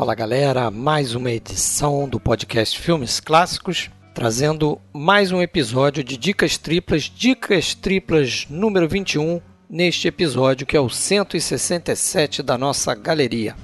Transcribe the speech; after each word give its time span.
Fala 0.00 0.14
galera, 0.14 0.70
mais 0.70 1.14
uma 1.14 1.30
edição 1.30 2.08
do 2.08 2.18
podcast 2.18 2.80
Filmes 2.80 3.20
Clássicos, 3.20 3.90
trazendo 4.14 4.80
mais 4.94 5.30
um 5.30 5.42
episódio 5.42 6.02
de 6.02 6.16
Dicas 6.16 6.56
Triplas, 6.56 7.02
Dicas 7.14 7.74
Triplas 7.74 8.46
número 8.48 8.88
21, 8.88 9.42
neste 9.68 10.08
episódio 10.08 10.66
que 10.66 10.74
é 10.74 10.80
o 10.80 10.88
167 10.88 12.42
da 12.42 12.56
nossa 12.56 12.94
galeria. 12.94 13.54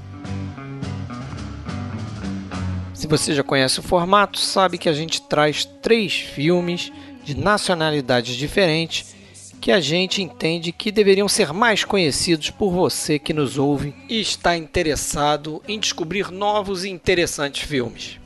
Se 2.92 3.06
você 3.06 3.34
já 3.34 3.42
conhece 3.42 3.80
o 3.80 3.82
formato, 3.82 4.38
sabe 4.38 4.76
que 4.76 4.90
a 4.90 4.92
gente 4.92 5.22
traz 5.22 5.64
três 5.64 6.16
filmes 6.16 6.92
de 7.24 7.34
nacionalidades 7.34 8.36
diferentes 8.36 9.15
que 9.60 9.72
a 9.72 9.80
gente 9.80 10.22
entende 10.22 10.72
que 10.72 10.92
deveriam 10.92 11.28
ser 11.28 11.52
mais 11.52 11.84
conhecidos 11.84 12.50
por 12.50 12.70
você 12.70 13.18
que 13.18 13.32
nos 13.32 13.58
ouve 13.58 13.94
e 14.08 14.20
está 14.20 14.56
interessado 14.56 15.62
em 15.66 15.78
descobrir 15.78 16.30
novos 16.30 16.84
e 16.84 16.88
interessantes 16.88 17.62
filmes. 17.62 18.18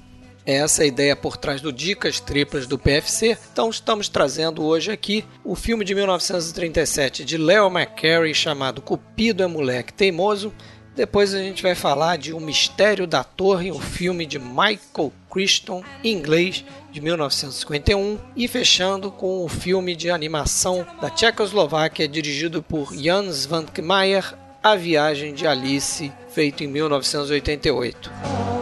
Essa 0.45 0.83
é 0.83 0.85
a 0.85 0.89
ideia 0.89 1.15
por 1.15 1.37
trás 1.37 1.61
do 1.61 1.73
Dicas 1.73 2.19
Triplas 2.19 2.67
do 2.67 2.79
PFC. 2.79 3.39
Então 3.53 3.71
estamos 3.71 4.09
trazendo 4.09 4.65
hoje 4.65 4.91
aqui 4.91 5.25
o 5.45 5.55
filme 5.55 5.85
de 5.85 5.95
1937 5.95 7.25
de 7.25 7.37
Leo 7.37 7.69
McCarey 7.69 8.35
chamado 8.35 8.83
Cupido 8.83 9.43
é 9.43 9.47
Moleque 9.47 9.93
Teimoso. 9.93 10.53
Depois 11.01 11.35
a 11.35 11.39
gente 11.39 11.63
vai 11.63 11.75
falar 11.75 12.19
de 12.19 12.35
O 12.35 12.39
Mistério 12.39 13.07
da 13.07 13.25
Torre, 13.25 13.73
um 13.73 13.81
filme 13.81 14.27
de 14.27 14.39
Michael 14.39 15.11
Crichton, 15.33 15.83
em 16.05 16.13
inglês, 16.13 16.63
de 16.93 17.01
1951, 17.01 18.19
e 18.37 18.47
fechando 18.47 19.11
com 19.11 19.43
o 19.43 19.49
filme 19.49 19.97
de 19.97 20.11
animação 20.11 20.87
da 21.01 21.09
Tchecoslováquia 21.09 22.07
dirigido 22.07 22.63
por 22.63 22.95
Jan 22.95 23.31
Svankmajer, 23.31 24.35
A 24.63 24.77
Viagem 24.77 25.33
de 25.33 25.47
Alice, 25.47 26.13
feito 26.29 26.63
em 26.63 26.67
1988. 26.67 28.60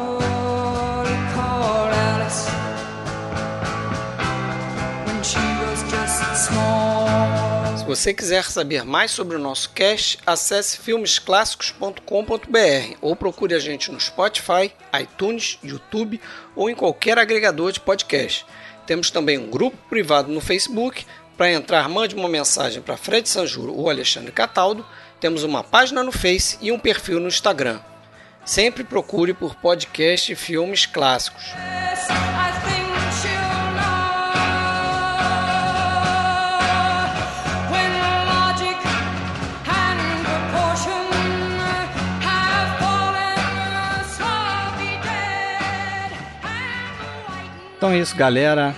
Você 7.89 8.12
quiser 8.12 8.44
saber 8.44 8.84
mais 8.84 9.11
sobre 9.11 9.39
o 9.39 9.41
nosso 9.41 9.70
cast, 9.70 10.19
acesse 10.27 10.77
filmesclassicos.com.br 10.77 12.97
ou 13.00 13.17
procure 13.17 13.55
a 13.55 13.58
gente 13.58 13.91
no 13.91 13.98
Spotify, 13.98 14.70
iTunes, 15.00 15.58
YouTube 15.64 16.20
ou 16.55 16.69
em 16.69 16.75
qualquer 16.75 17.16
agregador 17.16 17.72
de 17.72 17.81
podcast. 17.81 18.44
Temos 18.86 19.11
também 19.11 19.39
um 19.39 19.48
grupo 19.48 19.78
privado 19.89 20.31
no 20.31 20.39
Facebook. 20.39 21.06
Para 21.34 21.50
entrar, 21.50 21.89
mande 21.89 22.14
uma 22.14 22.28
mensagem 22.28 22.83
para 22.83 22.98
Fred 22.98 23.27
Sanjuro 23.27 23.75
ou 23.75 23.89
Alexandre 23.89 24.33
Cataldo. 24.33 24.84
Temos 25.19 25.42
uma 25.42 25.64
página 25.64 26.03
no 26.03 26.12
Face 26.12 26.59
e 26.61 26.70
um 26.70 26.78
perfil 26.78 27.19
no 27.19 27.28
Instagram. 27.28 27.81
Sempre 28.44 28.84
procure 28.84 29.33
por 29.33 29.55
podcast 29.55 30.34
Filmes 30.34 30.84
Clássicos. 30.84 31.55
Então 47.79 47.93
é 47.93 47.98
isso, 47.98 48.17
galera. 48.17 48.75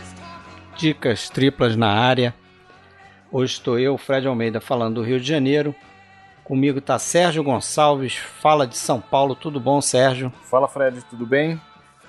Dicas 0.76 1.30
triplas 1.30 1.74
na 1.74 1.88
área. 1.90 2.34
Hoje 3.32 3.54
estou 3.54 3.78
eu, 3.78 3.96
Fred 3.96 4.28
Almeida, 4.28 4.60
falando 4.60 4.96
do 4.96 5.02
Rio 5.02 5.18
de 5.18 5.26
Janeiro. 5.26 5.74
Comigo 6.44 6.80
está 6.80 6.98
Sérgio 6.98 7.42
Gonçalves, 7.42 8.14
fala 8.16 8.66
de 8.66 8.76
São 8.76 9.00
Paulo. 9.00 9.34
Tudo 9.34 9.58
bom, 9.58 9.80
Sérgio? 9.80 10.30
Fala, 10.42 10.68
Fred, 10.68 11.02
tudo 11.08 11.24
bem? 11.24 11.58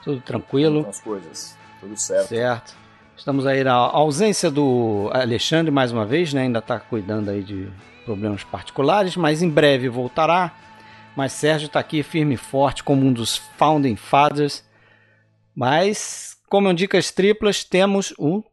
Tudo 0.03 0.19
tranquilo. 0.19 0.85
As 0.85 0.99
coisas, 0.99 1.57
tudo 1.79 1.95
certo. 1.95 2.27
Certo. 2.27 2.75
Estamos 3.15 3.47
aí 3.47 3.63
na 3.63 3.71
ausência 3.71 4.51
do 4.51 5.09
Alexandre 5.13 5.71
mais 5.71 5.93
uma 5.93 6.05
vez, 6.05 6.33
né? 6.33 6.41
Ainda 6.41 6.59
está 6.59 6.77
cuidando 6.77 7.29
aí 7.29 7.41
de 7.41 7.71
problemas 8.03 8.43
particulares, 8.43 9.15
mas 9.15 9.41
em 9.41 9.49
breve 9.49 9.87
voltará. 9.87 10.51
Mas 11.15 11.31
Sérgio 11.31 11.67
está 11.67 11.79
aqui 11.79 12.03
firme 12.03 12.33
e 12.33 12.37
forte 12.37 12.83
como 12.83 13.05
um 13.05 13.13
dos 13.13 13.37
founding 13.37 13.95
fathers. 13.95 14.61
Mas 15.55 16.30
como 16.51 16.69
em 16.69 16.75
Dicas 16.75 17.11
Triplas, 17.11 17.63
temos 17.63 18.13
um, 18.19 18.43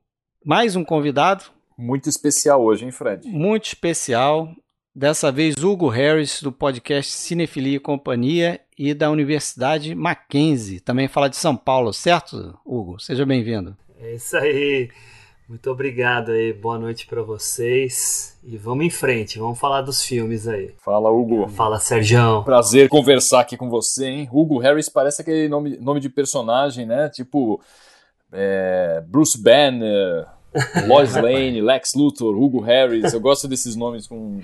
mais 0.44 0.76
um 0.76 0.84
convidado. 0.84 1.46
Muito 1.76 2.08
especial 2.08 2.62
hoje, 2.62 2.84
hein, 2.84 2.92
Fred? 2.92 3.26
Muito 3.26 3.64
especial. 3.64 4.54
Dessa 4.94 5.32
vez, 5.32 5.56
Hugo 5.56 5.88
Harris, 5.88 6.40
do 6.40 6.52
podcast 6.52 7.10
Cinefilia 7.10 7.74
e 7.74 7.80
Companhia 7.80 8.60
e 8.78 8.94
da 8.94 9.10
Universidade 9.10 9.96
Mackenzie. 9.96 10.78
Também 10.78 11.08
fala 11.08 11.28
de 11.28 11.36
São 11.36 11.56
Paulo, 11.56 11.92
certo, 11.92 12.56
Hugo? 12.64 13.00
Seja 13.00 13.26
bem-vindo. 13.26 13.76
É 13.98 14.14
isso 14.14 14.36
aí. 14.36 14.90
Muito 15.48 15.70
obrigado 15.70 16.32
aí. 16.32 16.52
Boa 16.52 16.78
noite 16.78 17.06
para 17.06 17.22
vocês. 17.22 18.38
E 18.44 18.58
vamos 18.58 18.84
em 18.84 18.90
frente, 18.90 19.38
vamos 19.38 19.58
falar 19.58 19.80
dos 19.80 20.04
filmes 20.04 20.46
aí. 20.46 20.74
Fala, 20.84 21.10
Hugo. 21.10 21.48
Fala, 21.48 21.80
Sérgio. 21.80 22.42
Prazer 22.44 22.86
conversar 22.90 23.40
aqui 23.40 23.56
com 23.56 23.70
você, 23.70 24.06
hein? 24.06 24.28
Hugo 24.30 24.58
Harris 24.58 24.90
parece 24.90 25.22
aquele 25.22 25.48
nome, 25.48 25.78
nome 25.78 26.00
de 26.00 26.10
personagem, 26.10 26.84
né? 26.84 27.08
Tipo 27.08 27.62
é, 28.30 29.02
Bruce 29.08 29.42
Banner, 29.42 30.26
Lois 30.86 31.14
Lane, 31.14 31.60
Lex 31.60 31.94
Luthor, 31.94 32.34
Hugo 32.36 32.60
Harris. 32.60 33.12
Eu 33.12 33.20
gosto 33.20 33.46
desses 33.46 33.76
nomes 33.76 34.06
com. 34.06 34.40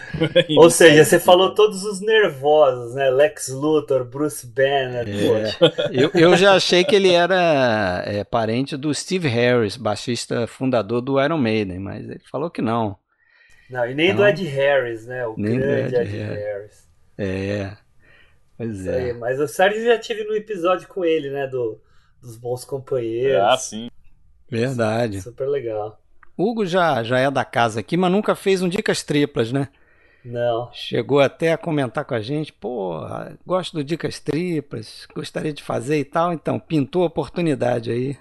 Ou 0.58 0.70
seja, 0.70 1.04
você 1.04 1.18
falou 1.18 1.54
todos 1.54 1.82
os 1.84 2.00
nervosos, 2.00 2.94
né? 2.94 3.08
Lex 3.10 3.48
Luthor, 3.48 4.04
Bruce 4.04 4.46
Banner. 4.46 5.06
É. 5.08 5.56
Eu, 5.90 6.10
eu 6.14 6.36
já 6.36 6.54
achei 6.54 6.84
que 6.84 6.94
ele 6.94 7.12
era 7.12 8.02
é, 8.06 8.22
parente 8.22 8.76
do 8.76 8.92
Steve 8.94 9.28
Harris, 9.28 9.76
baixista 9.76 10.46
fundador 10.46 11.00
do 11.00 11.22
Iron 11.22 11.38
Maiden, 11.38 11.78
mas 11.78 12.04
ele 12.04 12.22
falou 12.30 12.50
que 12.50 12.60
não. 12.60 12.96
Não, 13.70 13.84
e 13.86 13.94
nem 13.94 14.10
não. 14.10 14.16
do 14.16 14.26
Ed 14.26 14.44
Harris, 14.44 15.06
né? 15.06 15.26
O 15.26 15.34
nem 15.36 15.58
grande 15.58 15.94
Ed, 15.94 16.02
Ed 16.02 16.16
Harris. 16.16 16.38
Harris. 16.38 16.88
É. 17.18 17.76
Pois 18.58 18.86
é. 18.86 18.96
Aí, 18.96 19.12
mas 19.14 19.40
o 19.40 19.48
Sérgio 19.48 19.84
já 19.84 19.98
tive 19.98 20.24
no 20.24 20.34
episódio 20.34 20.86
com 20.86 21.04
ele, 21.04 21.30
né? 21.30 21.46
Do 21.46 21.80
dos 22.26 22.36
bons 22.36 22.64
companheiros. 22.64 23.42
Ah, 23.42 23.56
sim. 23.56 23.88
Verdade. 24.48 25.22
Super 25.22 25.48
legal. 25.48 26.00
Hugo 26.36 26.66
já, 26.66 27.02
já 27.02 27.18
é 27.18 27.30
da 27.30 27.44
casa 27.44 27.80
aqui, 27.80 27.96
mas 27.96 28.12
nunca 28.12 28.34
fez 28.34 28.62
um 28.62 28.68
Dicas 28.68 29.02
Triplas, 29.02 29.50
né? 29.52 29.68
Não. 30.26 30.68
Chegou 30.72 31.20
até 31.20 31.52
a 31.52 31.58
comentar 31.58 32.04
com 32.04 32.14
a 32.14 32.20
gente, 32.20 32.52
pô, 32.52 32.98
gosto 33.46 33.74
do 33.74 33.84
Dicas 33.84 34.18
Triplas, 34.18 35.06
gostaria 35.14 35.52
de 35.52 35.62
fazer 35.62 36.00
e 36.00 36.04
tal, 36.04 36.32
então 36.32 36.58
pintou 36.58 37.04
a 37.04 37.06
oportunidade 37.06 37.92
aí. 37.92 38.18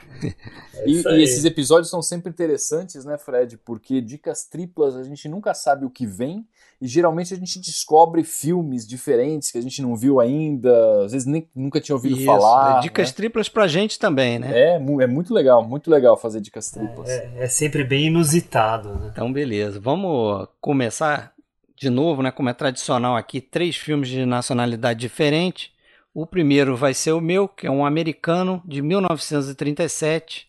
É 0.75 0.87
e, 0.87 1.07
aí. 1.07 1.19
e, 1.19 1.23
esses 1.23 1.45
episódios 1.45 1.89
são 1.89 2.03
sempre 2.03 2.29
interessantes, 2.29 3.05
né, 3.05 3.17
Fred? 3.17 3.57
Porque 3.57 4.01
Dicas 4.01 4.43
Triplas 4.45 4.95
a 4.95 5.03
gente 5.03 5.27
nunca 5.27 5.53
sabe 5.55 5.83
o 5.83 5.89
que 5.89 6.05
vem 6.05 6.47
e 6.81 6.87
geralmente 6.87 7.33
a 7.33 7.37
gente 7.37 7.59
descobre 7.59 8.23
filmes 8.23 8.85
diferentes 8.85 9.49
que 9.51 9.57
a 9.57 9.61
gente 9.61 9.81
não 9.81 9.95
viu 9.95 10.19
ainda, 10.19 11.05
às 11.05 11.13
vezes 11.13 11.25
nem, 11.25 11.47
nunca 11.55 11.79
tinha 11.79 11.95
ouvido 11.95 12.17
Isso, 12.17 12.25
falar. 12.25 12.79
É 12.79 12.81
dicas 12.81 13.09
né? 13.09 13.13
triplas 13.15 13.47
pra 13.47 13.67
gente 13.67 13.97
também, 13.97 14.39
né? 14.39 14.51
É, 14.51 14.75
é 14.75 15.07
muito 15.07 15.33
legal, 15.33 15.63
muito 15.65 15.89
legal 15.89 16.17
fazer 16.17 16.41
dicas 16.41 16.69
triplas. 16.69 17.09
É, 17.09 17.31
é, 17.37 17.43
é 17.43 17.47
sempre 17.47 17.83
bem 17.83 18.07
inusitado, 18.07 18.93
né? 18.95 19.09
Então, 19.11 19.31
beleza. 19.31 19.79
Vamos 19.79 20.47
começar 20.59 21.33
de 21.77 21.89
novo, 21.89 22.21
né? 22.21 22.31
Como 22.31 22.49
é 22.49 22.53
tradicional 22.53 23.15
aqui, 23.15 23.39
três 23.39 23.77
filmes 23.77 24.09
de 24.09 24.25
nacionalidade 24.25 24.99
diferente. 24.99 25.73
O 26.13 26.25
primeiro 26.25 26.75
vai 26.75 26.93
ser 26.93 27.11
o 27.13 27.21
meu, 27.21 27.47
que 27.47 27.67
é 27.67 27.71
um 27.71 27.85
americano 27.85 28.61
de 28.65 28.81
1937. 28.81 30.47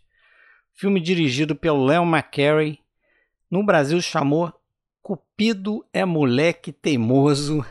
Filme 0.75 1.01
dirigido 1.01 1.55
pelo 1.55 1.85
Leon 1.85 2.07
McCarey. 2.07 2.79
No 3.51 3.65
Brasil 3.65 4.01
chamou 4.01 4.53
Cupido 5.07 5.85
é 5.93 6.05
moleque 6.05 6.73
teimoso. 6.73 7.65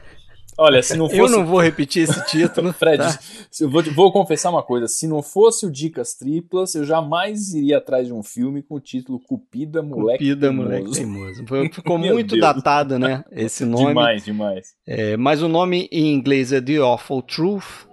Olha, 0.58 0.82
se 0.82 0.96
não 0.96 1.08
fosse. 1.12 1.20
Eu 1.20 1.30
não 1.30 1.46
vou 1.46 1.60
repetir 1.60 2.04
esse 2.04 2.26
título. 2.28 2.72
Fred, 2.80 2.98
tá? 2.98 3.20
eu 3.60 3.70
vou, 3.70 3.84
vou, 3.84 4.10
confessar 4.10 4.52
uma 4.52 4.64
coisa: 4.64 4.88
se 4.88 5.06
não 5.06 5.22
fosse 5.22 5.66
o 5.66 5.70
Dicas 5.70 6.14
Triplas, 6.14 6.76
eu 6.76 6.86
jamais 6.86 7.54
iria 7.54 7.80
atrás 7.80 8.08
de 8.08 8.14
um 8.14 8.24
filme 8.24 8.64
com 8.64 8.76
o 8.76 8.80
título 8.80 9.20
Cupido 9.20 9.80
é 9.80 9.82
moleque 9.82 10.20
Cupido 10.20 10.46
é 10.46 10.50
moleque 10.50 10.92
teimoso. 10.92 11.44
Ficou 11.74 11.98
muito 11.98 12.40
datado, 12.40 12.98
né? 12.98 13.26
Esse 13.30 13.66
nome. 13.66 13.88
Demais, 13.88 14.24
demais. 14.24 14.74
É, 14.88 15.18
mas 15.18 15.44
o 15.44 15.50
nome 15.50 15.90
em 15.92 16.14
inglês 16.14 16.54
é 16.54 16.62
The 16.62 16.78
Awful 16.78 17.22
Truth, 17.22 17.86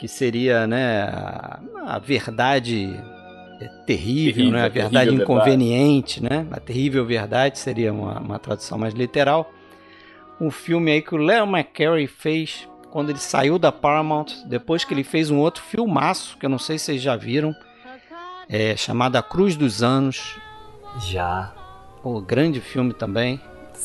que 0.00 0.08
seria 0.08 0.66
né, 0.66 1.02
a, 1.02 1.62
a 1.84 1.98
verdade 2.00 2.92
é 2.92 3.19
terrível, 3.68 4.34
terrível, 4.34 4.50
né? 4.52 4.64
A 4.64 4.68
verdade 4.68 5.14
inconveniente, 5.14 6.20
verdade. 6.20 6.44
né? 6.44 6.56
A 6.56 6.60
terrível 6.60 7.04
verdade 7.04 7.58
seria 7.58 7.92
uma, 7.92 8.18
uma 8.18 8.38
tradução 8.38 8.78
mais 8.78 8.94
literal. 8.94 9.52
Um 10.40 10.50
filme 10.50 10.90
aí 10.90 11.02
que 11.02 11.14
o 11.14 11.18
Leo 11.18 11.44
McCarey 11.44 12.06
fez 12.06 12.66
quando 12.90 13.10
ele 13.10 13.18
saiu 13.18 13.58
da 13.58 13.70
Paramount, 13.70 14.26
depois 14.46 14.82
que 14.82 14.94
ele 14.94 15.04
fez 15.04 15.30
um 15.30 15.38
outro 15.38 15.62
filmaço, 15.62 16.36
que 16.38 16.46
eu 16.46 16.50
não 16.50 16.58
sei 16.58 16.78
se 16.78 16.86
vocês 16.86 17.02
já 17.02 17.14
viram, 17.14 17.54
é, 18.48 18.74
chamado 18.76 19.16
A 19.16 19.22
Cruz 19.22 19.56
dos 19.56 19.82
Anos. 19.82 20.36
Já. 21.06 21.54
Pô, 22.02 22.20
grande 22.20 22.60
filme 22.60 22.92
também. 22.92 23.40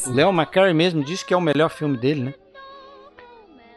O 0.07 0.11
Leo 0.11 0.29
McCarey 0.29 0.73
mesmo 0.73 1.03
diz 1.03 1.21
que 1.21 1.33
é 1.33 1.37
o 1.37 1.41
melhor 1.41 1.69
filme 1.69 1.97
dele, 1.97 2.23
né? 2.23 2.33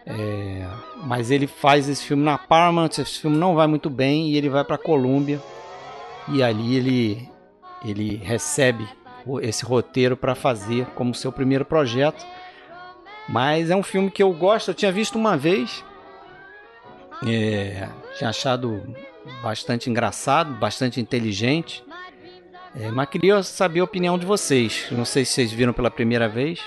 É, 0.06 0.66
mas 1.04 1.30
ele 1.30 1.46
faz 1.46 1.86
esse 1.88 2.02
filme 2.02 2.22
na 2.22 2.38
Paramount, 2.38 2.88
esse 2.98 3.20
filme 3.20 3.36
não 3.36 3.54
vai 3.54 3.66
muito 3.66 3.90
bem 3.90 4.30
e 4.30 4.36
ele 4.38 4.48
vai 4.48 4.64
para 4.64 4.76
a 4.76 4.78
Columbia 4.78 5.38
e 6.32 6.42
ali 6.42 6.76
ele 6.76 7.28
ele 7.84 8.16
recebe 8.16 8.88
esse 9.42 9.64
roteiro 9.64 10.16
para 10.16 10.34
fazer 10.34 10.86
como 10.94 11.14
seu 11.14 11.30
primeiro 11.30 11.64
projeto. 11.64 12.24
Mas 13.28 13.70
é 13.70 13.76
um 13.76 13.82
filme 13.82 14.10
que 14.10 14.22
eu 14.22 14.32
gosto, 14.32 14.68
eu 14.68 14.74
tinha 14.74 14.90
visto 14.90 15.16
uma 15.16 15.36
vez, 15.36 15.84
é, 17.26 17.88
tinha 18.16 18.30
achado 18.30 18.82
bastante 19.42 19.90
engraçado, 19.90 20.54
bastante 20.54 21.00
inteligente. 21.00 21.84
É, 22.74 22.90
mas 22.90 23.08
queria 23.08 23.42
saber 23.42 23.80
a 23.80 23.84
opinião 23.84 24.18
de 24.18 24.24
vocês. 24.24 24.86
Não 24.90 25.04
sei 25.04 25.24
se 25.24 25.32
vocês 25.32 25.52
viram 25.52 25.72
pela 25.72 25.90
primeira 25.90 26.28
vez. 26.28 26.60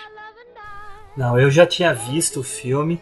Não, 1.16 1.40
eu 1.40 1.50
já 1.50 1.66
tinha 1.66 1.94
visto 1.94 2.42
o 2.42 2.44
filme. 2.44 3.02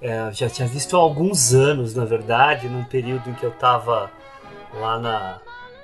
É, 0.00 0.30
já 0.32 0.48
tinha 0.48 0.66
visto 0.66 0.96
há 0.96 1.00
alguns 1.00 1.52
anos, 1.52 1.94
na 1.94 2.04
verdade, 2.04 2.68
num 2.68 2.84
período 2.84 3.28
em 3.28 3.34
que 3.34 3.44
eu 3.44 3.50
estava 3.50 4.10
lá 4.72 4.98
na, 4.98 5.40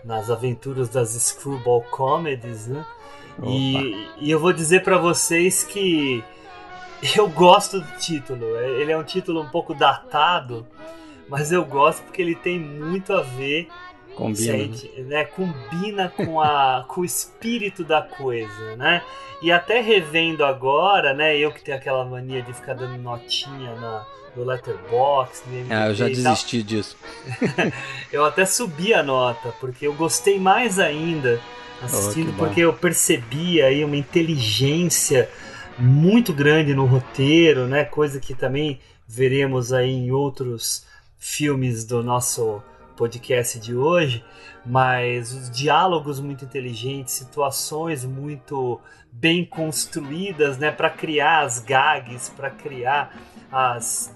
nas 0.06 0.30
aventuras 0.30 0.88
das 0.88 1.10
Screwball 1.10 1.82
Comedies, 1.82 2.68
né? 2.68 2.86
E, 3.42 4.08
e, 4.18 4.30
eu 4.30 4.40
vou 4.40 4.52
dizer 4.52 4.82
para 4.82 4.96
vocês 4.96 5.62
que 5.62 6.24
eu 7.14 7.28
gosto 7.28 7.80
do 7.80 7.98
título. 7.98 8.56
Ele 8.56 8.92
é 8.92 8.96
um 8.96 9.02
título 9.02 9.42
um 9.42 9.48
pouco 9.48 9.74
datado, 9.74 10.66
mas 11.28 11.52
eu 11.52 11.64
gosto 11.64 12.02
porque 12.04 12.22
ele 12.22 12.34
tem 12.34 12.58
muito 12.58 13.12
a 13.12 13.20
ver 13.20 13.68
Combina. 14.16 14.52
Sente, 14.52 14.90
né? 15.02 15.24
Combina 15.26 16.08
com, 16.08 16.40
a, 16.40 16.84
com 16.88 17.02
o 17.02 17.04
espírito 17.04 17.84
da 17.84 18.00
coisa, 18.00 18.74
né? 18.76 19.02
E 19.42 19.52
até 19.52 19.80
revendo 19.80 20.44
agora, 20.44 21.12
né? 21.12 21.36
Eu 21.36 21.52
que 21.52 21.62
tenho 21.62 21.76
aquela 21.76 22.04
mania 22.04 22.42
de 22.42 22.52
ficar 22.54 22.72
dando 22.72 22.96
notinha 22.96 23.74
na, 23.76 24.06
no 24.34 24.44
Letterboxd. 24.44 25.66
Ah, 25.68 25.88
eu 25.88 25.94
já 25.94 26.08
desisti 26.08 26.62
disso. 26.62 26.96
eu 28.10 28.24
até 28.24 28.46
subi 28.46 28.94
a 28.94 29.02
nota, 29.02 29.52
porque 29.60 29.86
eu 29.86 29.92
gostei 29.92 30.40
mais 30.40 30.78
ainda 30.78 31.38
assistindo, 31.82 32.30
oh, 32.30 32.38
porque 32.38 32.62
eu 32.62 32.72
percebi 32.72 33.60
aí 33.60 33.84
uma 33.84 33.96
inteligência 33.96 35.28
muito 35.78 36.32
grande 36.32 36.74
no 36.74 36.86
roteiro, 36.86 37.66
né? 37.66 37.84
Coisa 37.84 38.18
que 38.18 38.34
também 38.34 38.80
veremos 39.06 39.74
aí 39.74 39.90
em 39.90 40.10
outros 40.10 40.86
filmes 41.18 41.84
do 41.84 42.02
nosso 42.02 42.62
podcast 42.96 43.60
de 43.60 43.74
hoje, 43.74 44.24
mas 44.64 45.32
os 45.32 45.50
diálogos 45.50 46.18
muito 46.18 46.44
inteligentes, 46.44 47.14
situações 47.14 48.04
muito 48.04 48.80
bem 49.12 49.44
construídas, 49.44 50.58
né, 50.58 50.70
para 50.70 50.90
criar 50.90 51.42
as 51.42 51.58
gags, 51.58 52.30
para 52.30 52.50
criar 52.50 53.16
as, 53.50 54.14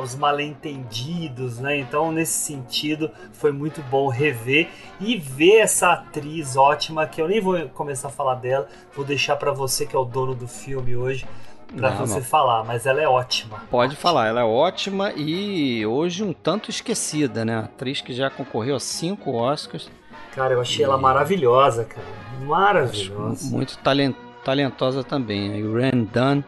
os 0.00 0.14
mal-entendidos, 0.14 1.58
né? 1.58 1.78
Então, 1.78 2.12
nesse 2.12 2.38
sentido, 2.38 3.10
foi 3.32 3.50
muito 3.50 3.82
bom 3.82 4.08
rever 4.08 4.68
e 5.00 5.16
ver 5.16 5.60
essa 5.60 5.92
atriz 5.92 6.56
ótima 6.56 7.06
que 7.06 7.20
eu 7.20 7.26
nem 7.26 7.40
vou 7.40 7.68
começar 7.70 8.08
a 8.08 8.10
falar 8.10 8.36
dela, 8.36 8.68
vou 8.94 9.04
deixar 9.04 9.36
para 9.36 9.50
você 9.50 9.86
que 9.86 9.96
é 9.96 9.98
o 9.98 10.04
dono 10.04 10.34
do 10.34 10.46
filme 10.46 10.94
hoje 10.94 11.26
para 11.74 11.90
você 11.90 12.16
não. 12.16 12.22
falar, 12.22 12.64
mas 12.64 12.86
ela 12.86 13.00
é 13.00 13.08
ótima. 13.08 13.58
Pode 13.70 13.92
ótima. 13.92 14.00
falar, 14.00 14.28
ela 14.28 14.40
é 14.40 14.44
ótima 14.44 15.12
e 15.12 15.84
hoje 15.86 16.22
um 16.22 16.32
tanto 16.32 16.70
esquecida, 16.70 17.44
né? 17.44 17.58
Atriz 17.58 18.00
que 18.00 18.12
já 18.12 18.30
concorreu 18.30 18.76
a 18.76 18.80
cinco 18.80 19.32
Oscars. 19.32 19.90
Cara, 20.34 20.54
eu 20.54 20.60
achei 20.60 20.82
e... 20.82 20.84
ela 20.84 20.98
maravilhosa, 20.98 21.84
cara. 21.84 22.06
Maravilhosa. 22.42 23.50
Muito 23.50 23.78
talent, 23.78 24.14
talentosa 24.44 25.02
também. 25.02 25.52
A 25.52 25.56
Irene 25.56 26.08
Dunn, 26.12 26.42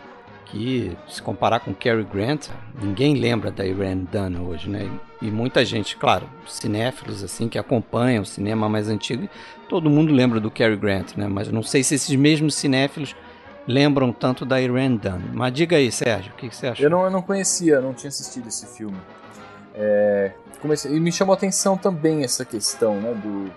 que 0.46 0.96
se 1.08 1.20
comparar 1.20 1.60
com 1.60 1.74
Cary 1.74 2.04
Grant, 2.04 2.48
ninguém 2.80 3.14
lembra 3.14 3.50
da 3.50 3.66
Irene 3.66 4.06
Dunn 4.10 4.46
hoje, 4.46 4.68
né? 4.68 4.88
E 5.20 5.30
muita 5.30 5.64
gente, 5.64 5.96
claro, 5.96 6.28
cinéfilos 6.46 7.24
assim 7.24 7.48
que 7.48 7.58
acompanham 7.58 8.22
o 8.22 8.26
cinema 8.26 8.68
mais 8.68 8.88
antigo, 8.88 9.28
todo 9.68 9.90
mundo 9.90 10.12
lembra 10.12 10.38
do 10.38 10.50
Cary 10.50 10.76
Grant, 10.76 11.16
né? 11.16 11.26
Mas 11.26 11.50
não 11.50 11.62
sei 11.62 11.82
se 11.82 11.94
esses 11.94 12.14
mesmos 12.14 12.54
cinéfilos 12.54 13.16
lembram 13.68 14.12
tanto 14.12 14.46
da 14.46 14.60
Irene 14.60 14.96
Dunn. 14.96 15.20
Mas 15.34 15.52
diga 15.52 15.76
aí, 15.76 15.92
Sérgio, 15.92 16.32
o 16.32 16.36
que, 16.36 16.48
que, 16.48 16.56
você 16.56 16.68
acha? 16.68 16.82
Eu 16.82 16.88
não, 16.88 17.04
eu 17.04 17.10
não 17.10 17.20
conhecia, 17.20 17.80
não 17.80 17.92
tinha 17.92 18.08
assistido 18.08 18.48
esse 18.48 18.66
filme. 18.66 18.96
É, 19.74 20.32
comecei, 20.60 20.90
e 20.90 20.98
me 20.98 21.12
chamou 21.12 21.34
a 21.34 21.36
atenção 21.36 21.76
também 21.76 22.24
essa 22.24 22.44
questão, 22.44 22.98
né, 23.00 23.12
do... 23.12 23.52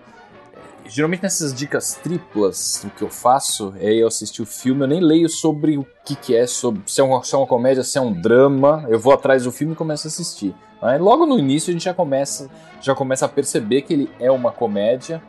É, 0.54 0.90
geralmente 0.90 1.24
nessas 1.24 1.54
dicas 1.54 1.96
triplas 1.96 2.82
do 2.84 2.92
que 2.92 3.02
eu 3.02 3.10
faço, 3.10 3.74
é 3.80 3.94
eu 3.94 4.08
assistir 4.08 4.42
o 4.42 4.46
filme, 4.46 4.84
eu 4.84 4.88
nem 4.88 5.00
leio 5.00 5.30
sobre 5.30 5.78
o 5.78 5.88
que, 6.06 6.16
que 6.16 6.36
é, 6.36 6.46
sobre 6.46 6.82
se 6.86 7.00
é, 7.00 7.04
uma, 7.04 7.24
se 7.24 7.34
é 7.34 7.38
uma 7.38 7.48
comédia, 7.48 7.82
se 7.82 7.98
é 7.98 8.02
um 8.02 8.12
drama, 8.12 8.86
eu 8.90 9.00
vou 9.00 9.14
atrás 9.14 9.46
do 9.46 9.52
filme 9.52 9.74
e 9.74 9.78
começo 9.78 10.08
a 10.08 10.10
assistir. 10.10 10.54
Logo 11.00 11.28
no 11.28 11.38
início 11.38 11.70
a 11.70 11.74
gente 11.74 11.86
já 11.86 11.94
começa, 11.94 12.50
já 12.82 12.96
começa 12.96 13.26
a 13.26 13.30
perceber 13.30 13.84
que 13.84 13.94
ele 13.94 14.10
é 14.20 14.32
uma 14.32 14.52
comédia. 14.52 15.22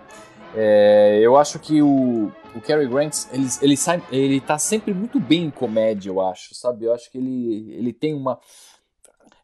É, 0.55 1.19
eu 1.23 1.37
acho 1.37 1.59
que 1.59 1.81
o, 1.83 2.31
o 2.55 2.61
Cary 2.61 2.87
Grant, 2.87 3.25
ele, 3.33 3.49
ele, 3.63 3.77
sai, 3.77 4.03
ele 4.11 4.41
tá 4.41 4.59
sempre 4.59 4.93
muito 4.93 5.19
bem 5.19 5.45
em 5.45 5.51
comédia, 5.51 6.11
eu 6.11 6.21
acho, 6.21 6.55
sabe? 6.55 6.85
Eu 6.85 6.95
acho 6.95 7.11
que 7.11 7.19
ele, 7.19 7.73
ele 7.73 7.93
tem 7.93 8.15
uma. 8.15 8.39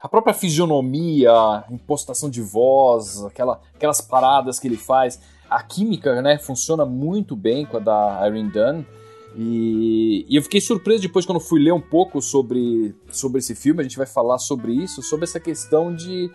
A 0.01 0.09
própria 0.09 0.35
fisionomia, 0.35 1.33
a 1.33 1.65
impostação 1.71 2.31
de 2.31 2.41
voz, 2.41 3.25
aquela, 3.25 3.61
aquelas 3.75 4.01
paradas 4.01 4.61
que 4.61 4.69
ele 4.69 4.77
faz, 4.77 5.19
a 5.51 5.61
química, 5.63 6.23
né, 6.23 6.39
funciona 6.39 6.85
muito 6.85 7.35
bem 7.35 7.67
com 7.67 7.79
a 7.79 7.81
da 7.81 8.23
Irene 8.27 8.51
Dunn. 8.51 8.85
E, 9.37 10.25
e, 10.29 10.37
eu 10.37 10.43
fiquei 10.43 10.61
surpreso 10.61 11.03
depois 11.03 11.27
quando 11.27 11.41
fui 11.41 11.61
ler 11.61 11.73
um 11.73 11.81
pouco 11.81 12.23
sobre, 12.23 12.95
sobre 13.11 13.39
esse 13.39 13.55
filme, 13.55 13.81
a 13.81 13.83
gente 13.83 13.97
vai 13.97 14.07
falar 14.07 14.39
sobre 14.39 14.73
isso, 14.73 15.03
sobre 15.03 15.25
essa 15.25 15.41
questão 15.41 15.95
de 15.95 16.31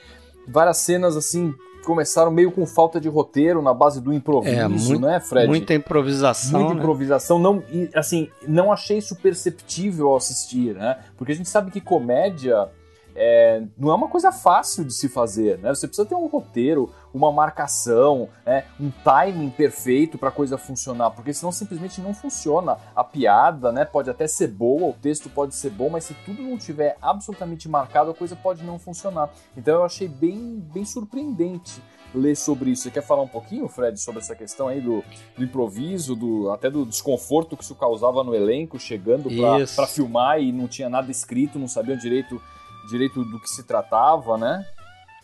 várias 0.48 0.78
cenas 0.78 1.16
assim 1.16 1.54
começaram 1.83 2.31
meio 2.31 2.51
com 2.51 2.65
falta 2.65 3.00
de 3.00 3.07
roteiro 3.07 3.62
na 3.62 3.74
base 3.74 4.01
do 4.01 4.13
improviso, 4.13 4.56
é, 4.56 4.68
muito, 4.68 5.00
né, 5.00 5.19
Fred? 5.19 5.47
Muita 5.47 5.74
improvisação. 5.74 6.59
Muita 6.59 6.74
né? 6.75 6.80
improvisação. 6.80 7.39
Não, 7.39 7.63
e, 7.71 7.89
assim, 7.94 8.30
não 8.47 8.71
achei 8.71 8.97
isso 8.97 9.15
perceptível 9.15 10.09
ao 10.09 10.15
assistir, 10.15 10.74
né? 10.75 11.00
Porque 11.18 11.31
a 11.31 11.35
gente 11.35 11.50
sabe 11.50 11.71
que 11.71 11.81
comédia 11.81 12.69
é, 13.15 13.63
não 13.77 13.92
é 13.92 13.95
uma 13.95 14.07
coisa 14.07 14.31
fácil 14.31 14.83
de 14.83 14.94
se 14.94 15.07
fazer, 15.07 15.57
né? 15.60 15.74
Você 15.74 15.88
precisa 15.88 16.07
ter 16.07 16.15
um 16.15 16.27
roteiro, 16.27 16.92
uma 17.13 17.31
marcação, 17.31 18.30
né? 18.45 18.65
um 18.80 18.89
timing 19.04 19.50
perfeito 19.50 20.18
para 20.18 20.30
a 20.30 20.31
coisa 20.31 20.57
funcionar, 20.57 21.11
porque 21.11 21.33
senão 21.33 21.52
simplesmente 21.52 22.02
não 22.02 22.14
funciona. 22.14 22.78
A 22.95 23.04
piada, 23.04 23.71
né, 23.71 23.85
pode 23.85 24.09
até 24.09 24.28
ser 24.28 24.47
boa, 24.47 24.90
o 24.90 24.94
texto 24.94 25.30
pode 25.30 25.56
ser 25.56 25.69
bom, 25.69 25.90
mas 25.90 26.06
se 26.06 26.14
tudo 26.26 26.42
não 26.42 26.57
tiver 26.57 26.97
absolutamente 27.02 27.69
marcado, 27.69 28.11
a 28.11 28.16
coisa 28.16 28.35
pode 28.35 28.64
não 28.64 28.80
funcionar. 28.80 29.30
Então 29.56 29.76
eu 29.76 29.83
achei 29.83 30.07
bem, 30.07 30.64
bem 30.73 30.85
surpreendente 30.85 31.81
ler 32.14 32.35
sobre 32.35 32.71
isso. 32.71 32.83
Você 32.83 32.92
quer 32.92 33.02
falar 33.02 33.23
um 33.23 33.28
pouquinho, 33.28 33.68
Fred, 33.68 33.99
sobre 33.99 34.21
essa 34.21 34.35
questão 34.35 34.68
aí 34.68 34.80
do, 34.80 35.04
do 35.38 35.44
improviso, 35.44 36.16
do, 36.16 36.52
até 36.52 36.69
do 36.69 36.85
desconforto 36.85 37.57
que 37.57 37.64
isso 37.64 37.76
causava 37.76 38.23
no 38.23 38.35
elenco, 38.35 38.80
chegando 38.80 39.30
para 39.76 39.88
filmar 39.88 40.40
e 40.40 40.52
não 40.52 40.68
tinha 40.68 40.90
nada 40.90 41.09
escrito, 41.09 41.57
não 41.57 41.68
sabiam 41.68 41.97
direito 41.97 42.42
direito 42.87 43.23
do 43.23 43.40
que 43.40 43.49
se 43.49 43.63
tratava, 43.63 44.37
né? 44.37 44.66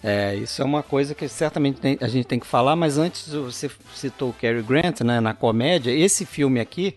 É, 0.02 0.36
isso 0.36 0.62
é 0.62 0.66
uma 0.66 0.82
coisa 0.82 1.14
que 1.14 1.28
certamente 1.28 1.80
a 2.00 2.08
gente 2.08 2.26
tem 2.26 2.40
que 2.40 2.48
falar, 2.48 2.76
mas 2.76 2.98
antes 2.98 3.34
você 3.34 3.70
citou 3.94 4.30
o 4.30 4.34
Cary 4.34 4.62
Grant, 4.62 5.02
né, 5.02 5.20
na 5.20 5.34
comédia, 5.34 5.92
esse 5.92 6.26
filme 6.26 6.60
aqui 6.60 6.96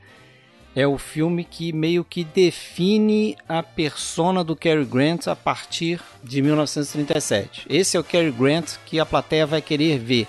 é 0.75 0.87
o 0.87 0.97
filme 0.97 1.45
que 1.45 1.73
meio 1.73 2.04
que 2.04 2.25
define 2.25 3.37
a 3.49 3.62
persona 3.62 4.42
do 4.42 4.57
Cary 4.57 4.85
Grant 4.85 5.26
a 5.26 5.37
partir 5.37 6.00
de 6.23 6.40
1937. 6.40 7.66
Esse 7.69 7.97
é 7.97 8.00
o 8.00 8.04
Cary 8.04 8.31
Grant 8.31 8.76
que 8.87 8.99
a 8.99 9.04
plateia 9.04 9.47
vai 9.47 9.61
querer 9.61 9.99
ver, 9.99 10.26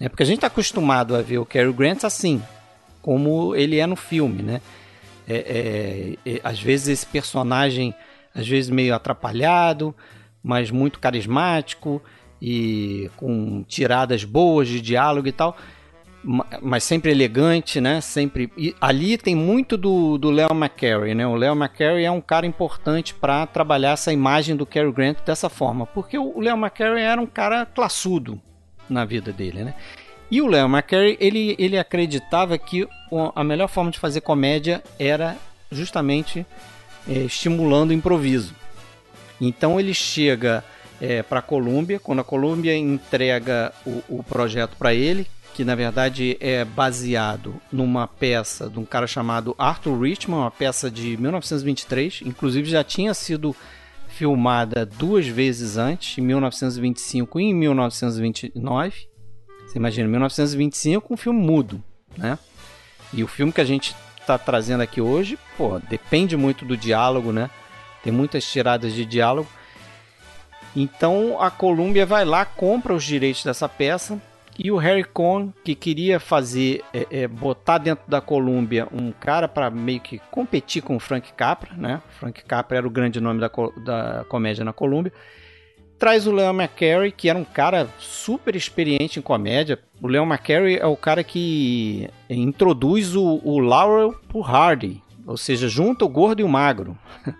né? 0.00 0.08
Porque 0.08 0.22
a 0.22 0.26
gente 0.26 0.38
está 0.38 0.48
acostumado 0.48 1.14
a 1.14 1.22
ver 1.22 1.38
o 1.38 1.46
Cary 1.46 1.72
Grant 1.72 2.04
assim, 2.04 2.42
como 3.00 3.54
ele 3.54 3.78
é 3.78 3.86
no 3.86 3.96
filme, 3.96 4.42
né? 4.42 4.60
É, 5.28 6.16
é, 6.26 6.32
é, 6.34 6.40
às 6.42 6.60
vezes 6.60 6.88
esse 6.88 7.06
personagem 7.06 7.94
às 8.34 8.46
vezes 8.48 8.70
meio 8.70 8.94
atrapalhado, 8.94 9.94
mas 10.42 10.70
muito 10.70 10.98
carismático 10.98 12.02
e 12.40 13.10
com 13.16 13.62
tiradas 13.66 14.24
boas 14.24 14.68
de 14.68 14.80
diálogo 14.80 15.28
e 15.28 15.32
tal, 15.32 15.56
mas 16.62 16.84
sempre 16.84 17.10
elegante, 17.10 17.80
né? 17.80 18.00
Sempre 18.00 18.50
e 18.56 18.74
ali 18.80 19.16
tem 19.16 19.34
muito 19.34 19.76
do 19.76 20.18
do 20.18 20.30
Leo 20.30 20.50
McCarey, 20.52 21.14
né? 21.14 21.26
O 21.26 21.34
Leo 21.34 21.52
McCarey 21.52 22.04
é 22.04 22.10
um 22.10 22.20
cara 22.20 22.46
importante 22.46 23.14
para 23.14 23.46
trabalhar 23.46 23.92
essa 23.92 24.12
imagem 24.12 24.56
do 24.56 24.66
Cary 24.66 24.90
Grant 24.90 25.18
dessa 25.24 25.48
forma, 25.48 25.86
porque 25.86 26.18
o 26.18 26.40
Leo 26.40 26.56
McCarey 26.56 27.02
era 27.02 27.20
um 27.20 27.26
cara 27.26 27.66
classudo 27.66 28.40
na 28.88 29.04
vida 29.04 29.32
dele, 29.32 29.64
né? 29.64 29.74
E 30.30 30.40
o 30.40 30.46
Leo 30.46 30.66
McCarey, 30.66 31.16
ele, 31.20 31.54
ele 31.58 31.78
acreditava 31.78 32.56
que 32.58 32.88
a 33.34 33.44
melhor 33.44 33.68
forma 33.68 33.90
de 33.90 33.98
fazer 33.98 34.20
comédia 34.20 34.82
era 34.98 35.36
justamente 35.70 36.46
é, 37.08 37.20
estimulando 37.20 37.90
o 37.90 37.94
improviso. 37.94 38.54
Então 39.40 39.78
ele 39.78 39.92
chega 39.92 40.64
é, 41.00 41.22
para 41.22 41.40
a 41.40 41.42
Colômbia, 41.42 41.98
quando 41.98 42.20
a 42.20 42.24
Colômbia 42.24 42.76
entrega 42.76 43.72
o, 43.84 44.02
o 44.08 44.22
projeto 44.22 44.76
para 44.76 44.94
ele, 44.94 45.26
que 45.54 45.64
na 45.64 45.74
verdade 45.74 46.36
é 46.40 46.64
baseado 46.64 47.60
numa 47.70 48.08
peça 48.08 48.68
de 48.68 48.78
um 48.78 48.84
cara 48.84 49.06
chamado 49.06 49.54
Arthur 49.56 50.00
Richman, 50.00 50.38
uma 50.38 50.50
peça 50.50 50.90
de 50.90 51.16
1923, 51.16 52.22
inclusive 52.24 52.68
já 52.68 52.82
tinha 52.82 53.14
sido 53.14 53.54
filmada 54.08 54.86
duas 54.86 55.26
vezes 55.26 55.76
antes, 55.76 56.18
em 56.18 56.22
1925 56.22 57.40
e 57.40 57.44
em 57.44 57.54
1929. 57.54 59.08
Você 59.66 59.78
imagina, 59.78 60.08
1925 60.08 61.14
um 61.14 61.16
filme 61.16 61.40
mudo, 61.40 61.82
né? 62.16 62.38
E 63.12 63.22
o 63.22 63.28
filme 63.28 63.52
que 63.52 63.60
a 63.60 63.64
gente 63.64 63.94
está 64.24 64.38
trazendo 64.38 64.82
aqui 64.82 65.00
hoje, 65.00 65.38
pô, 65.56 65.78
depende 65.78 66.36
muito 66.36 66.64
do 66.64 66.76
diálogo, 66.76 67.30
né? 67.30 67.50
Tem 68.02 68.12
muitas 68.12 68.44
tiradas 68.44 68.92
de 68.92 69.04
diálogo. 69.04 69.48
Então 70.74 71.40
a 71.40 71.50
Columbia 71.50 72.04
vai 72.04 72.24
lá, 72.24 72.44
compra 72.44 72.92
os 72.92 73.04
direitos 73.04 73.44
dessa 73.44 73.68
peça 73.68 74.20
e 74.58 74.70
o 74.70 74.76
Harry 74.76 75.04
Cohn, 75.04 75.50
que 75.64 75.74
queria 75.74 76.18
fazer, 76.20 76.82
é, 76.92 77.06
é, 77.10 77.28
botar 77.28 77.78
dentro 77.78 78.04
da 78.08 78.20
Columbia 78.20 78.88
um 78.92 79.12
cara 79.12 79.48
para 79.48 79.70
meio 79.70 80.00
que 80.00 80.18
competir 80.30 80.82
com 80.82 80.96
o 80.96 81.00
Frank 81.00 81.32
Capra, 81.32 81.72
né? 81.76 82.00
Frank 82.18 82.44
Capra 82.44 82.78
era 82.78 82.86
o 82.86 82.90
grande 82.90 83.20
nome 83.20 83.40
da, 83.40 83.50
da 83.84 84.24
comédia 84.28 84.64
na 84.64 84.72
Columbia. 84.72 85.12
Traz 86.04 86.26
o 86.26 86.32
Leon 86.32 86.52
McCarey, 86.52 87.10
que 87.10 87.30
era 87.30 87.38
um 87.38 87.46
cara 87.46 87.88
super 87.98 88.54
experiente 88.54 89.18
em 89.18 89.22
comédia. 89.22 89.78
O 90.02 90.06
Leon 90.06 90.26
McCarey 90.26 90.76
é 90.76 90.84
o 90.84 90.98
cara 90.98 91.24
que 91.24 92.10
introduz 92.28 93.16
o, 93.16 93.40
o 93.42 93.58
Laurel 93.58 94.12
pro 94.28 94.42
Hardy, 94.42 95.02
ou 95.26 95.38
seja, 95.38 95.66
junta 95.66 96.04
o 96.04 96.08
gordo 96.10 96.40
e 96.40 96.44
o 96.44 96.48
magro. 96.48 96.94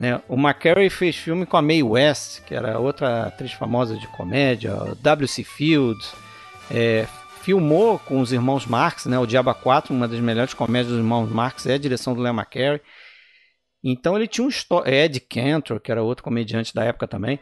Né? 0.00 0.20
O 0.28 0.34
McCarey 0.34 0.90
fez 0.90 1.14
filme 1.14 1.46
com 1.46 1.56
a 1.56 1.62
Mae 1.62 1.82
West, 1.82 2.42
que 2.42 2.52
era 2.52 2.80
outra 2.80 3.26
atriz 3.26 3.52
famosa 3.52 3.96
de 3.96 4.08
comédia, 4.08 4.74
W.C. 5.00 5.44
Fields, 5.44 6.12
é, 6.68 7.06
filmou 7.42 8.00
com 8.00 8.18
os 8.18 8.32
irmãos 8.32 8.66
Marx, 8.66 9.06
né? 9.06 9.16
O 9.20 9.24
Diaba 9.24 9.54
4, 9.54 9.94
uma 9.94 10.08
das 10.08 10.18
melhores 10.18 10.52
comédias 10.52 10.88
dos 10.88 10.98
irmãos 10.98 11.30
Marx, 11.30 11.64
é 11.66 11.74
a 11.74 11.78
direção 11.78 12.12
do 12.12 12.20
Leo 12.20 12.34
McCarey. 12.34 12.80
Então 13.84 14.16
ele 14.16 14.26
tinha 14.26 14.44
um 14.44 14.50
Ed 14.84 15.20
Cantor, 15.20 15.78
que 15.78 15.92
era 15.92 16.02
outro 16.02 16.24
comediante 16.24 16.74
da 16.74 16.82
época 16.82 17.06
também. 17.06 17.38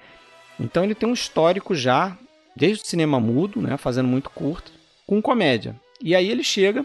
Então 0.58 0.84
ele 0.84 0.94
tem 0.94 1.08
um 1.08 1.14
histórico 1.14 1.74
já, 1.74 2.16
desde 2.54 2.82
o 2.82 2.86
cinema 2.86 3.18
mudo, 3.18 3.60
né? 3.60 3.76
Fazendo 3.76 4.08
muito 4.08 4.30
curto, 4.30 4.72
com 5.06 5.20
comédia. 5.20 5.74
E 6.00 6.14
aí 6.14 6.30
ele 6.30 6.42
chega 6.42 6.84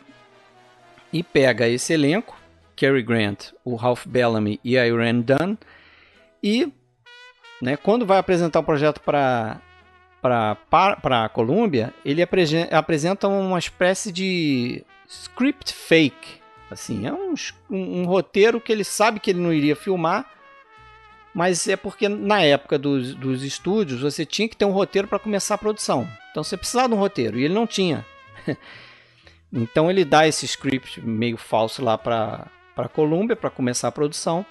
e 1.11 1.23
pega 1.23 1.67
esse 1.67 1.93
elenco, 1.93 2.37
Cary 2.75 3.01
Grant, 3.01 3.51
o 3.63 3.75
Ralph 3.75 4.05
Bellamy 4.05 4.59
e 4.63 4.77
a 4.77 4.87
Irene 4.87 5.23
Dunn, 5.23 5.57
e 6.43 6.71
né, 7.61 7.75
quando 7.75 8.05
vai 8.05 8.19
apresentar 8.19 8.59
o 8.59 8.63
projeto 8.63 9.01
para 9.01 9.61
para 10.21 11.25
a 11.25 11.29
Columbia, 11.29 11.93
ele 12.03 12.21
apresenta 12.21 13.27
uma 13.27 13.57
espécie 13.57 14.11
de 14.11 14.83
script 15.07 15.73
fake. 15.73 16.41
Assim, 16.69 17.07
é 17.07 17.13
um, 17.13 17.33
um, 17.69 18.01
um, 18.01 18.05
roteiro 18.05 18.59
que 18.59 18.71
ele 18.73 18.83
sabe 18.83 19.21
que 19.21 19.29
ele 19.29 19.39
não 19.39 19.53
iria 19.53 19.75
filmar, 19.75 20.29
mas 21.37 21.67
é 21.67 21.75
porque 21.75 22.09
na 22.09 22.41
época 22.41 22.79
dos, 22.79 23.13
dos 23.13 23.43
estúdios 23.43 24.01
você 24.01 24.25
tinha 24.25 24.49
que 24.49 24.57
ter 24.57 24.65
um 24.65 24.71
roteiro 24.71 25.07
para 25.07 25.19
começar 25.19 25.53
a 25.53 25.57
produção. 25.59 26.09
Então 26.31 26.43
você 26.43 26.57
precisava 26.57 26.89
de 26.89 26.95
um 26.95 26.97
roteiro 26.97 27.37
e 27.37 27.43
ele 27.43 27.53
não 27.53 27.67
tinha. 27.67 28.03
então 29.53 29.87
ele 29.87 30.03
dá 30.03 30.27
esse 30.27 30.45
script 30.47 30.99
meio 30.99 31.37
falso 31.37 31.83
lá 31.83 31.95
para 31.95 32.47
a 32.75 32.87
Columbia 32.87 33.35
para 33.35 33.51
começar 33.51 33.87
a 33.87 33.91
produção. 33.91 34.43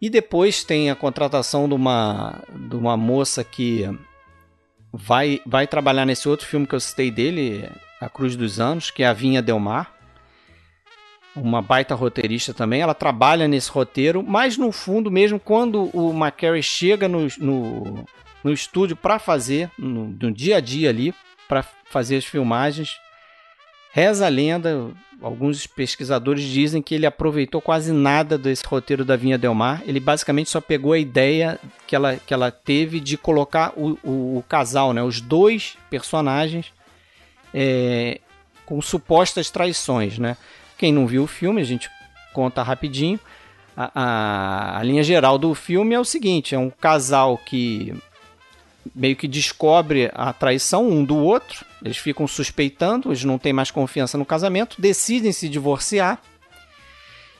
E 0.00 0.08
depois 0.08 0.62
tem 0.62 0.92
a 0.92 0.94
contratação 0.94 1.68
de 1.68 1.74
uma, 1.74 2.40
de 2.48 2.76
uma 2.76 2.96
moça 2.96 3.42
que 3.42 3.84
vai, 4.92 5.40
vai 5.44 5.66
trabalhar 5.66 6.06
nesse 6.06 6.28
outro 6.28 6.46
filme 6.46 6.68
que 6.68 6.74
eu 6.76 6.80
citei 6.80 7.10
dele, 7.10 7.68
A 8.00 8.08
Cruz 8.08 8.36
dos 8.36 8.60
Anos, 8.60 8.92
que 8.92 9.02
é 9.02 9.08
a 9.08 9.12
Vinha 9.12 9.42
Del 9.42 9.58
Mar. 9.58 9.92
Uma 11.40 11.62
baita 11.62 11.94
roteirista 11.94 12.52
também. 12.52 12.82
Ela 12.82 12.94
trabalha 12.94 13.48
nesse 13.48 13.70
roteiro, 13.70 14.22
mas 14.22 14.56
no 14.56 14.70
fundo, 14.70 15.10
mesmo 15.10 15.40
quando 15.40 15.90
o 15.96 16.10
McCary 16.12 16.62
chega 16.62 17.08
no, 17.08 17.26
no, 17.38 18.04
no 18.44 18.52
estúdio 18.52 18.96
para 18.96 19.18
fazer, 19.18 19.70
no, 19.78 20.08
no 20.08 20.32
dia 20.32 20.58
a 20.58 20.60
dia 20.60 20.90
ali, 20.90 21.14
para 21.48 21.64
fazer 21.84 22.16
as 22.16 22.24
filmagens, 22.24 22.98
reza 23.92 24.26
a 24.26 24.28
lenda, 24.28 24.92
alguns 25.20 25.66
pesquisadores 25.66 26.44
dizem 26.44 26.80
que 26.80 26.94
ele 26.94 27.06
aproveitou 27.06 27.60
quase 27.60 27.92
nada 27.92 28.38
desse 28.38 28.64
roteiro 28.64 29.04
da 29.04 29.16
Vinha 29.16 29.36
Del 29.36 29.54
Mar. 29.54 29.82
Ele 29.86 30.00
basicamente 30.00 30.50
só 30.50 30.60
pegou 30.60 30.92
a 30.92 30.98
ideia 30.98 31.58
que 31.86 31.94
ela, 31.94 32.16
que 32.16 32.32
ela 32.32 32.50
teve 32.50 33.00
de 33.00 33.16
colocar 33.16 33.72
o, 33.76 33.98
o, 34.02 34.38
o 34.38 34.44
casal, 34.48 34.92
né, 34.92 35.02
os 35.02 35.20
dois 35.20 35.76
personagens, 35.90 36.72
é, 37.52 38.20
com 38.64 38.80
supostas 38.80 39.50
traições. 39.50 40.18
Né? 40.18 40.36
Quem 40.80 40.94
não 40.94 41.06
viu 41.06 41.24
o 41.24 41.26
filme, 41.26 41.60
a 41.60 41.64
gente 41.64 41.90
conta 42.32 42.62
rapidinho. 42.62 43.20
A, 43.76 43.90
a, 43.94 44.78
a 44.78 44.82
linha 44.82 45.02
geral 45.02 45.36
do 45.36 45.54
filme 45.54 45.94
é 45.94 46.00
o 46.00 46.06
seguinte: 46.06 46.54
é 46.54 46.58
um 46.58 46.70
casal 46.70 47.36
que 47.36 47.94
meio 48.94 49.14
que 49.14 49.28
descobre 49.28 50.10
a 50.14 50.32
traição 50.32 50.88
um 50.88 51.04
do 51.04 51.18
outro, 51.18 51.66
eles 51.84 51.98
ficam 51.98 52.26
suspeitando, 52.26 53.10
eles 53.10 53.24
não 53.24 53.38
têm 53.38 53.52
mais 53.52 53.70
confiança 53.70 54.16
no 54.16 54.24
casamento, 54.24 54.80
decidem 54.80 55.32
se 55.32 55.50
divorciar. 55.50 56.18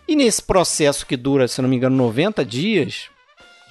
E 0.06 0.14
nesse 0.14 0.42
processo 0.42 1.06
que 1.06 1.16
dura, 1.16 1.48
se 1.48 1.62
não 1.62 1.68
me 1.70 1.76
engano, 1.76 1.96
90 1.96 2.44
dias, 2.44 3.08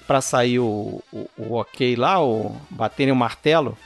para 0.07 0.19
sair 0.19 0.57
o, 0.57 1.03
o, 1.13 1.29
o, 1.37 1.53
ok 1.53 1.95
lá, 1.95 2.19
o 2.19 2.59
baterem 2.71 3.13
o 3.13 3.15
martelo, 3.15 3.77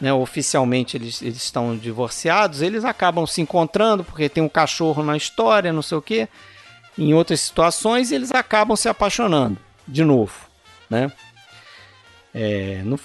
né, 0.00 0.12
oficialmente 0.12 0.96
eles, 0.96 1.22
eles 1.22 1.42
estão 1.42 1.76
divorciados, 1.76 2.62
eles 2.62 2.84
acabam 2.84 3.26
se 3.26 3.40
encontrando 3.40 4.04
porque 4.04 4.28
tem 4.28 4.42
um 4.42 4.48
cachorro 4.48 5.02
na 5.02 5.16
história, 5.16 5.72
não 5.72 5.82
sei 5.82 5.98
o 5.98 6.02
que. 6.02 6.28
Em 6.98 7.12
outras 7.12 7.40
situações, 7.40 8.10
eles 8.10 8.32
acabam 8.32 8.76
se 8.76 8.88
apaixonando 8.88 9.58
de 9.86 10.04
novo, 10.04 10.34
né? 10.88 11.12
É, 12.34 12.82
no 12.84 12.98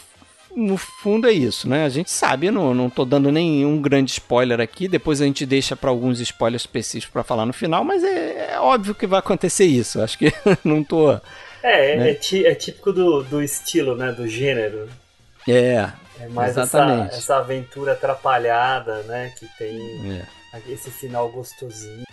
no 0.56 0.78
fundo 0.78 1.28
é 1.28 1.32
isso, 1.32 1.68
né? 1.68 1.86
A 1.86 1.90
gente 1.90 2.12
sabe, 2.12 2.52
não, 2.52 2.74
não 2.74 2.90
tô 2.90 3.06
dando 3.06 3.32
nenhum 3.32 3.82
grande 3.82 4.12
spoiler 4.12 4.60
aqui, 4.60 4.88
depois 4.88 5.22
a 5.22 5.26
gente 5.26 5.46
deixa 5.46 5.76
para 5.76 5.90
alguns 5.90 6.20
spoilers 6.20 6.64
específicos 6.64 7.12
para 7.12 7.24
falar 7.24 7.46
no 7.46 7.54
final, 7.54 7.84
mas 7.84 8.04
é, 8.04 8.52
é, 8.54 8.60
óbvio 8.60 8.96
que 8.96 9.08
vai 9.08 9.20
acontecer 9.20 9.66
isso. 9.66 10.02
Acho 10.02 10.18
que 10.18 10.34
não 10.64 10.84
tô. 10.84 11.12
É, 11.64 11.94
é 11.94 11.96
né? 11.98 12.10
é, 12.10 12.52
é, 12.52 12.56
típico 12.56 12.92
do, 12.92 13.24
do 13.24 13.42
estilo, 13.42 13.96
né? 13.96 14.12
Do 14.12 14.28
gênero. 14.28 14.90
É. 15.48 15.90
É 16.20 16.28
mais 16.28 16.52
exatamente. 16.52 17.10
Essa, 17.10 17.18
essa 17.18 17.38
aventura 17.38 17.94
atrapalhada, 17.94 19.04
né? 19.04 19.34
Que 19.38 19.48
tem 19.58 20.22
é. 20.54 20.62
esse 20.68 20.92
final 20.92 21.30
gostosinho. 21.30 22.06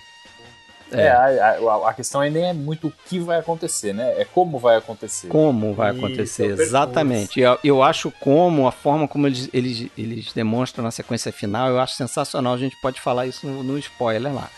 É, 0.91 1.03
é 1.03 1.11
a, 1.11 1.59
a, 1.59 1.91
a, 1.91 1.95
questão 1.95 2.21
aí 2.21 2.31
nem 2.31 2.45
é 2.45 2.53
muito 2.53 2.89
o 2.89 2.93
que 3.07 3.19
vai 3.19 3.39
acontecer, 3.39 3.93
né? 3.93 4.15
É 4.19 4.25
como 4.25 4.59
vai 4.59 4.77
acontecer. 4.77 5.29
Como 5.29 5.75
vai 5.75 5.95
Isso, 5.95 5.99
acontecer, 5.99 6.51
é 6.51 6.63
exatamente. 6.63 7.41
Eu, 7.41 7.59
eu 7.63 7.83
acho 7.83 8.11
como, 8.21 8.67
a 8.67 8.73
forma 8.73 9.07
como 9.07 9.27
eles, 9.27 9.51
eles, 9.53 9.91
eles 9.97 10.33
demonstram 10.33 10.83
na 10.83 10.91
sequência 10.91 11.31
final, 11.31 11.69
eu 11.69 11.79
acho 11.79 11.95
sensacional. 11.95 12.55
A 12.55 12.59
gente 12.59 12.77
pode 12.81 13.01
falar 13.01 13.27
isso 13.27 13.47
no, 13.47 13.63
no 13.63 13.79
spoiler 13.79 14.35
lá. 14.35 14.49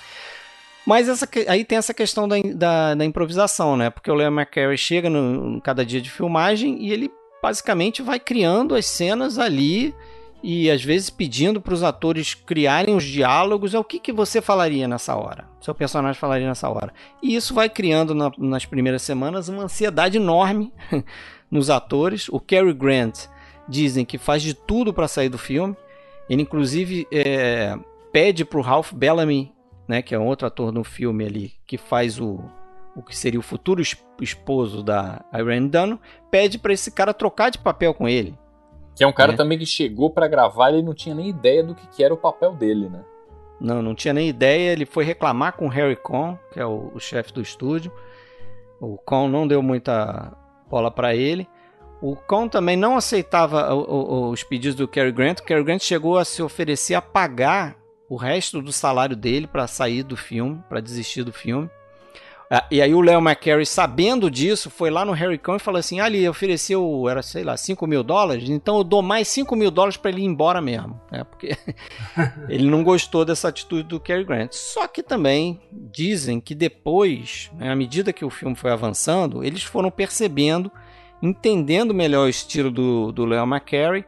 Mas 0.87 1.09
essa, 1.09 1.29
aí 1.49 1.65
tem 1.65 1.79
essa 1.79 1.93
questão 1.93 2.27
da, 2.27 2.37
da, 2.55 2.95
da 2.95 3.05
improvisação, 3.05 3.77
né? 3.77 3.91
Porque 3.91 4.11
o 4.11 4.15
Leo 4.15 4.29
McCarey 4.29 4.79
chega 4.79 5.11
no, 5.11 5.51
no 5.51 5.61
cada 5.61 5.85
dia 5.85 6.01
de 6.01 6.11
filmagem 6.11 6.83
e 6.83 6.93
ele 6.93 7.11
basicamente 7.43 8.03
vai 8.03 8.19
criando 8.19 8.75
as 8.75 8.87
cenas 8.87 9.39
ali 9.39 9.95
e 10.43 10.71
às 10.71 10.83
vezes 10.83 11.11
pedindo 11.11 11.61
para 11.61 11.75
os 11.75 11.83
atores 11.83 12.35
criarem 12.35 12.95
os 12.97 13.05
diálogos, 13.05 13.75
é 13.75 13.79
o 13.79 13.85
que, 13.85 13.99
que 13.99 14.13
você 14.13 14.41
falaria 14.41 14.89
nessa 14.89 15.15
hora? 15.15 15.49
Seu 15.61 15.75
personagem 15.75 16.19
falaria 16.19 16.49
nessa 16.49 16.69
hora. 16.69 16.93
E 17.23 17.35
isso 17.35 17.53
vai 17.53 17.69
criando 17.69 18.15
na, 18.15 18.31
nas 18.39 18.65
primeiras 18.65 19.03
semanas 19.03 19.49
uma 19.49 19.65
ansiedade 19.65 20.17
enorme 20.17 20.73
nos 21.51 21.69
atores. 21.69 22.29
O 22.31 22.41
Cary 22.41 22.73
Grant 22.73 23.27
dizem 23.69 24.05
que 24.05 24.17
faz 24.17 24.43
de 24.43 24.55
tudo 24.55 24.95
para 24.95 25.09
sair 25.09 25.29
do 25.29 25.39
filme. 25.39 25.77
Ele 26.29 26.43
inclusive 26.43 27.07
é, 27.13 27.77
pede 28.11 28.45
para 28.45 28.59
o 28.59 28.63
Ralph 28.63 28.93
Bellamy, 28.93 29.53
né, 29.87 30.01
que 30.01 30.15
é 30.15 30.19
um 30.19 30.27
outro 30.27 30.47
ator 30.47 30.73
no 30.73 30.85
filme 30.85 31.25
ali, 31.25 31.53
que 31.67 31.77
faz 31.77 32.19
o, 32.19 32.41
o 33.01 33.03
que 33.03 33.17
seria 33.17 33.41
o 33.41 33.43
futuro 33.43 33.83
esposo 34.21 34.83
da 34.83 35.25
Irene 35.35 35.69
Dunn, 35.69 35.99
pede 36.31 36.59
para 36.59 36.73
esse 36.73 36.91
cara 36.91 37.15
trocar 37.15 37.51
de 37.51 37.59
papel 37.59 37.95
com 37.95 38.09
ele. 38.09 38.39
Que 38.95 39.03
é 39.03 39.07
um 39.07 39.13
cara 39.13 39.33
é. 39.33 39.37
também 39.37 39.59
que 39.59 39.67
chegou 39.67 40.11
para 40.11 40.29
gravar 40.29 40.71
e 40.73 40.83
não 40.83 40.95
tinha 40.95 41.15
nem 41.15 41.29
ideia 41.29 41.65
do 41.65 41.75
que, 41.75 41.87
que, 41.89 42.05
era 42.05 42.13
o 42.13 42.19
papel 42.19 42.55
dele, 42.55 42.89
né? 42.91 43.03
Não, 43.59 43.81
não 43.81 43.95
tinha 43.95 44.13
nem 44.13 44.29
ideia. 44.29 44.73
Ele 44.73 44.85
foi 44.85 45.05
reclamar 45.05 45.55
com 45.55 45.67
o 45.67 45.71
Harry 45.71 45.97
Cohn, 45.97 46.37
que 46.53 46.61
é 46.61 46.67
o, 46.67 46.93
o 46.95 47.01
chefe 47.01 47.33
do 47.33 47.41
estúdio. 47.41 47.91
O 48.79 48.99
Cohn 48.99 49.29
não 49.29 49.49
deu 49.49 49.63
muita 49.63 50.37
bola 50.69 50.91
para 50.91 51.15
ele. 51.15 51.49
O 52.03 52.15
Cohn 52.15 52.49
também 52.49 52.77
não 52.77 52.97
aceitava 52.97 53.75
o, 53.75 53.81
o, 53.81 54.31
os 54.31 54.43
pedidos 54.43 54.77
do 54.77 54.89
Cary 54.89 55.13
Grant. 55.13 55.41
O 55.41 55.45
Cary 55.45 55.65
Grant 55.65 55.83
chegou 55.83 56.19
a 56.19 56.25
se 56.25 56.43
oferecer 56.43 56.95
a 56.95 57.03
pagar 57.03 57.77
o 58.09 58.17
resto 58.17 58.61
do 58.61 58.73
salário 58.73 59.17
dele 59.17 59.47
para 59.47 59.67
sair 59.67 60.03
do 60.03 60.17
filme, 60.17 60.63
para 60.69 60.81
desistir 60.81 61.23
do 61.23 61.33
filme. 61.33 61.71
Ah, 62.53 62.67
e 62.69 62.83
aí 62.83 62.93
o 62.93 63.01
Leo 63.01 63.21
McCarey, 63.21 63.65
sabendo 63.65 64.29
disso, 64.29 64.69
foi 64.69 64.91
lá 64.91 65.05
no 65.05 65.13
Harry 65.13 65.39
Cohn 65.39 65.55
e 65.55 65.61
falou 65.61 65.79
assim: 65.79 66.01
ele 66.01 66.29
ofereceu, 66.29 67.09
era, 67.09 67.23
sei 67.23 67.45
lá, 67.45 67.57
5 67.57 67.87
mil 67.87 68.03
dólares, 68.03 68.51
então 68.51 68.79
eu 68.79 68.85
dou 68.85 69.01
mais 69.03 69.29
5 69.29 69.55
mil 69.55 69.71
dólares 69.71 69.97
para 69.97 70.11
ele 70.11 70.23
ir 70.23 70.25
embora 70.25 70.61
mesmo. 70.61 71.01
Né? 71.13 71.23
Porque 71.23 71.57
ele 72.51 72.69
não 72.69 72.83
gostou 72.83 73.25
dessa 73.25 73.49
atitude 73.49 73.85
do 73.85 74.01
Cary 74.01 74.25
Grant. 74.25 74.53
Só 74.53 74.89
que 74.89 75.01
também 75.01 75.61
dizem 75.73 76.41
que 76.41 76.55
depois, 76.55 77.51
né, 77.55 77.71
à 77.71 77.77
medida 77.77 78.13
que 78.13 78.25
o 78.25 78.31
filme 78.31 78.57
foi 78.57 78.73
avançando, 78.73 79.45
eles 79.45 79.63
foram 79.63 79.91
percebendo 79.91 80.73
entendendo 81.23 81.93
melhor 81.93 82.27
o 82.27 82.29
estilo 82.29 82.71
do, 82.71 83.25
Leo 83.25 83.45
McCarey. 83.45 84.05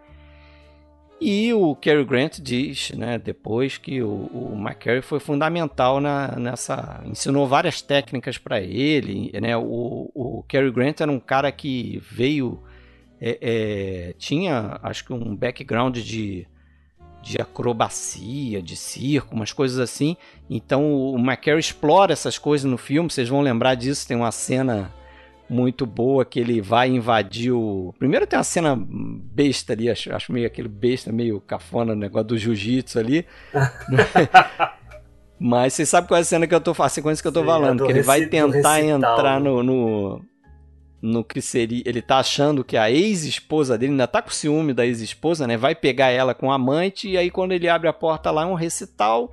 E 1.24 1.54
o 1.54 1.76
Cary 1.76 2.04
Grant 2.04 2.40
diz, 2.40 2.90
né, 2.90 3.16
depois 3.16 3.78
que 3.78 4.02
o, 4.02 4.08
o 4.08 4.56
McCarey 4.58 5.02
foi 5.02 5.20
fundamental 5.20 6.00
na, 6.00 6.34
nessa, 6.36 7.00
ensinou 7.06 7.46
várias 7.46 7.80
técnicas 7.80 8.38
para 8.38 8.60
ele, 8.60 9.30
né? 9.40 9.56
O, 9.56 10.10
o 10.12 10.44
Cary 10.48 10.72
Grant 10.72 11.00
era 11.00 11.12
um 11.12 11.20
cara 11.20 11.52
que 11.52 12.02
veio, 12.10 12.60
é, 13.20 13.38
é, 13.40 14.14
tinha, 14.18 14.80
acho 14.82 15.04
que 15.04 15.12
um 15.12 15.36
background 15.36 15.96
de 15.98 16.44
de 17.22 17.40
acrobacia, 17.40 18.60
de 18.60 18.74
circo, 18.74 19.32
umas 19.36 19.52
coisas 19.52 19.78
assim. 19.78 20.16
Então 20.50 20.92
o 20.92 21.16
McCarey 21.16 21.60
explora 21.60 22.12
essas 22.12 22.36
coisas 22.36 22.68
no 22.68 22.76
filme, 22.76 23.08
vocês 23.08 23.28
vão 23.28 23.40
lembrar 23.42 23.76
disso, 23.76 24.08
tem 24.08 24.16
uma 24.16 24.32
cena 24.32 24.92
muito 25.52 25.84
boa 25.84 26.24
que 26.24 26.40
ele 26.40 26.60
vai 26.60 26.88
invadir 26.88 27.52
o. 27.52 27.94
Primeiro 27.98 28.26
tem 28.26 28.38
uma 28.38 28.44
cena 28.44 28.76
besta 28.76 29.74
ali, 29.74 29.90
acho, 29.90 30.12
acho 30.14 30.32
meio 30.32 30.46
aquele 30.46 30.68
besta, 30.68 31.12
meio 31.12 31.40
cafona, 31.40 31.94
negócio 31.94 32.28
do 32.28 32.38
jiu-jitsu 32.38 32.98
ali. 32.98 33.26
Mas 35.38 35.74
vocês 35.74 35.88
sabem 35.88 36.08
qual 36.08 36.18
é 36.18 36.20
a 36.20 36.24
cena 36.24 36.46
que 36.46 36.54
eu 36.54 36.60
tô 36.60 36.74
a 36.78 36.88
sequência 36.88 37.20
que 37.20 37.28
eu 37.28 37.32
tô 37.32 37.40
Sim, 37.40 37.46
falando, 37.46 37.84
que 37.84 37.90
ele 37.90 38.02
vai 38.02 38.26
tentar 38.26 38.80
entrar 38.80 39.40
no, 39.40 39.62
no, 39.62 40.24
no 41.02 41.24
que 41.24 41.42
seria. 41.42 41.82
Ele 41.84 42.00
tá 42.00 42.18
achando 42.18 42.62
que 42.62 42.76
a 42.76 42.90
ex-esposa 42.90 43.76
dele 43.76 43.92
ainda 43.92 44.06
tá 44.06 44.22
com 44.22 44.30
ciúme 44.30 44.72
da 44.72 44.86
ex-esposa, 44.86 45.46
né? 45.46 45.56
Vai 45.56 45.74
pegar 45.74 46.10
ela 46.10 46.32
com 46.32 46.52
amante, 46.52 47.08
e 47.08 47.18
aí 47.18 47.28
quando 47.30 47.52
ele 47.52 47.68
abre 47.68 47.88
a 47.88 47.92
porta 47.92 48.30
lá 48.30 48.42
é 48.42 48.46
um 48.46 48.54
recital. 48.54 49.32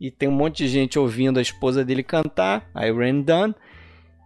E 0.00 0.10
tem 0.10 0.28
um 0.28 0.32
monte 0.32 0.58
de 0.58 0.68
gente 0.68 0.98
ouvindo 0.98 1.38
a 1.38 1.42
esposa 1.42 1.84
dele 1.84 2.02
cantar, 2.02 2.68
a 2.74 2.86
Irene 2.86 3.22
Dunn. 3.22 3.52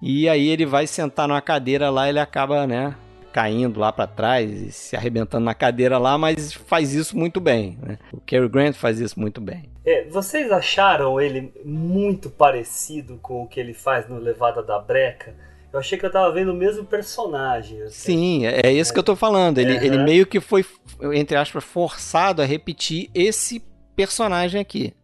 E 0.01 0.29
aí 0.29 0.49
ele 0.49 0.67
vai 0.67 0.87
sentar 0.87 1.27
numa 1.27 1.41
cadeira 1.41 1.91
lá, 1.91 2.09
ele 2.09 2.19
acaba, 2.19 2.67
né, 2.67 2.95
caindo 3.33 3.79
lá 3.79 3.93
para 3.93 4.07
trás 4.07 4.51
e 4.51 4.73
se 4.73 4.97
arrebentando 4.97 5.45
na 5.45 5.55
cadeira 5.55 5.99
lá, 5.99 6.17
mas 6.17 6.55
faz 6.55 6.95
isso 6.95 7.17
muito 7.17 7.39
bem. 7.39 7.79
Né? 7.83 7.99
O 8.11 8.19
Cary 8.19 8.49
Grant 8.49 8.75
faz 8.75 8.99
isso 8.99 9.21
muito 9.21 9.43
bem. 9.43 9.65
É, 9.85 10.05
vocês 10.09 10.51
acharam 10.51 11.21
ele 11.21 11.53
muito 11.63 12.31
parecido 12.31 13.19
com 13.21 13.43
o 13.43 13.47
que 13.47 13.61
ele 13.61 13.75
faz 13.75 14.09
no 14.09 14.19
Levada 14.19 14.63
da 14.63 14.79
Breca? 14.79 15.35
Eu 15.71 15.81
achei 15.81 15.99
que 15.99 16.07
eu 16.07 16.11
tava 16.11 16.33
vendo 16.33 16.53
o 16.53 16.55
mesmo 16.55 16.87
personagem. 16.87 17.83
Assim. 17.83 17.91
Sim, 17.91 18.47
é, 18.47 18.73
isso 18.73 18.91
é. 18.91 18.95
que 18.95 18.99
eu 18.99 19.05
tô 19.05 19.15
falando. 19.15 19.59
Ele, 19.59 19.77
uhum. 19.77 19.85
ele 19.85 19.99
meio 19.99 20.27
que 20.27 20.41
foi, 20.41 20.65
entre 21.13 21.37
aspas, 21.37 21.63
forçado 21.63 22.41
a 22.41 22.47
repetir 22.47 23.11
esse 23.15 23.63
personagem 23.95 24.59
aqui, 24.59 24.95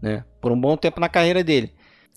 né? 0.00 0.24
Por 0.40 0.50
um 0.50 0.58
bom 0.58 0.78
tempo 0.78 0.98
na 0.98 1.10
carreira 1.10 1.44
dele. 1.44 1.74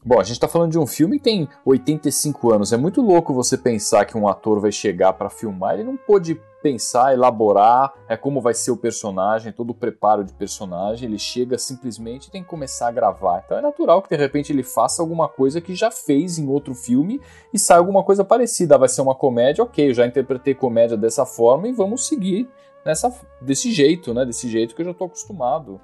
Bom, 0.07 0.19
a 0.19 0.23
gente 0.23 0.39
tá 0.39 0.47
falando 0.47 0.69
de 0.71 0.77
um 0.77 0.85
filme 0.85 1.17
que 1.17 1.23
tem 1.23 1.49
85 1.65 2.53
anos. 2.53 2.71
É 2.71 2.77
muito 2.77 3.01
louco 3.01 3.33
você 3.33 3.57
pensar 3.57 4.05
que 4.05 4.15
um 4.15 4.27
ator 4.27 4.59
vai 4.59 4.71
chegar 4.71 5.13
para 5.13 5.31
filmar, 5.31 5.73
ele 5.73 5.83
não 5.83 5.97
pôde 5.97 6.39
pensar, 6.61 7.11
elaborar 7.11 7.91
é 8.07 8.15
como 8.15 8.39
vai 8.39 8.53
ser 8.53 8.69
o 8.69 8.77
personagem, 8.77 9.51
todo 9.51 9.71
o 9.71 9.73
preparo 9.73 10.23
de 10.23 10.31
personagem, 10.31 11.09
ele 11.09 11.17
chega 11.17 11.57
simplesmente 11.57 12.27
e 12.27 12.31
tem 12.31 12.43
que 12.43 12.49
começar 12.49 12.89
a 12.89 12.91
gravar. 12.91 13.41
Então 13.43 13.57
é 13.57 13.61
natural 13.61 13.99
que 13.99 14.09
de 14.09 14.15
repente 14.15 14.53
ele 14.53 14.61
faça 14.61 15.01
alguma 15.01 15.27
coisa 15.27 15.59
que 15.59 15.73
já 15.73 15.89
fez 15.89 16.37
em 16.37 16.47
outro 16.47 16.75
filme 16.75 17.19
e 17.51 17.57
saia 17.57 17.79
alguma 17.79 18.03
coisa 18.03 18.23
parecida. 18.23 18.77
Vai 18.77 18.89
ser 18.89 19.01
uma 19.01 19.15
comédia, 19.15 19.63
ok, 19.63 19.89
eu 19.89 19.93
já 19.95 20.05
interpretei 20.05 20.53
comédia 20.53 20.95
dessa 20.95 21.25
forma 21.25 21.67
e 21.67 21.71
vamos 21.71 22.05
seguir 22.05 22.47
nessa, 22.85 23.11
desse 23.41 23.71
jeito, 23.71 24.13
né? 24.13 24.23
Desse 24.23 24.47
jeito 24.47 24.75
que 24.75 24.81
eu 24.83 24.85
já 24.85 24.93
tô 24.93 25.05
acostumado. 25.05 25.81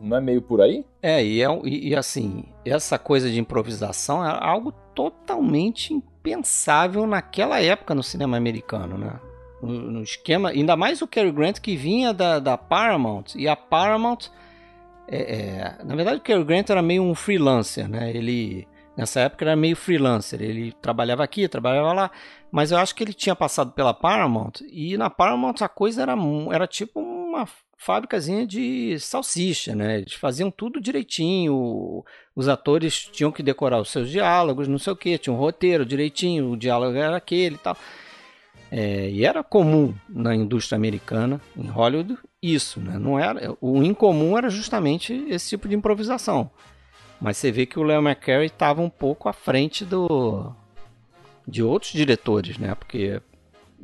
Não 0.00 0.16
é 0.16 0.20
meio 0.20 0.42
por 0.42 0.60
aí? 0.60 0.84
É, 1.02 1.24
e, 1.24 1.42
é, 1.42 1.46
e 1.64 1.94
assim, 1.94 2.44
essa 2.64 2.98
coisa 2.98 3.30
de 3.30 3.38
improvisação 3.38 4.24
é 4.24 4.38
algo 4.40 4.72
totalmente 4.94 5.92
impensável 5.92 7.06
naquela 7.06 7.60
época 7.60 7.94
no 7.94 8.02
cinema 8.02 8.36
americano, 8.36 8.96
né? 8.96 9.18
No, 9.62 10.02
esquema, 10.02 10.48
ainda 10.48 10.76
mais 10.76 11.02
o 11.02 11.06
Cary 11.06 11.30
Grant 11.30 11.60
que 11.60 11.76
vinha 11.76 12.12
da, 12.12 12.40
da 12.40 12.58
Paramount, 12.58 13.36
e 13.36 13.46
a 13.46 13.54
Paramount, 13.54 14.28
é, 15.06 15.36
é, 15.36 15.84
na 15.84 15.94
verdade 15.94 16.16
o 16.16 16.20
Cary 16.20 16.42
Grant 16.42 16.68
era 16.68 16.82
meio 16.82 17.02
um 17.02 17.14
freelancer, 17.14 17.88
né? 17.88 18.10
Ele, 18.10 18.66
nessa 18.96 19.20
época 19.20 19.44
era 19.44 19.54
meio 19.54 19.76
freelancer, 19.76 20.42
ele 20.42 20.72
trabalhava 20.82 21.22
aqui, 21.22 21.46
trabalhava 21.46 21.92
lá, 21.92 22.10
mas 22.50 22.72
eu 22.72 22.78
acho 22.78 22.92
que 22.92 23.04
ele 23.04 23.12
tinha 23.12 23.36
passado 23.36 23.70
pela 23.70 23.94
Paramount, 23.94 24.54
e 24.68 24.96
na 24.96 25.08
Paramount 25.08 25.54
a 25.60 25.68
coisa 25.68 26.02
era, 26.02 26.16
era 26.52 26.66
tipo 26.66 27.00
uma 27.32 27.48
fábricazinha 27.76 28.46
de 28.46 28.98
salsicha, 29.00 29.74
né? 29.74 29.98
Eles 29.98 30.14
faziam 30.14 30.50
tudo 30.50 30.80
direitinho. 30.80 32.04
Os 32.34 32.48
atores 32.48 33.06
tinham 33.12 33.32
que 33.32 33.42
decorar 33.42 33.80
os 33.80 33.90
seus 33.90 34.08
diálogos, 34.08 34.68
não 34.68 34.78
sei 34.78 34.92
o 34.92 34.96
que, 34.96 35.18
tinha 35.18 35.34
um 35.34 35.38
roteiro 35.38 35.84
direitinho, 35.84 36.50
o 36.50 36.56
diálogo 36.56 36.96
era 36.96 37.16
aquele 37.16 37.56
e 37.56 37.58
tal. 37.58 37.76
É, 38.70 39.10
e 39.10 39.24
era 39.24 39.42
comum 39.42 39.94
na 40.08 40.34
indústria 40.34 40.76
americana, 40.76 41.40
em 41.56 41.66
Hollywood, 41.66 42.16
isso, 42.40 42.80
né? 42.80 42.98
Não 42.98 43.18
era, 43.18 43.54
o 43.60 43.82
incomum 43.82 44.38
era 44.38 44.48
justamente 44.48 45.12
esse 45.28 45.50
tipo 45.50 45.68
de 45.68 45.74
improvisação. 45.74 46.50
Mas 47.20 47.36
você 47.36 47.52
vê 47.52 47.66
que 47.66 47.78
o 47.78 47.82
Leo 47.82 48.00
McCarey 48.00 48.46
estava 48.46 48.80
um 48.80 48.90
pouco 48.90 49.28
à 49.28 49.32
frente 49.32 49.84
do 49.84 50.54
de 51.46 51.62
outros 51.62 51.92
diretores, 51.92 52.56
né? 52.58 52.74
Porque 52.74 53.20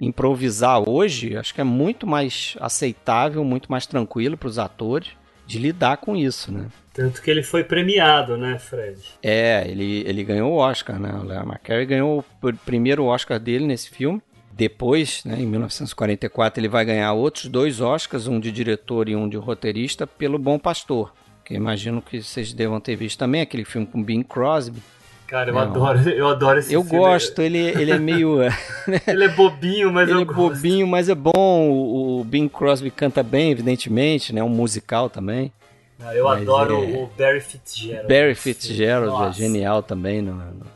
improvisar 0.00 0.88
hoje, 0.88 1.36
acho 1.36 1.54
que 1.54 1.60
é 1.60 1.64
muito 1.64 2.06
mais 2.06 2.56
aceitável, 2.60 3.42
muito 3.44 3.70
mais 3.70 3.86
tranquilo 3.86 4.36
para 4.36 4.48
os 4.48 4.58
atores 4.58 5.10
de 5.46 5.58
lidar 5.58 5.96
com 5.96 6.14
isso, 6.14 6.52
né? 6.52 6.66
Tanto 6.92 7.22
que 7.22 7.30
ele 7.30 7.42
foi 7.42 7.64
premiado, 7.64 8.36
né, 8.36 8.58
Fred? 8.58 9.00
É, 9.22 9.64
ele, 9.68 10.02
ele 10.06 10.22
ganhou 10.22 10.52
o 10.52 10.56
Oscar, 10.56 10.98
né? 10.98 11.12
O 11.14 11.24
Leo 11.24 11.42
McCarey 11.42 11.86
ganhou 11.86 12.24
o 12.42 12.52
primeiro 12.52 13.04
Oscar 13.04 13.38
dele 13.38 13.66
nesse 13.66 13.88
filme. 13.88 14.20
Depois, 14.52 15.24
né, 15.24 15.36
em 15.40 15.46
1944, 15.46 16.60
ele 16.60 16.68
vai 16.68 16.84
ganhar 16.84 17.12
outros 17.12 17.46
dois 17.46 17.80
Oscars, 17.80 18.26
um 18.26 18.40
de 18.40 18.50
diretor 18.50 19.08
e 19.08 19.14
um 19.14 19.28
de 19.28 19.36
roteirista, 19.36 20.06
pelo 20.06 20.38
Bom 20.38 20.58
Pastor. 20.58 21.14
Que 21.44 21.54
imagino 21.54 22.02
que 22.02 22.20
vocês 22.20 22.52
devam 22.52 22.80
ter 22.80 22.96
visto 22.96 23.18
também, 23.18 23.40
aquele 23.40 23.64
filme 23.64 23.86
com 23.86 24.02
Bing 24.02 24.24
Crosby. 24.24 24.82
Cara, 25.28 25.50
eu 25.50 25.54
não. 25.54 25.60
adoro, 25.60 26.08
eu 26.08 26.26
adoro 26.26 26.58
esse 26.58 26.72
eu 26.72 26.82
filme. 26.82 26.96
Eu 26.96 27.02
gosto, 27.02 27.42
ele, 27.42 27.58
ele 27.58 27.90
é 27.90 27.98
meio. 27.98 28.38
ele 29.06 29.24
é 29.24 29.28
bobinho, 29.28 29.92
mas 29.92 30.08
ele 30.08 30.18
eu 30.18 30.22
é 30.22 30.24
gosto. 30.24 30.54
bobinho, 30.54 30.86
mas 30.86 31.10
é 31.10 31.14
bom. 31.14 31.70
O, 31.70 32.20
o 32.20 32.24
Bing 32.24 32.48
Crosby 32.48 32.90
canta 32.90 33.22
bem, 33.22 33.50
evidentemente, 33.50 34.34
né? 34.34 34.42
Um 34.42 34.48
musical 34.48 35.10
também. 35.10 35.52
Não, 35.98 36.10
eu 36.12 36.24
mas 36.24 36.40
adoro 36.40 36.82
é... 36.82 36.96
o 36.96 37.10
Barry 37.18 37.40
Fitzgerald. 37.40 38.08
Barry 38.08 38.34
Fitzgerald 38.34 39.28
é 39.28 39.32
genial 39.32 39.82
também 39.82 40.22
no, 40.22 40.32
no, 40.32 40.66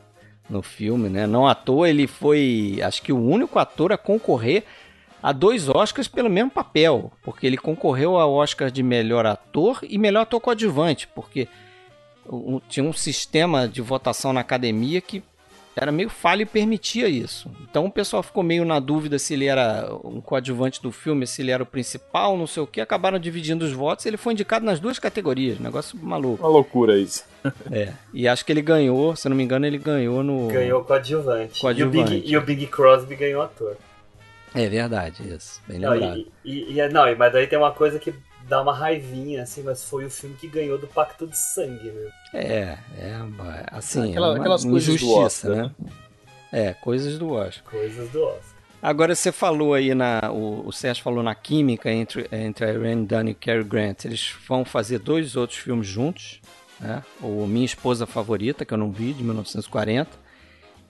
no 0.51 0.63
filme, 0.63 1.09
né? 1.09 1.27
Não 1.27 1.47
à 1.49 1.55
toa 1.55 1.89
ele 1.89 2.07
foi, 2.07 2.79
acho 2.85 3.03
que 3.03 3.13
o 3.13 3.19
único 3.19 3.59
ator 3.59 3.91
a 3.91 3.97
concorrer 3.97 4.65
a 5.23 5.33
dois 5.33 5.67
Oscars 5.69 6.09
pelo 6.09 6.29
mesmo 6.29 6.51
papel, 6.51 7.11
porque 7.23 7.47
ele 7.47 7.57
concorreu 7.57 8.19
ao 8.19 8.33
Oscar 8.35 8.71
de 8.71 8.83
melhor 8.83 9.25
ator 9.25 9.79
e 9.83 9.97
melhor 9.97 10.23
ator 10.23 10.41
coadjuvante, 10.41 11.09
porque 11.15 11.49
um, 12.27 12.61
tinha 12.69 12.85
um 12.85 12.93
sistema 12.93 13.69
de 13.69 13.81
votação 13.81 14.33
na 14.33 14.41
academia 14.41 15.01
que 15.01 15.23
era 15.75 15.91
meio 15.91 16.11
falho 16.11 16.43
e 16.43 16.47
permitia 16.47 17.09
isso. 17.09 17.51
Então 17.63 17.87
o 17.87 17.91
pessoal 17.91 18.23
ficou 18.23 18.43
meio 18.43 18.65
na 18.65 18.79
dúvida 18.79 19.19
se 19.19 19.33
ele 19.33 19.47
era 19.47 19.89
um 20.05 20.21
coadjuvante 20.21 20.83
do 20.83 20.93
filme, 20.93 21.27
se 21.27 21.41
ele 21.41 21.51
era 21.51 21.63
o 21.63 21.67
principal, 21.67 22.37
não 22.37 22.47
sei 22.47 22.63
o 22.63 22.67
que. 22.67 22.81
Acabaram 22.81 23.19
dividindo 23.19 23.65
os 23.65 23.73
votos. 23.73 24.05
Ele 24.05 24.19
foi 24.19 24.35
indicado 24.35 24.67
nas 24.67 24.79
duas 24.79 24.99
categorias. 24.99 25.59
Negócio 25.59 25.99
maluco. 25.99 26.43
Uma 26.43 26.53
loucura 26.53 26.99
isso. 26.99 27.25
é. 27.73 27.93
E 28.13 28.29
acho 28.29 28.45
que 28.45 28.53
ele 28.53 28.63
ganhou, 28.63 29.17
se 29.17 29.29
não 29.29 29.37
me 29.37 29.43
engano, 29.43 29.67
ele 29.67 29.79
ganhou 29.79 30.23
no. 30.23 30.49
Ganhou 30.49 30.85
coadjuvante. 30.85 31.61
coadjuvante. 31.61 32.13
E, 32.15 32.17
o 32.17 32.21
Big, 32.21 32.31
e 32.33 32.37
o 32.37 32.41
Big 32.43 32.67
Crosby 32.67 33.17
ganhou 33.17 33.41
ator. 33.41 33.77
É 34.55 34.69
verdade, 34.69 35.27
isso. 35.27 35.63
Bem 35.67 35.79
lembrado. 35.79 36.17
Não, 36.17 36.25
e, 36.45 36.79
e, 36.79 36.89
não, 36.89 37.17
mas 37.17 37.33
daí 37.33 37.47
tem 37.47 37.59
uma 37.59 37.73
coisa 37.73 37.99
que 37.99 38.13
dá 38.49 38.63
uma 38.63 38.75
raivinha, 38.75 39.43
assim, 39.43 39.63
mas 39.63 39.85
foi 39.85 40.05
o 40.05 40.11
filme 40.11 40.37
que 40.37 40.49
ganhou 40.49 40.79
do 40.79 40.87
Pacto 40.87 41.27
de 41.27 41.37
Sangue, 41.37 41.91
né? 41.91 42.11
É, 42.35 42.79
é, 42.99 43.17
assim, 43.71 44.11
Aquela, 44.11 44.37
é 44.37 44.39
aquelas 44.39 44.65
coisas 44.65 45.01
do 45.01 45.11
Oscar, 45.11 45.51
né? 45.51 45.71
É, 46.53 46.75
coisas 46.75 47.19
do 47.19 47.31
Oscar. 47.31 47.65
Coisas 47.71 48.11
do 48.11 48.23
Oscar. 48.23 48.53
Agora 48.83 49.15
você 49.15 49.31
falou 49.31 49.75
aí 49.75 49.95
na. 49.95 50.31
O, 50.33 50.67
o 50.67 50.73
Sérgio 50.73 51.05
falou 51.05 51.23
na 51.23 51.37
química 51.37 51.91
entre, 51.91 52.27
entre 52.33 52.65
a 52.65 52.73
Irene 52.73 53.07
Dunn 53.07 53.29
e 53.29 53.35
Cary 53.35 53.63
Grant. 53.63 54.05
Eles 54.05 54.35
vão 54.47 54.65
fazer 54.65 54.99
dois 54.99 55.37
outros 55.37 55.61
filmes 55.61 55.87
juntos. 55.87 56.41
Né? 56.81 57.01
O 57.21 57.47
Minha 57.47 57.65
Esposa 57.65 58.07
Favorita, 58.07 58.65
que 58.65 58.75
eu 58.75 58.79
não 58.79 58.91
vi, 58.91 59.13
de 59.13 59.23
1940. 59.23 60.11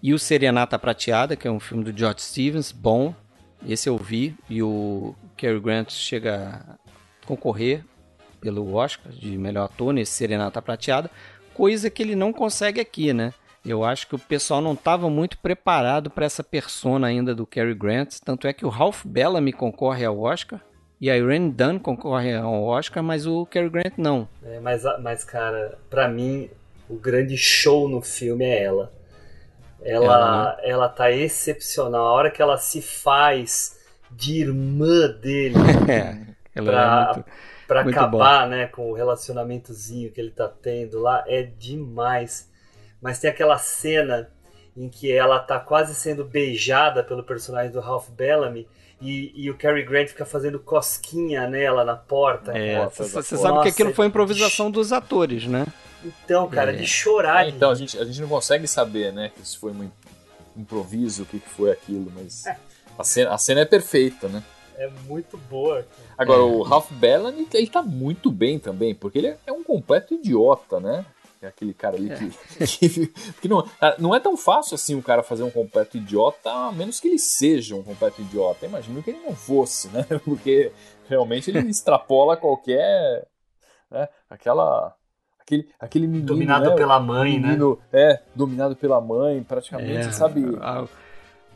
E 0.02 0.14
o 0.14 0.18
Serenata 0.18 0.78
Prateada, 0.78 1.36
que 1.36 1.46
é 1.46 1.50
um 1.50 1.60
filme 1.60 1.84
do 1.84 1.96
George 1.96 2.22
Stevens, 2.22 2.72
bom. 2.72 3.14
Esse 3.68 3.90
eu 3.90 3.98
vi. 3.98 4.34
E 4.48 4.62
o 4.62 5.14
Cary 5.36 5.60
Grant 5.60 5.90
chega 5.90 6.78
concorrer 7.26 7.84
pelo 8.40 8.74
Oscar 8.74 9.12
de 9.12 9.38
melhor 9.38 9.64
ator 9.64 9.92
nesse 9.92 10.12
Serenata 10.12 10.60
Prateada, 10.60 11.10
coisa 11.54 11.88
que 11.88 12.02
ele 12.02 12.16
não 12.16 12.32
consegue 12.32 12.80
aqui, 12.80 13.12
né? 13.12 13.32
Eu 13.64 13.84
acho 13.84 14.08
que 14.08 14.16
o 14.16 14.18
pessoal 14.18 14.60
não 14.60 14.72
estava 14.72 15.08
muito 15.08 15.38
preparado 15.38 16.10
para 16.10 16.26
essa 16.26 16.42
persona 16.42 17.06
ainda 17.06 17.32
do 17.32 17.46
Cary 17.46 17.74
Grant, 17.74 18.16
tanto 18.24 18.48
é 18.48 18.52
que 18.52 18.66
o 18.66 18.68
Ralph 18.68 19.06
Bellamy 19.06 19.52
concorre 19.52 20.04
ao 20.04 20.18
Oscar 20.18 20.60
e 21.00 21.08
a 21.08 21.16
Irene 21.16 21.50
Dunn 21.50 21.78
concorre 21.78 22.34
ao 22.34 22.64
Oscar, 22.64 23.02
mas 23.02 23.26
o 23.26 23.46
Cary 23.46 23.68
Grant 23.68 23.94
não. 23.96 24.28
É, 24.44 24.58
mas, 24.58 24.82
mas, 25.00 25.22
cara, 25.22 25.78
para 25.88 26.08
mim, 26.08 26.50
o 26.88 26.96
grande 26.96 27.36
show 27.36 27.88
no 27.88 28.02
filme 28.02 28.44
é 28.44 28.64
ela. 28.64 28.92
Ela, 29.84 30.04
ela, 30.04 30.56
né? 30.56 30.62
ela 30.62 30.88
tá 30.88 31.10
excepcional. 31.10 32.06
A 32.06 32.12
hora 32.12 32.30
que 32.30 32.42
ela 32.42 32.56
se 32.56 32.82
faz 32.82 33.78
de 34.10 34.40
irmã 34.40 35.08
dele 35.08 35.54
é, 36.54 36.62
pra, 36.62 36.82
é 36.82 37.14
muito, 37.14 37.30
pra 37.66 37.84
muito 37.84 37.98
acabar 37.98 38.48
né, 38.48 38.66
com 38.66 38.90
o 38.90 38.94
relacionamentozinho 38.94 40.10
que 40.12 40.20
ele 40.20 40.30
tá 40.30 40.48
tendo 40.48 41.00
lá, 41.00 41.24
é 41.26 41.42
demais. 41.42 42.50
Mas 43.00 43.18
tem 43.18 43.30
aquela 43.30 43.58
cena 43.58 44.30
em 44.76 44.88
que 44.88 45.12
ela 45.12 45.38
tá 45.38 45.58
quase 45.58 45.94
sendo 45.94 46.24
beijada 46.24 47.02
pelo 47.02 47.22
personagem 47.22 47.72
do 47.72 47.80
Ralph 47.80 48.08
Bellamy 48.10 48.66
e, 49.00 49.32
e, 49.34 49.50
o 49.50 49.56
Cary 49.56 49.82
Grant 49.82 50.08
fica 50.08 50.24
fazendo 50.24 50.60
cosquinha 50.60 51.48
nela 51.48 51.84
na 51.84 51.96
porta. 51.96 52.56
É, 52.56 52.88
você 52.88 53.36
sabe 53.36 53.62
que 53.62 53.68
aquilo 53.68 53.92
foi 53.92 54.06
improvisação 54.06 54.70
dos 54.70 54.92
atores, 54.92 55.44
né? 55.44 55.66
Então, 56.04 56.48
cara, 56.48 56.72
é. 56.72 56.76
de 56.76 56.86
chorar. 56.86 57.44
É, 57.44 57.48
então, 57.48 57.70
a 57.70 57.74
gente, 57.74 57.98
a 57.98 58.04
gente 58.04 58.20
não 58.20 58.28
consegue 58.28 58.66
saber, 58.68 59.12
né, 59.12 59.32
que 59.34 59.42
isso 59.42 59.58
foi 59.58 59.72
um 59.72 59.90
improviso, 60.56 61.24
o 61.24 61.26
que, 61.26 61.40
que 61.40 61.48
foi 61.48 61.72
aquilo, 61.72 62.12
mas 62.14 62.46
é. 62.46 62.56
a, 62.96 63.02
cena, 63.02 63.30
a 63.32 63.38
cena 63.38 63.60
é 63.62 63.64
perfeita, 63.64 64.28
né? 64.28 64.42
É 64.76 64.90
muito 65.06 65.36
boa. 65.36 65.86
Agora, 66.16 66.40
é. 66.40 66.44
o 66.44 66.62
Ralph 66.62 66.90
Bellamy, 66.92 67.46
ele 67.52 67.66
tá 67.66 67.82
muito 67.82 68.30
bem 68.30 68.58
também, 68.58 68.94
porque 68.94 69.18
ele 69.18 69.36
é 69.46 69.52
um 69.52 69.62
completo 69.62 70.14
idiota, 70.14 70.80
né? 70.80 71.04
É 71.42 71.48
aquele 71.48 71.74
cara 71.74 71.96
ali 71.96 72.08
que. 72.08 72.62
É. 72.62 72.66
que 72.66 73.06
porque 73.32 73.48
não, 73.48 73.66
ah, 73.80 73.96
não 73.98 74.14
é 74.14 74.20
tão 74.20 74.36
fácil 74.36 74.76
assim 74.76 74.94
o 74.94 75.02
cara 75.02 75.24
fazer 75.24 75.42
um 75.42 75.50
completo 75.50 75.96
idiota, 75.96 76.48
a 76.48 76.70
menos 76.70 77.00
que 77.00 77.08
ele 77.08 77.18
seja 77.18 77.74
um 77.74 77.82
completo 77.82 78.22
idiota. 78.22 78.64
Imagino 78.64 79.02
que 79.02 79.10
ele 79.10 79.20
não 79.24 79.34
fosse, 79.34 79.88
né? 79.88 80.06
Porque 80.24 80.70
realmente 81.08 81.50
ele 81.50 81.58
extrapola 81.68 82.36
qualquer. 82.36 83.26
Né? 83.90 84.08
Aquela. 84.30 84.94
Aquele, 85.40 85.68
aquele 85.80 86.06
menino. 86.06 86.26
Dominado 86.26 86.70
né? 86.70 86.76
pela 86.76 87.00
mãe, 87.00 87.40
né? 87.40 87.48
menino, 87.48 87.76
né? 87.92 88.12
É, 88.12 88.22
dominado 88.32 88.76
pela 88.76 89.00
mãe, 89.00 89.42
praticamente, 89.42 90.06
é, 90.06 90.12
sabe? 90.12 90.44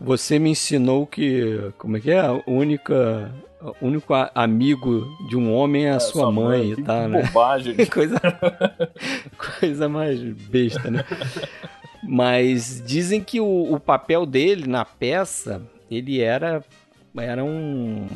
Você 0.01 0.39
me 0.39 0.51
ensinou 0.51 1.07
que. 1.07 1.73
Como 1.79 1.97
é 1.97 2.01
que 2.01 2.11
é? 2.11 2.21
A 2.21 2.41
única 2.47 3.33
o 3.81 3.87
único 3.87 4.13
amigo 4.35 5.07
de 5.29 5.37
um 5.37 5.53
homem 5.53 5.87
é 5.87 5.93
a 5.93 5.97
é, 5.97 6.01
sua, 6.01 6.31
mãe, 6.31 6.75
mãe 6.75 6.85
tá, 6.85 7.03
que 7.03 7.09
né? 7.09 7.23
Bobagem. 7.23 7.75
coisa, 7.87 8.21
coisa 9.59 9.89
mais 9.89 10.21
besta, 10.21 10.91
né? 10.91 11.05
Mas 12.03 12.83
dizem 12.87 13.21
que 13.21 13.41
o, 13.41 13.73
o, 13.73 13.81
papel 13.81 14.25
dele 14.25 14.69
na 14.69 14.85
peça, 14.85 15.63
ele 15.91 16.21
era 16.21 16.63
era 17.17 17.43
um 17.43 18.07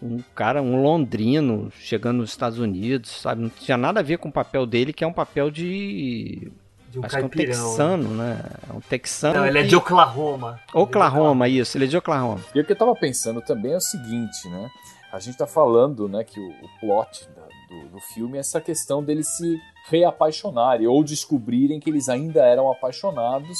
um 0.00 0.18
cara, 0.34 0.62
um 0.62 0.82
londrino 0.82 1.70
chegando 1.78 2.18
nos 2.18 2.30
Estados 2.30 2.58
Unidos, 2.58 3.10
sabe? 3.10 3.42
Não 3.42 3.48
tinha 3.48 3.76
nada 3.76 4.00
a 4.00 4.02
ver 4.02 4.18
com 4.18 4.28
o 4.28 4.32
papel 4.32 4.66
dele, 4.66 4.92
que 4.92 5.04
é 5.04 5.06
um 5.06 5.12
papel 5.12 5.50
de 5.50 6.50
de 6.92 6.98
um 7.00 7.04
Acho 7.04 7.16
caipirão. 7.16 7.52
Que 7.52 7.58
é 7.58 7.62
um 7.62 7.68
texano, 7.68 8.08
né? 8.10 8.40
É 8.68 8.72
um 8.72 8.80
texano. 8.80 9.34
Não, 9.34 9.46
ele 9.46 9.58
é 9.58 9.62
de 9.62 9.74
Oklahoma. 9.74 10.60
Oklahoma, 10.74 11.48
isso, 11.48 11.78
ele 11.78 11.86
é 11.86 11.88
de 11.88 11.96
Oklahoma. 11.96 12.40
E 12.54 12.60
o 12.60 12.64
que 12.64 12.72
eu 12.72 12.76
tava 12.76 12.94
pensando 12.94 13.40
também 13.40 13.72
é 13.72 13.76
o 13.76 13.80
seguinte, 13.80 14.46
né? 14.48 14.70
A 15.10 15.18
gente 15.18 15.38
tá 15.38 15.46
falando, 15.46 16.08
né, 16.08 16.24
que 16.24 16.38
o, 16.38 16.48
o 16.48 16.80
plot 16.80 17.28
da, 17.34 17.42
do, 17.42 17.88
do 17.90 18.00
filme 18.14 18.36
é 18.36 18.40
essa 18.40 18.60
questão 18.60 19.02
deles 19.02 19.28
se 19.28 19.58
reapaixonarem 19.88 20.86
ou 20.86 21.02
descobrirem 21.02 21.80
que 21.80 21.90
eles 21.90 22.08
ainda 22.08 22.44
eram 22.44 22.70
apaixonados. 22.70 23.58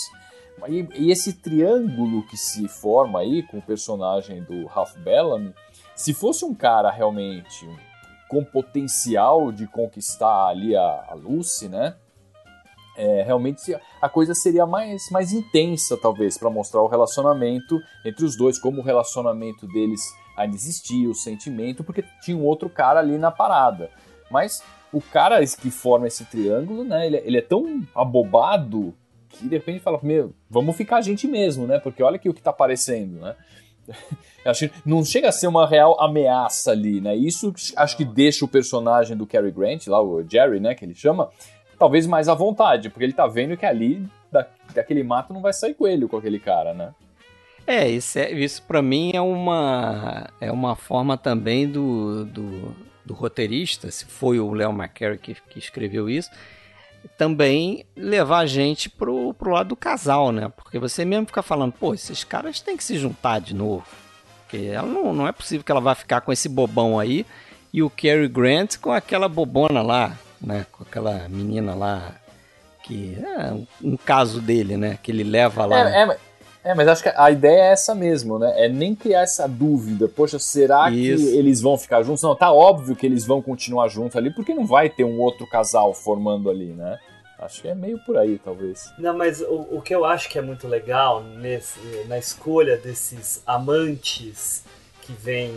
E, 0.69 0.87
e, 0.95 1.11
esse 1.11 1.33
triângulo 1.35 2.27
que 2.27 2.37
se 2.37 2.69
forma 2.69 3.21
aí 3.21 3.43
com 3.43 3.59
o 3.59 3.63
personagem 3.63 4.43
do 4.43 4.67
Ralph 4.67 4.97
Bellamy, 4.99 5.55
se 5.95 6.15
fosse 6.15 6.45
um 6.45 6.55
cara 6.55 6.91
realmente 6.91 7.69
com 8.29 8.45
potencial 8.45 9.51
de 9.53 9.67
conquistar 9.67 10.49
ali 10.49 10.75
a, 10.77 11.07
a 11.09 11.15
Lucy, 11.15 11.69
né? 11.69 11.97
É, 12.97 13.23
realmente 13.23 13.75
a 14.01 14.09
coisa 14.09 14.35
seria 14.35 14.67
mais, 14.67 15.11
mais 15.11 15.33
intensa, 15.33 15.97
talvez, 15.97 16.37
para 16.37 16.51
mostrar 16.51 16.83
o 16.83 16.89
relacionamento 16.89 17.81
entre 18.05 18.25
os 18.25 18.37
dois, 18.37 18.59
como 18.59 18.81
o 18.81 18.85
relacionamento 18.85 19.67
deles 19.67 20.15
ainda 20.37 20.57
existia, 20.57 21.09
o 21.09 21.15
sentimento, 21.15 21.85
porque 21.85 22.05
tinha 22.23 22.37
um 22.37 22.45
outro 22.45 22.69
cara 22.69 23.01
ali 23.01 23.19
na 23.19 23.31
parada. 23.31 23.91
Mas 24.31 24.63
o 24.93 25.01
cara 25.01 25.45
que 25.47 25.71
forma 25.71 26.07
esse 26.07 26.25
triângulo, 26.25 26.85
né, 26.85 27.07
ele, 27.07 27.17
é, 27.17 27.27
ele 27.27 27.39
é 27.39 27.43
tão 27.43 27.83
abobado 27.95 28.95
que 29.29 29.49
de 29.49 29.57
repente 29.57 29.81
fala, 29.81 29.99
meu, 30.03 30.35
vamos 30.49 30.77
ficar 30.77 30.99
a 30.99 31.01
gente 31.01 31.27
mesmo, 31.27 31.67
né? 31.67 31.79
Porque 31.79 32.03
olha 32.03 32.17
aqui 32.17 32.29
o 32.29 32.35
que 32.35 32.43
tá 32.43 32.51
aparecendo, 32.51 33.19
né? 33.21 33.35
acho 34.45 34.71
não 34.85 35.05
chega 35.05 35.29
a 35.29 35.33
ser 35.33 35.47
uma 35.47 35.67
real 35.67 35.99
ameaça 36.01 36.71
ali, 36.71 37.01
né? 37.01 37.17
Isso 37.17 37.53
acho 37.77 37.97
que 37.97 38.05
deixa 38.05 38.45
o 38.45 38.49
personagem 38.49 39.17
do 39.17 39.27
Cary 39.27 39.51
Grant, 39.51 39.87
lá 39.87 40.03
o 40.03 40.23
Jerry, 40.29 40.61
né, 40.61 40.75
que 40.75 40.85
ele 40.85 40.95
chama, 40.95 41.31
talvez 41.83 42.07
mais 42.07 42.29
à 42.29 42.35
vontade, 42.35 42.89
porque 42.89 43.03
ele 43.03 43.13
tá 43.13 43.27
vendo 43.27 43.57
que 43.57 43.67
ali, 43.67 44.07
da, 44.31 44.47
daquele 44.73 45.03
mato, 45.03 45.35
não 45.35 45.41
vai 45.41 45.53
sair 45.53 45.75
coelho 45.75 46.09
com 46.09 46.17
aquele 46.17 46.39
cara, 46.39 46.73
né? 46.73 46.95
É, 47.67 47.89
isso, 47.89 48.21
é, 48.21 48.31
isso 48.31 48.63
para 48.63 48.81
mim 48.81 49.11
é 49.13 49.21
uma, 49.21 50.31
é 50.41 50.53
uma 50.53 50.77
forma 50.77 51.19
também 51.19 51.69
do, 51.69 52.25
do, 52.25 52.77
do 53.05 53.15
roteirista, 53.15 53.91
se 53.91 54.05
foi 54.05 54.39
o 54.39 54.55
Léo 54.55 54.71
McCarey 54.71 55.19
que, 55.19 55.35
que 55.35 55.59
escreveu 55.59 56.09
isso, 56.09 56.31
também 57.19 57.85
levar 57.97 58.39
a 58.39 58.47
gente 58.47 58.89
pro, 58.89 59.35
pro 59.35 59.51
lado 59.51 59.71
do 59.71 59.77
casal, 59.77 60.31
né? 60.31 60.49
Porque 60.55 60.79
você 60.79 61.05
mesmo 61.05 61.27
fica 61.27 61.43
falando, 61.43 61.73
pô, 61.73 61.93
esses 61.95 62.23
caras 62.23 62.61
têm 62.61 62.77
que 62.77 62.85
se 62.85 62.97
juntar 62.97 63.41
de 63.41 63.57
novo. 63.57 63.85
Porque 64.43 64.67
ela 64.67 64.87
não, 64.87 65.13
não 65.13 65.27
é 65.27 65.33
possível 65.33 65.65
que 65.65 65.73
ela 65.73 65.81
vá 65.81 65.97
ficar 65.97 66.21
com 66.21 66.31
esse 66.31 66.49
bobão 66.49 66.97
aí 66.97 67.27
e 67.73 67.83
o 67.83 67.91
Cary 67.91 68.29
Grant 68.29 68.79
com 68.79 68.93
aquela 68.93 69.29
bobona 69.29 69.83
lá 69.83 70.17
né? 70.43 70.67
Com 70.73 70.83
aquela 70.83 71.29
menina 71.29 71.75
lá 71.75 72.15
que 72.83 73.17
é 73.23 73.53
um 73.83 73.97
caso 73.97 74.41
dele, 74.41 74.77
né? 74.77 74.99
Que 75.03 75.13
ele 75.13 75.23
leva 75.23 75.65
lá. 75.65 75.89
É, 75.89 76.03
é, 76.03 76.17
é, 76.65 76.75
mas 76.75 76.89
acho 76.89 77.03
que 77.03 77.09
a 77.09 77.31
ideia 77.31 77.63
é 77.63 77.73
essa 77.73 77.95
mesmo, 77.95 78.39
né? 78.39 78.53
É 78.65 78.69
nem 78.69 78.95
criar 78.95 79.23
essa 79.23 79.49
dúvida. 79.49 80.09
Poxa, 80.09 80.39
será 80.39 80.91
Isso. 80.91 81.25
que 81.25 81.37
eles 81.37 81.61
vão 81.61 81.79
ficar 81.79 82.03
juntos? 82.03 82.23
Não, 82.23 82.35
tá 82.35 82.53
óbvio 82.53 82.97
que 82.97 83.07
eles 83.07 83.25
vão 83.25 83.41
continuar 83.41 83.89
juntos 83.89 84.17
ali, 84.17 84.33
porque 84.33 84.55
não 84.55 84.67
vai 84.67 84.89
ter 84.89 85.05
um 85.05 85.21
outro 85.21 85.47
casal 85.47 85.95
formando 85.95 86.51
ali, 86.51 86.73
né? 86.73 86.99
Acho 87.39 87.63
que 87.63 87.69
é 87.69 87.75
meio 87.75 87.99
por 87.99 88.17
aí, 88.17 88.39
talvez. 88.39 88.93
Não, 88.99 89.17
mas 89.17 89.41
o, 89.41 89.67
o 89.73 89.83
que 89.83 89.93
eu 89.93 90.05
acho 90.05 90.29
que 90.29 90.39
é 90.39 90.43
muito 90.43 90.69
legal 90.69 91.23
nesse, 91.23 91.81
na 92.07 92.17
escolha 92.17 92.77
desses 92.77 93.43
amantes 93.45 94.63
que 95.01 95.13
vêm 95.13 95.53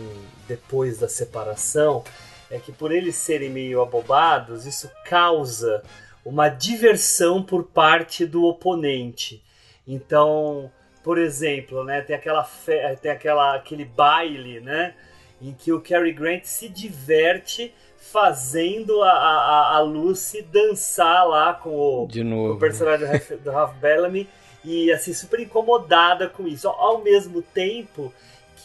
depois 0.48 0.98
da 0.98 1.08
separação 1.08 2.02
é 2.50 2.58
que 2.58 2.72
por 2.72 2.92
eles 2.92 3.16
serem 3.16 3.50
meio 3.50 3.80
abobados, 3.80 4.66
isso 4.66 4.90
causa 5.04 5.82
uma 6.24 6.48
diversão 6.48 7.42
por 7.42 7.64
parte 7.64 8.26
do 8.26 8.44
oponente. 8.44 9.42
Então, 9.86 10.70
por 11.02 11.18
exemplo, 11.18 11.84
né, 11.84 12.00
tem 12.00 12.16
aquela 12.16 12.44
fe... 12.44 12.96
tem 13.00 13.10
aquela 13.10 13.54
aquele 13.54 13.84
baile, 13.84 14.60
né, 14.60 14.94
em 15.40 15.52
que 15.52 15.72
o 15.72 15.80
Cary 15.80 16.12
Grant 16.12 16.44
se 16.44 16.68
diverte 16.68 17.72
fazendo 17.96 19.02
a, 19.02 19.10
a, 19.10 19.76
a 19.76 19.80
Lucy 19.80 20.42
dançar 20.42 21.26
lá 21.26 21.54
com 21.54 21.70
o, 21.70 22.08
novo, 22.24 22.54
o 22.54 22.58
personagem 22.58 23.08
do 23.42 23.50
Ralph 23.50 23.74
Bellamy 23.76 24.28
e 24.64 24.90
assim 24.92 25.12
super 25.12 25.40
incomodada 25.40 26.28
com 26.28 26.46
isso. 26.46 26.68
Ao 26.68 27.02
mesmo 27.02 27.42
tempo 27.42 28.12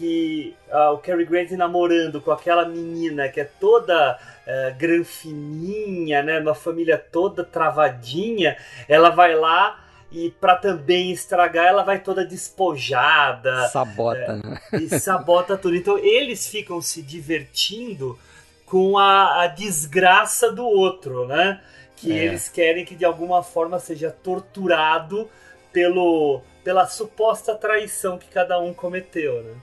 que 0.01 0.55
uh, 0.67 0.93
o 0.93 0.97
Cary 0.97 1.25
Grant 1.25 1.51
namorando 1.51 2.19
com 2.19 2.31
aquela 2.31 2.65
menina 2.67 3.29
que 3.29 3.39
é 3.39 3.43
toda 3.43 4.17
uh, 4.17 4.75
granfininha, 4.75 6.23
né, 6.23 6.39
uma 6.39 6.55
família 6.55 6.97
toda 6.97 7.43
travadinha, 7.43 8.57
ela 8.89 9.11
vai 9.11 9.35
lá 9.35 9.79
e 10.11 10.31
para 10.31 10.55
também 10.55 11.11
estragar, 11.11 11.67
ela 11.67 11.83
vai 11.83 11.99
toda 11.99 12.25
despojada. 12.25 13.67
Sabota, 13.67 14.41
é, 14.43 14.47
né? 14.47 14.61
E 14.81 14.99
sabota 14.99 15.55
tudo. 15.55 15.75
Então 15.75 15.99
eles 15.99 16.47
ficam 16.47 16.81
se 16.81 17.03
divertindo 17.03 18.17
com 18.65 18.97
a, 18.97 19.43
a 19.43 19.47
desgraça 19.47 20.51
do 20.51 20.65
outro, 20.65 21.27
né? 21.27 21.61
Que 21.95 22.11
é. 22.11 22.25
eles 22.25 22.49
querem 22.49 22.83
que 22.83 22.95
de 22.95 23.05
alguma 23.05 23.43
forma 23.43 23.77
seja 23.77 24.09
torturado 24.09 25.29
pelo, 25.71 26.41
pela 26.63 26.87
suposta 26.87 27.53
traição 27.53 28.17
que 28.17 28.27
cada 28.29 28.59
um 28.59 28.73
cometeu, 28.73 29.43
né? 29.43 29.53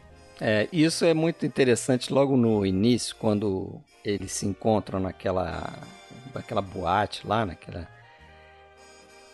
É, 0.41 0.69
isso 0.73 1.05
é 1.05 1.13
muito 1.13 1.45
interessante 1.45 2.13
logo 2.13 2.37
no 2.37 2.65
início, 2.65 3.17
quando 3.17 3.81
eles 4.05 4.33
se 4.33 4.47
encontram 4.47 5.01
naquela, 5.01 5.73
naquela 6.33 6.63
boate 6.63 7.27
lá, 7.27 7.45
naquela, 7.45 7.89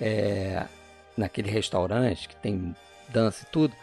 é, 0.01 0.65
naquele 1.17 1.51
restaurante 1.51 2.29
que 2.29 2.37
tem 2.37 2.75
dança 3.11 3.45
e 3.45 3.51
tudo. 3.51 3.75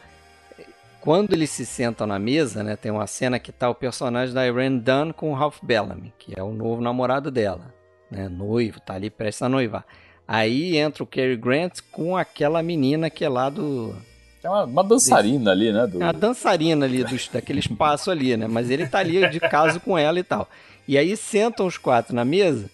Quando 0.99 1.33
eles 1.33 1.49
se 1.49 1.65
sentam 1.65 2.05
na 2.05 2.19
mesa, 2.19 2.63
né, 2.63 2.75
tem 2.75 2.91
uma 2.91 3.07
cena 3.07 3.39
que 3.39 3.51
tá 3.51 3.69
o 3.69 3.75
personagem 3.75 4.33
da 4.33 4.45
Irene 4.45 4.79
Dunn 4.79 5.11
com 5.13 5.31
o 5.31 5.35
Ralph 5.35 5.59
Bellamy, 5.63 6.13
que 6.17 6.37
é 6.37 6.43
o 6.43 6.51
novo 6.51 6.81
namorado 6.81 7.31
dela, 7.31 7.73
né, 8.09 8.29
noivo, 8.29 8.79
tá 8.79 8.95
ali 8.95 9.09
prestes 9.09 9.41
a 9.41 9.49
noivar. 9.49 9.85
Aí 10.27 10.77
entra 10.77 11.03
o 11.03 11.07
Cary 11.07 11.35
Grant 11.35 11.79
com 11.91 12.15
aquela 12.15 12.61
menina 12.61 13.09
que 13.09 13.25
é 13.25 13.29
lá 13.29 13.49
do 13.49 13.95
é 14.43 14.49
uma, 14.49 14.63
uma 14.63 14.83
dançarina 14.83 15.51
ali, 15.51 15.71
né? 15.71 15.85
Do... 15.85 16.01
É 16.01 16.05
uma 16.05 16.13
dançarina 16.13 16.85
ali, 16.85 17.03
do, 17.03 17.15
daquele 17.31 17.59
espaço 17.59 18.09
ali, 18.09 18.35
né? 18.35 18.47
Mas 18.47 18.69
ele 18.69 18.87
tá 18.87 18.99
ali 18.99 19.27
de 19.29 19.39
caso 19.39 19.79
com 19.79 19.97
ela 19.97 20.19
e 20.19 20.23
tal. 20.23 20.49
E 20.87 20.97
aí 20.97 21.15
sentam 21.15 21.67
os 21.67 21.77
quatro 21.77 22.15
na 22.15 22.25
mesa. 22.25 22.69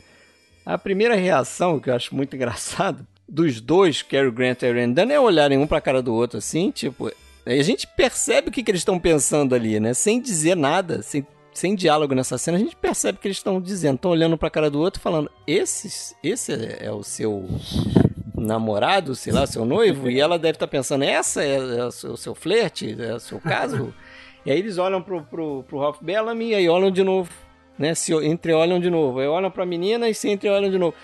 A 0.66 0.78
primeira 0.78 1.16
reação, 1.16 1.80
que 1.80 1.90
eu 1.90 1.96
acho 1.96 2.16
muito 2.16 2.36
engraçado, 2.36 3.06
dos 3.28 3.60
dois, 3.60 4.02
Cary 4.02 4.32
Grant 4.32 4.62
e 4.62 4.66
Aaron 4.66 4.94
Dunn, 4.94 5.12
é 5.12 5.20
olharem 5.20 5.58
um 5.58 5.68
pra 5.68 5.82
cara 5.82 6.02
do 6.02 6.14
outro 6.14 6.38
assim, 6.38 6.72
tipo. 6.72 7.12
A 7.46 7.64
gente 7.64 7.88
percebe 7.88 8.50
o 8.50 8.52
que, 8.52 8.62
que 8.62 8.72
eles 8.72 8.82
estão 8.82 9.00
pensando 9.00 9.56
ali, 9.56 9.80
né? 9.80 9.94
Sem 9.94 10.20
dizer 10.22 10.56
nada, 10.56 11.02
sem, 11.02 11.26
sem 11.54 11.76
diálogo 11.76 12.14
nessa 12.14 12.38
cena, 12.38 12.58
a 12.58 12.60
gente 12.60 12.76
percebe 12.76 13.18
o 13.18 13.22
que 13.22 13.28
eles 13.28 13.38
estão 13.38 13.62
dizendo. 13.62 13.96
Estão 13.96 14.12
olhando 14.12 14.38
pra 14.38 14.50
cara 14.50 14.70
do 14.70 14.80
outro 14.80 15.02
falando: 15.02 15.32
esse, 15.46 16.16
esse 16.22 16.54
é 16.80 16.92
o 16.92 17.04
seu 17.04 17.48
namorado, 18.38 19.16
sei 19.16 19.34
lá, 19.34 19.48
seu 19.48 19.66
noivo, 19.66 20.10
e 20.10 20.20
ela 20.20 20.38
deve 20.38 20.56
estar 20.56 20.68
tá 20.68 20.72
pensando: 20.72 21.04
essa 21.04 21.44
é, 21.44 21.56
é 21.56 21.86
o 21.86 21.92
seu, 21.92 22.16
seu 22.16 22.36
flerte, 22.36 22.96
é 23.00 23.16
o 23.16 23.20
seu 23.20 23.40
caso. 23.40 23.94
e 24.46 24.52
aí 24.52 24.60
eles 24.60 24.78
olham 24.78 25.02
pro, 25.02 25.24
pro, 25.24 25.64
pro 25.64 25.80
Ralph 25.80 26.02
Bellamy 26.02 26.50
e 26.50 26.56
aí 26.56 26.70
olham 26.70 26.92
de 26.92 27.04
novo, 27.04 27.32
né? 27.78 27.96
Se 27.96 28.14
entreolham 28.14 28.80
de 28.80 28.90
novo. 28.90 29.20
Aí 29.20 29.28
olham 29.28 29.52
pra 29.52 29.66
menina 29.66 30.08
e 30.08 30.14
se 30.14 30.30
entreolham 30.30 30.70
de 30.70 30.78
novo. 30.78 30.96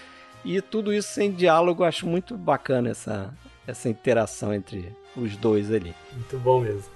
E 0.45 0.61
tudo 0.61 0.93
isso 0.93 1.09
sem 1.09 1.31
diálogo, 1.31 1.83
acho 1.83 2.05
muito 2.05 2.37
bacana 2.37 2.89
essa, 2.89 3.33
essa 3.65 3.89
interação 3.89 4.53
entre 4.53 4.95
os 5.15 5.35
dois 5.37 5.71
ali. 5.71 5.95
Muito 6.13 6.37
bom 6.37 6.59
mesmo. 6.59 6.91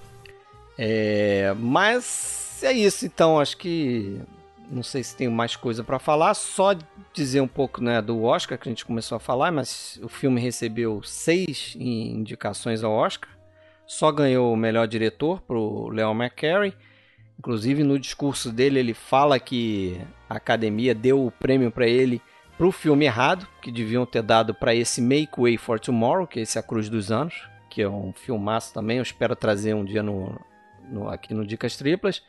É, 0.76 1.54
mas 1.58 2.60
é 2.62 2.72
isso, 2.72 3.04
então. 3.04 3.40
Acho 3.40 3.56
que 3.56 4.20
não 4.70 4.82
sei 4.82 5.02
se 5.02 5.16
tenho 5.16 5.30
mais 5.30 5.56
coisa 5.56 5.82
para 5.82 5.98
falar. 5.98 6.34
Só 6.34 6.74
dizer 7.12 7.40
um 7.40 7.48
pouco 7.48 7.82
né, 7.82 8.00
do 8.02 8.22
Oscar 8.22 8.58
que 8.58 8.68
a 8.68 8.72
gente 8.72 8.84
começou 8.84 9.16
a 9.16 9.20
falar, 9.20 9.50
mas 9.50 9.98
o 10.02 10.08
filme 10.08 10.40
recebeu 10.40 11.02
seis 11.02 11.76
indicações 11.78 12.84
ao 12.84 12.92
Oscar. 12.92 13.30
Só 13.86 14.12
ganhou 14.12 14.52
o 14.52 14.56
melhor 14.56 14.86
diretor 14.86 15.40
pro 15.42 15.88
Leon 15.88 16.14
McCarey. 16.14 16.74
Inclusive 17.38 17.82
no 17.84 17.98
discurso 17.98 18.52
dele 18.52 18.78
ele 18.80 18.94
fala 18.94 19.38
que 19.38 20.00
a 20.28 20.36
academia 20.36 20.94
deu 20.94 21.24
o 21.24 21.30
prêmio 21.30 21.70
para 21.70 21.86
ele 21.86 22.20
pro 22.58 22.72
filme 22.72 23.04
errado, 23.04 23.46
que 23.62 23.70
deviam 23.70 24.04
ter 24.04 24.22
dado 24.22 24.52
para 24.52 24.74
esse 24.74 25.00
Make 25.00 25.40
Way 25.40 25.56
for 25.56 25.78
Tomorrow, 25.78 26.26
que 26.26 26.40
é 26.40 26.42
esse 26.42 26.58
A 26.58 26.62
Cruz 26.62 26.88
dos 26.88 27.12
Anos, 27.12 27.48
que 27.70 27.80
é 27.80 27.88
um 27.88 28.12
filmaço 28.12 28.74
também. 28.74 28.96
Eu 28.96 29.02
espero 29.04 29.36
trazer 29.36 29.74
um 29.74 29.84
dia 29.84 30.02
no, 30.02 30.38
no 30.90 31.08
aqui 31.08 31.32
no 31.32 31.46
Dicas 31.46 31.76
Triplas. 31.76 32.20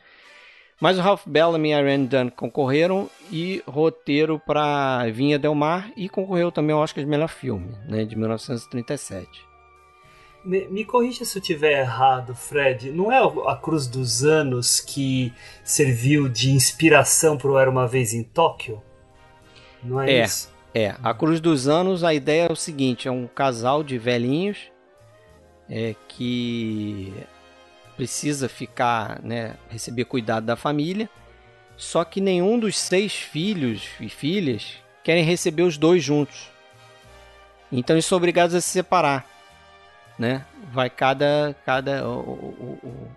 Mas 0.80 0.98
o 0.98 1.02
Ralph 1.02 1.26
Bellamy 1.26 1.70
e 1.70 1.74
a 1.74 1.82
Rand 1.82 2.06
Dunn 2.06 2.30
concorreram 2.30 3.10
e 3.30 3.62
roteiro 3.66 4.38
para 4.38 5.06
Vinha 5.12 5.38
Del 5.38 5.54
Mar 5.54 5.92
e 5.94 6.08
concorreu 6.08 6.50
também 6.50 6.74
ao 6.74 6.80
Oscar 6.80 7.04
de 7.04 7.10
melhor 7.10 7.28
filme, 7.28 7.76
né, 7.86 8.04
de 8.06 8.16
1937. 8.16 9.50
Me, 10.42 10.66
me 10.68 10.84
corrija 10.86 11.22
se 11.26 11.36
eu 11.36 11.40
estiver 11.42 11.80
errado, 11.80 12.34
Fred. 12.34 12.90
Não 12.90 13.12
é 13.12 13.18
a 13.46 13.56
Cruz 13.56 13.86
dos 13.86 14.24
Anos 14.24 14.80
que 14.80 15.34
serviu 15.62 16.30
de 16.30 16.50
inspiração 16.50 17.36
para 17.36 17.50
o 17.50 17.58
Era 17.58 17.68
uma 17.68 17.86
Vez 17.86 18.14
em 18.14 18.22
Tóquio? 18.22 18.82
Não 19.82 20.00
é, 20.00 20.10
é 20.10 20.24
isso? 20.24 20.50
É, 20.74 20.94
a 21.02 21.12
Cruz 21.12 21.40
dos 21.40 21.68
Anos, 21.68 22.02
a 22.02 22.14
ideia 22.14 22.46
é 22.48 22.52
o 22.52 22.56
seguinte: 22.56 23.06
é 23.06 23.10
um 23.10 23.26
casal 23.26 23.84
de 23.84 23.98
velhinhos 23.98 24.72
é, 25.68 25.94
que 26.08 27.12
precisa 28.00 28.48
ficar, 28.48 29.20
né, 29.22 29.56
receber 29.68 30.06
cuidado 30.06 30.46
da 30.46 30.56
família, 30.56 31.06
só 31.76 32.02
que 32.02 32.18
nenhum 32.18 32.58
dos 32.58 32.78
seis 32.78 33.12
filhos 33.14 33.82
e 34.00 34.08
filhas 34.08 34.78
querem 35.04 35.22
receber 35.22 35.64
os 35.64 35.76
dois 35.76 36.02
juntos. 36.02 36.50
Então 37.70 37.94
eles 37.94 38.06
são 38.06 38.16
obrigados 38.16 38.54
a 38.54 38.60
se 38.60 38.68
separar, 38.68 39.28
né? 40.18 40.46
Vai 40.72 40.88
cada 40.88 41.54
cada 41.66 42.08
o, 42.08 42.20
o, 42.20 42.78
o 42.82 43.08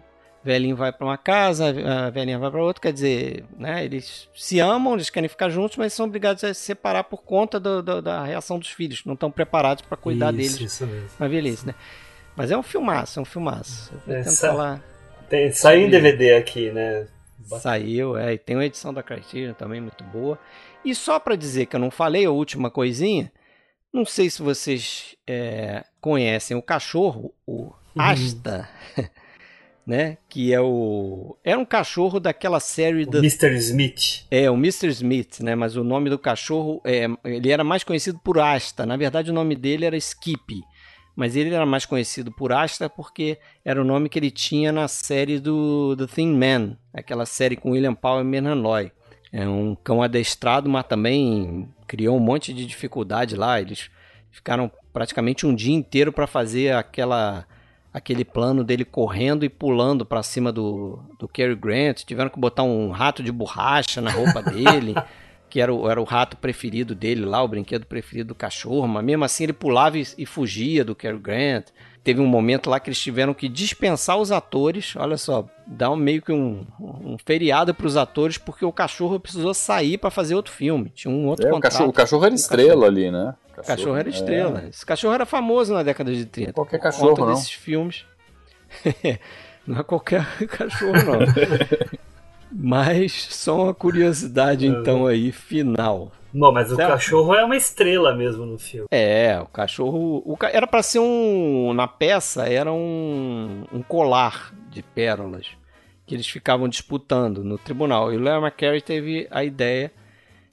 velhinho 0.43 0.75
vai 0.75 0.91
para 0.91 1.07
uma 1.07 1.17
casa, 1.17 1.73
a 2.05 2.09
velhinha 2.09 2.37
vai 2.37 2.51
para 2.51 2.61
outra, 2.61 2.81
quer 2.81 2.91
dizer, 2.91 3.45
né? 3.57 3.85
Eles 3.85 4.27
se 4.35 4.59
amam, 4.59 4.95
eles 4.95 5.09
querem 5.09 5.29
ficar 5.29 5.49
juntos, 5.49 5.77
mas 5.77 5.93
são 5.93 6.05
obrigados 6.05 6.43
a 6.43 6.53
se 6.53 6.59
separar 6.59 7.05
por 7.05 7.23
conta 7.23 7.57
do, 7.57 7.81
do, 7.81 8.01
da 8.01 8.23
reação 8.25 8.59
dos 8.59 8.69
filhos, 8.69 9.05
não 9.05 9.13
estão 9.13 9.31
preparados 9.31 9.83
para 9.85 9.95
cuidar 9.95 10.33
isso, 10.33 10.57
deles 10.57 10.73
isso 10.73 10.85
mesmo. 10.85 11.09
na 11.17 11.27
velhice, 11.29 11.67
né? 11.67 11.75
Mas 12.35 12.51
é 12.51 12.57
um 12.57 12.63
filmaço, 12.63 13.19
é 13.19 13.21
um 13.21 13.25
filmaço. 13.25 13.93
É, 14.07 14.23
sa 14.23 14.81
tem, 15.29 15.51
saiu 15.51 15.87
em 15.87 15.89
DVD 15.89 16.35
aqui, 16.35 16.71
né? 16.71 17.07
Saiu, 17.59 18.17
é, 18.17 18.33
e 18.33 18.37
tem 18.37 18.55
uma 18.55 18.65
edição 18.65 18.93
da 18.93 19.03
Criterion 19.03 19.53
também 19.53 19.81
muito 19.81 20.03
boa. 20.03 20.39
E 20.83 20.93
só 20.95 21.19
para 21.19 21.35
dizer 21.35 21.65
que 21.65 21.75
eu 21.75 21.79
não 21.79 21.91
falei 21.91 22.25
a 22.25 22.31
última 22.31 22.69
coisinha, 22.69 23.31
não 23.91 24.05
sei 24.05 24.29
se 24.29 24.41
vocês 24.41 25.15
é, 25.27 25.83
conhecem 26.01 26.57
o 26.57 26.61
cachorro, 26.61 27.33
o 27.45 27.71
Asta, 27.95 28.67
né? 29.85 30.17
Que 30.27 30.53
é 30.53 30.59
o. 30.59 31.37
Era 31.43 31.59
um 31.59 31.65
cachorro 31.65 32.19
daquela 32.19 32.59
série 32.59 33.05
do. 33.05 33.19
Mr. 33.19 33.55
Smith. 33.55 34.25
É, 34.31 34.49
o 34.49 34.55
Mr. 34.55 34.87
Smith, 34.87 35.41
né? 35.41 35.53
Mas 35.53 35.75
o 35.75 35.83
nome 35.83 36.09
do 36.09 36.17
cachorro. 36.17 36.81
É, 36.83 37.05
ele 37.23 37.51
era 37.51 37.63
mais 37.63 37.83
conhecido 37.83 38.19
por 38.23 38.39
Asta. 38.39 38.85
Na 38.85 38.97
verdade, 38.97 39.29
o 39.29 39.33
nome 39.33 39.55
dele 39.55 39.85
era 39.85 39.95
Skippy 39.95 40.63
mas 41.15 41.35
ele 41.35 41.53
era 41.53 41.65
mais 41.65 41.85
conhecido 41.85 42.31
por 42.31 42.51
Asta 42.51 42.89
porque 42.89 43.37
era 43.63 43.81
o 43.81 43.85
nome 43.85 44.09
que 44.09 44.17
ele 44.17 44.31
tinha 44.31 44.71
na 44.71 44.87
série 44.87 45.39
do 45.39 45.95
The 45.97 46.07
Thin 46.07 46.33
Man, 46.35 46.77
aquela 46.93 47.25
série 47.25 47.55
com 47.55 47.71
William 47.71 47.93
Powell 47.93 48.21
e 48.21 48.25
Menan 48.25 48.55
Loy. 48.55 48.91
É 49.31 49.47
um 49.47 49.75
cão 49.75 50.03
adestrado, 50.03 50.69
mas 50.69 50.85
também 50.85 51.67
criou 51.87 52.17
um 52.17 52.19
monte 52.19 52.53
de 52.53 52.65
dificuldade 52.65 53.35
lá. 53.35 53.59
Eles 53.59 53.89
ficaram 54.29 54.71
praticamente 54.91 55.45
um 55.45 55.55
dia 55.55 55.73
inteiro 55.73 56.13
para 56.13 56.27
fazer 56.27 56.73
aquela 56.75 57.45
aquele 57.91 58.25
plano 58.25 58.63
dele 58.63 58.83
correndo 58.83 59.45
e 59.45 59.49
pulando 59.49 60.03
para 60.03 60.23
cima 60.23 60.51
do, 60.51 60.99
do 61.19 61.27
Cary 61.27 61.55
Grant. 61.55 62.03
Tiveram 62.03 62.29
que 62.29 62.39
botar 62.39 62.63
um 62.63 62.89
rato 62.89 63.21
de 63.21 63.31
borracha 63.31 64.01
na 64.01 64.09
roupa 64.09 64.41
dele. 64.41 64.95
que 65.53 65.61
era 65.61 65.71
o, 65.71 65.87
era 65.87 66.01
o 66.01 66.03
rato 66.03 66.35
preferido 66.35 66.95
dele 66.95 67.23
lá, 67.23 67.43
o 67.43 67.47
brinquedo 67.47 67.85
preferido 67.85 68.29
do 68.29 68.35
cachorro, 68.35 68.87
mas 68.87 69.05
mesmo 69.05 69.23
assim 69.23 69.43
ele 69.43 69.53
pulava 69.53 69.99
e, 69.99 70.07
e 70.17 70.25
fugia 70.25 70.83
do 70.83 70.95
Cary 70.95 71.19
Grant. 71.19 71.67
Teve 72.03 72.19
um 72.21 72.25
momento 72.25 72.71
lá 72.71 72.79
que 72.79 72.89
eles 72.89 72.99
tiveram 72.99 73.35
que 73.35 73.47
dispensar 73.47 74.17
os 74.17 74.31
atores, 74.31 74.95
olha 74.95 75.15
só, 75.15 75.47
dar 75.67 75.91
um, 75.91 75.95
meio 75.95 76.23
que 76.23 76.31
um, 76.31 76.65
um 76.79 77.17
feriado 77.23 77.71
para 77.71 77.85
os 77.85 77.95
atores, 77.95 78.35
porque 78.35 78.65
o 78.65 78.71
cachorro 78.71 79.19
precisou 79.19 79.53
sair 79.53 79.99
para 79.99 80.09
fazer 80.09 80.33
outro 80.33 80.51
filme. 80.51 80.89
Tinha 80.89 81.13
um 81.13 81.27
outro 81.27 81.45
é, 81.45 81.51
contrato. 81.51 81.71
O 81.71 81.75
cachorro, 81.75 81.89
o 81.91 81.93
cachorro 81.93 82.25
era 82.25 82.33
estrela 82.33 82.69
cachorro. 82.69 82.85
ali, 82.85 83.11
né? 83.11 83.19
O 83.19 83.55
cachorro, 83.55 83.77
cachorro 83.77 83.95
era 83.95 84.09
estrela. 84.09 84.61
É. 84.65 84.69
Esse 84.69 84.83
cachorro 84.83 85.13
era 85.13 85.25
famoso 85.27 85.71
na 85.71 85.83
década 85.83 86.11
de 86.11 86.25
30. 86.25 86.53
Qualquer 86.53 86.79
cachorro, 86.79 87.27
não. 87.27 87.33
desses 87.35 87.51
filmes. 87.51 88.05
não 89.67 89.81
é 89.81 89.83
qualquer 89.83 90.25
cachorro, 90.49 90.93
não. 90.93 91.19
Mas 92.53 93.11
só 93.31 93.63
uma 93.63 93.73
curiosidade, 93.73 94.67
então, 94.67 95.07
aí, 95.07 95.31
final. 95.31 96.11
Não, 96.33 96.51
mas 96.51 96.71
o 96.71 96.77
cachorro 96.77 97.33
é 97.35 97.43
uma 97.43 97.55
estrela 97.55 98.15
mesmo 98.15 98.45
no 98.45 98.57
filme. 98.57 98.87
É, 98.91 99.39
o 99.39 99.45
cachorro. 99.45 100.23
O, 100.25 100.37
era 100.41 100.65
para 100.65 100.81
ser 100.81 100.99
um. 100.99 101.73
Na 101.73 101.87
peça, 101.87 102.47
era 102.47 102.71
um, 102.71 103.63
um 103.71 103.81
colar 103.81 104.53
de 104.69 104.81
pérolas 104.81 105.47
que 106.05 106.15
eles 106.15 106.27
ficavam 106.27 106.67
disputando 106.67 107.43
no 107.43 107.57
tribunal. 107.57 108.11
E 108.11 108.17
o 108.17 108.19
Leo 108.19 108.41
McCarey 108.41 108.81
teve 108.81 109.27
a 109.31 109.43
ideia 109.43 109.91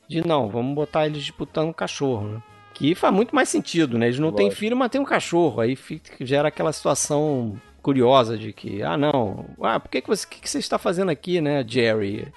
de 0.09 0.27
não, 0.27 0.49
vamos 0.49 0.75
botar 0.75 1.07
eles 1.07 1.23
disputando 1.23 1.71
o 1.71 1.75
cachorro, 1.75 2.29
né? 2.29 2.43
Que 2.75 2.95
faz 2.95 3.13
muito 3.13 3.35
mais 3.35 3.49
sentido, 3.49 3.99
né? 3.99 4.07
Eles 4.07 4.19
não 4.19 4.33
têm 4.33 4.51
filho, 4.51 4.77
mas 4.77 4.91
tem 4.91 5.01
um 5.01 5.05
cachorro. 5.05 5.61
Aí 5.61 5.77
fica, 5.77 6.25
gera 6.25 6.49
aquela 6.49 6.73
situação 6.73 7.61
curiosa 7.81 8.37
de 8.37 8.53
que, 8.53 8.83
ah, 8.83 8.97
não, 8.97 9.47
ah, 9.63 9.81
por 9.81 9.91
que, 9.91 10.01
que, 10.01 10.09
você, 10.09 10.27
que, 10.27 10.41
que 10.41 10.49
você 10.49 10.59
está 10.59 10.79
fazendo 10.79 11.11
aqui, 11.11 11.41
né, 11.41 11.65
Jerry? 11.67 12.33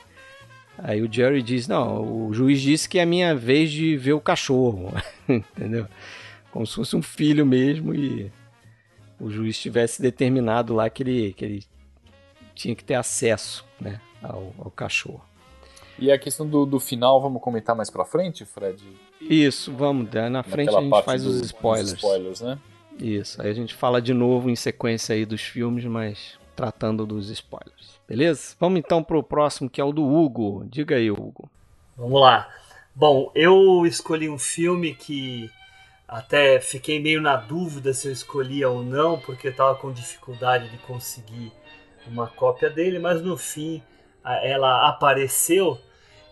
Aí 0.78 1.02
o 1.02 1.12
Jerry 1.12 1.42
diz, 1.42 1.68
não, 1.68 2.28
o 2.28 2.34
juiz 2.34 2.62
disse 2.62 2.90
que 2.90 2.98
é 2.98 3.04
a 3.04 3.06
minha 3.06 3.36
vez 3.36 3.72
de 3.72 3.96
ver 3.96 4.14
o 4.14 4.22
cachorro, 4.22 4.92
entendeu? 5.30 5.88
Como 6.52 6.66
se 6.66 6.76
fosse 6.76 6.96
um 6.96 7.02
filho 7.02 7.46
mesmo 7.46 7.94
e 7.94 8.32
o 9.20 9.30
juiz 9.30 9.58
tivesse 9.60 10.02
determinado 10.02 10.74
lá 10.74 10.90
que 10.90 11.04
ele, 11.04 11.34
que 11.34 11.46
ele 11.46 11.64
tinha 12.56 12.76
que 12.76 12.84
ter 12.84 12.96
acesso 12.96 13.66
né, 13.80 14.00
ao, 14.22 14.54
ao 14.58 14.72
cachorro. 14.72 15.24
E 15.98 16.12
a 16.12 16.18
questão 16.18 16.48
do, 16.48 16.66
do 16.66 16.80
final, 16.80 17.22
vamos 17.22 17.42
comentar 17.42 17.76
mais 17.76 17.90
pra 17.90 18.04
frente, 18.04 18.46
Fred? 18.46 18.84
Isso, 19.22 19.72
vamos. 19.72 20.10
Na 20.12 20.42
frente 20.44 20.66
Naquela 20.66 20.80
a 20.80 20.84
gente 20.84 21.06
faz 21.06 21.24
do, 21.24 21.30
os 21.30 21.42
spoilers. 21.42 21.94
spoilers, 21.94 22.42
né? 22.42 22.60
Isso, 23.00 23.42
aí 23.42 23.50
a 23.50 23.54
gente 23.54 23.74
fala 23.74 24.02
de 24.02 24.14
novo 24.14 24.50
em 24.50 24.56
sequência 24.56 25.16
aí 25.16 25.26
dos 25.26 25.42
filmes, 25.42 25.84
mas 25.86 26.38
tratando 26.56 27.06
dos 27.06 27.30
spoilers. 27.30 28.00
Beleza? 28.08 28.56
Vamos 28.60 28.80
então 28.80 29.04
pro 29.04 29.24
próximo, 29.24 29.70
que 29.70 29.82
é 29.82 29.84
o 29.84 29.92
do 29.92 30.04
Hugo. 30.04 30.66
Diga 30.70 30.96
aí, 30.96 31.10
Hugo. 31.10 31.50
Vamos 31.98 32.22
lá. 32.22 32.50
Bom, 32.96 33.32
eu 33.34 33.86
escolhi 33.86 34.30
um 34.30 34.38
filme 34.38 34.94
que 34.94 35.50
até 36.08 36.60
fiquei 36.60 37.00
meio 37.00 37.20
na 37.22 37.36
dúvida 37.36 37.94
se 37.94 38.08
eu 38.08 38.12
escolhia 38.12 38.70
ou 38.70 38.84
não, 38.84 39.20
porque 39.20 39.48
estava 39.48 39.76
com 39.76 39.92
dificuldade 39.92 40.70
de 40.70 40.78
conseguir 40.78 41.52
uma 42.08 42.28
cópia 42.28 42.70
dele, 42.70 43.00
mas 43.00 43.22
no 43.22 43.38
fim 43.38 43.82
ela 44.24 44.88
apareceu. 44.88 45.80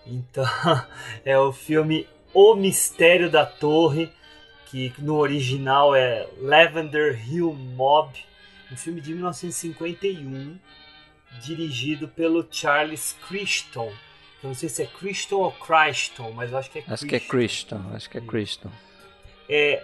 Então 0.06 0.46
é 1.26 1.38
o 1.38 1.52
filme 1.52 2.08
O 2.34 2.56
Mistério 2.56 3.30
da 3.30 3.46
Torre 3.46 4.12
que 4.72 4.94
no 5.00 5.18
original 5.18 5.94
é 5.94 6.26
Lavender 6.40 7.22
Hill 7.30 7.54
Mob, 7.54 8.18
um 8.72 8.78
filme 8.78 9.02
de 9.02 9.14
1951, 9.14 10.58
dirigido 11.42 12.08
pelo 12.08 12.48
Charles 12.50 13.18
Crichton. 13.28 13.92
Eu 14.42 14.48
não 14.48 14.54
sei 14.56 14.70
se 14.70 14.82
é 14.82 14.86
Crichton 14.86 15.36
ou 15.36 15.52
Crichton, 15.52 16.32
mas 16.32 16.52
eu 16.52 16.58
acho 16.58 16.72
que 16.72 16.80
é 16.80 16.84
Acho 16.88 17.06
que 17.06 17.16
é 17.16 17.20
Crichton, 17.20 17.82
acho 17.94 18.10
que 18.10 18.18
é. 18.18 18.22
É, 19.50 19.84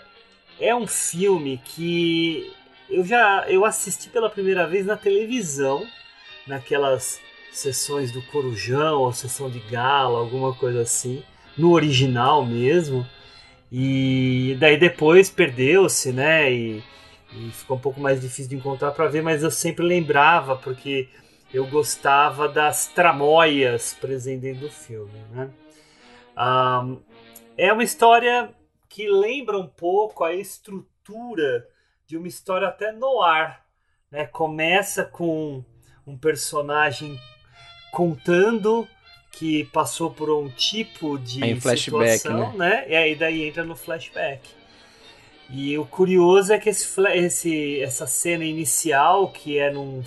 é 0.57 0.73
um 0.73 0.87
filme 0.87 1.61
que 1.65 2.53
eu 2.89 3.03
já 3.05 3.45
eu 3.49 3.65
assisti 3.65 4.09
pela 4.09 4.29
primeira 4.29 4.65
vez 4.65 4.85
na 4.85 4.95
televisão, 4.95 5.85
naquelas 6.47 7.19
sessões 7.51 8.09
do 8.09 8.21
Corujão 8.21 9.01
ou 9.01 9.11
sessão 9.11 9.49
de 9.49 9.59
gala, 9.59 10.17
alguma 10.17 10.55
coisa 10.55 10.81
assim, 10.81 11.21
no 11.57 11.71
original 11.71 12.45
mesmo. 12.45 13.05
E 13.71 14.55
daí 14.59 14.77
depois 14.77 15.29
perdeu-se, 15.29 16.11
né? 16.13 16.51
E, 16.51 16.83
e, 17.33 17.51
ficou 17.51 17.77
um 17.77 17.79
pouco 17.79 17.99
mais 17.99 18.21
difícil 18.21 18.49
de 18.49 18.55
encontrar 18.55 18.91
para 18.91 19.07
ver, 19.07 19.21
mas 19.21 19.43
eu 19.43 19.51
sempre 19.51 19.85
lembrava 19.85 20.55
porque 20.55 21.09
eu 21.53 21.65
gostava 21.67 22.47
das 22.47 22.87
tramóias 22.87 23.93
presentes 23.93 24.41
dentro 24.41 24.67
do 24.67 24.71
filme, 24.71 25.19
né? 25.31 25.49
Um, 26.37 27.01
é 27.57 27.73
uma 27.73 27.83
história 27.83 28.53
que 28.87 29.09
lembra 29.09 29.57
um 29.57 29.67
pouco 29.67 30.23
a 30.23 30.33
estrutura 30.33 31.67
de 32.05 32.15
uma 32.15 32.27
história 32.27 32.67
até 32.67 32.91
no 32.91 33.21
ar, 33.21 33.65
né? 34.09 34.25
Começa 34.27 35.03
com 35.03 35.63
um 36.05 36.17
personagem 36.17 37.19
contando 37.91 38.87
que 39.37 39.65
passou 39.65 40.09
por 40.09 40.31
um 40.31 40.49
tipo 40.49 41.19
de 41.19 41.55
flashback, 41.59 42.17
situação, 42.17 42.53
né? 42.53 42.69
né? 42.69 42.85
E 42.89 42.95
aí 42.95 43.15
daí 43.15 43.47
entra 43.47 43.63
no 43.63 43.75
flashback. 43.75 44.49
E 45.49 45.77
o 45.77 45.85
curioso 45.85 46.51
é 46.51 46.57
que 46.57 46.69
esse, 46.69 47.01
esse, 47.13 47.79
essa 47.79 48.07
cena 48.07 48.43
inicial, 48.43 49.29
que 49.29 49.59
é 49.59 49.71
num, 49.71 50.01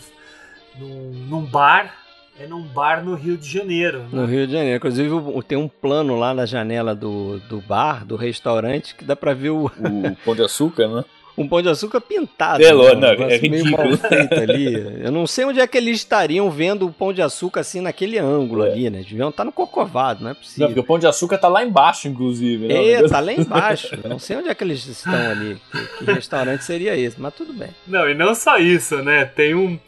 num, 0.77 1.13
num 1.29 1.45
bar, 1.45 1.95
é 2.39 2.47
num 2.47 2.63
bar 2.63 3.05
no 3.05 3.15
Rio 3.15 3.39
de 3.39 3.49
Janeiro. 3.49 4.01
Né? 4.01 4.09
No 4.11 4.27
Rio 4.27 4.47
de 4.49 4.53
Janeiro. 4.53 4.77
Inclusive 4.79 5.11
tem 5.47 5.57
um 5.57 5.69
plano 5.69 6.19
lá 6.19 6.35
na 6.35 6.45
janela 6.45 6.93
do, 6.93 7.39
do 7.49 7.61
bar, 7.61 8.05
do 8.05 8.17
restaurante, 8.17 8.97
que 8.97 9.05
dá 9.05 9.15
pra 9.15 9.33
ver 9.33 9.51
o. 9.51 9.67
O 9.67 10.17
Pão 10.25 10.35
de 10.35 10.43
Açúcar, 10.43 10.89
né? 10.89 11.05
um 11.43 11.49
pão 11.49 11.63
de 11.63 11.69
açúcar 11.69 12.01
pintado. 12.01 12.63
É, 12.63 12.73
né? 12.73 12.95
não, 12.95 13.09
é 13.29 13.39
meio 13.39 13.71
mal 13.71 13.97
feito 13.97 14.35
ali. 14.39 15.03
Eu 15.03 15.11
não 15.11 15.27
sei 15.27 15.45
onde 15.45 15.61
é 15.61 15.67
que 15.67 15.79
eles 15.79 15.99
estariam 15.99 16.51
vendo 16.51 16.87
o 16.87 16.93
pão 16.93 17.13
de 17.13 17.23
açúcar 17.23 17.61
assim 17.61 17.81
naquele 17.81 18.19
ângulo 18.19 18.65
é. 18.65 18.71
ali, 18.71 18.91
né? 18.91 18.99
Deviam 18.99 19.31
estar 19.31 19.45
no 19.45 19.53
Corcovado, 19.53 20.23
não 20.23 20.31
é 20.31 20.35
possível. 20.35 20.63
Não, 20.63 20.69
porque 20.69 20.81
o 20.81 20.85
pão 20.85 20.99
de 20.99 21.07
açúcar 21.07 21.39
tá 21.39 21.49
lá 21.49 21.65
embaixo, 21.65 22.09
inclusive. 22.09 22.69
Né? 22.69 22.91
É, 22.91 23.09
tá 23.09 23.21
lá 23.21 23.33
embaixo. 23.33 23.99
Eu 24.03 24.11
não 24.11 24.19
sei 24.21 24.37
onde 24.37 24.49
é 24.49 24.55
que 24.55 24.65
eles 24.65 24.85
estão 24.87 25.31
ali. 25.31 25.59
Que, 25.71 26.05
que 26.05 26.13
restaurante 26.13 26.65
seria 26.65 26.97
esse, 26.97 27.21
mas 27.21 27.35
tudo 27.35 27.53
bem. 27.53 27.71
Não, 27.87 28.09
e 28.09 28.15
não 28.15 28.35
só 28.35 28.59
isso, 28.59 28.97
né? 29.03 29.25
Tem 29.25 29.55
um 29.55 29.79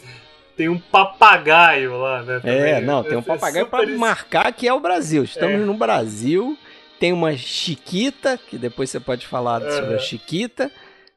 tem 0.56 0.68
um 0.68 0.78
papagaio 0.78 1.98
lá, 1.98 2.22
né? 2.22 2.38
Também. 2.38 2.56
É, 2.56 2.80
não, 2.80 3.02
tem 3.02 3.16
um 3.16 3.22
papagaio 3.22 3.66
para 3.66 3.86
marcar 3.96 4.52
que 4.52 4.68
é 4.68 4.72
o 4.72 4.80
Brasil. 4.80 5.24
Estamos 5.24 5.60
é. 5.60 5.64
no 5.64 5.74
Brasil. 5.74 6.56
Tem 7.00 7.12
uma 7.12 7.36
chiquita, 7.36 8.38
que 8.38 8.56
depois 8.56 8.88
você 8.88 9.00
pode 9.00 9.26
falar 9.26 9.60
sobre 9.60 9.96
a 9.96 9.98
chiquita. 9.98 10.70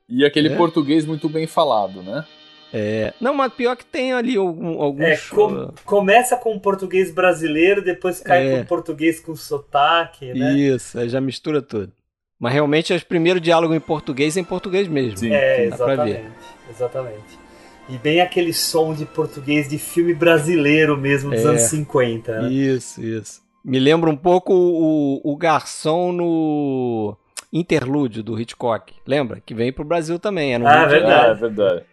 E 0.07 0.25
aquele 0.25 0.49
é. 0.49 0.55
português 0.55 1.05
muito 1.05 1.27
bem 1.27 1.47
falado, 1.47 2.01
né? 2.01 2.25
É, 2.73 3.13
não, 3.21 3.33
mas 3.33 3.53
pior 3.53 3.75
que 3.75 3.85
tem 3.85 4.11
ali 4.11 4.35
algum, 4.35 4.81
alguns. 4.81 5.05
É, 5.05 5.17
com, 5.29 5.71
começa 5.85 6.35
com 6.35 6.59
português 6.59 7.11
brasileiro, 7.11 7.81
depois 7.81 8.19
cai 8.19 8.47
é. 8.47 8.57
com 8.57 8.65
português 8.65 9.19
com 9.19 9.35
sotaque, 9.35 10.33
né? 10.33 10.53
Isso, 10.53 10.99
aí 10.99 11.07
já 11.07 11.21
mistura 11.21 11.61
tudo. 11.61 11.91
Mas 12.37 12.53
realmente 12.53 12.91
é 12.91 12.97
o 12.97 13.05
primeiro 13.05 13.39
diálogo 13.39 13.73
em 13.73 13.79
português 13.79 14.35
é 14.35 14.41
em 14.41 14.43
português 14.43 14.87
mesmo. 14.87 15.17
Sim. 15.17 15.33
É, 15.33 15.65
exatamente. 15.65 16.31
Exatamente. 16.69 17.45
E 17.87 17.97
bem 17.97 18.19
aquele 18.19 18.51
som 18.51 18.93
de 18.93 19.05
português 19.05 19.69
de 19.69 19.77
filme 19.77 20.13
brasileiro 20.13 20.97
mesmo 20.97 21.31
dos 21.31 21.45
é, 21.45 21.47
anos 21.47 21.61
50. 21.61 22.41
Né? 22.41 22.51
Isso, 22.51 23.01
isso. 23.01 23.41
Me 23.63 23.79
lembra 23.79 24.09
um 24.09 24.17
pouco 24.17 24.53
o, 24.53 25.21
o 25.23 25.37
garçom 25.37 26.11
no 26.11 27.17
Interlúdio 27.51 28.23
do 28.23 28.39
Hitchcock. 28.39 28.93
Lembra? 29.05 29.39
Que 29.39 29.53
vem 29.53 29.71
pro 29.71 29.85
Brasil 29.85 30.19
também. 30.19 30.53
Era 30.53 30.63
um 30.63 30.67
ah, 30.67 30.85
verdade. 30.85 31.31
É 31.31 31.33
verdade. 31.33 31.85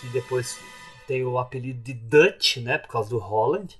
que 0.00 0.06
depois 0.08 0.58
tem 1.12 1.26
o 1.26 1.38
apelido 1.38 1.82
de 1.82 1.92
Dutch, 1.92 2.56
né? 2.56 2.78
Por 2.78 2.88
causa 2.88 3.10
do 3.10 3.18
Holland. 3.18 3.78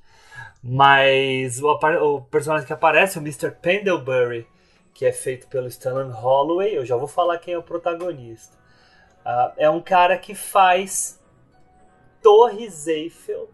Mas 0.63 1.63
o, 1.63 1.71
o 1.71 2.21
personagem 2.21 2.67
que 2.67 2.73
aparece 2.75 3.17
é 3.17 3.21
o 3.23 3.25
Mr. 3.25 3.51
Pendlebury, 3.53 4.47
que 4.93 5.07
é 5.07 5.13
feito 5.13 5.47
pelo 5.47 5.67
Stanley 5.67 6.11
Holloway. 6.11 6.77
Eu 6.77 6.85
já 6.85 6.95
vou 6.95 7.09
falar 7.09 7.39
quem 7.39 7.55
é 7.55 7.59
o 7.59 7.63
protagonista. 7.63 8.55
Uh, 9.25 9.53
é 9.57 9.71
um 9.71 9.81
cara 9.81 10.19
que 10.19 10.35
faz 10.35 11.19
Torres 12.23 12.87
Eiffel 12.87 13.49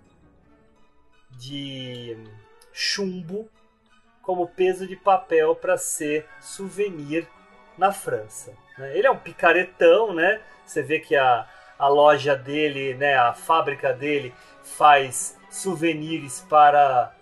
de 1.31 2.17
chumbo 2.73 3.49
como 4.23 4.49
peso 4.49 4.89
de 4.89 4.97
papel 4.97 5.55
para 5.55 5.79
ser 5.79 6.27
souvenir 6.41 7.29
na 7.79 7.93
França. 7.93 8.53
Né? 8.77 8.99
Ele 8.99 9.07
é 9.07 9.11
um 9.11 9.19
picaretão, 9.19 10.13
né? 10.13 10.41
Você 10.67 10.83
vê 10.83 10.99
que 10.99 11.15
a, 11.15 11.47
a 11.79 11.89
loja 11.89 12.35
dele, 12.35 12.95
né, 12.95 13.15
a 13.15 13.33
fábrica 13.33 13.93
dele 13.93 14.33
faz 14.63 15.37
souvenirs 15.51 16.45
para 16.49 17.13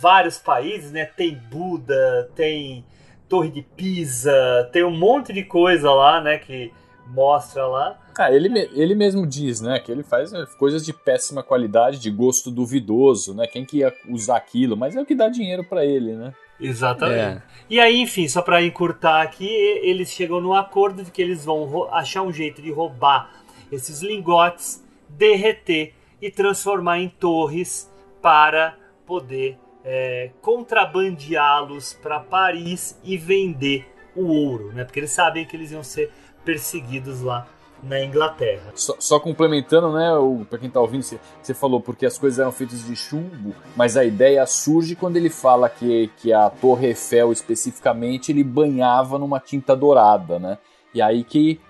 vários 0.00 0.38
países, 0.38 0.90
né? 0.90 1.04
Tem 1.04 1.34
Buda, 1.34 2.30
tem 2.34 2.84
Torre 3.28 3.50
de 3.50 3.62
Pisa, 3.62 4.68
tem 4.72 4.84
um 4.84 4.96
monte 4.96 5.32
de 5.32 5.44
coisa 5.44 5.90
lá, 5.92 6.20
né, 6.20 6.38
que 6.38 6.72
mostra 7.06 7.66
lá. 7.66 7.98
Ah, 8.16 8.32
ele, 8.32 8.70
ele 8.72 8.94
mesmo 8.94 9.26
diz, 9.26 9.60
né, 9.60 9.78
que 9.78 9.90
ele 9.90 10.02
faz 10.02 10.32
é, 10.32 10.46
coisas 10.58 10.84
de 10.84 10.92
péssima 10.92 11.42
qualidade, 11.42 11.98
de 11.98 12.10
gosto 12.10 12.50
duvidoso, 12.50 13.34
né? 13.34 13.46
Quem 13.46 13.64
que 13.64 13.78
ia 13.78 13.92
usar 14.08 14.36
aquilo, 14.36 14.76
mas 14.76 14.96
é 14.96 15.00
o 15.00 15.06
que 15.06 15.14
dá 15.14 15.28
dinheiro 15.28 15.64
para 15.64 15.84
ele, 15.84 16.14
né? 16.14 16.32
Exatamente. 16.60 17.18
É. 17.18 17.42
E 17.68 17.80
aí, 17.80 18.00
enfim, 18.00 18.28
só 18.28 18.40
para 18.40 18.62
encurtar 18.62 19.22
aqui, 19.22 19.48
eles 19.82 20.10
chegam 20.10 20.40
no 20.40 20.54
acordo 20.54 21.02
de 21.02 21.10
que 21.10 21.20
eles 21.20 21.44
vão 21.44 21.88
achar 21.92 22.22
um 22.22 22.32
jeito 22.32 22.62
de 22.62 22.70
roubar 22.70 23.43
esses 23.70 24.02
lingotes, 24.02 24.84
derreter 25.08 25.94
e 26.20 26.30
transformar 26.30 26.98
em 26.98 27.08
torres 27.08 27.90
para 28.20 28.76
poder 29.06 29.58
é, 29.84 30.30
contrabandeá-los 30.40 31.94
para 31.94 32.18
Paris 32.18 32.98
e 33.04 33.16
vender 33.16 33.86
o 34.16 34.26
ouro, 34.26 34.72
né? 34.72 34.84
Porque 34.84 35.00
eles 35.00 35.10
sabem 35.10 35.44
que 35.44 35.56
eles 35.56 35.70
iam 35.72 35.82
ser 35.82 36.10
perseguidos 36.44 37.20
lá 37.20 37.46
na 37.82 38.02
Inglaterra. 38.02 38.72
Só, 38.74 38.96
só 38.98 39.20
complementando, 39.20 39.92
né, 39.92 40.08
para 40.48 40.58
quem 40.58 40.70
tá 40.70 40.80
ouvindo, 40.80 41.02
você, 41.02 41.20
você 41.42 41.52
falou 41.52 41.80
porque 41.80 42.06
as 42.06 42.16
coisas 42.16 42.38
eram 42.38 42.50
feitas 42.50 42.84
de 42.84 42.96
chumbo, 42.96 43.54
mas 43.76 43.96
a 43.96 44.04
ideia 44.04 44.46
surge 44.46 44.96
quando 44.96 45.16
ele 45.16 45.28
fala 45.28 45.68
que, 45.68 46.10
que 46.16 46.32
a 46.32 46.48
Torre 46.48 46.88
Eiffel 46.88 47.30
especificamente 47.30 48.32
ele 48.32 48.42
banhava 48.42 49.18
numa 49.18 49.38
tinta 49.38 49.76
dourada, 49.76 50.38
né? 50.38 50.58
E 50.94 51.02
aí 51.02 51.24
que 51.24 51.60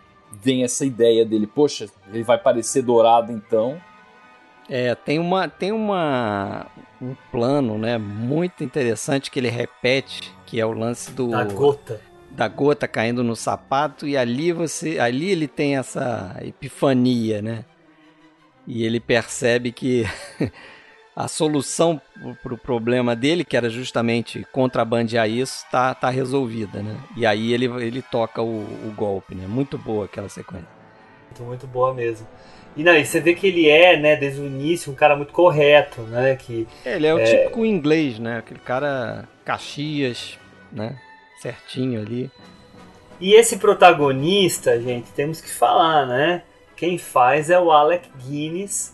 vem 0.42 0.64
essa 0.64 0.84
ideia 0.84 1.24
dele, 1.24 1.46
poxa, 1.46 1.88
ele 2.12 2.22
vai 2.22 2.38
parecer 2.38 2.82
dourado 2.82 3.32
então. 3.32 3.80
É, 4.68 4.94
tem 4.94 5.18
uma 5.18 5.48
tem 5.48 5.72
uma 5.72 6.66
um 7.00 7.14
plano, 7.30 7.76
né, 7.76 7.98
muito 7.98 8.64
interessante 8.64 9.30
que 9.30 9.38
ele 9.38 9.50
repete, 9.50 10.34
que 10.46 10.58
é 10.58 10.64
o 10.64 10.72
lance 10.72 11.10
do 11.10 11.28
da 11.28 11.44
gota 11.44 12.00
da 12.34 12.48
gota 12.48 12.88
caindo 12.88 13.22
no 13.22 13.36
sapato 13.36 14.06
e 14.06 14.16
ali 14.16 14.52
você 14.52 14.98
ali 14.98 15.30
ele 15.30 15.46
tem 15.46 15.76
essa 15.76 16.36
epifania, 16.42 17.40
né? 17.40 17.64
E 18.66 18.84
ele 18.84 18.98
percebe 18.98 19.70
que 19.70 20.04
a 21.14 21.28
solução 21.28 22.00
para 22.42 22.54
o 22.54 22.58
problema 22.58 23.14
dele, 23.14 23.44
que 23.44 23.56
era 23.56 23.70
justamente 23.70 24.46
contrabandear 24.50 25.28
isso, 25.28 25.64
tá, 25.70 25.94
tá 25.94 26.10
resolvida, 26.10 26.82
né? 26.82 26.96
E 27.16 27.24
aí 27.24 27.52
ele, 27.52 27.66
ele 27.84 28.02
toca 28.02 28.42
o, 28.42 28.62
o 28.62 28.92
golpe, 28.96 29.34
né? 29.34 29.46
Muito 29.46 29.78
boa 29.78 30.06
aquela 30.06 30.28
sequência. 30.28 30.68
Muito, 31.26 31.42
muito 31.44 31.66
boa 31.66 31.94
mesmo. 31.94 32.26
E, 32.76 32.82
não, 32.82 32.96
e 32.96 33.06
você 33.06 33.20
vê 33.20 33.34
que 33.34 33.46
ele 33.46 33.68
é, 33.68 33.96
né, 33.96 34.16
desde 34.16 34.40
o 34.40 34.46
início, 34.46 34.90
um 34.90 34.96
cara 34.96 35.14
muito 35.14 35.32
correto, 35.32 36.02
né? 36.02 36.34
Que, 36.34 36.66
é, 36.84 36.96
ele 36.96 37.06
é 37.06 37.14
o 37.14 37.18
é... 37.18 37.24
típico 37.24 37.64
inglês, 37.64 38.18
né? 38.18 38.38
Aquele 38.38 38.60
cara 38.60 39.28
Caxias, 39.44 40.38
né? 40.72 40.98
certinho 41.44 42.00
ali. 42.00 42.30
E 43.20 43.34
esse 43.34 43.58
protagonista, 43.58 44.80
gente, 44.80 45.10
temos 45.12 45.40
que 45.40 45.50
falar, 45.50 46.06
né? 46.06 46.42
Quem 46.74 46.98
faz 46.98 47.50
é 47.50 47.60
o 47.60 47.70
Alec 47.70 48.08
Guinness, 48.18 48.93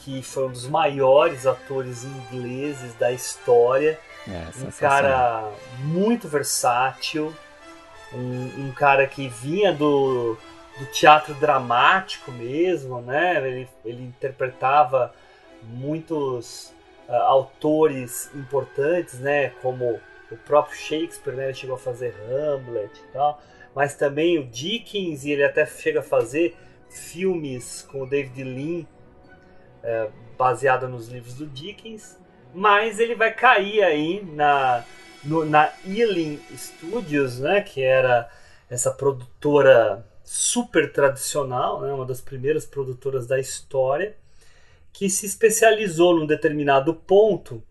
que 0.00 0.22
foi 0.22 0.46
um 0.46 0.52
dos 0.52 0.66
maiores 0.66 1.46
atores 1.46 2.04
ingleses 2.04 2.94
da 2.94 3.12
história. 3.12 3.98
É, 4.28 4.48
um 4.66 4.70
cara 4.70 5.50
muito 5.78 6.28
versátil, 6.28 7.34
um, 8.12 8.66
um, 8.66 8.72
cara 8.72 9.06
que 9.06 9.28
vinha 9.28 9.72
do, 9.72 10.36
do 10.78 10.86
teatro 10.86 11.34
dramático 11.34 12.30
mesmo, 12.32 13.00
né? 13.00 13.36
Ele, 13.46 13.68
ele 13.84 14.02
interpretava 14.04 15.14
muitos 15.62 16.72
uh, 17.08 17.14
autores 17.14 18.30
importantes, 18.34 19.18
né? 19.18 19.50
Como 19.62 20.00
o 20.30 20.36
próprio 20.36 20.76
Shakespeare, 20.76 21.34
né, 21.34 21.44
ele 21.46 21.54
chegou 21.54 21.74
a 21.74 21.78
fazer 21.78 22.14
Hamlet 22.30 22.92
e 22.96 23.12
tal, 23.12 23.42
mas 23.74 23.94
também 23.94 24.38
o 24.38 24.46
Dickens, 24.46 25.24
e 25.24 25.32
ele 25.32 25.42
até 25.42 25.66
chega 25.66 26.00
a 26.00 26.02
fazer 26.02 26.56
filmes 26.88 27.82
com 27.90 28.02
o 28.02 28.06
David 28.06 28.44
Lean, 28.44 28.86
é, 29.82 30.08
baseado 30.36 30.88
nos 30.88 31.08
livros 31.08 31.34
do 31.34 31.46
Dickens, 31.46 32.18
mas 32.54 32.98
ele 32.98 33.14
vai 33.14 33.32
cair 33.32 33.82
aí 33.82 34.24
na, 34.24 34.84
no, 35.22 35.44
na 35.44 35.72
Ealing 35.86 36.40
Studios, 36.56 37.38
né, 37.38 37.60
que 37.60 37.82
era 37.82 38.28
essa 38.68 38.90
produtora 38.90 40.04
super 40.24 40.92
tradicional, 40.92 41.80
né, 41.80 41.92
uma 41.92 42.06
das 42.06 42.20
primeiras 42.20 42.64
produtoras 42.64 43.26
da 43.26 43.38
história, 43.38 44.16
que 44.92 45.08
se 45.08 45.26
especializou 45.26 46.16
num 46.16 46.26
determinado 46.26 46.94
ponto 46.94 47.62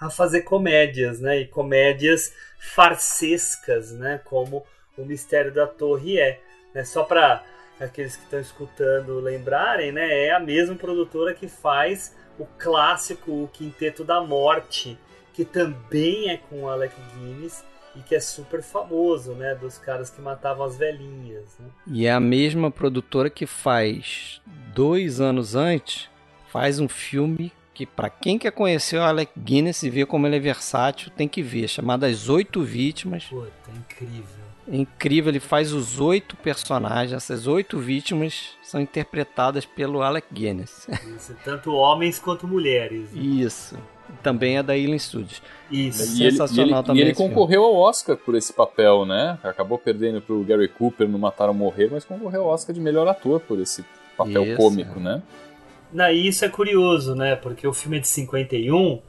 a 0.00 0.08
fazer 0.08 0.42
comédias, 0.42 1.20
né? 1.20 1.40
E 1.40 1.46
comédias 1.46 2.32
farsescas, 2.58 3.92
né? 3.92 4.20
Como 4.24 4.64
o 4.96 5.04
Mistério 5.04 5.52
da 5.52 5.66
Torre 5.66 6.18
é. 6.18 6.40
Né? 6.74 6.84
Só 6.84 7.04
para 7.04 7.44
aqueles 7.80 8.16
que 8.16 8.24
estão 8.24 8.40
escutando 8.40 9.18
lembrarem, 9.20 9.90
né? 9.90 10.26
É 10.26 10.32
a 10.32 10.40
mesma 10.40 10.74
produtora 10.74 11.34
que 11.34 11.48
faz 11.48 12.14
o 12.38 12.46
clássico 12.58 13.30
O 13.30 13.48
Quinteto 13.48 14.04
da 14.04 14.20
Morte, 14.20 14.98
que 15.32 15.44
também 15.44 16.30
é 16.30 16.36
com 16.36 16.62
o 16.62 16.68
Alec 16.68 16.94
Guinness 17.14 17.64
e 17.96 18.00
que 18.00 18.14
é 18.14 18.20
super 18.20 18.62
famoso, 18.62 19.32
né? 19.32 19.54
Dos 19.54 19.78
caras 19.78 20.10
que 20.10 20.20
matavam 20.20 20.64
as 20.64 20.76
velhinhas. 20.76 21.58
Né? 21.58 21.66
E 21.86 22.06
é 22.06 22.12
a 22.12 22.20
mesma 22.20 22.70
produtora 22.70 23.28
que 23.28 23.46
faz 23.46 24.40
dois 24.74 25.20
anos 25.20 25.54
antes 25.54 26.08
faz 26.48 26.78
um 26.78 26.88
filme 26.88 27.52
que 27.72 27.86
para 27.86 28.10
quem 28.10 28.38
quer 28.38 28.52
conhecer 28.52 28.98
o 28.98 29.02
Alec 29.02 29.32
Guinness 29.38 29.82
e 29.82 29.88
ver 29.90 30.06
como 30.06 30.26
ele 30.26 30.36
é 30.36 30.40
versátil, 30.40 31.10
tem 31.16 31.26
que 31.26 31.42
ver, 31.42 31.66
chamado 31.68 32.04
As 32.04 32.28
Oito 32.28 32.62
Vítimas. 32.62 33.24
Puta. 33.24 33.50
É 33.72 33.78
incrível, 33.78 34.49
ele 35.28 35.40
faz 35.40 35.72
os 35.72 35.98
oito 35.98 36.36
personagens, 36.36 37.12
essas 37.12 37.46
oito 37.46 37.78
vítimas 37.78 38.50
são 38.62 38.80
interpretadas 38.80 39.66
pelo 39.66 40.00
Alec 40.00 40.28
Guinness. 40.32 40.88
Isso, 41.16 41.36
tanto 41.44 41.72
homens 41.72 42.18
quanto 42.18 42.46
mulheres. 42.46 43.10
Né? 43.12 43.20
Isso. 43.20 43.76
Também 44.22 44.58
é 44.58 44.62
da 44.62 44.76
Ealing 44.76 44.98
Studios. 44.98 45.42
Isso. 45.70 46.02
E 46.02 46.30
Sensacional 46.30 46.64
ele, 46.64 46.72
e 46.72 46.74
ele, 46.74 46.86
também. 46.86 47.02
E 47.02 47.06
ele 47.06 47.14
concorreu 47.14 47.62
filme. 47.62 47.76
ao 47.76 47.82
Oscar 47.82 48.16
por 48.16 48.34
esse 48.34 48.52
papel, 48.52 49.04
né? 49.04 49.38
Acabou 49.42 49.78
perdendo 49.78 50.20
pro 50.20 50.42
Gary 50.44 50.68
Cooper 50.68 51.08
no 51.08 51.18
Mataram 51.18 51.54
Morrer, 51.54 51.88
mas 51.90 52.04
concorreu 52.04 52.42
ao 52.42 52.48
Oscar 52.48 52.74
de 52.74 52.80
melhor 52.80 53.06
ator 53.08 53.40
por 53.40 53.58
esse 53.60 53.84
papel 54.16 54.44
Isso, 54.44 54.56
cômico, 54.56 54.98
é. 54.98 55.02
né? 55.02 55.22
Na, 55.92 56.12
isso 56.12 56.44
é 56.44 56.48
curioso, 56.48 57.14
né? 57.14 57.34
Porque 57.34 57.66
o 57.66 57.72
filme 57.72 57.98
é 57.98 58.00
de 58.00 58.08
51, 58.08 59.00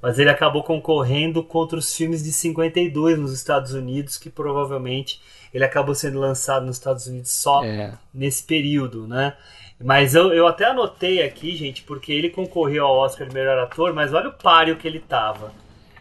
mas 0.00 0.18
ele 0.18 0.30
acabou 0.30 0.62
concorrendo 0.62 1.42
contra 1.42 1.78
os 1.78 1.94
filmes 1.94 2.22
de 2.22 2.32
52 2.32 3.18
nos 3.18 3.32
Estados 3.32 3.72
Unidos, 3.72 4.16
que 4.16 4.30
provavelmente 4.30 5.20
ele 5.52 5.64
acabou 5.64 5.94
sendo 5.94 6.18
lançado 6.18 6.66
nos 6.66 6.76
Estados 6.76 7.06
Unidos 7.06 7.30
só 7.30 7.64
é. 7.64 7.94
nesse 8.12 8.42
período, 8.44 9.06
né? 9.06 9.36
Mas 9.82 10.14
eu, 10.14 10.32
eu 10.32 10.46
até 10.46 10.66
anotei 10.66 11.22
aqui, 11.22 11.54
gente, 11.56 11.82
porque 11.82 12.12
ele 12.12 12.30
concorreu 12.30 12.84
ao 12.84 12.96
Oscar 12.96 13.28
de 13.28 13.34
melhor 13.34 13.58
ator, 13.58 13.92
mas 13.94 14.12
olha 14.12 14.28
o 14.28 14.32
páreo 14.32 14.76
que 14.76 14.86
ele 14.86 14.98
tava. 14.98 15.52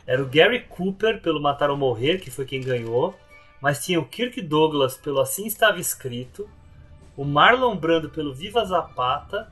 Era 0.05 0.21
o 0.21 0.25
Gary 0.25 0.61
Cooper 0.61 1.21
pelo 1.21 1.41
Matar 1.41 1.69
ou 1.69 1.77
Morrer, 1.77 2.19
que 2.19 2.31
foi 2.31 2.45
quem 2.45 2.61
ganhou, 2.61 3.15
mas 3.61 3.83
tinha 3.83 3.99
o 3.99 4.05
Kirk 4.05 4.41
Douglas 4.41 4.97
pelo 4.97 5.19
Assim 5.19 5.45
Estava 5.45 5.79
Escrito, 5.79 6.49
o 7.15 7.23
Marlon 7.23 7.75
Brando 7.75 8.09
pelo 8.09 8.33
Viva 8.33 8.63
Zapata, 8.65 9.51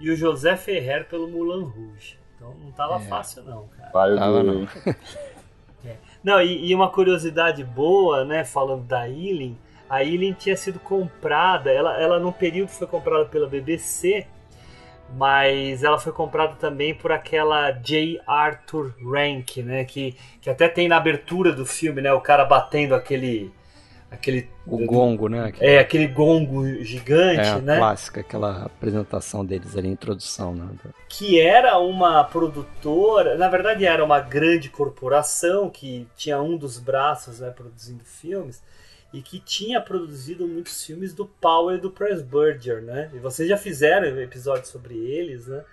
e 0.00 0.10
o 0.10 0.16
José 0.16 0.56
Ferrer 0.56 1.06
pelo 1.06 1.28
Mulan 1.28 1.64
Rouge. 1.64 2.19
Então 2.40 2.54
não 2.58 2.72
tava 2.72 2.96
é. 2.96 3.00
fácil 3.00 3.42
não, 3.42 3.68
cara. 3.76 3.90
Tava 3.90 4.42
não. 4.42 4.66
é. 5.84 5.96
Não, 6.24 6.40
e, 6.40 6.70
e, 6.70 6.74
uma 6.74 6.90
curiosidade 6.90 7.62
boa, 7.62 8.24
né, 8.24 8.44
falando 8.44 8.84
da 8.84 9.06
Ealing, 9.06 9.58
a 9.88 10.02
Ealing 10.02 10.32
tinha 10.32 10.56
sido 10.56 10.78
comprada, 10.78 11.70
ela, 11.70 12.00
ela 12.00 12.18
num 12.18 12.32
período 12.32 12.68
foi 12.68 12.86
comprada 12.86 13.26
pela 13.26 13.46
BBC, 13.46 14.26
mas 15.16 15.82
ela 15.82 15.98
foi 15.98 16.12
comprada 16.12 16.54
também 16.54 16.94
por 16.94 17.12
aquela 17.12 17.72
J. 17.72 18.20
Arthur 18.26 18.94
Rank, 19.02 19.58
né, 19.58 19.84
que, 19.84 20.16
que 20.40 20.48
até 20.48 20.66
tem 20.68 20.88
na 20.88 20.96
abertura 20.96 21.52
do 21.52 21.66
filme, 21.66 22.00
né, 22.00 22.12
o 22.12 22.20
cara 22.20 22.44
batendo 22.44 22.94
aquele 22.94 23.52
aquele 24.10 24.48
o 24.66 24.84
gongo, 24.84 25.28
né? 25.28 25.46
Aquele... 25.46 25.70
É, 25.70 25.78
aquele 25.78 26.06
gongo 26.06 26.66
gigante, 26.82 27.48
é, 27.48 27.60
né? 27.60 27.76
clássica, 27.76 28.20
aquela 28.20 28.64
apresentação 28.64 29.44
deles 29.44 29.76
ali, 29.76 29.88
introdução, 29.88 30.54
né? 30.54 30.68
Que 31.08 31.40
era 31.40 31.78
uma 31.78 32.24
produtora, 32.24 33.36
na 33.36 33.48
verdade 33.48 33.84
era 33.84 34.04
uma 34.04 34.20
grande 34.20 34.68
corporação 34.68 35.70
que 35.70 36.06
tinha 36.16 36.40
um 36.42 36.56
dos 36.56 36.78
braços, 36.78 37.40
né, 37.40 37.50
produzindo 37.50 38.04
filmes 38.04 38.62
e 39.12 39.20
que 39.20 39.40
tinha 39.40 39.80
produzido 39.80 40.46
muitos 40.46 40.84
filmes 40.84 41.12
do 41.12 41.26
Power 41.26 41.76
e 41.76 41.80
do 41.80 41.90
Pressburger, 41.90 42.82
né? 42.82 43.10
E 43.12 43.18
vocês 43.18 43.48
já 43.48 43.56
fizeram 43.56 44.20
episódios 44.20 44.68
sobre 44.68 44.96
eles, 44.96 45.46
né? 45.46 45.64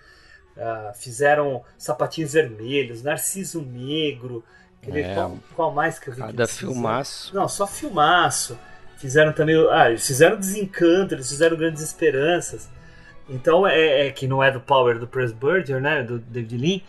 Uh, 0.56 0.92
fizeram 0.94 1.62
Sapatinhos 1.76 2.32
Vermelhos, 2.32 3.02
Narciso 3.04 3.62
Negro, 3.62 4.42
Aquele, 4.82 5.00
é, 5.00 5.14
qual, 5.14 5.38
qual, 5.54 5.74
mais 5.74 5.98
que 5.98 6.08
eu 6.08 6.14
vi? 6.14 6.20
Cada 6.20 6.46
filmaço. 6.46 7.34
Não, 7.34 7.48
só 7.48 7.66
filmaço. 7.66 8.58
Fizeram 8.96 9.32
também. 9.32 9.56
Ah, 9.70 9.88
eles 9.90 10.06
fizeram 10.06 10.38
Desencanto, 10.38 11.14
eles 11.14 11.28
fizeram 11.28 11.56
Grandes 11.56 11.82
Esperanças. 11.82 12.68
Então, 13.28 13.66
é, 13.66 14.06
é 14.06 14.10
que 14.10 14.26
não 14.26 14.42
é 14.42 14.50
do 14.50 14.60
Power 14.60 14.98
do 14.98 15.06
Pressburger, 15.06 15.80
né? 15.80 16.02
Do 16.02 16.18
David 16.18 16.56
Lean. 16.56 16.80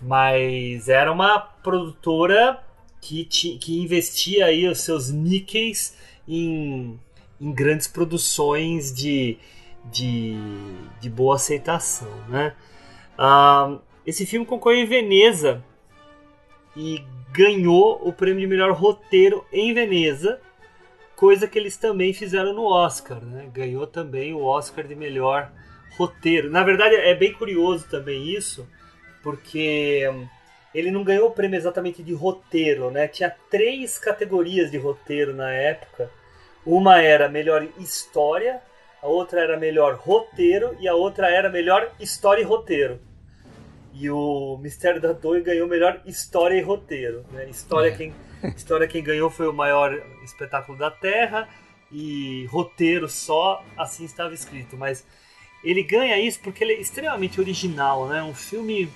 Mas 0.00 0.88
era 0.88 1.10
uma 1.10 1.40
produtora 1.40 2.60
que, 3.00 3.24
ti, 3.24 3.58
que 3.58 3.80
investia 3.80 4.46
aí 4.46 4.66
os 4.68 4.80
seus 4.80 5.10
níqueis 5.10 5.96
em, 6.26 6.98
em 7.40 7.52
grandes 7.52 7.88
produções 7.88 8.92
de, 8.92 9.38
de, 9.84 10.36
de 11.00 11.10
boa 11.10 11.36
aceitação, 11.36 12.12
né? 12.28 12.54
Ah, 13.16 13.78
esse 14.06 14.24
filme 14.24 14.46
concorreu 14.46 14.78
em 14.78 14.86
Veneza 14.86 15.62
e 16.78 17.04
ganhou 17.32 18.00
o 18.06 18.12
prêmio 18.12 18.40
de 18.40 18.46
melhor 18.46 18.70
roteiro 18.70 19.44
em 19.52 19.74
Veneza, 19.74 20.40
coisa 21.16 21.48
que 21.48 21.58
eles 21.58 21.76
também 21.76 22.12
fizeram 22.14 22.54
no 22.54 22.64
Oscar, 22.64 23.20
né? 23.20 23.50
Ganhou 23.52 23.84
também 23.84 24.32
o 24.32 24.44
Oscar 24.44 24.86
de 24.86 24.94
melhor 24.94 25.50
roteiro. 25.96 26.48
Na 26.48 26.62
verdade, 26.62 26.94
é 26.94 27.12
bem 27.16 27.32
curioso 27.32 27.88
também 27.90 28.28
isso, 28.28 28.64
porque 29.24 30.08
hum, 30.08 30.28
ele 30.72 30.92
não 30.92 31.02
ganhou 31.02 31.26
o 31.26 31.32
prêmio 31.32 31.56
exatamente 31.56 32.00
de 32.00 32.14
roteiro, 32.14 32.92
né? 32.92 33.08
Tinha 33.08 33.34
três 33.50 33.98
categorias 33.98 34.70
de 34.70 34.78
roteiro 34.78 35.34
na 35.34 35.50
época. 35.52 36.08
Uma 36.64 37.02
era 37.02 37.28
melhor 37.28 37.66
história, 37.80 38.62
a 39.02 39.08
outra 39.08 39.40
era 39.40 39.56
melhor 39.56 39.96
roteiro 39.96 40.76
e 40.78 40.86
a 40.86 40.94
outra 40.94 41.28
era 41.28 41.50
melhor 41.50 41.90
história 41.98 42.40
e 42.40 42.44
roteiro. 42.44 43.00
E 43.98 44.08
o 44.10 44.58
Mistério 44.58 45.00
da 45.00 45.12
Torre 45.12 45.40
ganhou 45.40 45.66
melhor 45.66 46.00
história 46.06 46.56
e 46.56 46.62
roteiro. 46.62 47.24
Né? 47.32 47.48
História, 47.50 47.88
é. 47.88 47.96
quem, 47.96 48.14
história 48.56 48.86
quem 48.86 49.02
ganhou 49.02 49.28
foi 49.28 49.48
o 49.48 49.52
maior 49.52 49.92
espetáculo 50.22 50.78
da 50.78 50.90
Terra 50.90 51.48
e 51.90 52.46
roteiro 52.46 53.08
só 53.08 53.64
assim 53.76 54.04
estava 54.04 54.32
escrito. 54.32 54.76
Mas 54.76 55.04
ele 55.64 55.82
ganha 55.82 56.18
isso 56.20 56.38
porque 56.40 56.62
ele 56.62 56.74
é 56.74 56.80
extremamente 56.80 57.40
original, 57.40 58.06
né? 58.06 58.22
Um 58.22 58.34
filme 58.34 58.88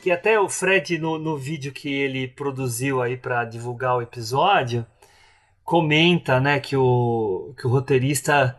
que 0.00 0.10
até 0.10 0.38
o 0.38 0.48
Fred 0.48 0.98
no, 0.98 1.18
no 1.18 1.36
vídeo 1.36 1.72
que 1.72 1.92
ele 1.92 2.28
produziu 2.28 3.02
aí 3.02 3.16
para 3.16 3.44
divulgar 3.44 3.96
o 3.96 4.02
episódio 4.02 4.86
comenta, 5.64 6.38
né, 6.38 6.60
que 6.60 6.76
o, 6.76 7.54
que 7.58 7.66
o 7.66 7.70
roteirista 7.70 8.54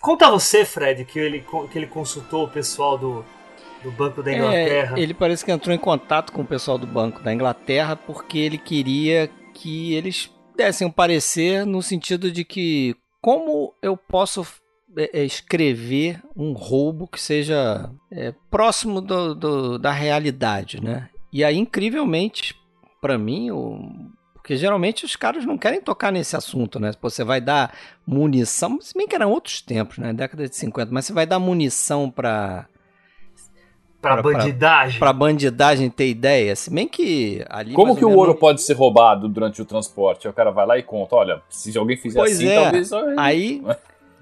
conta 0.00 0.28
você, 0.28 0.64
Fred, 0.64 1.04
que 1.04 1.18
ele 1.18 1.44
que 1.70 1.78
ele 1.78 1.86
consultou 1.86 2.44
o 2.44 2.50
pessoal 2.50 2.98
do 2.98 3.24
do 3.82 3.90
Banco 3.90 4.22
da 4.22 4.32
Inglaterra. 4.32 4.98
É, 4.98 5.00
ele 5.00 5.14
parece 5.14 5.44
que 5.44 5.50
entrou 5.50 5.74
em 5.74 5.78
contato 5.78 6.32
com 6.32 6.42
o 6.42 6.46
pessoal 6.46 6.78
do 6.78 6.86
Banco 6.86 7.22
da 7.22 7.32
Inglaterra 7.32 7.96
porque 7.96 8.38
ele 8.38 8.58
queria 8.58 9.30
que 9.54 9.94
eles 9.94 10.30
dessem 10.56 10.86
um 10.86 10.90
parecer 10.90 11.64
no 11.64 11.82
sentido 11.82 12.30
de 12.30 12.44
que 12.44 12.94
como 13.20 13.74
eu 13.82 13.96
posso 13.96 14.46
é, 14.96 15.20
é, 15.20 15.24
escrever 15.24 16.20
um 16.36 16.52
roubo 16.52 17.06
que 17.06 17.20
seja 17.20 17.90
é, 18.10 18.34
próximo 18.50 19.00
do, 19.00 19.34
do, 19.34 19.78
da 19.78 19.92
realidade, 19.92 20.82
né? 20.82 21.08
E 21.32 21.44
aí, 21.44 21.56
incrivelmente, 21.56 22.56
para 23.00 23.16
mim, 23.16 23.50
o... 23.52 23.78
porque 24.34 24.56
geralmente 24.56 25.04
os 25.04 25.14
caras 25.14 25.44
não 25.44 25.56
querem 25.56 25.80
tocar 25.80 26.10
nesse 26.10 26.34
assunto, 26.34 26.80
né? 26.80 26.90
Você 27.00 27.22
vai 27.22 27.40
dar 27.40 27.72
munição, 28.04 28.80
se 28.80 28.92
bem 28.94 29.06
que 29.06 29.14
eram 29.14 29.30
outros 29.30 29.62
tempos, 29.62 29.98
né? 29.98 30.12
Década 30.12 30.48
de 30.48 30.56
50, 30.56 30.92
mas 30.92 31.04
você 31.04 31.12
vai 31.12 31.26
dar 31.26 31.38
munição 31.38 32.10
para 32.10 32.66
Pra, 34.00 34.22
bandidagem. 34.22 34.98
Pra, 34.98 35.08
pra, 35.08 35.12
bandidagem 35.12 35.90
ter 35.90 36.08
ideia. 36.08 36.56
Se 36.56 36.72
bem 36.72 36.88
que 36.88 37.44
ali. 37.50 37.74
Como 37.74 37.94
que 37.94 38.04
o 38.04 38.10
ouro 38.10 38.34
pode 38.34 38.62
ser 38.62 38.74
roubado 38.74 39.28
durante 39.28 39.60
o 39.60 39.64
transporte? 39.64 40.26
Aí 40.26 40.30
o 40.30 40.34
cara 40.34 40.50
vai 40.50 40.66
lá 40.66 40.78
e 40.78 40.82
conta: 40.82 41.16
olha, 41.16 41.42
se 41.50 41.76
alguém 41.76 41.96
fizer 41.96 42.18
pois 42.18 42.36
assim, 42.36 42.48
é. 42.48 42.62
talvez. 42.62 42.90
Aí, 43.18 43.62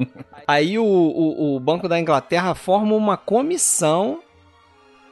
Aí 0.47 0.79
o, 0.79 0.85
o, 0.85 1.57
o, 1.57 1.61
Banco 1.61 1.89
da 1.89 1.99
Inglaterra 1.99 2.55
forma 2.55 2.95
uma 2.95 3.16
comissão 3.16 4.20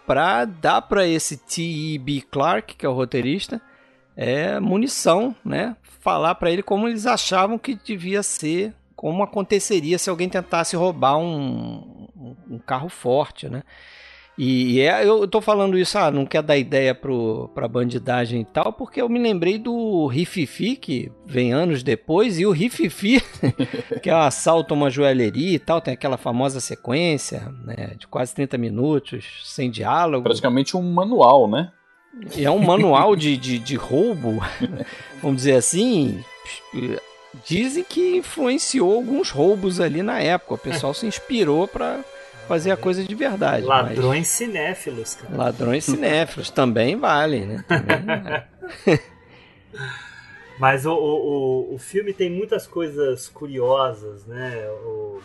para 0.07 0.45
dar 0.45 0.83
para 0.83 1.07
esse 1.07 1.37
T.E.B. 1.37 2.23
Clark, 2.31 2.77
que 2.77 2.87
é 2.87 2.89
o 2.89 2.93
roteirista, 2.93 3.61
é, 4.17 4.61
munição, 4.61 5.35
né? 5.45 5.77
Falar 6.01 6.37
para 6.37 6.51
ele 6.51 6.63
como 6.63 6.89
eles 6.89 7.07
achavam 7.07 7.59
que 7.59 7.75
devia 7.75 8.23
ser, 8.23 8.73
como 8.95 9.23
aconteceria 9.23 9.99
se 9.99 10.09
alguém 10.09 10.29
tentasse 10.29 10.77
roubar 10.77 11.19
um, 11.19 12.09
um, 12.17 12.37
um 12.53 12.59
carro 12.59 12.89
forte, 12.89 13.49
né? 13.49 13.63
E, 14.39 14.81
é, 14.81 15.07
eu 15.07 15.27
tô 15.27 15.41
falando 15.41 15.79
isso, 15.79 15.97
ah, 15.99 16.11
não 16.11 16.27
quer 16.27 16.43
dar 16.43 16.59
ideia 16.59 16.95
pro, 16.95 17.51
pra 17.55 17.67
bandidagem 17.67 18.43
e 18.43 18.45
tal, 18.45 18.71
porque 18.71 19.01
eu 19.01 19.09
me 19.09 19.19
lembrei 19.19 19.57
do 19.57 20.07
Rififi, 20.09 20.77
que 20.77 21.11
vem 21.25 21.55
anos 21.55 21.83
depois, 21.83 22.39
e 22.39 22.45
o 22.45 22.51
Rififi, 22.51 23.23
que 24.03 24.11
é 24.11 24.15
um 24.15 24.21
assalto 24.21 24.75
a 24.75 24.77
uma 24.77 24.91
joalheria 24.91 25.55
e 25.55 25.59
tal, 25.59 25.81
tem 25.81 25.95
aquela 25.95 26.19
famosa 26.19 26.61
sequência, 26.61 27.51
né, 27.65 27.95
de 27.99 28.07
quase 28.07 28.35
30 28.35 28.59
minutos, 28.59 29.43
sem 29.45 29.71
diálogo. 29.71 30.25
Praticamente 30.25 30.77
um 30.77 30.83
manual, 30.83 31.49
né? 31.49 31.73
É 32.37 32.51
um 32.51 32.59
manual 32.59 33.17
de, 33.17 33.39
de, 33.39 33.59
de 33.59 33.75
roubo, 33.75 34.43
vamos 35.23 35.39
dizer 35.39 35.55
assim. 35.55 36.23
Dizem 37.47 37.85
que 37.85 38.17
influenciou 38.17 38.95
alguns 38.95 39.31
roubos 39.31 39.81
ali 39.81 40.03
na 40.03 40.21
época, 40.21 40.55
o 40.55 40.59
pessoal 40.59 40.93
se 40.93 41.07
inspirou 41.07 41.67
para 41.69 42.01
fazer 42.47 42.71
a 42.71 42.77
coisa 42.77 43.05
de 43.05 43.15
verdade. 43.15 43.67
Ladrões 43.67 44.21
mas... 44.21 44.29
cinéfilos, 44.29 45.15
cara. 45.15 45.37
Ladrões 45.37 45.85
cinéfilos 45.85 46.51
também 46.51 46.97
valem, 46.97 47.47
né? 47.47 47.65
Também 47.67 49.01
mas 50.59 50.87
o, 50.87 50.93
o, 50.93 51.75
o 51.75 51.79
filme 51.79 52.13
tem 52.13 52.31
muitas 52.31 52.67
coisas 52.67 53.29
curiosas, 53.29 54.25
né? 54.25 54.69
O, 54.85 55.21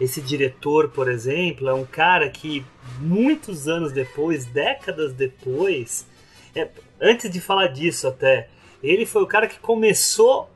esse 0.00 0.20
diretor, 0.20 0.88
por 0.88 1.08
exemplo, 1.08 1.68
é 1.68 1.74
um 1.74 1.84
cara 1.84 2.28
que 2.28 2.64
muitos 2.98 3.68
anos 3.68 3.92
depois, 3.92 4.44
décadas 4.44 5.12
depois, 5.12 6.06
é, 6.54 6.68
antes 7.00 7.30
de 7.30 7.40
falar 7.40 7.68
disso 7.68 8.08
até, 8.08 8.48
ele 8.82 9.06
foi 9.06 9.22
o 9.22 9.26
cara 9.26 9.46
que 9.46 9.58
começou 9.58 10.50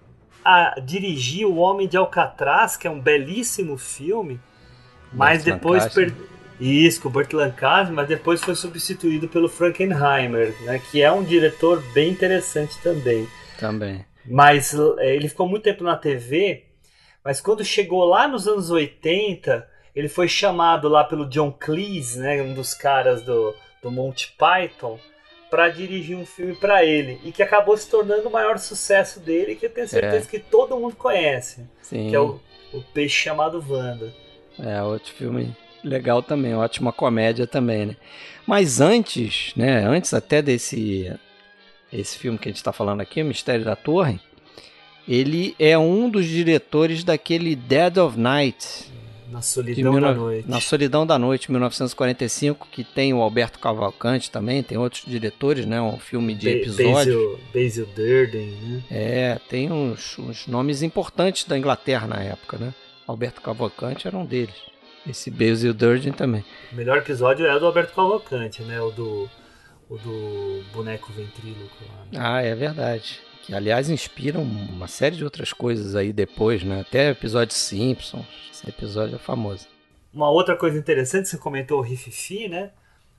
a 0.44 0.80
dirigir 0.80 1.46
O 1.46 1.56
Homem 1.56 1.86
de 1.86 1.96
Alcatraz, 1.96 2.76
que 2.76 2.86
é 2.86 2.90
um 2.90 3.00
belíssimo 3.00 3.76
filme, 3.76 4.40
mas 5.12 5.44
depois 5.44 5.86
per... 5.88 6.12
isso 6.60 7.00
com 7.00 7.08
o 7.08 7.10
Burt 7.10 7.32
Lancaster, 7.32 7.94
mas 7.94 8.08
depois 8.08 8.42
foi 8.42 8.54
substituído 8.54 9.28
pelo 9.28 9.48
Frankenheimer, 9.48 10.54
né, 10.62 10.80
que 10.90 11.02
é 11.02 11.10
um 11.10 11.22
diretor 11.22 11.82
bem 11.92 12.10
interessante 12.10 12.78
também. 12.82 13.28
Também. 13.58 14.04
Mas 14.24 14.74
é, 14.98 15.14
ele 15.14 15.28
ficou 15.28 15.48
muito 15.48 15.62
tempo 15.62 15.82
na 15.82 15.96
TV, 15.96 16.64
mas 17.24 17.40
quando 17.40 17.64
chegou 17.64 18.04
lá 18.04 18.28
nos 18.28 18.46
anos 18.46 18.70
80, 18.70 19.66
ele 19.94 20.08
foi 20.08 20.28
chamado 20.28 20.88
lá 20.88 21.04
pelo 21.04 21.28
John 21.28 21.50
Cleese, 21.50 22.18
né, 22.18 22.42
um 22.42 22.54
dos 22.54 22.74
caras 22.74 23.22
do, 23.22 23.54
do 23.82 23.90
Monty 23.90 24.34
Python, 24.38 24.98
para 25.50 25.68
dirigir 25.70 26.16
um 26.16 26.26
filme 26.26 26.54
para 26.54 26.84
ele 26.84 27.18
e 27.24 27.32
que 27.32 27.42
acabou 27.42 27.76
se 27.76 27.88
tornando 27.88 28.28
o 28.28 28.32
maior 28.32 28.58
sucesso 28.58 29.18
dele, 29.18 29.54
que 29.54 29.66
eu 29.66 29.70
tenho 29.70 29.88
certeza 29.88 30.26
é. 30.26 30.30
que 30.30 30.38
todo 30.38 30.78
mundo 30.78 30.94
conhece, 30.94 31.66
Sim. 31.80 32.10
que 32.10 32.14
é 32.14 32.20
o, 32.20 32.38
o 32.72 32.82
peixe 32.92 33.14
chamado 33.14 33.64
Wanda. 33.66 34.12
É, 34.58 34.82
outro 34.82 35.12
filme 35.12 35.54
legal 35.84 36.22
também, 36.22 36.54
ótima 36.54 36.92
comédia 36.92 37.46
também, 37.46 37.86
né? 37.86 37.96
Mas 38.46 38.80
antes, 38.80 39.52
né, 39.56 39.84
antes 39.84 40.14
até 40.14 40.40
desse 40.40 41.12
esse 41.92 42.18
filme 42.18 42.38
que 42.38 42.48
a 42.48 42.50
gente 42.50 42.58
está 42.58 42.72
falando 42.72 43.00
aqui, 43.00 43.22
O 43.22 43.24
Mistério 43.24 43.64
da 43.64 43.74
Torre, 43.74 44.20
ele 45.08 45.54
é 45.58 45.76
um 45.78 46.08
dos 46.10 46.26
diretores 46.26 47.02
daquele 47.02 47.56
Dead 47.56 47.96
of 47.96 48.18
Night. 48.18 48.92
Na 49.30 49.42
Solidão 49.42 50.00
da 50.00 50.14
Noite. 50.14 50.48
Na 50.48 50.60
Solidão 50.60 51.06
da 51.06 51.18
Noite, 51.18 51.50
1945, 51.50 52.68
que 52.70 52.82
tem 52.82 53.12
o 53.12 53.20
Alberto 53.20 53.58
Cavalcante 53.58 54.30
também, 54.30 54.62
tem 54.62 54.78
outros 54.78 55.04
diretores, 55.06 55.66
né? 55.66 55.80
Um 55.80 55.98
filme 55.98 56.34
de 56.34 56.48
episódio. 56.48 56.92
Basil, 56.92 57.40
Basil 57.54 57.88
Durden, 57.94 58.46
né? 58.46 58.82
É, 58.90 59.40
tem 59.48 59.70
uns, 59.70 60.18
uns 60.18 60.46
nomes 60.46 60.82
importantes 60.82 61.44
da 61.44 61.58
Inglaterra 61.58 62.06
na 62.06 62.22
época, 62.22 62.56
né? 62.56 62.74
Alberto 63.08 63.40
Cavalcante 63.40 64.06
era 64.06 64.16
um 64.16 64.26
deles. 64.26 64.54
Esse 65.06 65.30
Basil 65.30 65.72
Durden 65.72 66.12
também. 66.12 66.44
O 66.70 66.76
melhor 66.76 66.98
episódio 66.98 67.46
é 67.46 67.56
o 67.56 67.58
do 67.58 67.64
Alberto 67.64 67.94
Cavalcante, 67.94 68.62
né? 68.62 68.78
O 68.82 68.90
do, 68.90 69.30
o 69.88 69.96
do 69.96 70.62
boneco 70.74 71.10
ventríloco. 71.12 71.74
Lá, 71.88 72.04
né? 72.04 72.18
Ah, 72.18 72.42
é 72.42 72.54
verdade. 72.54 73.18
Que, 73.42 73.54
aliás, 73.54 73.88
inspiram 73.88 74.42
uma 74.42 74.86
série 74.86 75.16
de 75.16 75.24
outras 75.24 75.54
coisas 75.54 75.96
aí 75.96 76.12
depois, 76.12 76.62
né? 76.62 76.82
Até 76.82 77.08
episódio 77.08 77.54
Simpsons. 77.54 78.26
Esse 78.52 78.68
episódio 78.68 79.14
é 79.14 79.18
famoso. 79.18 79.66
Uma 80.12 80.28
outra 80.28 80.54
coisa 80.54 80.76
interessante, 80.76 81.28
você 81.28 81.38
comentou 81.38 81.78
o 81.78 81.82
Rififi, 81.82 82.46
né? 82.46 82.72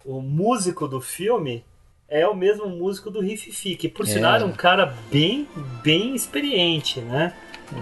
O 0.06 0.22
músico 0.22 0.88
do 0.88 1.02
filme 1.02 1.66
é 2.08 2.28
o 2.28 2.36
mesmo 2.36 2.68
músico 2.68 3.10
do 3.10 3.22
Rififi, 3.22 3.76
que 3.76 3.90
por 3.90 4.06
é. 4.06 4.10
sinal 4.10 4.36
é 4.36 4.46
um 4.46 4.54
cara 4.54 4.94
bem, 5.12 5.48
bem 5.84 6.14
experiente, 6.14 7.02
né? 7.02 7.34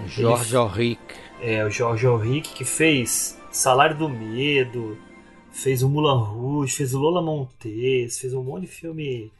Jorge 0.06 0.56
Henrique. 0.56 1.27
É, 1.40 1.64
o 1.64 1.70
Jorge 1.70 2.06
Henrique 2.06 2.52
que 2.52 2.64
fez 2.64 3.38
Salário 3.50 3.96
do 3.96 4.08
Medo, 4.08 4.98
fez 5.50 5.82
o 5.82 5.88
Mulan 5.88 6.18
Rouge, 6.18 6.76
fez 6.76 6.94
o 6.94 6.98
Lola 6.98 7.22
Montes, 7.22 8.18
fez 8.18 8.34
um 8.34 8.42
monte 8.42 8.62
de 8.62 8.68
filme 8.68 9.32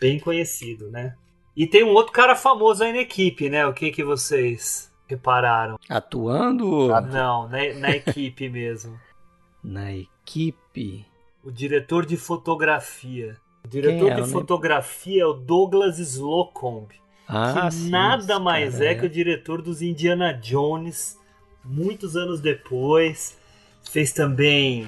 bem 0.00 0.18
conhecido, 0.18 0.90
né? 0.90 1.14
E 1.56 1.66
tem 1.66 1.82
um 1.82 1.94
outro 1.94 2.12
cara 2.12 2.36
famoso 2.36 2.84
aí 2.84 2.92
na 2.92 2.98
equipe, 2.98 3.48
né? 3.48 3.66
O 3.66 3.72
que 3.72 3.90
que 3.90 4.04
vocês 4.04 4.92
repararam? 5.06 5.78
Atuando? 5.88 6.92
Ah, 6.94 7.00
não, 7.00 7.48
na, 7.48 7.72
na 7.74 7.90
equipe 7.96 8.48
mesmo. 8.50 8.98
Na 9.64 9.94
equipe? 9.94 11.06
O 11.42 11.50
diretor 11.50 12.04
de 12.04 12.16
fotografia. 12.16 13.36
O 13.64 13.68
diretor 13.68 14.12
é? 14.12 14.14
de 14.16 14.30
fotografia 14.30 15.22
é 15.22 15.26
o 15.26 15.32
Douglas 15.32 15.98
Slocombe. 15.98 17.00
Ah, 17.28 17.66
que 17.68 17.74
sim, 17.74 17.90
nada 17.90 18.38
mais 18.38 18.80
é, 18.80 18.92
é 18.92 18.94
que 18.94 19.06
o 19.06 19.10
diretor 19.10 19.60
dos 19.60 19.82
Indiana 19.82 20.32
Jones, 20.32 21.18
muitos 21.68 22.16
anos 22.16 22.40
depois. 22.40 23.36
Fez 23.90 24.12
também 24.12 24.86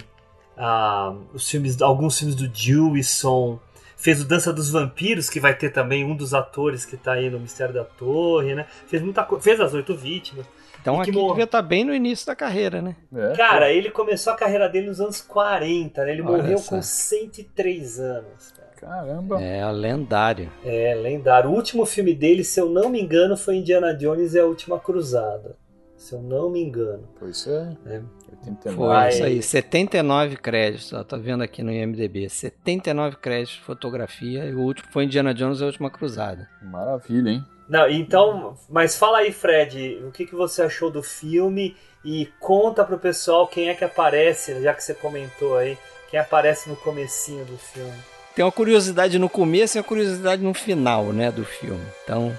uh, 0.56 1.16
os 1.32 1.48
filmes, 1.48 1.80
alguns 1.80 2.18
filmes 2.18 2.34
do 2.34 2.50
Jewison. 2.52 3.60
Fez 3.96 4.20
o 4.20 4.24
Dança 4.24 4.52
dos 4.52 4.70
Vampiros, 4.70 5.28
que 5.28 5.40
vai 5.40 5.54
ter 5.54 5.70
também 5.70 6.04
um 6.04 6.14
dos 6.14 6.32
atores 6.32 6.84
que 6.84 6.94
está 6.94 7.14
aí 7.14 7.28
no 7.28 7.40
Mistério 7.40 7.74
da 7.74 7.84
Torre, 7.84 8.54
né? 8.54 8.66
Fez 8.86 9.02
muita 9.02 9.24
coisa. 9.24 9.42
Fez 9.42 9.60
As 9.60 9.74
Oito 9.74 9.96
Vítimas. 9.96 10.46
Então 10.80 11.00
aqui 11.00 11.10
mor... 11.10 11.30
devia 11.30 11.44
estar 11.44 11.62
tá 11.62 11.68
bem 11.68 11.84
no 11.84 11.92
início 11.92 12.26
da 12.26 12.36
carreira, 12.36 12.80
né? 12.80 12.96
É, 13.12 13.36
Cara, 13.36 13.70
ele 13.72 13.90
começou 13.90 14.32
a 14.32 14.36
carreira 14.36 14.68
dele 14.68 14.86
nos 14.86 15.00
anos 15.00 15.20
40, 15.20 16.04
né? 16.04 16.12
Ele 16.12 16.22
Olha 16.22 16.30
morreu 16.30 16.54
essa. 16.54 16.76
com 16.76 16.80
103 16.80 17.98
anos. 17.98 18.52
Cara. 18.52 18.68
Caramba. 18.80 19.42
É, 19.42 19.68
lendário. 19.70 20.50
É, 20.64 20.94
lendário. 20.94 21.50
O 21.50 21.54
último 21.54 21.84
filme 21.84 22.14
dele, 22.14 22.44
se 22.44 22.60
eu 22.60 22.68
não 22.68 22.88
me 22.88 23.00
engano, 23.00 23.36
foi 23.36 23.56
Indiana 23.56 23.92
Jones 23.92 24.34
e 24.34 24.38
a 24.38 24.44
Última 24.44 24.78
Cruzada. 24.78 25.56
Se 25.98 26.14
eu 26.14 26.22
não 26.22 26.48
me 26.48 26.62
engano. 26.62 27.06
Pois 27.18 27.46
é. 27.46 27.76
é. 27.86 28.02
89. 28.30 28.76
Foi 28.76 29.08
isso 29.08 29.24
aí, 29.24 29.42
79 29.42 30.36
créditos. 30.36 30.92
Ó, 30.92 31.02
tá 31.02 31.16
vendo 31.16 31.42
aqui 31.42 31.62
no 31.62 31.72
IMDB. 31.72 32.30
79 32.30 33.16
créditos 33.16 33.56
de 33.56 33.62
fotografia. 33.62 34.44
E 34.44 34.54
o 34.54 34.60
último 34.60 34.88
foi 34.92 35.04
Indiana 35.04 35.34
Jones 35.34 35.60
e 35.60 35.64
a 35.64 35.66
Última 35.66 35.90
Cruzada. 35.90 36.48
Maravilha, 36.62 37.30
hein? 37.30 37.44
Não, 37.68 37.88
então, 37.90 38.56
mas 38.70 38.96
fala 38.96 39.18
aí, 39.18 39.32
Fred, 39.32 40.02
o 40.06 40.10
que, 40.10 40.24
que 40.24 40.34
você 40.34 40.62
achou 40.62 40.90
do 40.90 41.02
filme 41.02 41.76
e 42.02 42.26
conta 42.40 42.82
pro 42.84 42.98
pessoal 42.98 43.46
quem 43.46 43.68
é 43.68 43.74
que 43.74 43.84
aparece, 43.84 44.62
já 44.62 44.72
que 44.72 44.82
você 44.82 44.94
comentou 44.94 45.58
aí, 45.58 45.76
quem 46.10 46.18
aparece 46.18 46.70
no 46.70 46.76
comecinho 46.76 47.44
do 47.44 47.58
filme. 47.58 47.92
Tem 48.34 48.44
uma 48.44 48.52
curiosidade 48.52 49.18
no 49.18 49.28
começo 49.28 49.76
e 49.76 49.80
uma 49.80 49.84
curiosidade 49.84 50.42
no 50.42 50.54
final, 50.54 51.12
né, 51.12 51.30
do 51.30 51.44
filme. 51.44 51.84
Então, 52.04 52.32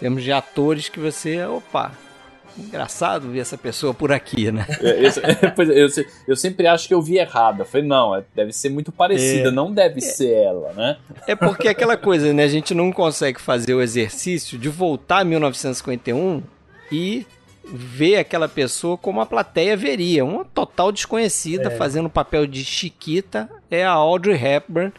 temos 0.00 0.24
de 0.24 0.32
atores 0.32 0.88
que 0.88 0.98
você, 0.98 1.44
opa, 1.44 1.92
engraçado 2.58 3.30
ver 3.30 3.40
essa 3.40 3.56
pessoa 3.56 3.94
por 3.94 4.12
aqui, 4.12 4.50
né? 4.50 4.66
É, 4.80 5.06
eu, 5.06 5.64
eu, 5.72 5.88
eu, 6.28 6.36
sempre 6.36 6.66
acho 6.66 6.88
que 6.88 6.94
eu 6.94 7.02
vi 7.02 7.18
errado. 7.18 7.60
Eu 7.60 7.66
falei, 7.66 7.86
não, 7.86 8.14
é, 8.14 8.24
deve 8.34 8.52
ser 8.52 8.68
muito 8.68 8.92
parecida, 8.92 9.48
é, 9.48 9.52
não 9.52 9.72
deve 9.72 9.98
é, 9.98 10.00
ser 10.00 10.32
ela, 10.32 10.72
né? 10.72 10.96
É 11.26 11.34
porque 11.34 11.68
aquela 11.68 11.96
coisa, 11.96 12.32
né? 12.32 12.44
A 12.44 12.48
gente 12.48 12.74
não 12.74 12.92
consegue 12.92 13.40
fazer 13.40 13.74
o 13.74 13.82
exercício 13.82 14.58
de 14.58 14.68
voltar 14.68 15.20
a 15.20 15.24
1951 15.24 16.42
e 16.90 17.26
ver 17.70 18.16
aquela 18.16 18.48
pessoa 18.48 18.96
como 18.96 19.20
a 19.20 19.26
plateia 19.26 19.76
veria. 19.76 20.24
Uma 20.24 20.44
total 20.44 20.90
desconhecida 20.90 21.68
é. 21.68 21.76
fazendo 21.76 22.06
o 22.06 22.10
papel 22.10 22.46
de 22.46 22.64
Chiquita 22.64 23.48
é 23.70 23.84
a 23.84 23.92
Audrey 23.92 24.42
Hepburn. 24.42 24.92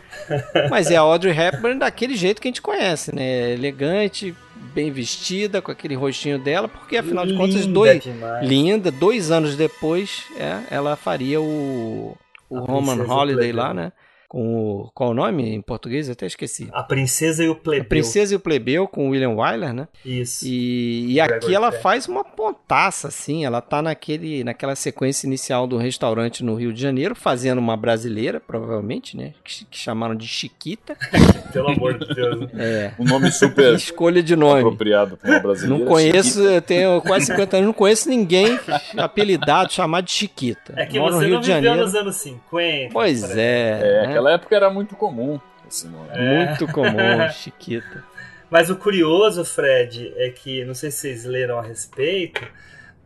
mas 0.70 0.92
é 0.92 0.98
a 0.98 1.02
Audrey 1.02 1.36
Hepburn 1.38 1.80
daquele 1.80 2.16
jeito 2.16 2.42
que 2.42 2.48
a 2.48 2.52
gente 2.52 2.62
conhece, 2.62 3.14
né? 3.14 3.52
Elegante, 3.54 4.36
bem 4.74 4.92
vestida, 4.92 5.62
com 5.62 5.72
aquele 5.72 5.96
rostinho 5.96 6.40
dela, 6.40 6.68
porque 6.68 6.98
afinal 6.98 7.26
de 7.26 7.36
contas, 7.36 7.66
dois, 7.66 8.04
linda, 8.42 8.92
dois 8.92 9.32
anos 9.32 9.56
depois, 9.56 10.26
é, 10.38 10.62
ela 10.70 10.96
faria 10.96 11.42
o, 11.42 12.16
o 12.50 12.60
Roman 12.60 13.04
Holiday 13.04 13.52
lá, 13.52 13.74
né? 13.74 13.92
Com 14.30 14.56
o. 14.56 14.92
Qual 14.94 15.10
o 15.10 15.14
nome 15.14 15.50
em 15.56 15.60
português? 15.60 16.08
Eu 16.08 16.14
até 16.14 16.28
esqueci. 16.28 16.70
A 16.72 16.84
Princesa 16.84 17.44
e 17.44 17.50
o 17.50 17.56
Plebeu. 17.56 17.82
A 17.82 17.86
Princesa 17.86 18.34
e 18.34 18.38
o 18.38 18.40
Plebeu, 18.40 18.88
com 18.88 19.08
o 19.08 19.10
William 19.10 19.32
Wyler, 19.32 19.74
né? 19.74 19.88
Isso. 20.06 20.46
E, 20.46 21.14
e 21.14 21.20
aqui 21.20 21.54
ela 21.54 21.72
faz 21.72 22.08
uma 22.08 22.24
pontaça, 22.24 23.08
assim. 23.08 23.44
Ela 23.44 23.60
tá 23.60 23.82
naquele, 23.82 24.44
naquela 24.44 24.76
sequência 24.76 25.26
inicial 25.26 25.66
do 25.66 25.78
restaurante 25.78 26.44
no 26.44 26.54
Rio 26.54 26.72
de 26.72 26.80
Janeiro, 26.80 27.16
fazendo 27.16 27.58
uma 27.58 27.76
brasileira, 27.76 28.40
provavelmente, 28.40 29.18
né? 29.18 29.34
Que, 29.44 29.66
que 29.66 29.78
chamaram 29.78 30.16
de 30.16 30.28
Chiquita. 30.28 30.96
Pelo 31.52 31.70
amor 31.70 31.98
de 31.98 32.14
Deus. 32.14 32.50
É. 32.56 32.94
Um 33.00 33.06
nome 33.06 33.32
super. 33.32 33.74
Escolha 33.74 34.22
de 34.22 34.36
nome. 34.36 34.60
Apropriado 34.60 35.18
para 35.18 35.32
uma 35.32 35.40
brasileira. 35.40 35.84
Não 35.84 35.92
conheço, 35.92 36.34
Chiquita. 36.34 36.54
eu 36.54 36.62
tenho 36.62 37.02
quase 37.02 37.26
50 37.26 37.58
anos, 37.58 37.66
não 37.66 37.74
conheço 37.74 38.08
ninguém 38.08 38.60
apelidado, 38.96 39.74
chamado 39.74 40.06
de 40.06 40.12
Chiquita. 40.12 40.74
É 40.78 40.86
que 40.86 41.00
Moro 41.00 41.14
você 41.16 41.20
no 41.20 41.26
Rio 41.26 41.34
não 41.34 41.42
de 41.42 41.48
viveu 41.48 41.64
Janeiro. 41.64 41.86
nos 41.86 41.96
anos 41.96 42.16
50. 42.18 42.94
Pois 42.94 43.36
é. 43.36 44.04
É, 44.04 44.08
né? 44.08 44.19
Naquela 44.20 44.34
época 44.34 44.56
era 44.56 44.70
muito 44.70 44.96
comum 44.96 45.40
esse 45.68 45.88
nome. 45.88 46.10
É. 46.12 46.46
Muito 46.46 46.68
comum, 46.68 47.30
Chiquita. 47.32 48.04
Mas 48.50 48.70
o 48.70 48.76
curioso, 48.76 49.46
Fred, 49.46 50.14
é 50.18 50.30
que, 50.30 50.66
não 50.66 50.74
sei 50.74 50.92
se 50.92 51.00
vocês 51.00 51.26
leram 51.26 51.60
a 51.60 51.62
respeito, 51.62 52.46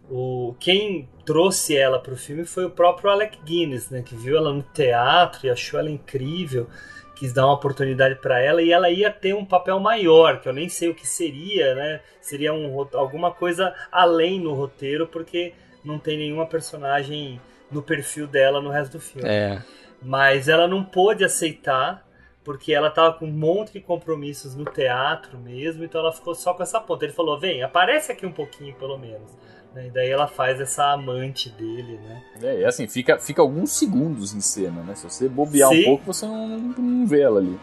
o, 0.09 0.55
quem 0.59 1.09
trouxe 1.25 1.75
ela 1.75 1.99
para 1.99 2.13
o 2.13 2.17
filme 2.17 2.45
foi 2.45 2.65
o 2.65 2.69
próprio 2.69 3.09
Alec 3.09 3.37
Guinness, 3.43 3.89
né, 3.89 4.01
que 4.01 4.15
viu 4.15 4.37
ela 4.37 4.53
no 4.53 4.63
teatro 4.63 5.45
e 5.45 5.49
achou 5.49 5.79
ela 5.79 5.91
incrível, 5.91 6.69
quis 7.15 7.33
dar 7.33 7.45
uma 7.45 7.53
oportunidade 7.53 8.15
para 8.15 8.41
ela 8.41 8.61
e 8.61 8.71
ela 8.71 8.89
ia 8.89 9.11
ter 9.11 9.35
um 9.35 9.45
papel 9.45 9.79
maior, 9.79 10.39
que 10.39 10.47
eu 10.47 10.53
nem 10.53 10.69
sei 10.69 10.89
o 10.89 10.95
que 10.95 11.05
seria, 11.05 11.75
né? 11.75 12.01
Seria 12.21 12.53
um, 12.53 12.87
alguma 12.93 13.31
coisa 13.31 13.73
além 13.91 14.39
no 14.39 14.53
roteiro, 14.53 15.07
porque 15.07 15.53
não 15.83 15.99
tem 15.99 16.17
nenhuma 16.17 16.45
personagem 16.45 17.39
no 17.69 17.81
perfil 17.81 18.27
dela 18.27 18.61
no 18.61 18.69
resto 18.69 18.93
do 18.93 18.99
filme. 19.01 19.27
É. 19.27 19.61
Mas 20.03 20.47
ela 20.47 20.67
não 20.67 20.83
pôde 20.83 21.23
aceitar, 21.23 22.05
porque 22.43 22.73
ela 22.73 22.89
tava 22.89 23.13
com 23.13 23.25
um 23.25 23.31
monte 23.31 23.73
de 23.73 23.79
compromissos 23.79 24.55
no 24.55 24.65
teatro 24.65 25.37
mesmo, 25.37 25.83
então 25.83 26.01
ela 26.01 26.11
ficou 26.11 26.35
só 26.35 26.53
com 26.53 26.63
essa 26.63 26.79
ponta. 26.79 27.05
Ele 27.05 27.13
falou: 27.13 27.39
vem, 27.39 27.63
aparece 27.63 28.11
aqui 28.11 28.25
um 28.25 28.31
pouquinho 28.31 28.73
pelo 28.75 28.97
menos. 28.97 29.31
Né? 29.73 29.87
E 29.87 29.89
daí 29.89 30.09
ela 30.09 30.27
faz 30.27 30.59
essa 30.59 30.91
amante 30.91 31.49
dele, 31.49 31.99
né? 32.03 32.23
É, 32.41 32.59
e 32.59 32.65
assim, 32.65 32.87
fica, 32.87 33.17
fica 33.17 33.41
alguns 33.41 33.71
segundos 33.71 34.33
em 34.33 34.41
cena, 34.41 34.83
né? 34.83 34.93
Se 34.95 35.09
você 35.09 35.27
bobear 35.27 35.69
Sim. 35.69 35.81
um 35.81 35.85
pouco, 35.85 36.13
você 36.13 36.25
não, 36.25 36.47
não 36.47 37.07
vê 37.07 37.21
ela 37.21 37.39
ali. 37.39 37.57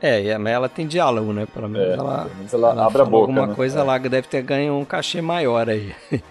É, 0.00 0.36
mas 0.36 0.52
ela 0.52 0.68
tem 0.68 0.86
diálogo, 0.86 1.32
né? 1.32 1.46
Pelo 1.46 1.68
menos, 1.68 1.88
é, 1.88 1.94
ela, 1.94 2.24
pelo 2.24 2.36
menos 2.36 2.52
ela, 2.52 2.70
ela 2.70 2.86
abre 2.86 3.02
a 3.02 3.04
boca. 3.04 3.30
Alguma 3.30 3.46
né? 3.46 3.54
coisa 3.54 3.80
é. 3.80 3.82
lá 3.82 3.98
que 3.98 4.08
deve 4.08 4.28
ter 4.28 4.42
ganho 4.42 4.74
um 4.74 4.84
cachê 4.84 5.22
maior 5.22 5.68
aí. 5.70 5.94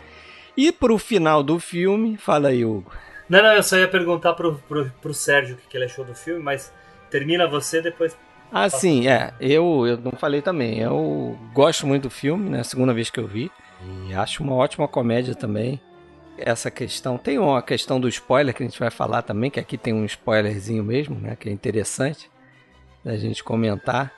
e 0.55 0.71
pro 0.71 0.97
final 0.97 1.41
do 1.41 1.59
filme, 1.59 2.17
fala 2.17 2.49
aí, 2.49 2.63
Hugo. 2.63 2.91
Não, 3.27 3.41
não, 3.41 3.53
eu 3.53 3.63
só 3.63 3.77
ia 3.77 3.87
perguntar 3.87 4.33
pro, 4.33 4.55
pro, 4.67 4.91
pro 5.01 5.13
Sérgio 5.13 5.55
o 5.55 5.57
que, 5.57 5.67
que 5.67 5.77
ele 5.77 5.85
achou 5.85 6.05
do 6.05 6.13
filme, 6.13 6.41
mas 6.41 6.71
termina 7.09 7.47
você 7.47 7.81
depois. 7.81 8.15
Ah, 8.51 8.69
sim, 8.69 9.07
é. 9.07 9.33
Eu, 9.39 9.85
eu 9.87 9.97
não 9.97 10.11
falei 10.11 10.41
também. 10.41 10.79
Eu 10.79 11.37
gosto 11.53 11.87
muito 11.87 12.03
do 12.03 12.09
filme, 12.09 12.49
né? 12.49 12.63
Segunda 12.63 12.93
vez 12.93 13.09
que 13.09 13.19
eu 13.19 13.27
vi. 13.27 13.51
E 14.07 14.13
acho 14.13 14.43
uma 14.43 14.53
ótima 14.53 14.87
comédia 14.87 15.35
também. 15.35 15.81
Essa 16.37 16.69
questão. 16.69 17.17
Tem 17.17 17.39
uma 17.39 17.61
questão 17.61 17.99
do 17.99 18.07
spoiler 18.07 18.53
que 18.53 18.63
a 18.63 18.65
gente 18.65 18.79
vai 18.79 18.91
falar 18.91 19.23
também, 19.23 19.49
que 19.49 19.59
aqui 19.59 19.77
tem 19.77 19.93
um 19.93 20.05
spoilerzinho 20.05 20.83
mesmo, 20.83 21.19
né? 21.19 21.35
Que 21.35 21.49
é 21.49 21.51
interessante 21.51 22.29
da 23.03 23.17
gente 23.17 23.43
comentar. 23.43 24.11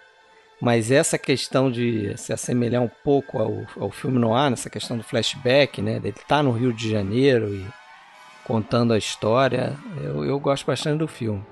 Mas 0.60 0.92
essa 0.92 1.18
questão 1.18 1.72
de 1.72 2.18
se 2.18 2.34
assemelhar 2.34 2.82
um 2.82 2.90
pouco 3.04 3.40
ao, 3.40 3.66
ao 3.80 3.92
filme 3.92 4.18
no 4.18 4.34
ar, 4.34 4.50
nessa 4.50 4.70
questão 4.70 4.98
do 4.98 5.04
flashback, 5.04 5.82
né? 5.82 6.02
Ele 6.04 6.12
tá 6.28 6.42
no 6.42 6.52
Rio 6.52 6.74
de 6.74 6.90
Janeiro 6.90 7.54
e 7.54 7.66
contando 8.48 8.94
a 8.94 8.98
história. 8.98 9.76
Eu, 10.02 10.24
eu 10.24 10.40
gosto 10.40 10.66
bastante 10.66 11.00
do 11.00 11.08
filme. 11.08 11.46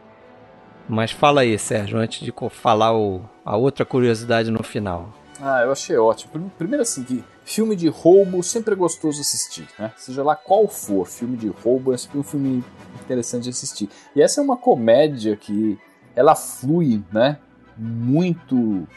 Mas 0.87 1.11
fala 1.11 1.41
aí, 1.41 1.59
Sérgio, 1.59 1.97
antes 1.97 2.21
de 2.21 2.33
falar 2.49 2.95
o, 2.95 3.21
a 3.43 3.57
outra 3.57 3.85
curiosidade 3.85 4.49
no 4.49 4.63
final. 4.63 5.13
Ah, 5.41 5.61
eu 5.63 5.71
achei 5.71 5.97
ótimo. 5.97 6.49
Primeiro 6.57 6.83
assim, 6.83 7.03
que 7.03 7.23
filme 7.43 7.75
de 7.75 7.89
roubo 7.89 8.41
sempre 8.41 8.73
é 8.73 8.77
gostoso 8.77 9.19
assistir, 9.19 9.67
né? 9.77 9.91
Seja 9.97 10.23
lá 10.23 10.35
qual 10.35 10.67
for, 10.67 11.05
filme 11.05 11.35
de 11.35 11.49
roubo 11.49 11.93
é 11.93 11.97
sempre 11.97 12.19
um 12.19 12.23
filme 12.23 12.63
interessante 13.03 13.43
de 13.43 13.49
assistir. 13.49 13.89
E 14.15 14.21
essa 14.21 14.39
é 14.39 14.43
uma 14.43 14.55
comédia 14.55 15.35
que 15.35 15.77
ela 16.15 16.35
flui, 16.35 17.03
né? 17.11 17.37
Muito... 17.77 18.87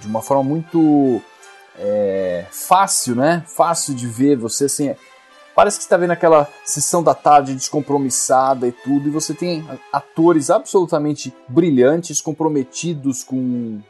De 0.00 0.06
uma 0.06 0.22
forma 0.22 0.44
muito... 0.44 1.20
É, 1.78 2.46
fácil, 2.50 3.16
né? 3.16 3.42
Fácil 3.46 3.94
de 3.94 4.06
ver. 4.06 4.36
Você 4.36 4.66
assim... 4.66 4.94
Parece 5.56 5.78
que 5.78 5.84
está 5.84 5.96
vendo 5.96 6.10
aquela 6.10 6.46
sessão 6.66 7.02
da 7.02 7.14
tarde 7.14 7.54
descompromissada 7.54 8.68
e 8.68 8.72
tudo, 8.72 9.08
e 9.08 9.10
você 9.10 9.32
tem 9.32 9.66
atores 9.90 10.50
absolutamente 10.50 11.32
brilhantes, 11.48 12.20
comprometidos 12.20 13.24
com, 13.24 13.80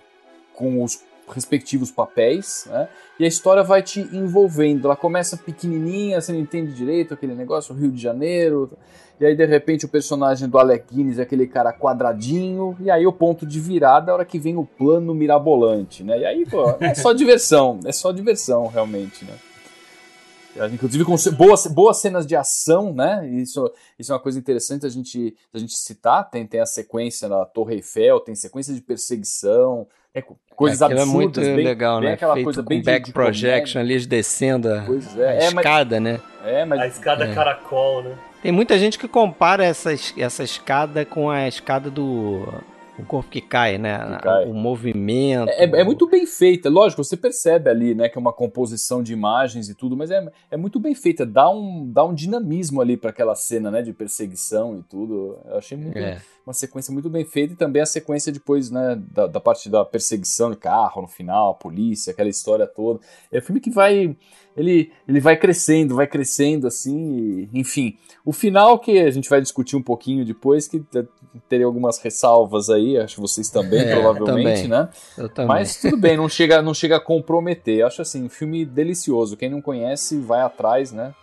com 0.55 0.85
os 0.85 1.03
respectivos 1.35 1.91
papéis, 1.91 2.69
né? 2.71 2.89
E 3.19 3.25
a 3.25 3.29
história 3.29 3.65
vai 3.65 3.83
te 3.83 4.01
envolvendo. 4.13 4.87
Ela 4.87 4.95
começa 4.95 5.37
pequenininha, 5.37 6.21
você 6.21 6.33
não 6.33 6.39
entende 6.39 6.73
direito 6.73 7.15
aquele 7.15 7.35
negócio, 7.35 7.75
Rio 7.75 7.91
de 7.91 8.01
Janeiro, 8.01 8.71
e 9.19 9.27
aí 9.27 9.35
de 9.35 9.45
repente 9.45 9.87
o 9.87 9.89
personagem 9.89 10.49
do 10.49 10.61
Alec 10.61 10.95
Guinness 10.95 11.19
é 11.19 11.23
aquele 11.23 11.49
cara 11.49 11.73
quadradinho, 11.73 12.77
e 12.79 12.89
aí 12.89 13.05
o 13.09 13.13
ponto 13.13 13.45
de 13.45 13.59
virada 13.59 14.11
é 14.11 14.13
a 14.13 14.15
hora 14.15 14.25
que 14.25 14.39
vem 14.39 14.57
o 14.57 14.65
plano 14.65 15.13
mirabolante, 15.13 16.05
né? 16.05 16.21
E 16.21 16.25
aí, 16.25 16.47
pô, 16.47 16.77
é 16.79 16.95
só 16.95 17.13
diversão, 17.13 17.81
é 17.85 17.91
só 17.91 18.13
diversão 18.13 18.69
realmente, 18.69 19.25
né? 19.25 19.35
Inclusive 20.73 21.05
com 21.05 21.15
boas, 21.37 21.67
boas 21.67 21.99
cenas 21.99 22.27
de 22.27 22.35
ação, 22.37 22.93
né? 22.93 23.29
Isso, 23.29 23.71
isso 23.99 24.13
é 24.13 24.15
uma 24.15 24.21
coisa 24.21 24.39
interessante 24.39 24.87
a 24.87 24.89
gente, 24.89 25.35
a 25.53 25.59
gente 25.59 25.77
citar. 25.77 26.29
Tem, 26.31 26.47
tem 26.47 26.61
a 26.61 26.67
sequência 26.67 27.29
na 27.29 27.45
Torre 27.45 27.77
Eiffel, 27.77 28.21
tem 28.21 28.35
sequência 28.35 28.75
de 28.75 28.81
perseguição, 28.81 29.87
é, 30.15 30.25
coisas 30.55 30.81
Aquilo 30.81 31.01
absurdas. 31.01 31.15
é 31.15 31.23
muito 31.23 31.41
bem, 31.41 31.67
legal, 31.67 32.01
bem 32.01 32.09
né? 32.09 32.15
Aquela 32.15 32.35
Feito 32.35 32.45
coisa 32.45 32.63
com 32.63 32.69
bem 32.69 32.83
back 32.83 33.01
de, 33.01 33.07
de 33.07 33.13
projection 33.13 33.81
ali, 33.81 34.07
descendo 34.07 34.69
a, 34.69 34.87
é. 35.19 35.29
a 35.29 35.33
é, 35.35 35.47
escada, 35.49 36.01
mas, 36.01 36.13
né? 36.13 36.21
É, 36.45 36.65
mas, 36.65 36.81
a 36.81 36.87
escada 36.87 37.25
é. 37.27 37.35
caracol, 37.35 38.03
né? 38.03 38.19
Tem 38.43 38.51
muita 38.51 38.79
gente 38.79 38.99
que 38.99 39.07
compara 39.07 39.65
essa, 39.65 39.91
essa 40.17 40.43
escada 40.43 41.05
com 41.05 41.29
a 41.29 41.47
escada 41.49 41.91
do 41.91 42.47
o 42.99 43.05
corpo 43.05 43.31
que 43.31 43.41
cai, 43.41 43.79
né? 43.79 43.99
Que 44.17 44.23
cai. 44.23 44.47
O 44.47 44.55
movimento. 44.55 45.51
É, 45.51 45.65
é, 45.65 45.85
muito 45.85 46.07
bem 46.09 46.27
feita, 46.27 46.71
lógico, 46.71 47.03
você 47.05 47.17
percebe 47.17 47.69
ali, 47.69 47.95
né, 47.95 48.09
que 48.09 48.17
é 48.17 48.21
uma 48.21 48.33
composição 48.33 49.03
de 49.03 49.13
imagens 49.13 49.69
e 49.69 49.75
tudo, 49.75 49.97
mas 49.97 50.11
é, 50.11 50.27
é 50.51 50.57
muito 50.57 50.81
bem 50.81 50.95
feita, 50.95 51.27
dá 51.27 51.51
um, 51.51 51.91
dá 51.91 52.05
um 52.05 52.15
dinamismo 52.15 52.81
ali 52.81 52.97
para 52.97 53.11
aquela 53.11 53.35
cena, 53.35 53.71
né, 53.71 53.83
de 53.83 53.93
perseguição 53.93 54.79
e 54.79 54.83
tudo. 54.83 55.39
Eu 55.45 55.59
achei 55.59 55.77
muito, 55.77 55.99
é. 55.99 56.21
uma 56.47 56.55
sequência 56.55 56.93
muito 56.93 57.11
bem 57.11 57.25
feita 57.25 57.53
e 57.53 57.57
também 57.57 57.83
a 57.83 57.87
sequência 57.87 58.33
depois, 58.33 58.71
né, 58.71 58.99
da, 59.13 59.27
da 59.27 59.41
parte 59.41 59.69
da 59.69 59.85
perseguição 59.85 60.51
de 60.51 60.57
carro 60.57 61.03
no 61.03 61.09
final, 61.09 61.51
a 61.51 61.55
polícia, 61.55 62.13
aquela 62.13 62.31
história 62.31 62.67
toda. 62.67 63.01
É 63.31 63.39
um 63.39 63.43
filme 63.43 63.61
que 63.61 63.71
vai 63.71 64.17
ele, 64.57 64.91
ele 65.07 65.21
vai 65.21 65.37
crescendo, 65.37 65.95
vai 65.95 66.07
crescendo 66.07 66.67
assim, 66.67 67.49
e, 67.53 67.61
enfim. 67.61 67.97
O 68.25 68.33
final 68.33 68.79
que 68.79 68.99
a 68.99 69.11
gente 69.11 69.29
vai 69.29 69.41
discutir 69.41 69.77
um 69.77 69.83
pouquinho 69.83 70.25
depois, 70.25 70.67
que 70.67 70.83
teria 71.49 71.67
algumas 71.67 71.99
ressalvas 71.99 72.71
aí, 72.71 72.99
acho 72.99 73.17
que 73.17 73.21
vocês 73.21 73.51
também, 73.51 73.81
é, 73.81 73.93
provavelmente, 73.93 74.63
também. 74.63 74.69
né? 74.69 74.89
Eu 75.17 75.29
também. 75.29 75.49
Mas 75.49 75.77
tudo 75.81 75.97
bem, 75.97 76.17
não 76.17 76.29
chega, 76.29 76.63
não 76.63 76.75
chega 76.75 76.97
a 76.97 77.01
comprometer. 77.01 77.85
Acho 77.85 78.03
assim, 78.03 78.25
um 78.25 78.29
filme 78.29 78.65
delicioso. 78.65 79.37
Quem 79.37 79.51
não 79.51 79.61
conhece, 79.61 80.19
vai 80.19 80.41
atrás, 80.41 80.91
né? 80.91 81.15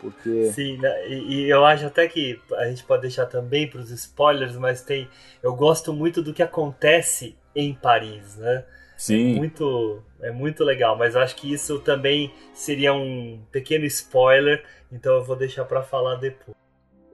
Porque... 0.00 0.52
Sim, 0.52 0.78
né? 0.78 1.08
e, 1.08 1.34
e, 1.34 1.50
eu 1.50 1.64
acho 1.64 1.86
até 1.86 2.06
que 2.08 2.38
a 2.56 2.66
gente 2.66 2.84
pode 2.84 3.02
deixar 3.02 3.26
também 3.26 3.68
para 3.68 3.80
os 3.80 3.90
spoilers, 3.90 4.56
mas 4.56 4.82
tem. 4.82 5.08
Eu 5.42 5.54
gosto 5.54 5.92
muito 5.92 6.22
do 6.22 6.32
que 6.32 6.42
acontece 6.42 7.36
em 7.54 7.74
Paris, 7.74 8.36
né? 8.36 8.64
Sim. 8.96 9.34
É 9.34 9.36
muito, 9.36 10.02
é 10.22 10.30
muito 10.30 10.64
legal, 10.64 10.96
mas 10.96 11.16
acho 11.16 11.36
que 11.36 11.52
isso 11.52 11.80
também 11.80 12.32
seria 12.52 12.92
um 12.92 13.40
pequeno 13.50 13.84
spoiler, 13.86 14.64
então 14.90 15.14
eu 15.14 15.24
vou 15.24 15.36
deixar 15.36 15.64
para 15.64 15.82
falar 15.82 16.16
depois. 16.16 16.56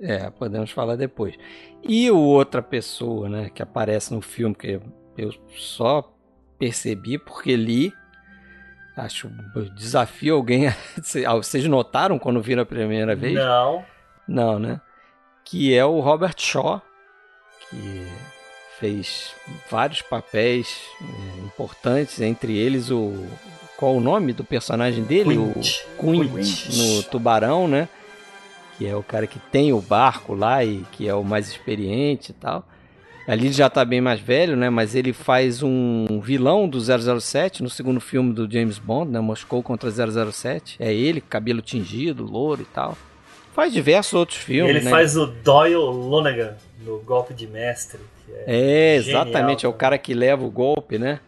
É, 0.00 0.30
podemos 0.30 0.70
falar 0.70 0.96
depois. 0.96 1.36
E 1.82 2.10
o 2.10 2.18
outra 2.18 2.62
pessoa, 2.62 3.28
né, 3.28 3.50
que 3.50 3.62
aparece 3.62 4.14
no 4.14 4.22
filme 4.22 4.54
que 4.54 4.80
eu 5.16 5.30
só 5.56 6.14
percebi 6.58 7.18
porque 7.18 7.54
li, 7.56 7.92
acho 8.96 9.28
desafio 9.74 10.36
alguém, 10.36 10.68
ah, 11.26 11.34
vocês 11.34 11.64
notaram 11.66 12.18
quando 12.18 12.40
viram 12.40 12.62
a 12.62 12.66
primeira 12.66 13.14
vez? 13.14 13.34
Não. 13.34 13.84
Não, 14.26 14.58
né? 14.58 14.80
Que 15.44 15.74
é 15.74 15.84
o 15.84 16.00
Robert 16.00 16.34
Shaw, 16.38 16.80
que 17.68 18.06
fez 18.80 19.34
vários 19.70 20.02
papéis 20.02 20.80
é, 21.00 21.44
importantes, 21.44 22.20
entre 22.20 22.56
eles 22.56 22.90
o 22.90 23.12
qual 23.76 23.96
o 23.96 24.00
nome 24.00 24.34
do 24.34 24.44
personagem 24.44 25.04
dele? 25.04 25.36
Quint. 25.36 25.86
O 25.98 26.10
Quint, 26.10 26.68
no 26.76 27.02
Tubarão, 27.04 27.66
né? 27.66 27.88
Que 28.76 28.86
é 28.86 28.94
o 28.94 29.02
cara 29.02 29.26
que 29.26 29.38
tem 29.38 29.72
o 29.72 29.80
barco 29.80 30.34
lá 30.34 30.62
e 30.62 30.84
que 30.92 31.08
é 31.08 31.14
o 31.14 31.24
mais 31.24 31.48
experiente 31.48 32.30
e 32.32 32.34
tal. 32.34 32.66
Ali 33.26 33.46
ele 33.46 33.54
já 33.54 33.68
está 33.68 33.82
bem 33.82 34.00
mais 34.00 34.20
velho, 34.20 34.54
né? 34.54 34.68
Mas 34.68 34.94
ele 34.94 35.14
faz 35.14 35.62
um 35.62 36.20
vilão 36.20 36.68
do 36.68 36.78
007 36.78 37.62
no 37.62 37.70
segundo 37.70 38.00
filme 38.00 38.34
do 38.34 38.50
James 38.50 38.78
Bond, 38.78 39.10
né? 39.10 39.20
Moscou 39.20 39.62
contra 39.62 39.90
007. 39.90 40.76
É 40.78 40.92
ele, 40.92 41.20
cabelo 41.22 41.62
tingido, 41.62 42.24
louro 42.24 42.60
e 42.60 42.66
tal. 42.66 42.98
Faz 43.54 43.72
diversos 43.72 44.14
outros 44.14 44.38
filmes, 44.38 44.76
ele 44.76 44.84
né? 44.84 44.90
faz 44.90 45.16
o 45.16 45.26
Doyle 45.26 45.74
Lonergan 45.74 46.56
no 46.84 46.98
Golpe 47.00 47.34
de 47.34 47.46
Mestre. 47.46 48.00
É, 48.46 48.94
é, 48.94 48.96
exatamente, 48.96 49.66
é 49.66 49.68
o 49.68 49.72
cara 49.72 49.98
que 49.98 50.14
leva 50.14 50.44
o 50.44 50.50
golpe, 50.50 50.98
né? 50.98 51.20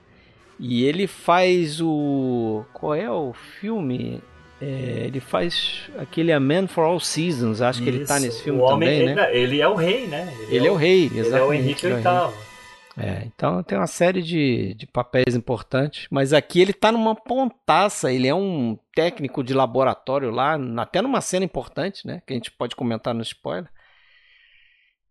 E 0.58 0.84
ele 0.84 1.06
faz 1.06 1.80
o. 1.80 2.64
Qual 2.72 2.94
é 2.94 3.10
o 3.10 3.32
filme? 3.60 4.20
É, 4.60 5.06
ele 5.06 5.18
faz 5.18 5.90
aquele 5.98 6.32
A 6.32 6.38
Man 6.38 6.68
for 6.68 6.84
All 6.84 7.00
Seasons, 7.00 7.60
acho 7.60 7.80
Isso. 7.80 7.90
que 7.90 7.96
ele 7.96 8.06
tá 8.06 8.20
nesse 8.20 8.44
filme 8.44 8.60
homem, 8.60 8.88
também, 8.88 9.00
ele, 9.00 9.14
né? 9.14 9.36
Ele 9.36 9.60
é 9.60 9.66
o 9.66 9.74
rei, 9.74 10.06
né? 10.06 10.32
Ele, 10.42 10.56
ele 10.56 10.68
é, 10.68 10.70
o, 10.70 10.76
rei, 10.76 11.06
exatamente. 11.06 11.26
Ele 11.26 11.36
é 11.36 11.42
o 11.42 11.52
Henrique 11.52 11.86
VIII. 11.88 12.51
É, 12.96 13.24
então 13.24 13.62
tem 13.62 13.78
uma 13.78 13.86
série 13.86 14.20
de, 14.20 14.74
de 14.74 14.86
papéis 14.86 15.34
importantes, 15.34 16.06
mas 16.10 16.32
aqui 16.32 16.60
ele 16.60 16.74
tá 16.74 16.92
numa 16.92 17.14
pontaça, 17.14 18.12
ele 18.12 18.28
é 18.28 18.34
um 18.34 18.78
técnico 18.94 19.42
de 19.42 19.54
laboratório 19.54 20.30
lá, 20.30 20.58
até 20.76 21.00
numa 21.00 21.20
cena 21.20 21.44
importante, 21.44 22.06
né? 22.06 22.22
Que 22.26 22.34
a 22.34 22.36
gente 22.36 22.50
pode 22.50 22.76
comentar 22.76 23.14
no 23.14 23.22
spoiler. 23.22 23.70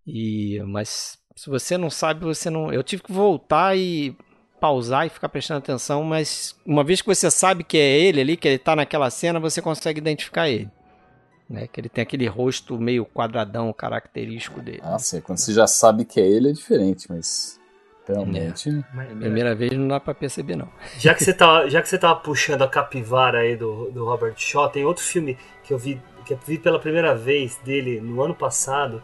E, 0.06 0.62
mas 0.66 1.18
se 1.36 1.50
você 1.50 1.78
não 1.78 1.90
sabe, 1.90 2.24
você 2.24 2.50
não. 2.50 2.72
Eu 2.72 2.84
tive 2.84 3.04
que 3.04 3.12
voltar 3.12 3.76
e 3.78 4.16
pausar 4.60 5.08
e 5.08 5.10
ficar 5.10 5.30
prestando 5.30 5.58
atenção, 5.58 6.04
mas 6.04 6.56
uma 6.64 6.84
vez 6.84 7.02
que 7.02 7.08
você 7.08 7.32
sabe 7.32 7.64
que 7.64 7.78
é 7.78 8.00
ele 8.00 8.22
ali, 8.22 8.38
que 8.38 8.48
ele 8.48 8.60
tá 8.60 8.76
naquela 8.76 9.10
cena, 9.10 9.40
você 9.40 9.60
consegue 9.60 10.00
identificar 10.00 10.48
ele. 10.50 10.70
Né? 11.50 11.68
Que 11.68 11.82
ele 11.82 11.90
tem 11.90 12.04
aquele 12.04 12.28
rosto 12.28 12.80
meio 12.80 13.06
quadradão 13.06 13.74
característico 13.74 14.62
dele. 14.62 14.82
Ah, 14.84 15.00
sim. 15.00 15.20
Quando 15.20 15.40
você 15.40 15.52
já 15.52 15.66
sabe 15.66 16.06
que 16.06 16.20
é 16.20 16.28
ele, 16.28 16.50
é 16.50 16.54
diferente, 16.54 17.08
mas. 17.10 17.60
Realmente. 18.14 18.70
É. 18.98 19.06
Primeira 19.06 19.56
vez 19.56 19.72
não 19.72 19.88
dá 19.88 20.00
pra 20.00 20.14
perceber, 20.14 20.56
não. 20.56 20.70
Já 20.98 21.14
que 21.14 21.24
você 21.24 21.34
tava, 21.34 21.70
já 21.70 21.82
que 21.82 21.90
você 21.90 21.98
tava 21.98 22.20
puxando 22.20 22.62
a 22.62 22.68
capivara 22.68 23.40
aí 23.40 23.56
do, 23.56 23.92
do 23.92 24.06
Robert 24.06 24.34
Shaw, 24.38 24.70
tem 24.70 24.86
outro 24.86 25.04
filme 25.04 25.38
que 25.64 25.74
eu 25.74 25.78
vi, 25.78 26.02
que 26.26 26.34
eu 26.34 26.40
vi 26.46 26.58
pela 26.58 26.80
primeira 26.80 27.16
vez 27.16 27.58
dele 27.64 28.02
no 28.02 28.22
ano 28.22 28.36
passado, 28.36 29.02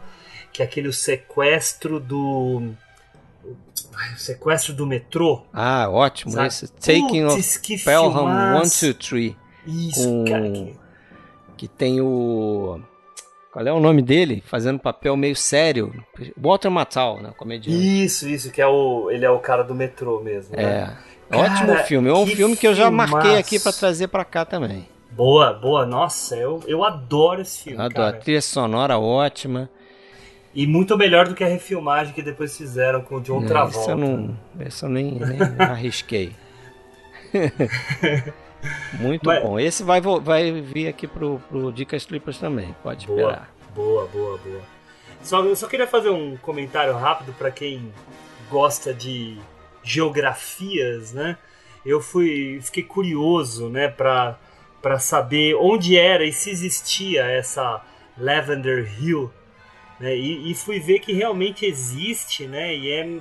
que 0.52 0.62
é 0.62 0.64
aquele 0.64 0.92
sequestro 0.92 1.98
do. 1.98 2.72
o 3.44 4.18
sequestro 4.18 4.74
do 4.74 4.86
metrô. 4.86 5.42
Ah, 5.52 5.88
ótimo 5.88 6.32
sabe? 6.32 6.48
esse. 6.48 6.68
Taking 6.68 7.26
Puts, 7.26 7.56
of 7.56 7.84
Pelham 7.84 8.64
123. 8.64 9.36
Isso, 9.66 10.04
com... 10.04 10.24
cara. 10.24 10.50
Que... 10.50 10.76
que 11.56 11.68
tem 11.68 12.00
o. 12.00 12.80
Qual 13.58 13.66
é 13.66 13.72
o 13.72 13.80
nome 13.80 14.00
dele? 14.00 14.40
Fazendo 14.46 14.78
papel 14.78 15.16
meio 15.16 15.34
sério. 15.34 15.92
Walter 16.36 16.70
Matthau, 16.70 17.20
né? 17.20 17.32
Comediante. 17.36 18.04
Isso, 18.04 18.28
isso, 18.28 18.52
que 18.52 18.62
é 18.62 18.66
o. 18.68 19.10
Ele 19.10 19.24
é 19.24 19.30
o 19.30 19.40
cara 19.40 19.64
do 19.64 19.74
metrô 19.74 20.20
mesmo. 20.20 20.54
Né? 20.54 20.62
É. 20.62 20.90
Cara, 21.28 21.42
Ótimo 21.42 21.74
filme. 21.78 22.08
É 22.08 22.14
um 22.14 22.24
filme 22.24 22.56
que 22.56 22.68
eu 22.68 22.72
já 22.72 22.88
marquei 22.88 23.36
aqui 23.36 23.58
para 23.58 23.72
trazer 23.72 24.06
para 24.06 24.24
cá 24.24 24.44
também. 24.44 24.86
Boa, 25.10 25.52
boa. 25.52 25.84
Nossa, 25.84 26.36
eu, 26.36 26.62
eu 26.68 26.84
adoro 26.84 27.42
esse 27.42 27.64
filme. 27.64 27.80
Adoro. 27.80 27.94
Cara. 27.94 28.08
A 28.10 28.20
trilha 28.20 28.40
sonora 28.40 28.96
ótima. 28.96 29.68
E 30.54 30.64
muito 30.64 30.96
melhor 30.96 31.26
do 31.26 31.34
que 31.34 31.42
a 31.42 31.48
refilmagem 31.48 32.14
que 32.14 32.22
depois 32.22 32.56
fizeram 32.56 33.00
com 33.00 33.16
o 33.16 33.20
John 33.20 33.40
não, 33.40 33.48
Travolta. 33.48 33.80
Isso 33.80 33.90
eu, 33.90 33.96
não, 33.96 34.38
isso 34.64 34.84
eu 34.84 34.88
nem, 34.88 35.18
nem 35.18 35.40
arrisquei. 35.58 36.32
muito 38.94 39.26
Mas, 39.26 39.42
bom. 39.42 39.58
Esse 39.58 39.82
vai, 39.82 40.00
vai 40.00 40.52
vir 40.60 40.88
aqui 40.88 41.06
pro, 41.06 41.40
pro 41.48 41.72
Dicas 41.72 42.04
Triplas 42.04 42.38
também, 42.38 42.74
pode 42.82 43.06
boa, 43.06 43.20
esperar. 43.20 43.54
Boa, 43.74 44.06
boa, 44.06 44.38
boa. 44.38 44.62
Só, 45.22 45.44
eu 45.44 45.56
só 45.56 45.66
queria 45.66 45.86
fazer 45.86 46.10
um 46.10 46.36
comentário 46.36 46.94
rápido 46.94 47.32
para 47.32 47.50
quem 47.50 47.92
gosta 48.50 48.94
de 48.94 49.36
geografias, 49.82 51.12
né? 51.12 51.36
Eu 51.84 52.00
fui, 52.00 52.60
fiquei 52.62 52.82
curioso, 52.82 53.68
né, 53.68 53.88
para 53.88 54.38
para 54.80 54.96
saber 55.00 55.56
onde 55.56 55.98
era 55.98 56.24
e 56.24 56.32
se 56.32 56.50
existia 56.50 57.24
essa 57.24 57.82
Lavender 58.16 58.88
Hill 59.02 59.28
né? 59.98 60.16
E, 60.16 60.50
e, 60.50 60.54
fui 60.54 60.78
ver 60.78 61.00
que 61.00 61.12
realmente 61.12 61.66
existe, 61.66 62.46
né? 62.46 62.74
E 62.74 62.90
é, 62.90 63.20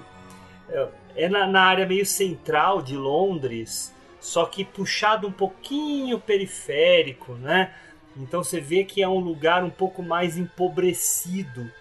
é, 0.69 0.87
é 1.15 1.29
na, 1.29 1.47
na, 1.47 1.61
área 1.63 1.85
meio 1.85 2.05
central 2.05 2.81
de 2.81 2.95
Londres, 2.95 3.93
só 4.27 4.45
que 4.45 4.65
puxado 4.65 5.25
um 5.25 5.31
pouquinho 5.31 6.19
periférico, 6.19 7.35
né? 7.35 7.71
Então 8.17 8.43
você 8.43 8.59
vê 8.59 8.83
que 8.83 9.01
é 9.01 9.07
um 9.07 9.19
lugar 9.19 9.63
um 9.63 9.69
pouco 9.69 10.03
mais 10.03 10.37
empobrecido 10.37 11.71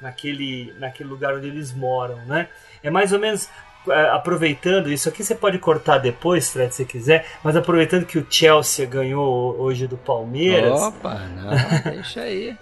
naquele, 0.00 0.72
naquele 0.78 1.08
lugar 1.08 1.34
onde 1.34 1.48
eles 1.48 1.72
moram, 1.72 2.24
né? 2.26 2.48
É 2.80 2.90
mais 2.90 3.12
ou 3.12 3.18
menos 3.18 3.48
é, 3.88 4.08
aproveitando, 4.10 4.92
isso 4.92 5.08
aqui 5.08 5.24
você 5.24 5.34
pode 5.34 5.58
cortar 5.58 5.98
depois, 5.98 6.48
Fred, 6.48 6.72
se 6.72 6.84
quiser, 6.84 7.26
mas 7.42 7.56
aproveitando 7.56 8.06
que 8.06 8.18
o 8.18 8.26
Chelsea 8.30 8.86
ganhou 8.86 9.58
hoje 9.58 9.88
do 9.88 9.96
Palmeiras. 9.96 10.80
Opa, 10.80 11.14
não, 11.14 11.50
deixa 11.90 12.20
aí. 12.20 12.56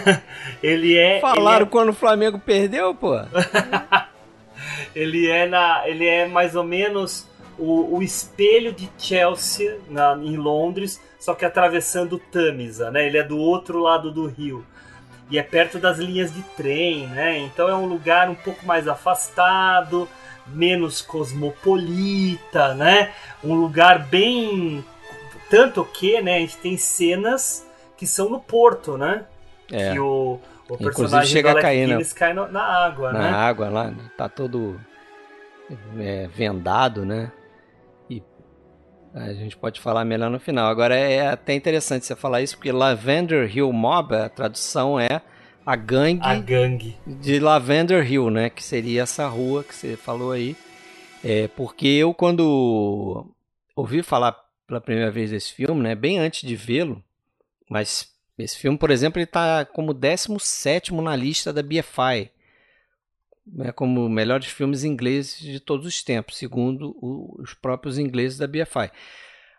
ele 0.62 0.96
é. 0.96 1.20
Falaram 1.20 1.58
ele 1.58 1.64
é... 1.64 1.70
quando 1.70 1.90
o 1.90 1.94
Flamengo 1.94 2.38
perdeu, 2.38 2.94
pô. 2.94 3.20
ele 4.96 5.28
é 5.28 5.46
na, 5.46 5.86
ele 5.86 6.06
é 6.06 6.26
mais 6.26 6.56
ou 6.56 6.64
menos 6.64 7.28
o, 7.58 7.96
o 7.96 8.02
espelho 8.02 8.72
de 8.72 8.88
Chelsea 8.96 9.78
na, 9.88 10.14
em 10.16 10.36
Londres, 10.36 11.00
só 11.18 11.34
que 11.34 11.44
atravessando 11.44 12.14
o 12.14 12.18
Tamisa, 12.18 12.90
né? 12.90 13.06
Ele 13.06 13.18
é 13.18 13.22
do 13.22 13.36
outro 13.36 13.80
lado 13.80 14.10
do 14.10 14.26
rio 14.26 14.64
e 15.30 15.38
é 15.38 15.42
perto 15.42 15.78
das 15.78 15.98
linhas 15.98 16.32
de 16.32 16.42
trem, 16.56 17.06
né? 17.08 17.38
Então 17.38 17.68
é 17.68 17.74
um 17.74 17.86
lugar 17.86 18.30
um 18.30 18.34
pouco 18.34 18.64
mais 18.64 18.86
afastado 18.86 20.08
menos 20.46 21.02
cosmopolita, 21.02 22.74
né? 22.74 23.12
Um 23.44 23.54
lugar 23.54 24.06
bem 24.06 24.84
tanto 25.50 25.84
que, 25.84 26.20
né, 26.20 26.36
a 26.36 26.40
gente 26.40 26.58
tem 26.58 26.76
cenas 26.76 27.66
que 27.96 28.06
são 28.06 28.28
no 28.28 28.38
porto, 28.38 28.96
né? 28.96 29.24
É. 29.70 29.92
Que 29.92 29.98
o, 29.98 30.38
o 30.68 30.76
personagem 30.76 31.30
chega 31.30 31.52
a 31.52 31.60
cair, 31.60 31.86
né? 31.88 32.02
cai 32.14 32.32
no, 32.32 32.48
na 32.48 32.62
água, 32.62 33.12
na 33.12 33.18
né? 33.18 33.30
Na 33.30 33.36
água 33.38 33.68
lá, 33.68 33.94
tá 34.16 34.28
todo 34.28 34.80
é, 35.98 36.28
vendado, 36.28 37.04
né? 37.04 37.32
A 39.14 39.32
gente 39.32 39.56
pode 39.56 39.80
falar 39.80 40.04
melhor 40.04 40.30
no 40.30 40.38
final. 40.38 40.68
Agora 40.68 40.94
é 40.94 41.28
até 41.28 41.54
interessante 41.54 42.04
você 42.06 42.14
falar 42.14 42.42
isso 42.42 42.56
porque 42.56 42.70
Lavender 42.70 43.54
Hill 43.54 43.72
Mob, 43.72 44.14
a 44.14 44.28
tradução 44.28 44.98
é 44.98 45.22
a 45.64 45.76
gangue, 45.76 46.26
a 46.26 46.34
gangue 46.36 46.96
de 47.06 47.38
Lavender 47.38 48.10
Hill, 48.10 48.30
né? 48.30 48.50
Que 48.50 48.62
seria 48.62 49.02
essa 49.02 49.26
rua 49.26 49.64
que 49.64 49.74
você 49.74 49.96
falou 49.96 50.32
aí. 50.32 50.56
É, 51.22 51.48
porque 51.48 51.86
eu, 51.86 52.14
quando 52.14 53.26
ouvi 53.74 54.02
falar 54.02 54.36
pela 54.66 54.80
primeira 54.80 55.10
vez 55.10 55.30
desse 55.30 55.52
filme, 55.52 55.82
né? 55.82 55.94
Bem 55.94 56.18
antes 56.18 56.46
de 56.46 56.54
vê-lo, 56.54 57.02
mas 57.68 58.08
esse 58.38 58.56
filme, 58.56 58.78
por 58.78 58.90
exemplo, 58.90 59.18
ele 59.18 59.24
está 59.24 59.64
como 59.64 59.92
17 59.92 60.94
na 60.94 61.16
lista 61.16 61.52
da 61.52 61.62
BFI. 61.62 62.30
Né, 63.52 63.72
como 63.72 64.08
melhores 64.08 64.46
filmes 64.46 64.84
ingleses 64.84 65.38
de 65.38 65.60
todos 65.60 65.86
os 65.86 66.02
tempos, 66.02 66.36
segundo 66.36 66.96
o, 67.00 67.36
os 67.40 67.54
próprios 67.54 67.98
ingleses 67.98 68.38
da 68.38 68.46
BFI. 68.46 68.90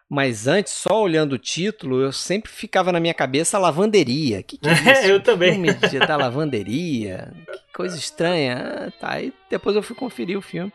Mas 0.09 0.47
antes, 0.47 0.73
só 0.73 1.03
olhando 1.03 1.33
o 1.33 1.37
título, 1.37 2.01
eu 2.01 2.11
sempre 2.11 2.51
ficava 2.51 2.91
na 2.91 2.99
minha 2.99 3.13
cabeça 3.13 3.59
lavanderia. 3.59 4.41
Que, 4.41 4.57
que 4.57 4.67
é, 4.67 4.73
isso? 5.03 5.07
eu 5.07 5.21
também. 5.21 5.53
Filme 5.53 5.73
de, 5.73 5.99
da 5.99 6.17
lavanderia. 6.17 7.31
Que 7.45 7.73
coisa 7.73 7.95
estranha. 7.95 8.87
Ah, 8.87 8.91
tá. 8.99 9.13
Aí 9.13 9.31
depois 9.49 9.75
eu 9.75 9.83
fui 9.83 9.95
conferir 9.95 10.35
o 10.35 10.41
filme. 10.41 10.73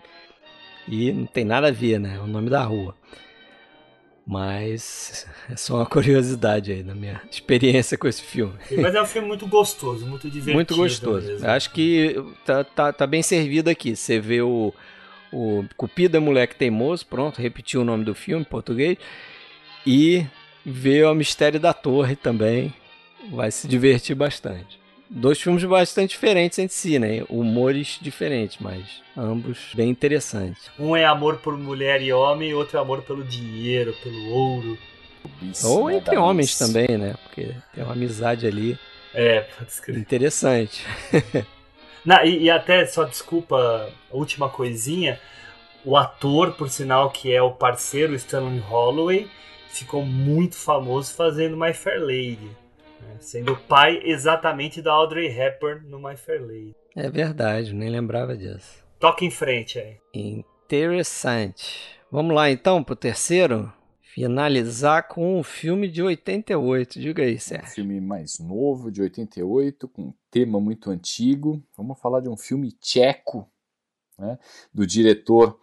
E 0.87 1.13
não 1.13 1.27
tem 1.27 1.45
nada 1.45 1.69
a 1.69 1.73
ver, 1.73 1.99
né? 1.99 2.15
É 2.17 2.21
o 2.21 2.29
nome 2.29 2.49
da 2.49 2.63
rua. 2.63 2.95
Mas 4.27 5.27
é 5.51 5.57
só 5.57 5.77
uma 5.77 5.87
curiosidade 5.87 6.73
aí 6.73 6.83
na 6.83 6.95
minha 6.95 7.21
experiência 7.31 7.99
com 7.99 8.09
esse 8.09 8.23
filme. 8.23 8.55
Mas 8.81 8.95
é 8.95 9.03
um 9.03 9.07
filme 9.07 9.29
muito 9.29 9.47
gostoso, 9.47 10.07
muito 10.07 10.31
divertido. 10.31 10.55
Muito 10.55 10.77
gostoso. 10.77 11.27
Mesmo. 11.27 11.47
Acho 11.47 11.71
que 11.71 12.17
tá, 12.45 12.65
tá, 12.65 12.93
tá 12.93 13.07
bem 13.07 13.23
servido 13.23 13.69
aqui. 13.69 13.95
Você 13.95 14.19
vê 14.19 14.41
o, 14.41 14.73
o 15.31 15.65
Cupido 15.77 16.17
é 16.17 16.21
Moleque 16.21 16.57
Teimoso, 16.57 17.07
pronto, 17.07 17.41
repetiu 17.41 17.83
o 17.83 17.85
nome 17.85 18.05
do 18.05 18.15
filme 18.15 18.43
em 18.43 18.49
português. 18.49 18.97
E 19.87 20.27
vê 20.65 21.05
o 21.05 21.15
Mistério 21.15 21.61
da 21.61 21.75
Torre 21.75 22.17
também. 22.17 22.73
Vai 23.31 23.51
se 23.51 23.69
divertir 23.69 24.17
bastante 24.17 24.84
dois 25.09 25.41
filmes 25.41 25.65
bastante 25.65 26.11
diferentes 26.11 26.59
entre 26.59 26.75
si, 26.75 26.99
né? 26.99 27.25
Humores 27.29 27.99
diferentes, 28.01 28.59
mas 28.61 29.03
ambos 29.17 29.59
bem 29.75 29.91
interessantes. 29.91 30.71
Um 30.79 30.97
é 30.97 31.05
amor 31.05 31.39
por 31.39 31.57
mulher 31.57 32.03
e 32.03 32.13
homem, 32.13 32.51
e 32.51 32.55
outro 32.55 32.79
é 32.79 32.81
amor 32.81 33.03
pelo 33.03 33.25
dinheiro, 33.25 33.95
pelo 34.03 34.29
ouro. 34.31 34.79
Isso, 35.43 35.69
Ou 35.69 35.89
né, 35.89 35.97
entre 35.97 36.17
homens 36.17 36.51
isso. 36.51 36.67
também, 36.67 36.99
né? 36.99 37.15
Porque 37.23 37.55
tem 37.75 37.85
uma 37.85 37.93
amizade 37.93 38.47
ali. 38.47 38.79
É, 39.13 39.41
pode 39.41 39.71
escrever. 39.71 40.01
Interessante. 40.01 40.85
Não, 42.05 42.23
e, 42.25 42.45
e, 42.45 42.51
até, 42.51 42.85
só 42.85 43.05
desculpa, 43.05 43.91
última 44.11 44.49
coisinha. 44.49 45.19
O 45.85 45.97
ator, 45.97 46.53
por 46.53 46.69
sinal, 46.69 47.11
que 47.11 47.33
é 47.33 47.41
o 47.41 47.53
parceiro 47.53 48.15
Stanley 48.15 48.59
Holloway, 48.59 49.31
ficou 49.69 50.05
muito 50.05 50.57
famoso 50.57 51.15
fazendo 51.15 51.57
My 51.57 51.73
Fair 51.73 52.01
Lady 52.01 52.64
sendo 53.21 53.53
o 53.53 53.57
pai 53.57 54.01
exatamente 54.05 54.83
da 54.83 54.93
Audrey 54.93 55.27
Hepburn 55.27 55.89
no 55.89 55.99
My 55.99 56.17
Fair 56.17 56.43
Lady. 56.43 56.75
É 56.97 57.11
verdade, 57.11 57.75
nem 57.75 57.91
lembrava 57.91 58.37
disso. 58.37 58.85
Toca 58.99 59.25
em 59.25 59.31
frente 59.31 59.79
aí. 59.79 59.99
Interessante. 60.13 61.99
Vamos 62.11 62.35
lá 62.35 62.51
então 62.51 62.83
pro 62.83 62.95
terceiro? 62.95 63.73
Finalizar 64.01 65.09
com 65.09 65.41
um 65.41 65.43
filme 65.43 65.89
de 65.89 66.01
88. 66.01 67.01
Diga 67.01 67.25
aí, 67.25 67.37
Sérgio. 67.39 67.67
Um 67.67 67.71
filme 67.71 68.01
mais 68.01 68.39
novo, 68.39 68.93
de 68.93 69.03
88, 69.03 69.89
com 69.89 70.03
um 70.03 70.15
tema 70.31 70.61
muito 70.61 70.89
antigo. 70.89 71.61
Vamos 71.77 71.99
falar 71.99 72.21
de 72.21 72.29
um 72.29 72.37
filme 72.37 72.71
tcheco, 72.71 73.51
né, 74.17 74.39
do 74.73 74.87
diretor 74.87 75.59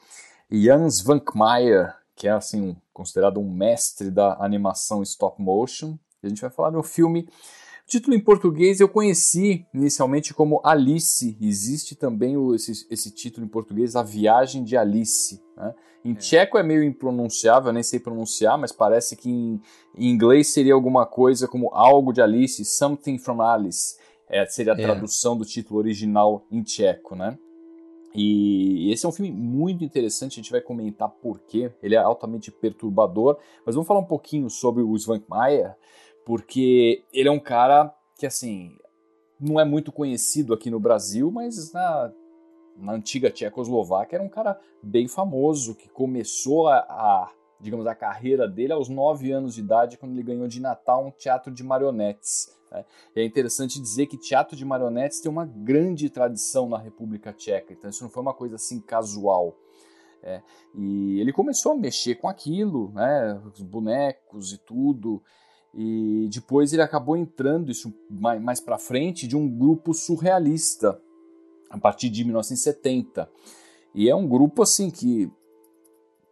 Jans 0.51 0.99
Vankmeijer, 1.01 1.95
que 2.13 2.27
é 2.27 2.31
assim 2.31 2.75
considerado 2.91 3.39
um 3.39 3.49
mestre 3.49 4.11
da 4.11 4.33
animação 4.43 5.01
stop 5.01 5.41
motion. 5.41 5.97
A 6.23 6.29
gente 6.29 6.41
vai 6.41 6.51
falar 6.51 6.69
do 6.69 6.83
filme. 6.83 7.21
O 7.21 7.89
título 7.91 8.15
em 8.15 8.19
português 8.19 8.79
eu 8.79 8.87
conheci 8.87 9.65
inicialmente 9.73 10.33
como 10.33 10.61
Alice. 10.63 11.35
Existe 11.41 11.95
também 11.95 12.37
o, 12.37 12.53
esse, 12.53 12.85
esse, 12.89 13.11
título 13.11 13.45
em 13.45 13.49
português, 13.49 13.95
A 13.95 14.03
Viagem 14.03 14.63
de 14.63 14.77
Alice. 14.77 15.41
Né? 15.57 15.73
Em 16.05 16.11
é. 16.11 16.15
tcheco 16.15 16.57
é 16.57 16.63
meio 16.63 16.83
impronunciável, 16.83 17.73
nem 17.73 17.81
sei 17.81 17.99
pronunciar, 17.99 18.57
mas 18.57 18.71
parece 18.71 19.15
que 19.15 19.29
em, 19.29 19.59
em, 19.97 20.09
inglês 20.09 20.53
seria 20.53 20.75
alguma 20.75 21.05
coisa 21.05 21.47
como 21.47 21.73
algo 21.73 22.13
de 22.13 22.21
Alice, 22.21 22.63
Something 22.63 23.17
from 23.17 23.41
Alice. 23.41 23.97
É, 24.29 24.45
seria 24.45 24.73
a 24.73 24.79
é. 24.79 24.83
tradução 24.83 25.35
do 25.35 25.43
título 25.43 25.79
original 25.79 26.45
em 26.51 26.61
tcheco, 26.61 27.15
né? 27.15 27.37
E 28.13 28.91
esse 28.91 29.05
é 29.05 29.09
um 29.09 29.11
filme 29.11 29.31
muito 29.31 29.83
interessante, 29.83 30.33
a 30.33 30.43
gente 30.43 30.51
vai 30.51 30.61
comentar 30.61 31.09
por 31.09 31.39
quê. 31.39 31.71
Ele 31.81 31.95
é 31.95 31.97
altamente 31.97 32.51
perturbador, 32.51 33.37
mas 33.65 33.73
vamos 33.73 33.87
falar 33.87 34.01
um 34.01 34.05
pouquinho 34.05 34.49
sobre 34.49 34.83
o 34.83 34.95
Svankmajer 34.95 35.75
porque 36.25 37.03
ele 37.11 37.29
é 37.29 37.31
um 37.31 37.39
cara 37.39 37.93
que, 38.17 38.25
assim, 38.25 38.77
não 39.39 39.59
é 39.59 39.65
muito 39.65 39.91
conhecido 39.91 40.53
aqui 40.53 40.69
no 40.69 40.79
Brasil, 40.79 41.31
mas 41.31 41.73
na, 41.73 42.11
na 42.77 42.93
antiga 42.93 43.31
Tchecoslováquia 43.31 44.17
era 44.17 44.23
um 44.23 44.29
cara 44.29 44.59
bem 44.83 45.07
famoso, 45.07 45.75
que 45.75 45.89
começou 45.89 46.67
a, 46.67 46.77
a, 46.77 47.31
digamos, 47.59 47.87
a 47.87 47.95
carreira 47.95 48.47
dele 48.47 48.73
aos 48.73 48.89
nove 48.89 49.31
anos 49.31 49.55
de 49.55 49.61
idade, 49.61 49.97
quando 49.97 50.13
ele 50.13 50.23
ganhou 50.23 50.47
de 50.47 50.59
Natal 50.59 51.05
um 51.05 51.11
teatro 51.11 51.51
de 51.51 51.63
marionetes. 51.63 52.55
Né? 52.71 52.85
É 53.15 53.23
interessante 53.23 53.81
dizer 53.81 54.05
que 54.07 54.17
teatro 54.17 54.55
de 54.55 54.63
marionetes 54.63 55.19
tem 55.19 55.31
uma 55.31 55.45
grande 55.45 56.09
tradição 56.09 56.69
na 56.69 56.77
República 56.77 57.33
Tcheca, 57.33 57.73
então 57.73 57.89
isso 57.89 58.03
não 58.03 58.11
foi 58.11 58.21
uma 58.21 58.33
coisa 58.33 58.55
assim 58.55 58.79
casual. 58.79 59.55
É, 60.23 60.39
e 60.75 61.19
ele 61.19 61.33
começou 61.33 61.71
a 61.71 61.75
mexer 61.75 62.13
com 62.13 62.27
aquilo, 62.27 62.91
né, 62.91 63.41
os 63.43 63.61
bonecos 63.61 64.53
e 64.53 64.59
tudo, 64.59 65.21
e 65.73 66.27
depois 66.31 66.73
ele 66.73 66.81
acabou 66.81 67.15
entrando, 67.15 67.71
isso 67.71 67.93
mais, 68.09 68.41
mais 68.41 68.59
para 68.59 68.77
frente, 68.77 69.27
de 69.27 69.35
um 69.35 69.47
grupo 69.47 69.93
surrealista, 69.93 70.99
a 71.69 71.77
partir 71.77 72.09
de 72.09 72.23
1970. 72.23 73.29
E 73.95 74.09
é 74.09 74.15
um 74.15 74.27
grupo 74.27 74.61
assim 74.61 74.89
que, 74.89 75.31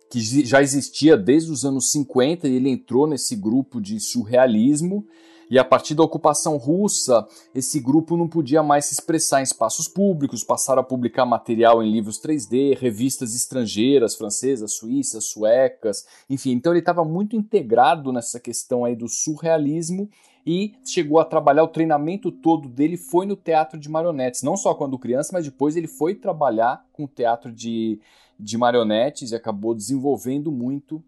que 0.09 0.19
já 0.45 0.61
existia 0.61 1.15
desde 1.15 1.51
os 1.51 1.63
anos 1.63 1.91
50 1.91 2.47
e 2.47 2.55
ele 2.55 2.69
entrou 2.69 3.07
nesse 3.07 3.35
grupo 3.35 3.79
de 3.79 3.99
surrealismo 3.99 5.07
e 5.49 5.57
a 5.57 5.63
partir 5.63 5.95
da 5.95 6.03
ocupação 6.03 6.57
russa, 6.57 7.27
esse 7.55 7.79
grupo 7.79 8.15
não 8.15 8.27
podia 8.27 8.61
mais 8.61 8.85
se 8.85 8.93
expressar 8.93 9.39
em 9.39 9.43
espaços 9.43 9.87
públicos, 9.87 10.43
passaram 10.43 10.81
a 10.81 10.85
publicar 10.85 11.25
material 11.25 11.81
em 11.81 11.91
livros 11.91 12.21
3D, 12.21 12.77
revistas 12.77 13.33
estrangeiras, 13.33 14.15
francesas, 14.15 14.73
suíças, 14.73 15.25
suecas, 15.25 16.05
enfim. 16.29 16.51
Então 16.51 16.71
ele 16.71 16.79
estava 16.79 17.03
muito 17.03 17.35
integrado 17.35 18.11
nessa 18.11 18.39
questão 18.39 18.85
aí 18.85 18.95
do 18.95 19.07
surrealismo 19.07 20.09
e 20.45 20.73
chegou 20.85 21.19
a 21.19 21.25
trabalhar 21.25 21.63
o 21.63 21.67
treinamento 21.67 22.31
todo 22.31 22.69
dele 22.69 22.97
foi 22.97 23.25
no 23.25 23.35
teatro 23.35 23.79
de 23.79 23.89
marionetes, 23.89 24.43
não 24.43 24.55
só 24.55 24.73
quando 24.73 24.97
criança, 24.99 25.31
mas 25.33 25.45
depois 25.45 25.75
ele 25.75 25.87
foi 25.87 26.15
trabalhar 26.15 26.85
com 26.93 27.03
o 27.03 27.07
teatro 27.07 27.51
de, 27.51 27.99
de 28.39 28.57
marionetes 28.57 29.31
e 29.31 29.35
acabou 29.35 29.73
desenvolvendo 29.75 30.51
muito 30.51 31.03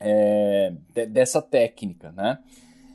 é, 0.00 0.72
dessa 1.08 1.42
técnica, 1.42 2.12
né? 2.12 2.38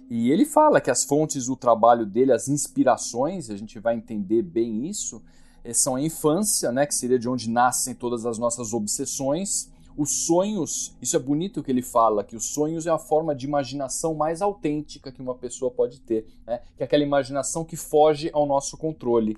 E 0.10 0.32
ele 0.32 0.46
fala 0.46 0.82
que 0.82 0.92
as 0.92 1.04
fontes 1.04 1.48
do 1.48 1.56
trabalho 1.56 2.06
dele, 2.06 2.32
as 2.32 2.48
inspirações, 2.48 3.50
a 3.50 3.58
gente 3.58 3.80
vai 3.80 3.96
entender 3.96 4.42
bem 4.42 4.88
isso, 4.88 5.22
eh, 5.64 5.74
são 5.74 5.96
a 5.96 6.02
infância, 6.02 6.72
né, 6.72 6.86
que 6.86 6.94
seria 6.94 7.18
de 7.18 7.30
onde 7.30 7.50
nascem 7.50 7.96
todas 7.96 8.26
as 8.26 8.38
nossas 8.38 8.74
obsessões, 8.74 9.72
os 9.96 10.26
sonhos, 10.26 10.96
isso 11.02 11.16
é 11.16 11.20
bonito 11.20 11.62
que 11.62 11.72
ele 11.72 11.82
fala, 11.82 12.24
que 12.24 12.36
os 12.36 12.46
sonhos 12.46 12.88
é 12.88 12.90
a 12.90 12.98
forma 12.98 13.36
de 13.36 13.46
imaginação 13.46 14.16
mais 14.16 14.42
autêntica 14.42 15.12
que 15.12 15.22
uma 15.22 15.36
pessoa 15.36 15.70
pode 15.70 16.00
ter, 16.02 16.26
né? 16.48 16.62
que 16.76 16.82
é 16.82 16.86
aquela 16.86 17.04
imaginação 17.04 17.64
que 17.64 17.76
foge 17.76 18.30
ao 18.34 18.46
nosso 18.46 18.76
controle. 18.76 19.38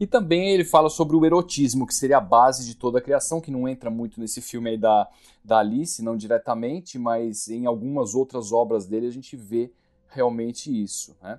E 0.00 0.06
também 0.06 0.50
ele 0.50 0.64
fala 0.64 0.88
sobre 0.90 1.14
o 1.14 1.24
erotismo, 1.24 1.86
que 1.86 1.94
seria 1.94 2.16
a 2.16 2.20
base 2.20 2.66
de 2.66 2.74
toda 2.74 2.98
a 2.98 3.00
criação, 3.00 3.40
que 3.40 3.52
não 3.52 3.68
entra 3.68 3.88
muito 3.88 4.18
nesse 4.18 4.40
filme 4.40 4.70
aí 4.70 4.76
da, 4.76 5.08
da 5.44 5.58
Alice, 5.58 6.02
não 6.02 6.16
diretamente, 6.16 6.98
mas 6.98 7.46
em 7.46 7.66
algumas 7.66 8.12
outras 8.12 8.50
obras 8.50 8.84
dele 8.86 9.06
a 9.06 9.12
gente 9.12 9.36
vê 9.36 9.70
realmente 10.14 10.70
isso, 10.70 11.16
né? 11.22 11.38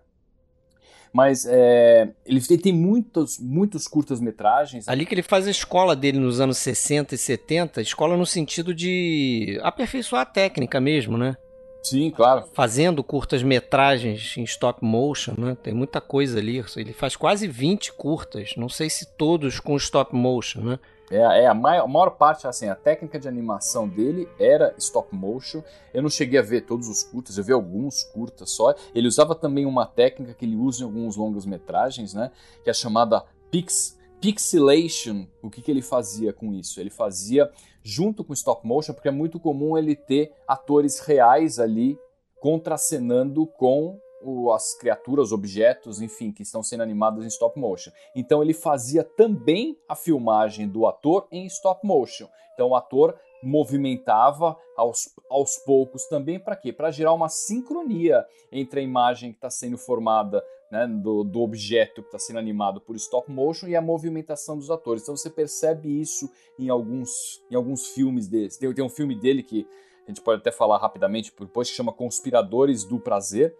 Mas 1.13 1.45
é, 1.45 2.11
ele 2.25 2.41
tem 2.57 2.73
muitos, 2.73 3.37
muitos 3.37 3.87
curtas-metragens. 3.87 4.87
Ali 4.87 5.05
que 5.05 5.13
ele 5.13 5.21
faz 5.21 5.47
a 5.47 5.51
escola 5.51 5.95
dele 5.95 6.17
nos 6.17 6.39
anos 6.39 6.57
60 6.57 7.13
e 7.13 7.17
70, 7.17 7.81
escola 7.81 8.17
no 8.17 8.25
sentido 8.25 8.73
de 8.73 9.59
aperfeiçoar 9.61 10.23
a 10.23 10.25
técnica 10.25 10.81
mesmo, 10.81 11.15
né? 11.15 11.37
Sim, 11.83 12.09
claro. 12.09 12.45
Fazendo 12.53 13.03
curtas-metragens 13.03 14.35
em 14.37 14.43
stop 14.43 14.83
motion, 14.83 15.35
né? 15.37 15.55
Tem 15.61 15.73
muita 15.73 16.01
coisa 16.01 16.39
ali. 16.39 16.63
Ele 16.77 16.93
faz 16.93 17.15
quase 17.15 17.47
20 17.47 17.93
curtas, 17.93 18.53
não 18.57 18.69
sei 18.69 18.89
se 18.89 19.05
todos 19.15 19.59
com 19.59 19.75
stop 19.75 20.15
motion, 20.15 20.61
né? 20.61 20.79
É, 21.13 21.43
é 21.43 21.47
a, 21.47 21.53
maior, 21.53 21.83
a 21.83 21.87
maior 21.87 22.09
parte, 22.11 22.47
assim, 22.47 22.67
a 22.67 22.75
técnica 22.75 23.19
de 23.19 23.27
animação 23.27 23.87
dele 23.87 24.27
era 24.39 24.73
stop 24.79 25.15
motion. 25.15 25.61
Eu 25.93 26.01
não 26.01 26.09
cheguei 26.09 26.39
a 26.39 26.41
ver 26.41 26.61
todos 26.61 26.87
os 26.87 27.03
curtas, 27.03 27.37
eu 27.37 27.43
vi 27.43 27.53
alguns 27.53 28.03
curtas 28.03 28.49
só. 28.49 28.73
Ele 28.95 29.07
usava 29.07 29.35
também 29.35 29.65
uma 29.67 29.85
técnica 29.85 30.33
que 30.33 30.43
ele 30.43 30.55
usa 30.55 30.81
em 30.81 30.85
alguns 30.85 31.15
longas 31.15 31.45
metragens, 31.45 32.15
né? 32.15 32.31
Que 32.63 32.69
é 32.71 32.73
chamada 32.73 33.23
pix, 33.51 33.99
pixelation. 34.19 35.27
O 35.41 35.51
que, 35.51 35.61
que 35.61 35.69
ele 35.69 35.83
fazia 35.83 36.33
com 36.33 36.51
isso? 36.51 36.79
Ele 36.79 36.89
fazia 36.89 37.51
junto 37.83 38.23
com 38.23 38.33
stop 38.33 38.65
motion, 38.65 38.93
porque 38.93 39.09
é 39.09 39.11
muito 39.11 39.39
comum 39.39 39.77
ele 39.77 39.95
ter 39.95 40.31
atores 40.47 40.99
reais 40.99 41.59
ali 41.59 41.95
contracenando 42.39 43.45
com 43.45 43.99
o, 44.23 44.51
as 44.51 44.75
criaturas, 44.75 45.31
objetos, 45.31 46.01
enfim, 46.01 46.31
que 46.31 46.43
estão 46.43 46.63
sendo 46.63 46.83
animados 46.83 47.23
em 47.23 47.27
stop 47.27 47.59
motion. 47.59 47.91
Então 48.15 48.41
ele 48.41 48.53
fazia 48.53 49.03
também 49.03 49.77
a 49.87 49.95
filmagem 49.95 50.67
do 50.67 50.87
ator 50.87 51.27
em 51.31 51.45
stop 51.45 51.85
motion. 51.85 52.27
Então 52.53 52.69
o 52.69 52.75
ator 52.75 53.15
movimentava 53.41 54.57
aos, 54.77 55.09
aos 55.29 55.57
poucos 55.57 56.05
também 56.05 56.39
para 56.39 56.55
quê? 56.55 56.71
Para 56.71 56.91
gerar 56.91 57.13
uma 57.13 57.29
sincronia 57.29 58.25
entre 58.51 58.79
a 58.79 58.83
imagem 58.83 59.31
que 59.31 59.37
está 59.37 59.49
sendo 59.49 59.77
formada 59.77 60.43
né, 60.71 60.87
do, 60.87 61.23
do 61.23 61.41
objeto 61.41 62.01
que 62.01 62.07
está 62.07 62.17
sendo 62.17 62.39
animado 62.39 62.81
por 62.81 62.95
stop 62.95 63.31
motion 63.31 63.67
e 63.67 63.75
a 63.75 63.81
movimentação 63.81 64.57
dos 64.57 64.71
atores. 64.71 65.03
Então 65.03 65.15
você 65.15 65.29
percebe 65.29 66.01
isso 66.01 66.31
em 66.57 66.69
alguns, 66.69 67.43
em 67.51 67.55
alguns 67.55 67.87
filmes 67.87 68.27
deles. 68.27 68.57
Tem, 68.57 68.73
tem 68.73 68.83
um 68.83 68.89
filme 68.89 69.13
dele 69.13 69.43
que 69.43 69.67
a 70.05 70.11
gente 70.11 70.21
pode 70.21 70.41
até 70.41 70.51
falar 70.51 70.77
rapidamente 70.77 71.33
depois 71.39 71.69
que 71.69 71.75
chama 71.75 71.93
Conspiradores 71.93 72.83
do 72.83 72.99
Prazer, 72.99 73.55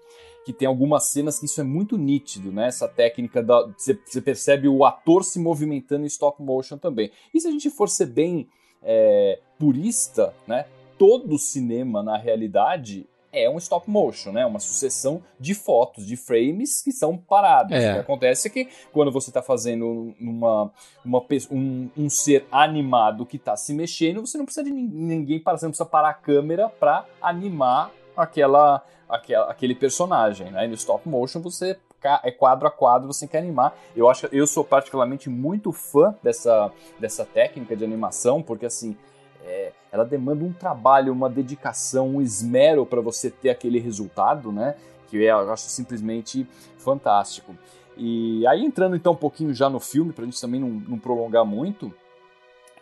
que 0.46 0.52
tem 0.52 0.68
algumas 0.68 1.06
cenas 1.06 1.40
que 1.40 1.46
isso 1.46 1.62
é 1.62 1.64
muito 1.64 1.98
nítido, 1.98 2.52
né? 2.52 2.68
Essa 2.68 2.88
técnica 2.88 3.42
da 3.42 3.66
você, 3.68 3.94
percebe 4.22 4.68
o 4.68 4.84
ator 4.84 5.24
se 5.24 5.40
movimentando 5.40 6.04
em 6.04 6.08
stop 6.08 6.42
motion 6.44 6.78
também. 6.78 7.12
E 7.34 7.40
se 7.40 7.48
a 7.48 7.52
gente 7.52 7.70
for 7.70 7.88
ser 7.88 8.08
bem 8.08 8.48
é, 8.82 9.40
purista, 9.58 10.34
né? 10.46 10.66
Todo 10.98 11.38
cinema 11.38 12.04
na 12.04 12.18
realidade 12.18 13.08
é 13.34 13.50
um 13.50 13.58
stop 13.58 13.90
motion, 13.90 14.32
né? 14.32 14.46
Uma 14.46 14.60
sucessão 14.60 15.24
de 15.40 15.56
fotos, 15.56 16.06
de 16.06 16.16
frames 16.16 16.82
que 16.82 16.92
são 16.92 17.18
parados. 17.18 17.74
É. 17.74 17.92
O 17.92 17.94
que 17.96 18.00
acontece 18.00 18.48
é 18.48 18.52
que 18.52 18.70
quando 18.92 19.12
você 19.12 19.32
está 19.32 19.42
fazendo 19.42 20.14
uma, 20.20 20.72
uma, 21.04 21.26
um, 21.52 21.90
um 21.98 22.10
ser 22.10 22.46
animado 22.52 23.26
que 23.26 23.38
está 23.38 23.58
se 23.58 23.74
mexendo, 23.74 24.26
você 24.26 24.38
não 24.38 24.46
precisa 24.46 24.64
de 24.64 24.72
ninguém 24.72 25.40
para, 25.40 25.58
você 25.58 25.66
não 25.66 25.72
precisa 25.72 25.90
parar 25.90 26.10
a 26.10 26.14
câmera 26.14 26.70
para 26.70 27.06
animar 27.20 27.92
aquela, 28.16 28.84
aquela, 29.10 29.50
aquele 29.50 29.74
personagem, 29.74 30.52
né? 30.52 30.68
no 30.68 30.76
stop 30.76 31.10
motion 31.10 31.42
você 31.42 31.78
é 32.24 32.32
quadro 32.32 32.68
a 32.68 32.72
quadro, 32.72 33.08
você 33.08 33.26
quer 33.26 33.38
animar. 33.40 33.74
Eu 33.96 34.10
acho 34.10 34.28
eu 34.28 34.46
sou 34.46 34.64
particularmente 34.64 35.30
muito 35.30 35.72
fã 35.72 36.14
dessa, 36.22 36.72
dessa 37.00 37.26
técnica 37.26 37.76
de 37.76 37.84
animação, 37.84 38.42
porque 38.42 38.66
assim, 38.66 38.98
é, 39.44 39.74
ela 39.92 40.04
demanda 40.04 40.44
um 40.44 40.54
trabalho, 40.54 41.14
uma 41.14 41.30
dedicação, 41.30 42.16
um 42.16 42.22
esmero 42.22 42.86
para 42.86 43.02
você 43.02 43.30
ter 43.30 43.50
aquele 43.50 43.80
resultado, 43.80 44.52
né? 44.52 44.76
Que 45.10 45.26
é, 45.26 45.32
eu 45.32 45.52
acho 45.52 45.64
simplesmente 45.64 46.48
fantástico. 46.78 47.56
E 47.96 48.46
aí 48.48 48.64
entrando 48.66 48.96
então 48.96 49.14
um 49.14 49.18
pouquinho 49.18 49.54
já 49.54 49.70
no 49.70 49.80
filme, 49.80 50.14
para 50.14 50.24
a 50.24 50.26
gente 50.26 50.42
também 50.42 50.60
não, 50.60 50.70
não 50.70 50.98
prolongar 50.98 51.46
muito, 51.46 51.94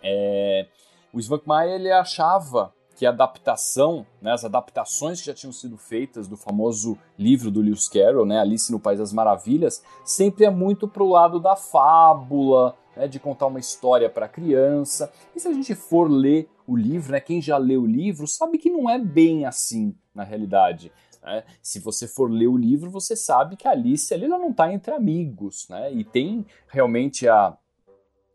é, 0.02 0.68
o 1.12 1.20
Svankmajer 1.20 1.76
ele 1.76 1.92
achava 1.92 2.74
que 2.96 3.06
a 3.06 3.10
adaptação, 3.10 4.06
né, 4.22 4.32
as 4.32 4.46
adaptações 4.46 5.20
que 5.20 5.28
já 5.28 5.34
tinham 5.34 5.52
sido 5.52 5.78
feitas 5.78 6.28
do 6.28 6.38
famoso 6.38 6.98
livro 7.18 7.50
do 7.50 7.60
Lewis 7.60 7.90
Carroll, 7.90 8.26
né, 8.26 8.40
Alice 8.40 8.72
no 8.72 8.80
País 8.80 9.00
das 9.00 9.12
Maravilhas, 9.12 9.84
sempre 10.06 10.46
é 10.46 10.50
muito 10.50 10.88
pro 10.88 11.10
lado 11.10 11.40
da 11.40 11.56
fábula, 11.56 12.76
né, 12.96 13.08
de 13.08 13.20
contar 13.20 13.48
uma 13.48 13.60
história 13.60 14.10
para 14.10 14.28
criança. 14.28 15.12
E 15.36 15.40
se 15.40 15.48
a 15.48 15.54
gente 15.54 15.76
for 15.76 16.10
ler 16.10 16.50
o 16.68 16.76
livro, 16.76 17.12
né, 17.12 17.20
quem 17.20 17.42
já 17.42 17.58
leu 17.58 17.84
o 17.84 17.88
livro 17.88 18.28
sabe 18.28 18.58
que 18.58 18.70
não 18.70 18.90
é 18.90 18.98
bem 18.98 19.46
assim 19.46 19.96
na 20.14 20.24
realidade. 20.24 20.92
Né? 21.24 21.44
Se 21.62 21.80
você 21.80 22.08
for 22.08 22.32
ler 22.32 22.48
o 22.48 22.58
livro, 22.58 22.90
você 22.90 23.16
sabe 23.16 23.56
que 23.56 23.68
a 23.68 23.72
Alice 23.72 24.14
ali 24.14 24.26
ela 24.26 24.40
não 24.40 24.52
está 24.52 24.72
entre 24.74 24.94
amigos, 24.94 25.68
né? 25.70 25.94
E 25.94 26.04
tem 26.04 26.46
realmente 26.68 27.28
a, 27.28 27.56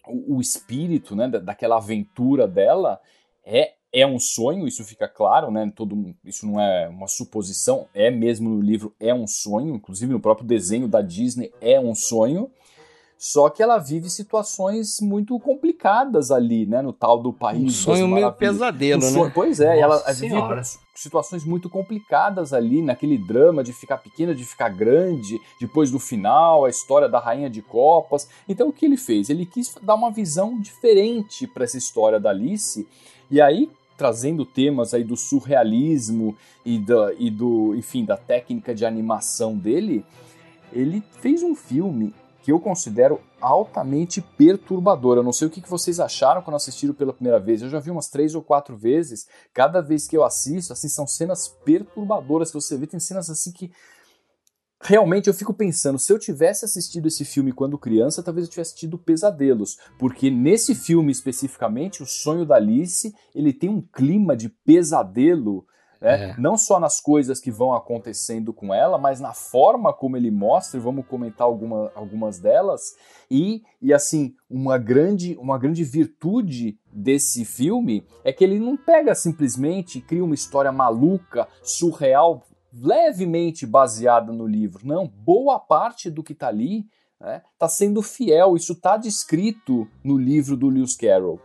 o, 0.07 0.36
o 0.36 0.40
espírito 0.40 1.16
né, 1.16 1.28
daquela 1.28 1.76
aventura 1.76 2.46
dela 2.46 3.00
é 3.44 3.74
é 3.92 4.07
um 4.07 4.18
sonho, 4.18 4.68
isso 4.68 4.84
fica 4.84 5.09
claro, 5.09 5.50
né? 5.50 5.72
Todo, 5.74 6.14
isso 6.22 6.46
não 6.46 6.61
é 6.61 6.86
uma 6.86 7.09
suposição, 7.09 7.88
é 7.94 8.11
mesmo 8.11 8.50
no 8.50 8.61
livro, 8.61 8.94
é 9.00 9.14
um 9.14 9.26
sonho, 9.26 9.74
inclusive 9.74 10.12
no 10.12 10.20
próprio 10.20 10.46
desenho 10.46 10.86
da 10.86 11.00
Disney 11.00 11.50
é 11.62 11.80
um 11.80 11.94
sonho. 11.94 12.50
Só 13.19 13.49
que 13.49 13.62
ela 13.62 13.79
vive 13.79 14.11
situações 14.11 15.01
muito 15.01 15.39
complicadas 15.41 16.31
ali, 16.31 16.67
né? 16.67 16.83
No 16.83 16.93
tal 16.93 17.19
do 17.19 17.33
país. 17.33 17.62
Um 17.62 17.71
sonho 17.71 18.09
meio 18.09 18.31
pesadelo, 18.33 19.03
um 19.03 19.11
sonho, 19.11 19.25
né? 19.25 19.33
Pois 19.35 19.59
é, 19.59 19.81
Nossa 19.81 19.81
ela 19.81 20.14
senhora. 20.14 20.57
vive 20.57 20.69
situações 20.95 21.45
muito 21.45 21.69
complicadas 21.69 22.53
ali, 22.53 22.83
naquele 22.83 23.17
drama 23.17 23.62
de 23.64 23.73
ficar 23.73 23.99
pequena, 23.99 24.35
de 24.35 24.45
ficar 24.45 24.69
grande, 24.69 25.39
depois 25.61 25.91
do 25.91 25.99
final, 25.99 26.64
a 26.64 26.71
história 26.71 27.09
da 27.09 27.19
Rainha 27.19 27.49
de 27.49 27.62
Copas. 27.62 28.29
Então 28.49 28.69
o 28.69 28.73
que 28.73 28.85
ele 28.85 28.97
fez? 28.97 29.31
Ele 29.31 29.47
quis 29.47 29.75
dar 29.83 29.95
uma 29.95 30.11
visão 30.11 30.59
diferente 30.61 31.47
para 31.47 31.64
essa 31.64 31.79
história 31.79 32.21
da 32.21 32.31
Alice. 32.31 32.87
E 33.31 33.41
aí 33.41 33.71
trazendo 33.97 34.45
temas 34.45 34.93
aí 34.93 35.03
do 35.03 35.17
surrealismo 35.17 36.37
e, 36.64 36.79
da, 36.79 37.14
e 37.19 37.31
do, 37.31 37.75
enfim, 37.75 38.05
da 38.05 38.17
técnica 38.17 38.75
de 38.75 38.85
animação 38.85 39.57
dele, 39.57 40.05
ele 40.73 41.03
fez 41.21 41.43
um 41.43 41.55
filme 41.55 42.12
que 42.47 42.53
eu 42.53 42.61
considero 42.61 43.20
altamente 43.40 44.20
perturbador. 44.20 45.16
Eu 45.16 45.24
não 45.24 45.32
sei 45.32 45.49
o 45.49 45.51
que 45.51 45.68
vocês 45.68 45.99
acharam 45.99 46.42
quando 46.42 46.55
assistiram 46.55 46.94
pela 46.94 47.12
primeira 47.12 47.40
vez. 47.40 47.61
Eu 47.61 47.68
já 47.68 47.80
vi 47.80 47.90
umas 47.90 48.09
três 48.09 48.36
ou 48.36 48.40
quatro 48.40 48.76
vezes. 48.76 49.26
Cada 49.53 49.80
vez 49.80 50.07
que 50.07 50.16
eu 50.16 50.22
assisto, 50.22 50.72
assim, 50.72 50.88
são 50.88 51.09
cenas 51.09 51.49
perturbadoras 51.64 52.53
que 52.53 52.55
você 52.55 52.78
vê. 52.78 52.86
Tem 52.86 53.01
cenas 53.01 53.28
assim 53.28 53.51
que 53.51 53.72
realmente 54.80 55.26
eu 55.26 55.34
fico 55.34 55.53
pensando, 55.53 55.99
se 55.99 56.12
eu 56.12 56.20
tivesse 56.20 56.64
assistido 56.64 57.09
esse 57.09 57.24
filme 57.24 57.51
quando 57.51 57.76
criança, 57.76 58.22
talvez 58.22 58.47
eu 58.47 58.51
tivesse 58.53 58.76
tido 58.76 58.97
pesadelos, 58.97 59.76
porque 59.99 60.30
nesse 60.30 60.72
filme 60.72 61.11
especificamente, 61.11 62.01
o 62.01 62.07
sonho 62.07 62.47
da 62.47 62.55
Alice, 62.55 63.12
ele 63.34 63.53
tem 63.53 63.68
um 63.68 63.80
clima 63.80 64.36
de 64.36 64.49
pesadelo, 64.49 65.66
né? 66.01 66.30
É. 66.30 66.34
não 66.38 66.57
só 66.57 66.78
nas 66.78 67.01
coisas 67.01 67.40
que 67.40 67.51
vão 67.51 67.74
acontecendo 67.74 68.53
com 68.53 68.72
ela, 68.72 68.99
mas 68.99 69.20
na 69.20 69.32
forma 69.32 69.92
como 69.92 70.16
ele 70.16 70.30
mostra, 70.30 70.78
e 70.78 70.82
vamos 70.82 71.07
comentar 71.07 71.47
alguma, 71.47 71.90
algumas 71.94 72.38
delas, 72.38 72.82
e, 73.30 73.62
e 73.80 73.92
assim, 73.92 74.34
uma 74.49 74.78
grande, 74.78 75.36
uma 75.40 75.59
grande 75.59 75.82
virtude 75.84 76.78
desse 76.92 77.44
filme 77.44 78.07
é 78.24 78.32
que 78.32 78.44
ele 78.44 78.59
não 78.59 78.76
pega 78.76 79.14
simplesmente 79.14 80.01
cria 80.01 80.24
uma 80.24 80.34
história 80.34 80.70
maluca, 80.70 81.49
surreal, 81.62 82.42
levemente 82.72 83.66
baseada 83.66 84.32
no 84.32 84.47
livro. 84.47 84.86
Não, 84.86 85.07
boa 85.07 85.59
parte 85.59 86.11
do 86.11 86.22
que 86.22 86.32
está 86.32 86.49
ali 86.49 86.86
está 87.16 87.26
né, 87.26 87.42
tá 87.59 87.68
sendo 87.68 88.03
fiel. 88.03 88.57
Isso 88.57 88.72
está 88.72 88.97
descrito 88.97 89.88
no 90.05 90.16
livro 90.16 90.57
do 90.57 90.68
Lewis 90.68 90.97
Carroll. 90.97 91.40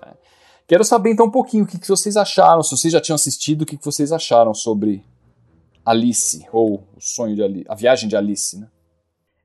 Né. 0.00 0.14
Quero 0.66 0.84
saber 0.84 1.10
então 1.10 1.26
um 1.26 1.30
pouquinho 1.30 1.64
o 1.64 1.66
que, 1.66 1.78
que 1.78 1.88
vocês 1.88 2.16
acharam, 2.16 2.62
se 2.62 2.76
vocês 2.76 2.92
já 2.92 3.00
tinham 3.00 3.14
assistido, 3.14 3.62
o 3.62 3.66
que, 3.66 3.76
que 3.76 3.84
vocês 3.84 4.10
acharam 4.10 4.52
sobre 4.52 5.02
Alice, 5.84 6.44
ou 6.52 6.84
o 6.96 7.00
sonho 7.00 7.36
de 7.36 7.42
Alice, 7.42 7.66
a 7.68 7.74
viagem 7.74 8.08
de 8.08 8.16
Alice, 8.16 8.58
né? 8.58 8.68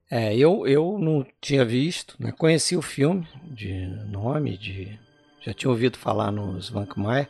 É, 0.09 0.35
eu, 0.35 0.67
eu 0.67 0.97
não 0.99 1.25
tinha 1.39 1.63
visto, 1.63 2.15
né? 2.19 2.33
conheci 2.33 2.75
o 2.75 2.81
filme 2.81 3.25
de 3.45 3.87
nome, 4.09 4.57
de 4.57 4.99
já 5.39 5.53
tinha 5.53 5.69
ouvido 5.69 5.97
falar 5.97 6.31
nos 6.31 6.69
Vankmaier, 6.69 7.29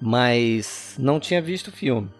mas 0.00 0.96
não 0.98 1.20
tinha 1.20 1.40
visto 1.40 1.68
o 1.68 1.72
filme. 1.72 2.10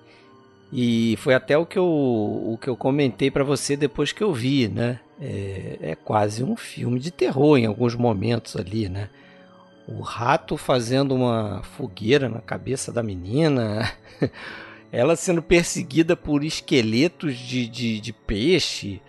E 0.73 1.17
foi 1.19 1.35
até 1.35 1.59
o 1.59 1.67
que 1.67 1.79
eu, 1.79 1.85
o 1.85 2.59
que 2.61 2.69
eu 2.69 2.77
comentei 2.77 3.31
para 3.31 3.45
você 3.45 3.77
depois 3.77 4.13
que 4.13 4.23
eu 4.23 4.33
vi, 4.33 4.69
né? 4.69 5.01
É, 5.21 5.79
é, 5.83 5.95
quase 5.95 6.43
um 6.43 6.57
filme 6.57 6.99
de 6.99 7.11
terror 7.11 7.59
em 7.59 7.67
alguns 7.67 7.95
momentos 7.95 8.57
ali, 8.57 8.89
né? 8.89 9.11
O 9.87 10.01
rato 10.01 10.57
fazendo 10.57 11.15
uma 11.15 11.63
fogueira 11.63 12.29
na 12.29 12.41
cabeça 12.41 12.93
da 12.93 13.03
menina, 13.03 13.93
ela 14.93 15.17
sendo 15.17 15.43
perseguida 15.43 16.17
por 16.17 16.45
esqueletos 16.45 17.37
de, 17.37 17.67
de, 17.67 18.01
de 18.01 18.13
peixe 18.13 19.01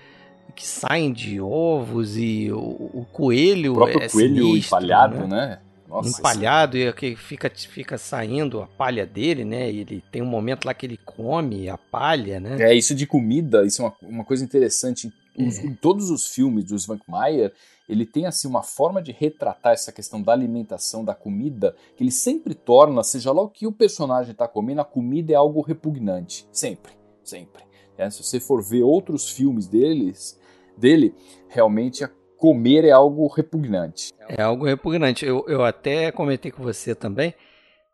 que 0.55 0.65
saem 0.65 1.11
de 1.11 1.39
ovos 1.41 2.17
e 2.17 2.51
o, 2.51 2.57
o 2.57 3.07
coelho. 3.11 3.73
O 3.73 3.75
próprio 3.75 4.01
é 4.01 4.09
coelho 4.09 4.45
sinistro, 4.45 4.77
empalhado, 4.77 5.27
né? 5.27 5.27
né? 5.27 5.59
Nossa, 5.87 6.09
empalhado 6.09 6.75
e 6.75 6.91
que 6.93 7.15
fica, 7.15 7.51
fica 7.55 7.99
saindo 7.99 8.61
a 8.61 8.67
palha 8.67 9.05
dele, 9.05 9.45
né? 9.45 9.71
E 9.71 9.81
ele 9.81 10.03
tem 10.11 10.23
um 10.23 10.27
momento 10.27 10.65
lá 10.65 10.73
que 10.73 10.87
ele 10.87 10.97
come 10.97 11.69
a 11.69 11.77
palha, 11.77 12.39
né? 12.39 12.57
É, 12.59 12.73
isso 12.73 12.95
de 12.95 13.05
comida, 13.05 13.63
isso 13.63 13.81
é 13.81 13.85
uma, 13.85 13.95
uma 14.01 14.23
coisa 14.23 14.43
interessante. 14.43 15.13
É. 15.37 15.43
Em 15.43 15.73
todos 15.73 16.09
os 16.09 16.27
filmes 16.27 16.65
do 16.65 16.75
Svankmajer, 16.75 17.53
ele 17.87 18.05
tem 18.05 18.25
assim 18.25 18.47
uma 18.47 18.63
forma 18.63 19.01
de 19.01 19.11
retratar 19.11 19.73
essa 19.73 19.91
questão 19.91 20.21
da 20.21 20.31
alimentação, 20.31 21.03
da 21.03 21.15
comida, 21.15 21.75
que 21.95 22.03
ele 22.03 22.11
sempre 22.11 22.53
torna, 22.53 23.03
seja 23.03 23.31
lá 23.31 23.41
o 23.41 23.49
que 23.49 23.67
o 23.67 23.71
personagem 23.71 24.31
está 24.31 24.47
comendo, 24.47 24.81
a 24.81 24.85
comida 24.85 25.33
é 25.33 25.35
algo 25.35 25.61
repugnante. 25.61 26.47
Sempre, 26.51 26.93
sempre. 27.23 27.63
É, 27.97 28.09
se 28.09 28.23
você 28.23 28.39
for 28.39 28.63
ver 28.63 28.83
outros 28.83 29.29
filmes 29.29 29.67
deles, 29.67 30.39
dele, 30.77 31.13
realmente 31.47 32.03
a 32.03 32.09
comer 32.37 32.85
é 32.85 32.91
algo 32.91 33.27
repugnante. 33.27 34.11
É 34.27 34.41
algo 34.41 34.65
repugnante. 34.65 35.25
Eu, 35.25 35.45
eu 35.47 35.63
até 35.63 36.11
comentei 36.11 36.51
com 36.51 36.63
você 36.63 36.95
também, 36.95 37.33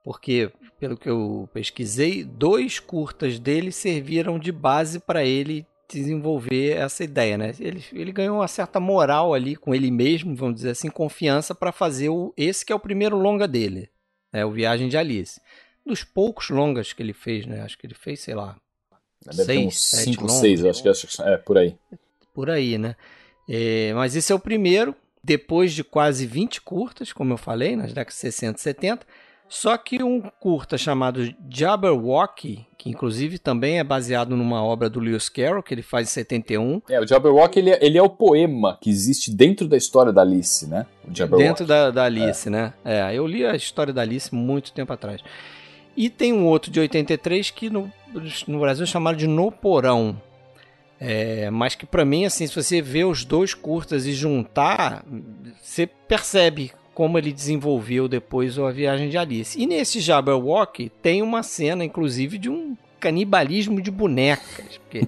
porque, 0.03 0.51
pelo 0.79 0.97
que 0.97 1.09
eu 1.09 1.49
pesquisei, 1.53 2.23
dois 2.23 2.79
curtas 2.79 3.39
dele 3.39 3.71
serviram 3.71 4.39
de 4.39 4.51
base 4.51 4.99
para 4.99 5.23
ele 5.23 5.67
desenvolver 5.89 6.77
essa 6.77 7.03
ideia, 7.03 7.37
né? 7.37 7.53
Ele, 7.59 7.83
ele 7.93 8.11
ganhou 8.11 8.37
uma 8.37 8.47
certa 8.47 8.79
moral 8.79 9.33
ali 9.33 9.55
com 9.55 9.73
ele 9.73 9.89
mesmo, 9.89 10.35
vamos 10.35 10.55
dizer 10.55 10.71
assim, 10.71 10.89
confiança 10.89 11.55
para 11.55 11.71
fazer 11.71 12.09
o, 12.09 12.33
esse 12.37 12.65
que 12.65 12.71
é 12.71 12.75
o 12.75 12.79
primeiro 12.79 13.17
longa 13.17 13.47
dele, 13.47 13.89
né? 14.31 14.45
O 14.45 14.51
Viagem 14.51 14.87
de 14.87 14.97
Alice. 14.97 15.41
Dos 15.85 16.03
poucos 16.03 16.49
longas 16.49 16.93
que 16.93 17.01
ele 17.01 17.13
fez, 17.13 17.45
né? 17.45 17.61
Acho 17.61 17.77
que 17.77 17.87
ele 17.87 17.95
fez, 17.95 18.19
sei 18.19 18.35
lá, 18.35 18.55
Deve 19.25 19.43
seis, 19.43 19.65
uns 19.65 19.81
cinco, 19.81 20.29
seis, 20.29 20.63
acho 20.63 20.81
que 20.81 21.21
é 21.23 21.37
por 21.37 21.57
aí. 21.57 21.75
Por 22.33 22.49
aí, 22.49 22.77
né? 22.77 22.95
É, 23.47 23.91
mas 23.93 24.15
esse 24.15 24.31
é 24.31 24.35
o 24.35 24.39
primeiro, 24.39 24.95
depois 25.23 25.73
de 25.73 25.83
quase 25.83 26.25
20 26.25 26.61
curtas, 26.61 27.11
como 27.11 27.33
eu 27.33 27.37
falei, 27.37 27.75
nas 27.75 27.91
décadas 27.91 28.13
de 28.13 28.19
60 28.21 28.59
e 28.59 28.61
70, 28.61 29.07
Só 29.49 29.75
que 29.77 30.03
um 30.03 30.21
curta 30.39 30.77
chamado 30.77 31.33
Jabberwocky, 31.49 32.67
que 32.77 32.87
inclusive 32.87 33.39
também 33.39 33.79
é 33.79 33.83
baseado 33.83 34.37
numa 34.37 34.63
obra 34.63 34.87
do 34.87 34.99
Lewis 34.99 35.27
Carroll, 35.27 35.63
que 35.63 35.73
ele 35.73 35.81
faz 35.81 36.07
em 36.07 36.11
71. 36.11 36.83
É, 36.87 37.01
o 37.01 37.07
Jabberwocky 37.07 37.57
ele, 37.57 37.71
é, 37.71 37.79
ele 37.83 37.97
é 37.97 38.01
o 38.01 38.09
poema 38.09 38.77
que 38.79 38.91
existe 38.91 39.35
dentro 39.35 39.67
da 39.67 39.75
história 39.75 40.13
da 40.13 40.21
Alice, 40.21 40.67
né? 40.67 40.85
dentro 41.35 41.65
da, 41.65 41.89
da 41.89 42.03
Alice, 42.03 42.47
é. 42.47 42.51
né? 42.51 42.73
É, 42.85 43.15
eu 43.15 43.25
li 43.25 43.43
a 43.43 43.55
história 43.55 43.91
da 43.91 44.03
Alice 44.03 44.33
muito 44.33 44.71
tempo 44.71 44.93
atrás. 44.93 45.19
E 45.97 46.11
tem 46.11 46.31
um 46.31 46.45
outro 46.45 46.69
de 46.69 46.79
83 46.79 47.49
que 47.49 47.71
no, 47.71 47.91
no 48.47 48.59
Brasil 48.59 48.83
é 48.83 48.87
chamado 48.87 49.17
de 49.17 49.25
No 49.25 49.51
Porão. 49.51 50.21
É, 50.99 51.49
mas 51.49 51.73
que 51.73 51.87
para 51.87 52.05
mim, 52.05 52.23
assim, 52.25 52.45
se 52.45 52.53
você 52.53 52.83
vê 52.83 53.03
os 53.03 53.25
dois 53.25 53.55
curtas 53.55 54.05
e 54.05 54.13
juntar, 54.13 55.03
você 55.59 55.87
percebe 55.87 56.71
como 56.99 57.17
ele 57.17 57.31
desenvolveu 57.31 58.09
depois 58.09 58.59
a 58.59 58.69
viagem 58.71 59.07
de 59.07 59.17
Alice. 59.17 59.57
E 59.57 59.65
nesse 59.65 60.01
Jabberwock 60.01 60.91
tem 61.01 61.21
uma 61.21 61.41
cena, 61.43 61.85
inclusive, 61.85 62.37
de 62.37 62.49
um 62.49 62.75
canibalismo 62.99 63.81
de 63.81 63.89
bonecas. 63.89 64.77
Porque 64.83 65.07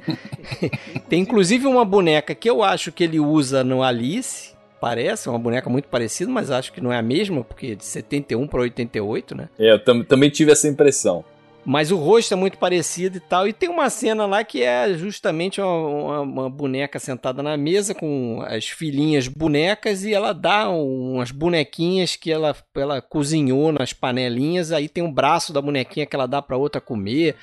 tem 1.10 1.20
inclusive 1.20 1.68
uma 1.68 1.84
boneca 1.84 2.34
que 2.34 2.50
eu 2.50 2.64
acho 2.64 2.94
que 2.94 3.04
ele 3.04 3.20
usa 3.20 3.62
no 3.62 3.84
Alice. 3.84 4.54
Parece 4.80 5.28
uma 5.28 5.38
boneca 5.38 5.70
muito 5.70 5.89
parecida, 5.89 6.32
mas 6.32 6.50
acho 6.50 6.72
que 6.72 6.80
não 6.80 6.94
é 6.94 6.98
a 6.98 7.02
mesma, 7.02 7.44
porque 7.44 7.68
é 7.68 7.76
de 7.76 7.84
71 7.84 8.48
para 8.48 8.62
88, 8.62 9.36
né? 9.36 9.50
É, 9.60 9.74
eu 9.74 9.84
tam 9.84 10.02
também 10.02 10.30
tive 10.30 10.50
essa 10.50 10.70
impressão. 10.70 11.26
Mas 11.64 11.91
o 11.91 11.95
rosto 11.95 12.34
é 12.34 12.38
muito 12.38 12.57
parecido 12.57 13.18
e 13.18 13.20
tal. 13.20 13.47
E 13.47 13.53
tem 13.53 13.70
uma 13.70 13.89
cena 13.89 14.26
lá 14.26 14.43
que 14.43 14.64
é 14.64 14.93
justamente 14.95 15.62
uma, 15.62 15.76
uma, 15.76 16.22
uma, 16.22 16.49
boneca 16.49 16.97
sentada 16.97 17.43
na 17.43 17.55
mesa 17.55 17.93
com 17.93 18.43
as 18.47 18.68
filhinhas 18.68 19.28
bonecas 19.28 20.03
e 20.03 20.12
ela 20.12 20.34
dá 20.34 20.70
umas 20.70 21.30
bonequinhas 21.30 22.16
que 22.16 22.32
ela, 22.32 22.55
ela 22.76 22.99
cozinhou 22.99 23.72
nas 23.72 23.93
panelinhas. 23.93 24.72
Aí 24.72 24.89
tem 24.89 25.03
um 25.03 25.14
braço 25.14 25.53
da 25.53 25.62
bonequinha 25.62 26.05
que 26.05 26.16
ela 26.16 26.28
dá 26.28 26.41
para 26.41 26.57
outra 26.57 26.82
comer. 26.82 27.36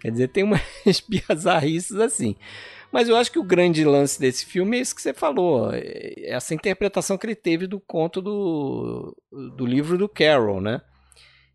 Quer 0.00 0.12
dizer, 0.12 0.28
tem 0.28 0.44
umas 0.44 0.60
bizarrices 1.08 1.96
assim. 1.96 2.36
Mas 2.92 3.08
eu 3.08 3.16
acho 3.16 3.32
que 3.32 3.40
o 3.40 3.44
grande 3.44 3.84
lance 3.84 4.20
desse 4.20 4.46
filme 4.46 4.78
é 4.78 4.80
isso 4.80 4.94
que 4.94 5.02
você 5.02 5.12
falou. 5.12 5.70
É 5.72 6.28
essa 6.28 6.54
interpretação 6.54 7.18
que 7.18 7.26
ele 7.26 7.34
teve 7.34 7.66
do 7.66 7.80
conto 7.80 8.22
do, 8.22 9.16
do 9.56 9.66
livro 9.66 9.98
do 9.98 10.08
Carroll, 10.08 10.60
né? 10.60 10.80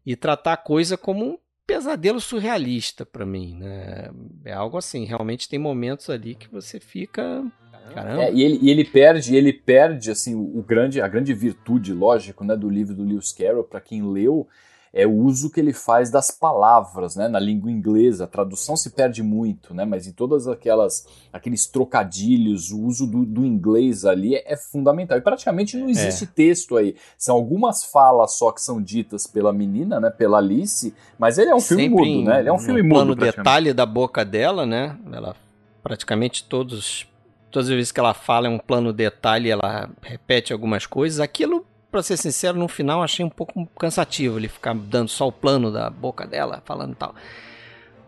E 0.05 0.17
tratar 0.17 0.53
a 0.53 0.57
coisa 0.57 0.97
como 0.97 1.39
pesadelo 1.69 2.19
surrealista 2.19 3.05
para 3.05 3.25
mim, 3.25 3.55
né? 3.55 4.09
É 4.43 4.53
algo 4.53 4.77
assim, 4.77 5.05
realmente 5.05 5.47
tem 5.47 5.59
momentos 5.59 6.09
ali 6.09 6.33
que 6.33 6.49
você 6.49 6.79
fica 6.79 7.45
Caramba. 7.93 8.23
É, 8.23 8.33
e, 8.33 8.43
ele, 8.43 8.59
e 8.61 8.69
ele 8.69 8.85
perde, 8.85 9.35
ele 9.35 9.51
perde 9.51 10.11
assim 10.11 10.35
o, 10.35 10.59
o, 10.59 10.63
grande, 10.63 11.01
a 11.01 11.07
grande 11.07 11.33
virtude, 11.33 11.91
lógico, 11.93 12.43
né, 12.43 12.55
do 12.55 12.69
livro 12.69 12.93
do 12.93 13.03
Lewis 13.03 13.31
Carroll 13.31 13.63
para 13.63 13.81
quem 13.81 14.03
leu, 14.03 14.47
é 14.93 15.05
o 15.05 15.11
uso 15.11 15.49
que 15.49 15.59
ele 15.59 15.73
faz 15.73 16.09
das 16.09 16.31
palavras, 16.31 17.15
né, 17.15 17.27
na 17.27 17.39
língua 17.39 17.71
inglesa. 17.71 18.23
A 18.23 18.27
tradução 18.27 18.75
se 18.75 18.89
perde 18.89 19.21
muito, 19.21 19.73
né, 19.73 19.85
mas 19.85 20.07
em 20.07 20.11
todas 20.11 20.47
aquelas 20.47 21.05
aqueles 21.31 21.67
trocadilhos, 21.67 22.71
o 22.71 22.81
uso 22.81 23.05
do, 23.05 23.25
do 23.25 23.45
inglês 23.45 24.05
ali 24.05 24.35
é, 24.35 24.53
é, 24.53 24.57
fundamental. 24.57 25.17
E 25.17 25.21
praticamente 25.21 25.77
não 25.77 25.89
existe 25.89 26.23
é. 26.23 26.27
texto 26.27 26.77
aí. 26.77 26.95
São 27.17 27.35
algumas 27.35 27.83
falas 27.83 28.33
só 28.33 28.51
que 28.51 28.61
são 28.61 28.81
ditas 28.81 29.27
pela 29.27 29.53
menina, 29.53 29.99
né, 29.99 30.09
pela 30.09 30.37
Alice, 30.37 30.93
mas 31.17 31.37
ele 31.37 31.51
é 31.51 31.55
um 31.55 31.61
filme 31.61 31.83
Sempre 31.83 32.15
mudo, 32.15 32.29
né? 32.29 32.39
Ele 32.39 32.49
é 32.49 32.53
um 32.53 32.59
filme 32.59 32.81
mudo. 32.81 33.05
No 33.05 33.15
detalhe 33.15 33.73
da 33.73 33.85
boca 33.85 34.25
dela, 34.25 34.65
né? 34.65 34.97
Ela 35.11 35.35
praticamente 35.83 36.43
todos 36.43 37.07
todas 37.51 37.67
as 37.67 37.75
vezes 37.75 37.91
que 37.91 37.99
ela 37.99 38.13
fala 38.13 38.47
é 38.47 38.49
um 38.49 38.59
plano 38.59 38.93
detalhe, 38.93 39.49
ela 39.49 39.89
repete 40.01 40.53
algumas 40.53 40.85
coisas. 40.85 41.19
Aquilo 41.19 41.65
para 41.91 42.03
ser 42.03 42.17
sincero, 42.17 42.57
no 42.57 42.67
final 42.67 43.01
achei 43.01 43.25
um 43.25 43.29
pouco 43.29 43.65
cansativo 43.77 44.37
ele 44.37 44.47
ficar 44.47 44.75
dando 44.75 45.09
só 45.09 45.27
o 45.27 45.31
plano 45.31 45.71
da 45.71 45.89
boca 45.89 46.25
dela, 46.25 46.61
falando 46.65 46.95
tal. 46.95 47.15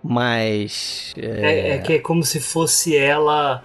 Mas. 0.04 1.14
É... 1.18 1.26
É, 1.26 1.70
é 1.76 1.78
que 1.80 1.94
é 1.94 2.00
como 2.00 2.24
se 2.24 2.40
fosse 2.40 2.96
ela 2.96 3.64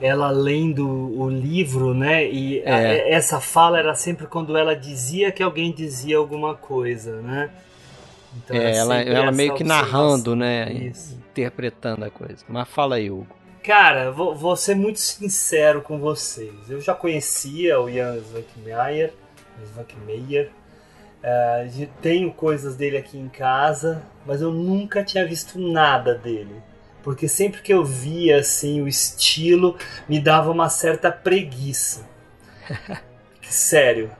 ela 0.00 0.30
lendo 0.30 0.86
o 0.86 1.30
livro, 1.30 1.94
né? 1.94 2.26
E 2.26 2.60
é. 2.60 2.72
a, 2.72 3.08
essa 3.10 3.40
fala 3.40 3.78
era 3.78 3.94
sempre 3.94 4.26
quando 4.26 4.56
ela 4.56 4.74
dizia 4.74 5.30
que 5.30 5.42
alguém 5.42 5.72
dizia 5.72 6.16
alguma 6.16 6.54
coisa, 6.54 7.22
né? 7.22 7.50
Então 8.36 8.56
é, 8.56 8.76
ela, 8.76 9.00
ela 9.00 9.32
meio 9.32 9.54
que 9.54 9.62
narrando, 9.62 10.34
né? 10.34 10.72
Isso. 10.72 11.16
Interpretando 11.30 12.04
a 12.04 12.10
coisa. 12.10 12.44
Mas 12.48 12.68
fala 12.68 12.96
aí, 12.96 13.10
Hugo. 13.10 13.28
Cara, 13.62 14.10
vou, 14.10 14.34
vou 14.34 14.56
ser 14.56 14.74
muito 14.74 14.98
sincero 14.98 15.80
com 15.80 15.98
vocês. 15.98 16.52
Eu 16.68 16.80
já 16.80 16.92
conhecia 16.94 17.80
o 17.80 17.90
Jan 17.90 18.18
Zuckmeyer, 18.18 19.14
Svank 19.62 19.94
Meyer. 20.06 20.50
Uh, 21.22 21.86
tenho 22.02 22.32
coisas 22.32 22.76
dele 22.76 22.98
aqui 22.98 23.18
em 23.18 23.28
casa, 23.28 24.02
mas 24.26 24.42
eu 24.42 24.52
nunca 24.52 25.02
tinha 25.02 25.26
visto 25.26 25.58
nada 25.58 26.14
dele. 26.14 26.62
Porque 27.02 27.28
sempre 27.28 27.62
que 27.62 27.72
eu 27.72 27.84
via 27.84 28.40
assim 28.40 28.80
o 28.82 28.88
estilo, 28.88 29.76
me 30.08 30.20
dava 30.20 30.50
uma 30.50 30.68
certa 30.68 31.10
preguiça. 31.10 32.06
Sério. 33.42 34.10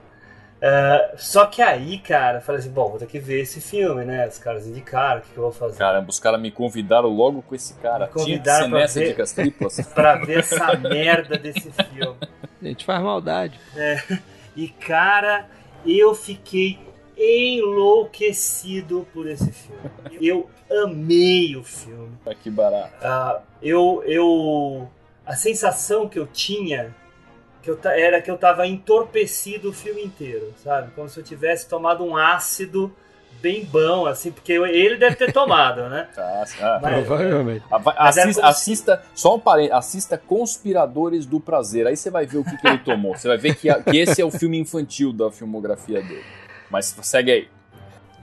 Uh, 0.55 1.15
só 1.17 1.45
que 1.45 1.61
aí, 1.61 1.99
cara, 1.99 2.41
falei 2.41 2.59
assim: 2.59 2.71
bom, 2.71 2.89
vou 2.89 2.97
ter 2.97 3.05
que 3.05 3.19
ver 3.19 3.41
esse 3.41 3.61
filme, 3.61 4.03
né? 4.03 4.27
Os 4.27 4.37
caras 4.37 4.65
indicaram, 4.65 5.19
o 5.19 5.21
que, 5.21 5.29
que 5.29 5.37
eu 5.37 5.43
vou 5.43 5.51
fazer? 5.51 5.77
Caramba, 5.77 6.09
os 6.09 6.19
caras 6.19 6.39
me 6.41 6.49
convidaram 6.49 7.09
logo 7.09 7.41
com 7.41 7.53
esse 7.53 7.75
cara. 7.75 8.05
Me 8.05 8.11
convidaram 8.11 8.69
pra 8.69 8.85
ver, 8.87 9.15
triplas. 9.15 9.79
pra 9.93 10.15
ver 10.15 10.39
essa 10.39 10.75
merda 10.77 11.37
desse 11.37 11.71
filme. 11.71 12.17
A 12.61 12.67
gente 12.67 12.83
faz 12.83 13.03
maldade. 13.03 13.59
É. 13.75 14.01
E 14.55 14.69
cara, 14.69 15.49
eu 15.85 16.15
fiquei 16.15 16.79
enlouquecido 17.17 19.07
por 19.13 19.27
esse 19.27 19.51
filme. 19.51 19.81
Eu 20.21 20.49
amei 20.69 21.55
o 21.55 21.63
filme. 21.63 22.17
Ah, 22.25 22.35
que 22.35 22.49
barato. 22.49 22.93
Uh, 22.95 23.41
eu, 23.61 24.03
eu, 24.05 24.89
a 25.25 25.35
sensação 25.35 26.09
que 26.09 26.19
eu 26.19 26.27
tinha 26.27 26.93
que 27.65 27.71
eu, 27.71 27.79
era 27.83 28.21
que 28.21 28.29
eu 28.29 28.37
tava 28.37 28.67
entorpecido 28.67 29.71
o 29.71 29.73
filme 29.73 30.03
inteiro, 30.03 30.53
sabe? 30.63 30.91
Como 30.91 31.09
se 31.09 31.19
eu 31.19 31.23
tivesse 31.23 31.67
tomado 31.67 32.03
um 32.03 32.15
ácido 32.15 32.95
bem 33.45 33.63
bom, 33.63 34.07
assim, 34.07 34.31
porque 34.31 34.53
ele 34.53 34.97
deve 34.97 35.15
ter 35.15 35.31
tomado, 35.31 35.87
né? 35.87 36.09
Ah, 36.17 36.43
ah, 36.61 36.79
mas, 36.81 37.05
provavelmente. 37.05 37.63
Assista, 37.97 38.47
assista, 38.47 39.03
só 39.13 39.35
um 39.35 39.39
parênteses, 39.39 39.77
assista 39.77 40.17
Conspiradores 40.17 41.25
do 41.25 41.39
Prazer, 41.39 41.85
aí 41.85 41.95
você 41.95 42.09
vai 42.09 42.25
ver 42.25 42.39
o 42.39 42.43
que, 42.43 42.57
que 42.57 42.67
ele 42.67 42.79
tomou. 42.79 43.15
Você 43.15 43.27
vai 43.27 43.37
ver 43.37 43.55
que, 43.55 43.71
que 43.83 43.97
esse 43.97 44.21
é 44.21 44.25
o 44.25 44.31
filme 44.31 44.57
infantil 44.57 45.13
da 45.13 45.29
filmografia 45.31 46.01
dele. 46.01 46.23
Mas 46.71 46.95
segue 47.03 47.31
aí. 47.31 47.47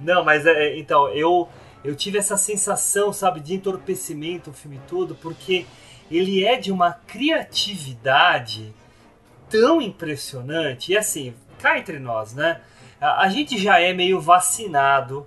Não, 0.00 0.24
mas 0.24 0.44
é, 0.46 0.76
então, 0.76 1.08
eu, 1.10 1.48
eu 1.84 1.94
tive 1.94 2.18
essa 2.18 2.36
sensação, 2.36 3.12
sabe, 3.12 3.40
de 3.40 3.54
entorpecimento 3.54 4.50
o 4.50 4.52
filme 4.52 4.80
todo, 4.88 5.14
porque 5.14 5.66
ele 6.10 6.44
é 6.44 6.56
de 6.56 6.72
uma 6.72 6.92
criatividade 6.92 8.74
tão 9.48 9.80
impressionante. 9.80 10.92
E 10.92 10.96
assim, 10.96 11.34
cá 11.60 11.78
entre 11.78 11.98
nós, 11.98 12.34
né? 12.34 12.60
A 13.02 13.28
gente 13.28 13.58
já 13.58 13.80
é 13.80 13.92
meio 13.92 14.20
vacinado 14.20 15.26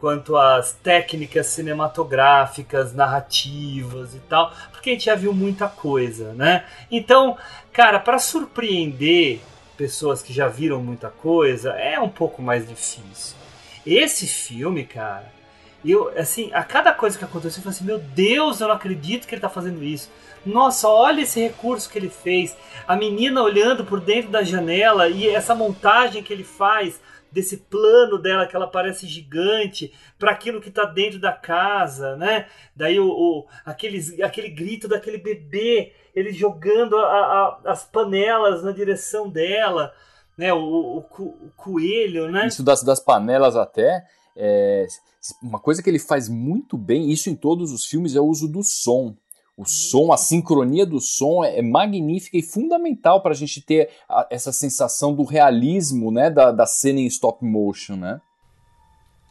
quanto 0.00 0.36
às 0.36 0.72
técnicas 0.72 1.48
cinematográficas, 1.48 2.94
narrativas 2.94 4.14
e 4.14 4.20
tal, 4.20 4.52
porque 4.70 4.90
a 4.90 4.92
gente 4.94 5.04
já 5.04 5.14
viu 5.14 5.34
muita 5.34 5.68
coisa, 5.68 6.32
né? 6.34 6.64
Então, 6.90 7.36
cara, 7.72 7.98
para 7.98 8.18
surpreender 8.18 9.40
pessoas 9.76 10.22
que 10.22 10.32
já 10.32 10.48
viram 10.48 10.82
muita 10.82 11.08
coisa, 11.10 11.72
é 11.72 12.00
um 12.00 12.08
pouco 12.08 12.40
mais 12.40 12.66
difícil. 12.66 13.36
Esse 13.84 14.26
filme, 14.26 14.84
cara, 14.84 15.32
eu, 15.84 16.08
assim, 16.18 16.50
a 16.52 16.62
cada 16.62 16.92
coisa 16.92 17.16
que 17.16 17.24
aconteceu, 17.24 17.60
eu 17.60 17.64
falei 17.64 17.76
assim: 17.76 17.84
meu 17.84 17.98
Deus, 17.98 18.60
eu 18.60 18.68
não 18.68 18.74
acredito 18.74 19.26
que 19.26 19.34
ele 19.34 19.40
tá 19.40 19.48
fazendo 19.48 19.82
isso. 19.82 20.10
Nossa, 20.44 20.88
olha 20.88 21.22
esse 21.22 21.40
recurso 21.40 21.88
que 21.90 21.98
ele 21.98 22.08
fez. 22.08 22.56
A 22.86 22.96
menina 22.96 23.42
olhando 23.42 23.84
por 23.84 24.00
dentro 24.00 24.30
da 24.30 24.42
janela 24.42 25.08
e 25.08 25.28
essa 25.28 25.54
montagem 25.54 26.22
que 26.22 26.32
ele 26.32 26.44
faz 26.44 27.00
desse 27.30 27.58
plano 27.58 28.18
dela 28.18 28.46
que 28.46 28.56
ela 28.56 28.66
parece 28.66 29.06
gigante 29.06 29.92
para 30.18 30.30
aquilo 30.30 30.60
que 30.60 30.70
está 30.70 30.84
dentro 30.84 31.18
da 31.18 31.32
casa, 31.32 32.16
né? 32.16 32.46
Daí 32.74 32.98
o, 32.98 33.06
o 33.06 33.46
aqueles, 33.64 34.18
aquele 34.20 34.48
grito 34.48 34.88
daquele 34.88 35.18
bebê, 35.18 35.92
ele 36.14 36.32
jogando 36.32 36.96
a, 36.96 37.04
a, 37.04 37.58
as 37.66 37.84
panelas 37.84 38.62
na 38.62 38.72
direção 38.72 39.28
dela, 39.28 39.92
né? 40.36 40.52
O, 40.52 40.58
o, 40.58 41.24
o 41.24 41.52
coelho, 41.56 42.30
né? 42.30 42.46
Isso 42.46 42.62
das, 42.62 42.82
das 42.82 43.00
panelas 43.00 43.54
até 43.54 44.06
é, 44.38 44.86
uma 45.42 45.58
coisa 45.58 45.82
que 45.82 45.90
ele 45.90 45.98
faz 45.98 46.28
muito 46.28 46.78
bem, 46.78 47.10
isso 47.10 47.28
em 47.28 47.34
todos 47.34 47.72
os 47.72 47.84
filmes, 47.84 48.14
é 48.14 48.20
o 48.20 48.26
uso 48.26 48.46
do 48.46 48.62
som. 48.62 49.14
O 49.56 49.64
som, 49.64 50.12
a 50.12 50.16
sincronia 50.16 50.86
do 50.86 51.00
som 51.00 51.42
é, 51.42 51.58
é 51.58 51.62
magnífica 51.62 52.38
e 52.38 52.42
fundamental 52.42 53.20
para 53.20 53.32
a 53.32 53.36
gente 53.36 53.60
ter 53.60 53.90
a, 54.08 54.28
essa 54.30 54.52
sensação 54.52 55.12
do 55.12 55.24
realismo 55.24 56.12
né, 56.12 56.30
da, 56.30 56.52
da 56.52 56.64
cena 56.64 57.00
em 57.00 57.06
stop 57.06 57.44
motion, 57.44 57.96
né? 57.96 58.20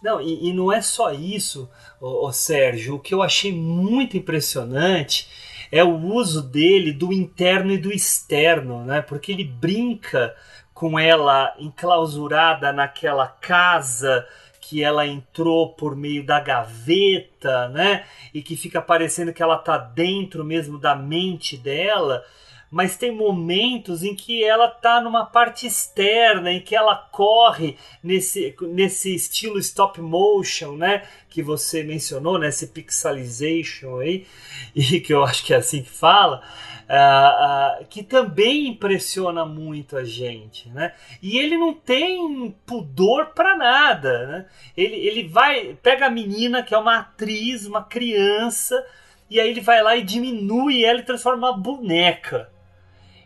Não, 0.03 0.21
e, 0.21 0.49
e 0.49 0.53
não 0.53 0.71
é 0.71 0.81
só 0.81 1.13
isso, 1.13 1.69
ô, 1.99 2.27
ô, 2.27 2.31
Sérgio. 2.33 2.95
O 2.95 2.99
que 2.99 3.13
eu 3.13 3.23
achei 3.23 3.53
muito 3.53 4.17
impressionante 4.17 5.29
é 5.71 5.83
o 5.83 5.97
uso 5.97 6.41
dele 6.41 6.91
do 6.91 7.13
interno 7.13 7.71
e 7.71 7.77
do 7.77 7.91
externo, 7.91 8.83
né? 8.83 9.01
Porque 9.01 9.31
ele 9.31 9.45
brinca 9.45 10.35
com 10.73 10.99
ela 10.99 11.55
enclausurada 11.57 12.71
naquela 12.71 13.27
casa 13.27 14.27
que 14.69 14.83
ela 14.83 15.07
entrou 15.07 15.73
por 15.73 15.95
meio 15.95 16.25
da 16.25 16.41
gaveta, 16.41 17.69
né? 17.69 18.05
E 18.33 18.41
que 18.41 18.57
fica 18.57 18.81
parecendo 18.81 19.31
que 19.31 19.41
ela 19.41 19.57
tá 19.57 19.77
dentro 19.77 20.43
mesmo 20.43 20.77
da 20.77 20.93
mente 20.93 21.55
dela 21.55 22.23
mas 22.69 22.97
tem 22.97 23.11
momentos 23.11 24.03
em 24.03 24.13
que 24.13 24.43
ela 24.43 24.67
tá 24.67 24.99
numa 25.01 25.25
parte 25.25 25.65
externa, 25.65 26.51
em 26.51 26.59
que 26.59 26.75
ela 26.75 26.95
corre 26.95 27.77
nesse, 28.03 28.55
nesse 28.61 29.15
estilo 29.15 29.57
stop 29.59 30.01
motion, 30.01 30.75
né? 30.75 31.03
Que 31.29 31.41
você 31.41 31.83
mencionou, 31.83 32.37
né? 32.37 32.49
Esse 32.49 32.67
pixelization 32.67 33.99
aí, 33.99 34.25
e 34.75 34.99
que 34.99 35.13
eu 35.13 35.23
acho 35.23 35.45
que 35.45 35.53
é 35.53 35.57
assim 35.57 35.81
que 35.81 35.89
fala. 35.89 36.43
Uh, 36.89 37.83
uh, 37.83 37.85
que 37.89 38.01
também 38.01 38.67
impressiona 38.67 39.45
muito 39.45 39.97
a 39.97 40.05
gente, 40.05 40.69
né? 40.69 40.93
E 41.21 41.37
ele 41.37 41.57
não 41.57 41.73
tem 41.73 42.55
pudor 42.65 43.27
para 43.27 43.57
nada, 43.57 44.27
né? 44.27 44.45
Ele, 44.75 44.95
ele 44.95 45.27
vai, 45.27 45.77
pega 45.83 46.05
a 46.05 46.09
menina 46.09 46.63
que 46.63 46.73
é 46.73 46.77
uma 46.77 46.99
atriz, 46.99 47.65
uma 47.65 47.83
criança, 47.83 48.81
e 49.29 49.37
aí 49.37 49.49
ele 49.49 49.59
vai 49.59 49.83
lá 49.83 49.97
e 49.97 50.03
diminui 50.03 50.85
ela 50.85 50.99
e 50.99 51.03
transforma 51.03 51.49
uma 51.49 51.57
boneca 51.57 52.49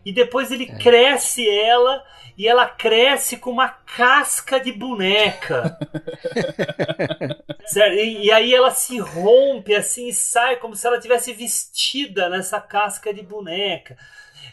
e 0.06 0.12
depois 0.12 0.52
ele 0.52 0.66
é. 0.66 0.78
cresce 0.78 1.48
ela 1.48 2.04
e 2.38 2.48
ela 2.48 2.66
cresce 2.68 3.38
com 3.38 3.52
uma 3.52 3.70
casca 3.70 4.60
de 4.60 4.72
boneca. 4.72 5.78
E, 7.74 8.26
e, 8.26 8.32
aí 8.34 8.54
ela 8.54 8.72
se 8.72 9.00
rompe 9.00 9.74
assim 9.74 10.10
e 10.10 10.14
sai 10.14 10.58
como 10.58 10.76
se 10.76 10.86
ela 10.86 11.00
tivesse 11.00 11.32
vestida 11.32 12.28
nessa 12.28 12.60
casca 12.60 13.14
de 13.14 13.22
boneca. 13.22 13.98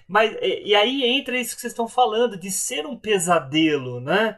Mas 0.07 0.37
e, 0.41 0.69
e 0.69 0.75
aí 0.77 1.03
entra 1.05 1.37
isso 1.37 1.57
que 1.57 1.61
vocês 1.61 1.73
estão 1.73 1.89
falando 1.89 2.39
de 2.39 2.53
ser 2.53 2.87
um 2.87 2.97
pesadelo, 2.97 4.01
né? 4.01 4.37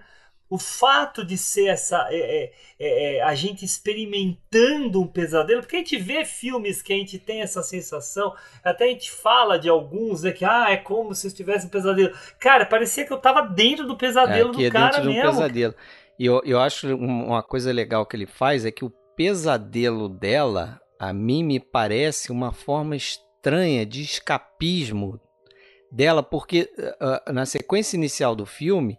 O 0.51 0.59
fato 0.59 1.25
de 1.25 1.39
ser 1.39 1.69
essa 1.69 2.09
é, 2.11 2.19
é, 2.19 2.53
é, 2.79 3.17
é, 3.17 3.23
a 3.23 3.37
gente 3.37 3.65
experimentando 3.65 5.01
um 5.01 5.07
pesadelo, 5.07 5.61
porque 5.61 5.77
a 5.77 5.79
gente 5.79 5.97
vê 5.97 6.25
filmes 6.25 6.83
que 6.83 6.93
a 6.93 6.97
gente 6.97 7.21
tem 7.21 7.41
essa 7.41 7.63
sensação, 7.63 8.35
até 8.65 8.87
a 8.87 8.89
gente 8.89 9.13
fala 9.13 9.57
de 9.57 9.69
alguns, 9.69 10.25
né, 10.25 10.33
que 10.33 10.45
ah, 10.45 10.67
é 10.69 10.77
como 10.77 11.15
se 11.15 11.29
eu 11.29 11.29
estivesse 11.29 11.67
um 11.67 11.71
pesadelo. 11.71 12.13
Cara, 12.41 12.67
parecia 12.67 13.07
que 13.07 13.13
eu 13.13 13.19
tava 13.19 13.43
dentro 13.43 13.87
do 13.87 13.97
pesadelo 13.97 14.51
é, 14.51 14.53
do 14.53 14.65
é 14.65 14.71
cara 14.71 14.97
dentro 14.97 15.05
mesmo. 15.05 15.23
De 15.23 15.29
um 15.29 15.33
pesadelo. 15.33 15.75
E 16.19 16.27
eu, 16.27 16.43
eu 16.45 16.59
acho 16.59 16.97
uma 16.97 17.45
coisa 17.45 17.73
legal 17.73 18.05
que 18.05 18.17
ele 18.17 18.27
faz 18.27 18.67
é 18.67 18.73
que 18.73 18.85
o 18.85 18.93
pesadelo 19.17 20.09
dela, 20.09 20.81
a 20.99 21.13
mim 21.13 21.45
me 21.45 21.61
parece 21.61 22.33
uma 22.33 22.53
forma 22.53 22.97
estranha 22.97 23.87
de 23.87 24.03
escapismo 24.03 25.21
dela, 25.93 26.25
porque 26.25 26.69
uh, 26.77 27.33
na 27.33 27.47
sequência 27.47 27.97
inicial 27.97 28.35
do 28.35 28.45
filme, 28.45 28.99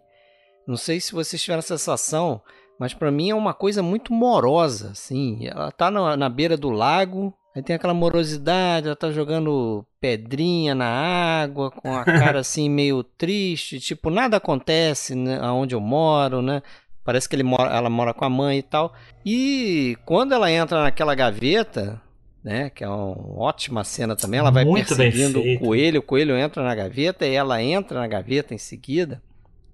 não 0.66 0.76
sei 0.76 1.00
se 1.00 1.12
vocês 1.12 1.42
tiveram 1.42 1.60
a 1.60 1.62
sensação, 1.62 2.40
mas 2.78 2.94
para 2.94 3.10
mim 3.10 3.30
é 3.30 3.34
uma 3.34 3.54
coisa 3.54 3.82
muito 3.82 4.12
morosa, 4.12 4.90
assim. 4.90 5.46
Ela 5.46 5.70
tá 5.70 5.90
na, 5.90 6.16
na 6.16 6.28
beira 6.28 6.56
do 6.56 6.70
lago, 6.70 7.34
aí 7.54 7.62
tem 7.62 7.76
aquela 7.76 7.94
morosidade, 7.94 8.86
ela 8.86 8.96
tá 8.96 9.10
jogando 9.10 9.84
pedrinha 10.00 10.74
na 10.74 10.86
água, 10.86 11.70
com 11.70 11.94
a 11.94 12.04
cara 12.04 12.38
assim 12.40 12.68
meio 12.68 13.02
triste, 13.02 13.80
tipo, 13.80 14.10
nada 14.10 14.36
acontece 14.36 15.14
né, 15.14 15.38
aonde 15.40 15.74
eu 15.74 15.80
moro, 15.80 16.42
né? 16.42 16.62
Parece 17.04 17.28
que 17.28 17.34
ele 17.34 17.42
mora, 17.42 17.74
ela 17.74 17.90
mora 17.90 18.14
com 18.14 18.24
a 18.24 18.30
mãe 18.30 18.58
e 18.58 18.62
tal. 18.62 18.92
E 19.26 19.96
quando 20.04 20.32
ela 20.32 20.50
entra 20.50 20.84
naquela 20.84 21.16
gaveta, 21.16 22.00
né, 22.44 22.70
que 22.70 22.84
é 22.84 22.88
uma 22.88 23.40
ótima 23.40 23.82
cena 23.82 24.14
também, 24.14 24.38
ela 24.38 24.52
vai 24.52 24.64
Muito 24.64 24.86
perseguindo 24.86 25.40
o 25.40 25.58
coelho, 25.58 25.98
o 25.98 26.02
coelho 26.02 26.36
entra 26.36 26.62
na 26.62 26.74
gaveta 26.74 27.26
e 27.26 27.34
ela 27.34 27.60
entra 27.60 27.98
na 27.98 28.06
gaveta 28.06 28.54
em 28.54 28.58
seguida 28.58 29.20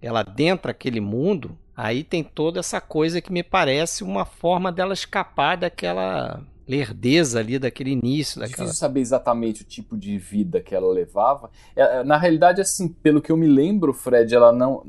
ela 0.00 0.20
adentra 0.20 0.70
aquele 0.70 1.00
mundo, 1.00 1.56
aí 1.76 2.04
tem 2.04 2.22
toda 2.22 2.60
essa 2.60 2.80
coisa 2.80 3.20
que 3.20 3.32
me 3.32 3.42
parece 3.42 4.04
uma 4.04 4.24
forma 4.24 4.70
dela 4.70 4.92
escapar 4.92 5.56
daquela 5.56 6.42
lerdeza 6.68 7.40
ali 7.40 7.58
daquele 7.58 7.90
início. 7.90 8.40
Daquela... 8.40 8.66
Difícil 8.66 8.78
saber 8.78 9.00
exatamente 9.00 9.62
o 9.62 9.64
tipo 9.64 9.96
de 9.96 10.18
vida 10.18 10.60
que 10.60 10.74
ela 10.74 10.92
levava. 10.92 11.50
É, 11.74 12.04
na 12.04 12.18
realidade, 12.18 12.60
assim, 12.60 12.88
pelo 12.88 13.22
que 13.22 13.32
eu 13.32 13.36
me 13.36 13.46
lembro, 13.46 13.92
Fred, 13.94 14.34
ela 14.34 14.52
não 14.52 14.84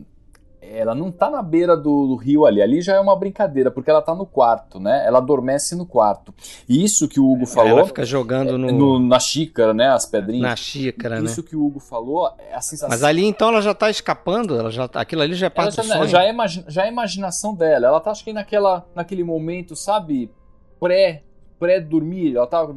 ela 0.62 0.94
não 0.94 1.12
tá 1.12 1.30
na 1.30 1.42
beira 1.42 1.76
do, 1.76 2.08
do, 2.08 2.16
rio 2.16 2.46
ali. 2.46 2.62
Ali 2.62 2.82
já 2.82 2.96
é 2.96 3.00
uma 3.00 3.16
brincadeira, 3.16 3.72
porque 3.72 3.90
ela 3.90 4.02
tá 4.02 4.14
no 4.14 4.26
quarto, 4.26 4.80
né? 4.80 5.04
Ela 5.06 5.20
adormece 5.20 5.76
no 5.76 5.86
quarto. 5.86 6.34
E 6.68 6.84
isso 6.84 7.08
que 7.08 7.20
o 7.20 7.32
Hugo 7.32 7.46
falou. 7.46 7.80
Ela 7.80 7.86
fica 7.86 8.06
jogando 8.06 8.58
no... 8.58 8.72
no 8.72 9.00
na 9.00 9.20
xícara, 9.20 9.74
né? 9.74 9.90
As 9.90 10.06
pedrinhas. 10.06 10.50
Na 10.50 10.56
xícara, 10.56 11.16
isso 11.16 11.24
né? 11.24 11.32
Isso 11.32 11.44
que 11.44 11.56
o 11.56 11.66
Hugo 11.66 11.80
falou 11.80 12.34
é 12.38 12.56
a 12.56 12.62
sensação. 12.62 12.90
Mas 12.90 13.04
ali 13.04 13.26
então 13.26 13.50
ela 13.50 13.62
já 13.62 13.74
tá 13.74 13.90
escapando, 13.90 14.58
ela 14.58 14.70
já 14.72 14.88
tá, 14.88 15.02
aquilo 15.02 15.22
ali 15.22 15.34
já 15.34 15.48
é 15.48 15.50
parte 15.50 15.76
já, 15.76 15.82
do 15.82 15.88
sonho. 15.88 16.08
Já 16.08 16.24
é, 16.24 16.34
já 16.68 16.86
é 16.86 16.90
imaginação 16.90 17.56
dela. 17.56 17.88
Ela 17.88 18.00
tá, 18.00 18.12
acho 18.12 18.24
que 18.24 18.34
naquela, 18.34 18.86
naquele 18.96 19.24
momento, 19.24 19.76
sabe? 19.76 20.32
Pré 20.80 21.24
pré-dormir, 21.60 22.36
ela 22.36 22.48
tava 22.48 22.74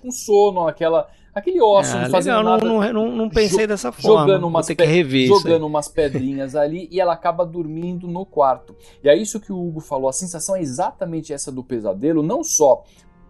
com 0.00 0.10
sono, 0.10 0.66
aquela 0.66 1.08
aquele 1.34 1.60
ócio, 1.60 1.96
ah, 1.96 2.02
não 2.02 2.10
fazendo 2.10 2.36
legal, 2.38 2.52
nada. 2.52 2.64
Não, 2.66 2.92
não, 2.92 3.16
não 3.16 3.28
pensei 3.28 3.66
dessa 3.66 3.90
forma. 3.90 4.20
Jogando 4.20 4.46
umas, 4.46 4.66
pe 4.66 5.26
jogando 5.26 5.66
umas 5.66 5.88
pedrinhas 5.88 6.54
ali 6.54 6.88
e 6.90 7.00
ela 7.00 7.12
acaba 7.12 7.44
dormindo 7.44 8.06
no 8.06 8.24
quarto. 8.24 8.76
E 9.02 9.08
é 9.08 9.16
isso 9.16 9.40
que 9.40 9.52
o 9.52 9.60
Hugo 9.60 9.80
falou, 9.80 10.08
a 10.08 10.12
sensação 10.12 10.54
é 10.54 10.60
exatamente 10.60 11.32
essa 11.32 11.50
do 11.50 11.64
pesadelo, 11.64 12.22
não 12.22 12.44
só 12.44 12.84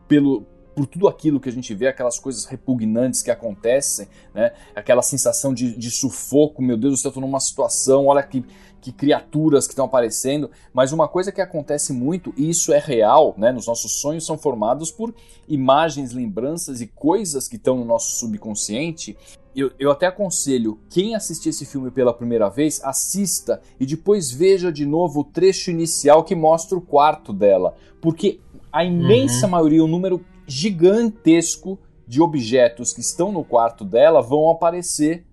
pelo, 0.06 0.47
por 0.74 0.86
tudo 0.86 1.09
aquilo 1.09 1.40
que 1.40 1.48
a 1.48 1.52
gente 1.52 1.72
vê, 1.74 1.86
aquelas 1.86 2.18
coisas 2.18 2.44
repugnantes 2.44 3.22
que 3.22 3.31
acontecem, 3.31 4.09
né? 4.35 4.52
Aquela 4.74 5.02
sensação 5.02 5.55
de, 5.55 5.76
de 5.76 5.90
sufoco, 5.90 6.60
meu 6.62 6.76
Deus, 6.76 7.02
eu 7.05 7.09
estou 7.09 7.20
numa 7.22 7.40
situação, 7.40 8.06
olha 8.06 8.22
que, 8.22 8.44
que 8.85 8.93
criaturas 8.93 9.66
que 9.66 9.73
estão 9.73 9.86
aparecendo. 9.86 10.51
Mas 10.73 10.93
uma 10.93 11.09
coisa 11.09 11.32
que 11.32 11.40
acontece 11.40 11.90
muito, 11.90 12.35
e 12.36 12.51
isso 12.51 12.70
é 12.70 12.78
real, 12.78 13.35
né? 13.39 13.51
Nos 13.51 13.66
nossos 13.66 13.93
sonhos 14.01 14.27
são 14.27 14.36
formados 14.36 14.90
por 14.90 15.15
imagens, 15.48 16.12
lembranças 16.12 16.82
e 16.82 16.86
coisas 16.86 17.48
que 17.48 17.56
estão 17.56 17.78
no 17.78 17.85
nosso 17.85 18.19
subconsciente. 18.19 19.16
Eu, 19.56 19.70
eu 19.78 19.90
até 19.90 20.06
aconselho, 20.06 20.78
quem 20.90 21.15
assistir 21.15 21.48
esse 21.48 21.65
filme 21.65 21.90
pela 21.90 22.12
primeira 22.12 22.51
vez, 22.51 22.78
assista 22.85 23.62
e 23.81 23.86
depois 23.86 24.31
veja 24.31 24.70
de 24.70 24.85
novo 24.85 25.20
o 25.20 25.24
trecho 25.24 25.70
inicial 25.70 26.23
que 26.23 26.35
mostra 26.35 26.77
o 26.77 26.82
quarto 26.82 27.32
dela. 27.32 27.74
Porque 28.02 28.40
a 28.70 28.85
imensa 28.85 29.47
uhum. 29.47 29.52
maioria, 29.52 29.82
o 29.82 29.89
número 29.89 30.23
gigantesco 30.47 31.78
de 32.06 32.20
objetos 32.20 32.93
que 32.93 33.01
estão 33.01 33.32
no 33.32 33.43
quarto 33.44 33.82
dela 33.82 34.20
vão 34.20 34.51
aparecer 34.51 35.24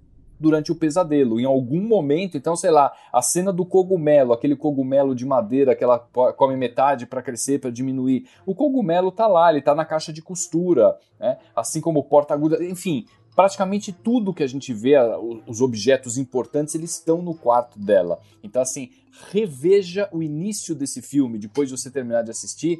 durante 0.41 0.71
o 0.71 0.75
pesadelo. 0.75 1.39
Em 1.39 1.45
algum 1.45 1.81
momento, 1.81 2.35
então, 2.35 2.55
sei 2.55 2.71
lá, 2.71 2.91
a 3.13 3.21
cena 3.21 3.53
do 3.53 3.63
cogumelo, 3.63 4.33
aquele 4.33 4.55
cogumelo 4.55 5.13
de 5.13 5.25
madeira 5.25 5.75
que 5.75 5.83
ela 5.83 5.99
come 6.35 6.57
metade 6.57 7.05
para 7.05 7.21
crescer, 7.21 7.59
para 7.59 7.69
diminuir. 7.69 8.27
O 8.45 8.55
cogumelo 8.55 9.11
tá 9.11 9.27
lá, 9.27 9.51
ele 9.51 9.61
tá 9.61 9.75
na 9.75 9.85
caixa 9.85 10.11
de 10.11 10.21
costura, 10.21 10.97
né? 11.19 11.37
Assim 11.55 11.79
como 11.79 11.99
o 11.99 12.03
porta-aguda, 12.03 12.63
enfim, 12.65 13.05
praticamente 13.35 13.93
tudo 13.93 14.33
que 14.33 14.41
a 14.43 14.47
gente 14.47 14.73
vê, 14.73 14.95
os 15.47 15.61
objetos 15.61 16.17
importantes, 16.17 16.73
eles 16.73 16.97
estão 16.97 17.21
no 17.21 17.35
quarto 17.35 17.77
dela. 17.77 18.19
Então, 18.43 18.63
assim, 18.63 18.89
reveja 19.31 20.09
o 20.11 20.23
início 20.23 20.73
desse 20.73 21.03
filme 21.03 21.37
depois 21.37 21.69
de 21.69 21.77
você 21.77 21.91
terminar 21.91 22.23
de 22.23 22.31
assistir 22.31 22.79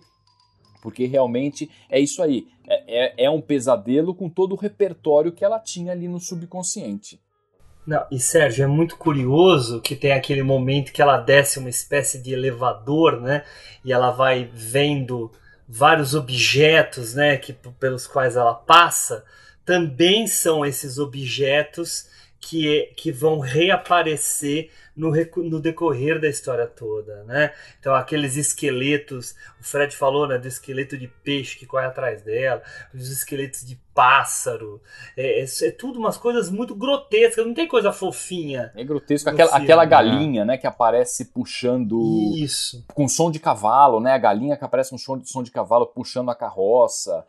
porque 0.81 1.05
realmente 1.05 1.69
é 1.88 1.99
isso 1.99 2.21
aí. 2.21 2.47
É, 2.67 3.05
é, 3.05 3.25
é, 3.25 3.29
um 3.29 3.39
pesadelo 3.39 4.15
com 4.15 4.27
todo 4.27 4.53
o 4.53 4.57
repertório 4.57 5.31
que 5.31 5.45
ela 5.45 5.59
tinha 5.59 5.91
ali 5.91 6.07
no 6.07 6.19
subconsciente. 6.19 7.19
Não, 7.85 8.05
e 8.11 8.19
Sérgio, 8.19 8.63
é 8.63 8.67
muito 8.67 8.95
curioso 8.95 9.81
que 9.81 9.95
tem 9.95 10.11
aquele 10.11 10.43
momento 10.43 10.91
que 10.91 11.01
ela 11.01 11.17
desce 11.17 11.57
uma 11.57 11.69
espécie 11.69 12.19
de 12.19 12.31
elevador, 12.33 13.19
né? 13.19 13.43
E 13.83 13.91
ela 13.91 14.11
vai 14.11 14.49
vendo 14.53 15.31
vários 15.67 16.13
objetos, 16.13 17.15
né? 17.15 17.37
Que, 17.37 17.53
pelos 17.53 18.05
quais 18.05 18.35
ela 18.35 18.53
passa. 18.53 19.23
Também 19.65 20.27
são 20.27 20.65
esses 20.65 20.99
objetos 20.99 22.07
que, 22.41 22.91
que 22.97 23.11
vão 23.11 23.39
reaparecer 23.39 24.72
no, 24.95 25.11
no 25.38 25.61
decorrer 25.61 26.19
da 26.19 26.27
história 26.27 26.65
toda, 26.65 27.23
né? 27.23 27.53
Então 27.80 27.93
aqueles 27.93 28.35
esqueletos, 28.35 29.35
o 29.59 29.63
Fred 29.63 29.95
falou, 29.95 30.27
né, 30.27 30.39
do 30.39 30.47
esqueleto 30.47 30.97
de 30.97 31.07
peixe 31.07 31.57
que 31.57 31.68
corre 31.68 31.85
atrás 31.85 32.23
dela, 32.23 32.61
os 32.93 33.09
esqueletos 33.09 33.63
de 33.65 33.80
pássaro, 33.93 34.81
é, 35.15 35.41
é, 35.41 35.45
é 35.45 35.72
tudo 35.72 35.99
umas 35.99 36.18
coisas 36.18 36.49
muito 36.49 36.73
grotescas, 36.73 37.45
não 37.45 37.53
tem 37.53 37.68
coisa 37.68 37.93
fofinha. 37.93 38.72
É 38.76 38.84
grotesco, 38.84 39.30
aquela, 39.30 39.55
aquela 39.55 39.85
galinha, 39.85 40.43
né, 40.43 40.57
que 40.57 40.68
aparece 40.68 41.26
puxando... 41.26 42.34
Isso. 42.35 42.84
Com 42.93 43.07
som 43.07 43.30
de 43.30 43.39
cavalo, 43.39 43.99
né, 43.99 44.13
a 44.13 44.18
galinha 44.18 44.57
que 44.57 44.65
aparece 44.65 44.89
com 44.89 44.97
som 44.97 45.22
som 45.23 45.43
de 45.43 45.51
cavalo 45.51 45.85
puxando 45.85 46.31
a 46.31 46.35
carroça, 46.35 47.23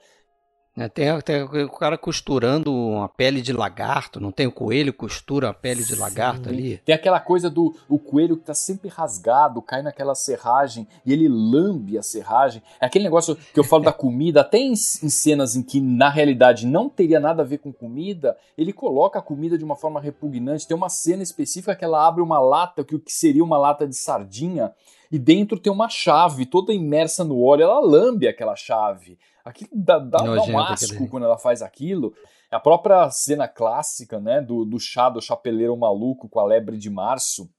tem, 0.95 1.21
tem, 1.21 1.43
o 1.43 1.71
cara 1.71 1.99
costurando 1.99 2.75
uma 2.75 3.09
pele 3.09 3.43
de 3.43 3.53
lagarto, 3.53 4.19
não 4.19 4.33
tem 4.33 4.47
o 4.47 4.53
coelho 4.53 4.93
costura 4.93 5.51
a 5.51 5.55
pele 5.55 5.85
de 5.85 5.95
Sim. 5.95 6.01
lagarto 6.01 6.49
ali? 6.49 6.79
Tem 6.79 6.95
aquela 6.95 7.21
coisa 7.21 7.51
do 7.51 7.77
o 7.89 7.99
coelho 7.99 8.39
que 8.39 8.45
tá 8.45 8.55
sempre 8.55 8.89
rasgado, 8.89 9.61
cai 9.61 9.83
naquela 9.83 10.15
serragem 10.15 10.89
e 11.05 11.13
ele 11.13 11.29
lambe 11.29 11.99
a 11.99 12.03
serragem. 12.03 12.63
É 12.81 12.87
aquele 12.87 13.05
negócio 13.05 13.37
que 13.37 13.61
eu 13.61 13.65
falo 13.65 13.85
da 13.85 13.93
comida, 13.93 14.41
até 14.41 14.57
em, 14.57 14.73
em, 14.73 14.75
cenas 14.75 15.57
em 15.57 15.63
que 15.63 15.79
na 15.79 16.09
realidade 16.09 16.67
não 16.67 16.89
teria 16.89 17.21
nada 17.21 17.43
a 17.43 17.47
ver 17.47 17.59
com 17.59 17.73
comida, 17.73 18.37
ele 18.57 18.73
coloca 18.73 19.19
a 19.19 19.23
comida 19.23 19.59
de 19.59 19.65
uma 19.65 19.77
forma 19.77 20.01
repugnante. 20.01 20.67
Tem 20.67 20.77
uma 20.77 20.89
cena 20.89 21.23
específica 21.23 21.77
que 21.77 21.85
ela 21.85 22.07
abre 22.07 22.23
uma 22.23 22.41
lata, 22.41 22.83
que 22.83 22.95
o 22.95 23.01
que 23.01 23.13
seria 23.13 23.45
uma 23.45 23.59
lata 23.59 23.87
de 23.87 23.95
sardinha, 23.95 24.73
e 25.13 25.19
dentro 25.19 25.61
tem 25.61 25.71
uma 25.71 25.91
chave 25.91 26.47
toda 26.47 26.73
imersa 26.73 27.23
no 27.23 27.39
óleo, 27.45 27.65
ela 27.65 27.81
lambe 27.81 28.27
aquela 28.27 28.57
chave. 28.57 29.19
Aquilo 29.45 29.71
dá, 29.75 29.99
dá, 29.99 30.17
dá 30.17 30.43
um 30.43 30.59
asco 30.59 31.07
quando 31.09 31.25
ela 31.25 31.37
faz 31.37 31.61
aquilo. 31.61 32.15
A 32.51 32.59
própria 32.59 33.11
cena 33.11 33.47
clássica, 33.47 34.19
né, 34.19 34.41
do, 34.41 34.65
do 34.65 34.81
chá 34.81 35.11
do 35.11 35.21
chapeleiro 35.21 35.77
maluco 35.77 36.31
com 36.31 36.41
a 36.41 36.45
lebre 36.47 36.79
de 36.79 36.89
março, 36.89 37.51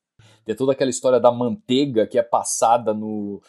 tem 0.43 0.55
toda 0.55 0.71
aquela 0.71 0.89
história 0.89 1.19
da 1.19 1.31
manteiga 1.31 2.07
que 2.07 2.17
é 2.17 2.23
passada 2.23 2.91
no, 2.91 3.39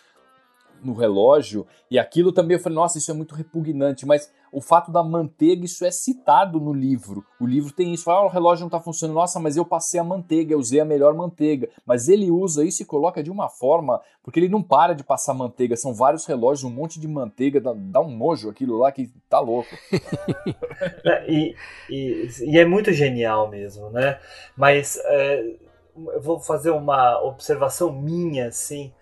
no 0.85 0.93
relógio, 0.93 1.67
e 1.91 1.99
aquilo 1.99 2.33
também 2.33 2.57
eu 2.57 2.63
falei, 2.63 2.77
nossa, 2.77 2.99
isso 2.99 3.11
é 3.11 3.15
muito 3.15 3.35
repugnante, 3.35 4.07
mas 4.07 4.31
o 4.55 4.61
fato 4.61 4.93
da 4.93 5.03
manteiga, 5.03 5.65
isso 5.65 5.85
é 5.85 5.91
citado 5.91 6.61
no 6.61 6.73
livro. 6.73 7.25
O 7.41 7.47
livro 7.47 7.73
tem 7.73 7.93
isso, 7.93 8.05
fala, 8.05 8.21
ah, 8.21 8.27
o 8.27 8.29
relógio 8.29 8.61
não 8.61 8.69
está 8.69 8.81
funcionando, 8.81 9.17
nossa, 9.17 9.41
mas 9.41 9.57
eu 9.57 9.65
passei 9.65 9.99
a 9.99 10.05
manteiga, 10.05 10.55
eu 10.55 10.61
usei 10.61 10.79
a 10.79 10.85
melhor 10.85 11.13
manteiga. 11.13 11.69
Mas 11.85 12.09
ele 12.09 12.31
usa 12.31 12.65
isso 12.65 12.81
e 12.81 12.87
coloca 12.87 13.21
de 13.21 13.33
uma 13.33 13.49
forma, 13.49 14.01
porque 14.23 14.39
ele 14.39 14.49
não 14.49 14.63
para 14.63 14.95
de 14.95 15.03
passar 15.03 15.35
manteiga, 15.35 15.77
são 15.77 15.93
vários 15.93 16.25
relógios, 16.25 16.63
um 16.63 16.71
monte 16.71 17.01
de 17.01 17.09
manteiga, 17.09 17.61
dá, 17.61 17.73
dá 17.75 18.01
um 18.01 18.17
nojo 18.17 18.49
aquilo 18.49 18.79
lá 18.79 18.93
que 18.93 19.11
tá 19.29 19.41
louco. 19.41 19.71
e, 21.27 21.57
e, 21.91 22.29
e, 22.43 22.59
é 22.59 22.65
muito 22.65 22.93
genial 22.93 23.51
mesmo, 23.51 23.91
né? 23.91 24.21
Mas 24.57 24.97
é, 25.05 25.57
eu 25.97 26.23
vou 26.23 26.39
fazer 26.39 26.71
uma 26.71 27.21
observação 27.25 27.93
minha, 27.93 28.47
assim, 28.47 28.93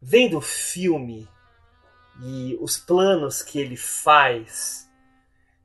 vendo 0.00 0.38
o 0.38 0.42
filme 0.42 1.28
e 2.22 2.56
os 2.60 2.76
planos 2.76 3.42
que 3.42 3.58
ele 3.58 3.76
faz 3.76 4.88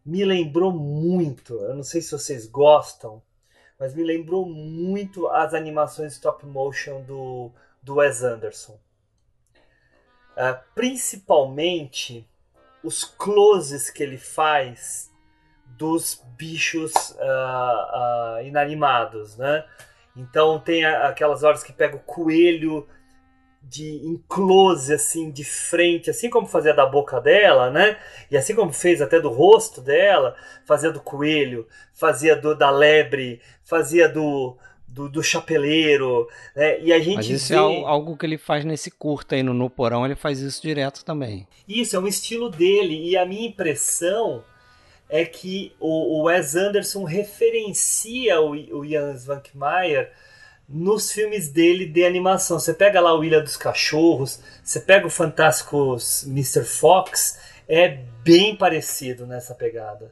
me 0.06 0.24
lembrou 0.26 0.72
muito. 0.72 1.54
Eu 1.56 1.76
não 1.76 1.84
sei 1.84 2.02
se 2.02 2.12
vocês 2.12 2.46
gostam, 2.46 3.22
mas 3.80 3.94
me 3.94 4.04
lembrou 4.04 4.46
muito 4.46 5.28
as 5.28 5.54
animações 5.54 6.14
stop 6.14 6.46
motion 6.46 7.02
do, 7.04 7.52
do 7.82 7.96
Wes 7.96 8.24
Anderson. 8.24 8.80
Uh, 10.34 10.58
principalmente 10.74 12.28
os 12.84 13.04
closes 13.04 13.90
que 13.90 14.04
ele 14.04 14.18
faz 14.18 15.12
dos 15.78 16.22
bichos 16.38 16.92
uh, 17.12 18.40
uh, 18.40 18.46
inanimados, 18.46 19.38
né? 19.38 19.66
Então 20.16 20.60
tem 20.60 20.86
aquelas 20.86 21.44
horas 21.44 21.64
que 21.64 21.74
pega 21.74 21.96
o 21.96 22.00
coelho 22.00 22.88
de 23.64 23.96
em 24.06 24.22
close, 24.28 24.94
assim, 24.94 25.32
de 25.32 25.44
frente, 25.44 26.10
assim 26.10 26.30
como 26.30 26.46
fazia 26.46 26.74
da 26.74 26.86
boca 26.86 27.20
dela, 27.22 27.72
né? 27.72 27.98
E 28.30 28.38
assim 28.38 28.54
como 28.54 28.74
fez 28.74 29.02
até 29.02 29.20
do 29.20 29.30
rosto 29.30 29.80
dela, 29.80 30.36
fazia 30.66 30.92
do 30.92 31.00
coelho, 31.00 31.68
fazia 31.94 32.36
do 32.36 32.56
da 32.56 32.70
lebre, 32.70 33.42
fazia 33.64 34.10
do, 34.10 34.58
do, 34.88 35.08
do 35.08 35.24
chapeleiro, 35.24 36.28
né? 36.56 36.80
E 36.82 36.92
a 36.92 37.00
gente 37.00 37.16
Mas 37.16 37.30
isso 37.30 37.50
vê... 37.50 37.56
é 37.56 37.86
algo 37.86 38.18
que 38.18 38.26
ele 38.26 38.38
faz 38.38 38.66
nesse 38.66 38.92
curta 38.92 39.36
aí 39.36 39.44
no, 39.44 39.54
no 39.54 39.70
Porão, 39.70 40.06
ele 40.06 40.16
faz 40.16 40.40
isso 40.40 40.62
direto 40.62 41.06
também. 41.06 41.48
Isso, 41.68 41.96
é 41.96 42.00
um 42.00 42.08
estilo 42.08 42.50
dele, 42.50 43.10
e 43.10 43.18
a 43.18 43.26
minha 43.26 43.48
impressão 43.48 44.44
é 45.10 45.24
que 45.24 45.74
o, 45.80 46.20
o 46.20 46.24
Wes 46.24 46.56
Anderson 46.56 47.04
referencia 47.06 48.42
o, 48.42 48.52
o 48.52 48.86
Jan 48.86 49.14
Svankmajer 49.14 50.12
nos 50.74 51.12
filmes 51.12 51.50
dele 51.50 51.86
de 51.86 52.04
animação. 52.04 52.60
Você 52.60 52.74
pega 52.74 53.00
lá 53.00 53.14
o 53.14 53.24
Ilha 53.24 53.40
dos 53.40 53.56
Cachorros, 53.56 54.42
você 54.64 54.80
pega 54.80 55.06
o 55.06 55.10
fantástico 55.10 55.98
Mr. 56.26 56.64
Fox, 56.64 57.40
é 57.68 58.04
bem 58.24 58.56
parecido 58.56 59.28
nessa 59.28 59.54
pegada. 59.54 60.12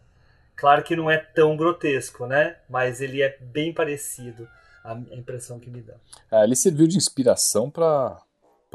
Claro 0.56 0.84
que 0.84 0.96
não 0.96 1.10
é 1.10 1.18
tão 1.18 1.58
grotesco, 1.58 2.28
né? 2.28 2.58
Mas 2.70 3.02
ele 3.02 3.24
é 3.24 3.36
bem 3.42 3.74
parecido, 3.74 4.48
a 4.84 4.94
impressão 5.14 5.60
que 5.60 5.72
me 5.72 5.82
dá. 5.82 5.96
É, 6.32 6.44
ele 6.44 6.56
serviu 6.56 6.86
de 6.86 6.96
inspiração 6.96 7.72
para 7.72 8.22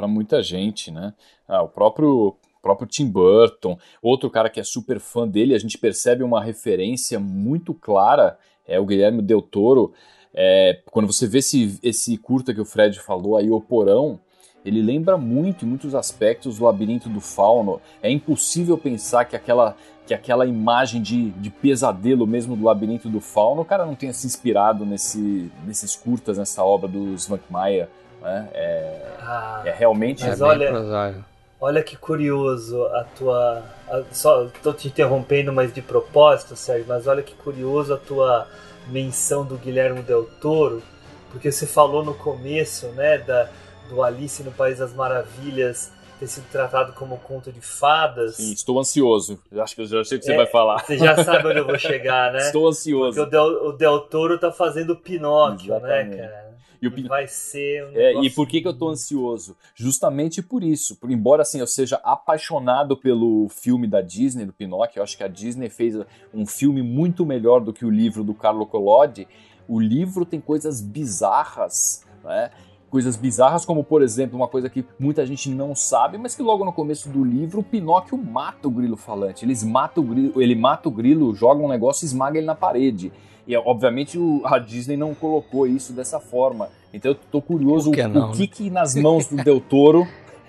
muita 0.09 0.43
gente, 0.43 0.91
né? 0.91 1.15
Ah, 1.47 1.63
o 1.63 1.69
próprio 1.69 2.37
próprio 2.61 2.89
Tim 2.89 3.09
Burton, 3.09 3.79
outro 4.03 4.29
cara 4.29 4.51
que 4.51 4.59
é 4.59 4.65
super 4.65 4.99
fã 4.99 5.29
dele, 5.29 5.55
a 5.55 5.59
gente 5.59 5.79
percebe 5.79 6.25
uma 6.25 6.43
referência 6.43 7.21
muito 7.21 7.73
clara, 7.73 8.37
é 8.67 8.81
o 8.81 8.85
Guilherme 8.85 9.23
Del 9.23 9.41
Toro, 9.41 9.95
é, 10.37 10.81
quando 10.91 11.07
você 11.07 11.27
vê 11.27 11.39
esse, 11.39 11.81
esse 11.83 12.19
curta 12.19 12.53
que 12.53 12.61
o 12.61 12.65
Fred 12.67 13.01
falou 13.01 13.39
aí, 13.39 13.51
O 13.51 13.59
Porão, 13.59 14.21
ele 14.63 14.83
lembra 14.83 15.17
muito, 15.17 15.65
em 15.65 15.69
muitos 15.69 15.95
aspectos, 15.95 16.61
o 16.61 16.65
Labirinto 16.65 17.09
do 17.09 17.21
Fauno. 17.21 17.81
É 18.03 18.11
impossível 18.11 18.77
pensar 18.77 19.25
que 19.25 19.35
aquela, 19.35 19.75
que 20.07 20.13
aquela 20.13 20.45
imagem 20.45 21.01
de, 21.01 21.31
de 21.31 21.49
pesadelo 21.49 22.27
mesmo 22.27 22.55
do 22.55 22.65
Labirinto 22.65 23.09
do 23.09 23.21
Fauno, 23.21 23.63
o 23.63 23.65
cara 23.65 23.87
não 23.87 23.95
tenha 23.95 24.13
se 24.13 24.27
inspirado 24.27 24.85
nesse, 24.85 25.51
nesses 25.65 25.97
curtas, 25.97 26.37
nessa 26.37 26.63
obra 26.63 26.89
do 26.89 27.15
Svankmajer. 27.15 27.89
Né? 28.21 28.49
É, 28.53 29.17
ah, 29.21 29.63
é 29.65 29.73
realmente... 29.73 30.27
Mas 30.27 30.41
é 30.41 30.45
olha, 30.45 31.25
olha 31.61 31.83
que 31.83 31.97
curioso 31.97 32.85
a 32.87 33.05
tua... 33.17 33.63
A, 33.89 34.03
só 34.11 34.47
estou 34.47 34.75
te 34.75 34.89
interrompendo, 34.89 35.53
mas 35.53 35.73
de 35.73 35.81
propósito, 35.81 36.57
Sérgio, 36.57 36.87
mas 36.89 37.07
olha 37.07 37.23
que 37.23 37.35
curioso 37.37 37.95
a 37.95 37.97
tua 37.97 38.49
menção 38.89 39.45
do 39.45 39.57
Guilherme 39.57 40.03
Del 40.03 40.25
Toro, 40.41 40.83
porque 41.31 41.51
você 41.51 41.67
falou 41.67 42.05
no 42.05 42.15
começo, 42.15 42.87
né, 42.89 43.19
da, 43.19 43.49
do 43.89 44.03
Alice 44.03 44.43
no 44.43 44.53
País 44.53 44.79
das 44.79 44.93
Maravilhas 44.93 45.93
ter 46.19 46.27
sido 46.27 46.47
tratado 46.51 46.93
como 46.95 47.19
conto 47.19 47.53
de 47.53 47.61
fadas. 47.61 48.37
Sim, 48.37 48.53
estou 48.53 48.79
ansioso. 48.79 49.39
Acho 49.59 49.75
que 49.75 49.83
eu 49.83 49.87
já 49.87 50.05
sei 50.05 50.19
o 50.19 50.21
que 50.21 50.27
é, 50.27 50.33
você 50.33 50.37
vai 50.37 50.47
falar. 50.47 50.79
Você 50.85 50.97
já 50.97 51.23
sabe 51.23 51.49
onde 51.49 51.59
eu 51.59 51.67
vou 51.67 51.77
chegar, 51.79 52.33
né? 52.33 52.39
Estou 52.39 52.67
ansioso. 52.69 53.17
Porque 53.17 53.21
o 53.21 53.31
Del, 53.31 53.67
o 53.67 53.73
Del 53.73 54.01
Toro 54.01 54.39
tá 54.39 54.51
fazendo 54.51 54.97
Pinóquio, 54.97 55.79
né, 55.81 56.01
Exatamente. 56.01 56.17
né, 56.17 56.29
cara? 56.29 56.46
E, 56.81 56.87
o 56.87 57.09
vai 57.09 57.27
ser 57.27 57.85
um 57.87 57.91
é, 57.95 58.15
E 58.25 58.31
por 58.31 58.47
que, 58.47 58.61
que 58.61 58.69
eu 58.69 58.77
tô 58.77 58.89
ansioso? 58.89 59.57
Justamente 59.75 60.43
por 60.43 60.63
isso. 60.63 60.97
Por, 60.97 61.11
embora 61.11 61.43
assim 61.43 61.61
eu 61.61 61.67
seja 61.67 62.01
apaixonado 62.03 62.97
pelo 62.97 63.49
filme 63.49 63.87
da 63.87 64.01
Disney, 64.01 64.45
do 64.45 64.53
Pinóquio, 64.53 65.01
eu 65.01 65.03
acho 65.03 65.17
que 65.17 65.25
a 65.25 65.29
Disney 65.29 65.69
fez 65.69 65.97
um 66.33 66.47
filme 66.47 66.83
muito 66.83 67.25
melhor 67.25 67.61
do 67.61 67.73
que 67.73 67.85
o 67.85 67.91
livro 67.91 68.23
do 68.23 68.35
Carlo 68.35 68.67
Collodi. 68.67 69.27
O 69.69 69.81
livro 69.81 70.25
tem 70.25 70.41
coisas 70.41 70.81
bizarras, 70.81 72.05
né? 72.23 72.51
coisas 72.91 73.17
bizarras, 73.17 73.65
como 73.65 73.85
por 73.85 74.01
exemplo, 74.03 74.37
uma 74.37 74.49
coisa 74.49 74.71
que 74.71 74.85
muita 74.99 75.27
gente 75.27 75.51
não 75.51 75.75
sabe, 75.75 76.17
mas 76.19 76.35
que 76.35 76.43
logo 76.43 76.65
no 76.65 76.73
começo 76.73 77.09
do 77.09 77.25
livro 77.25 77.61
o 77.61 77.63
Pinóquio 77.63 78.17
mata 78.17 78.69
o 78.69 78.71
grilo 78.71 78.97
falante. 78.97 79.45
Eles 79.45 79.63
matam 79.63 80.05
o 80.05 80.07
grilo, 80.07 80.43
ele 80.43 80.55
mata 80.55 80.89
o 80.89 80.93
grilo, 80.93 81.35
joga 81.35 81.63
um 81.63 81.69
negócio 81.69 82.05
e 82.05 82.07
esmaga 82.07 82.39
ele 82.39 82.47
na 82.47 82.55
parede. 82.55 83.13
E 83.47 83.57
obviamente 83.57 84.19
o, 84.19 84.43
a 84.45 84.59
Disney 84.59 84.97
não 84.97 85.15
colocou 85.15 85.67
isso 85.67 85.93
dessa 85.93 86.19
forma. 86.19 86.69
Então 86.93 87.13
eu 87.13 87.15
tô 87.15 87.41
curioso 87.41 87.91
que 87.93 88.01
o, 88.01 88.07
o 88.07 88.33
que, 88.33 88.41
né? 88.41 88.47
que 88.49 88.71
nas 88.71 88.95
mãos 88.95 89.27
do 89.27 89.37
Del 89.37 89.61
Toro 89.61 90.07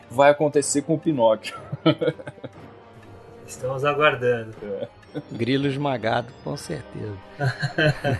vai 0.09 0.31
acontecer 0.31 0.81
com 0.81 0.95
o 0.95 0.99
Pinóquio. 0.99 1.55
Estamos 3.45 3.85
aguardando. 3.85 4.53
É. 4.63 4.87
Grilo 5.31 5.67
esmagado, 5.67 6.27
com 6.43 6.57
certeza. 6.57 7.17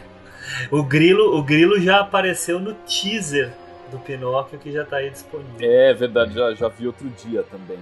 o 0.72 0.84
grilo, 0.84 1.38
o 1.38 1.44
grilo 1.44 1.80
já 1.80 2.00
apareceu 2.00 2.60
no 2.60 2.74
teaser 2.74 3.52
do 3.92 3.98
Pinóquio 4.00 4.60
que 4.60 4.72
já 4.72 4.84
está 4.84 4.98
aí 4.98 5.10
disponível. 5.10 5.58
É 5.60 5.94
verdade, 5.94 6.34
já, 6.34 6.54
já 6.54 6.68
vi 6.68 6.88
outro 6.88 7.10
dia 7.10 7.44
também. 7.44 7.80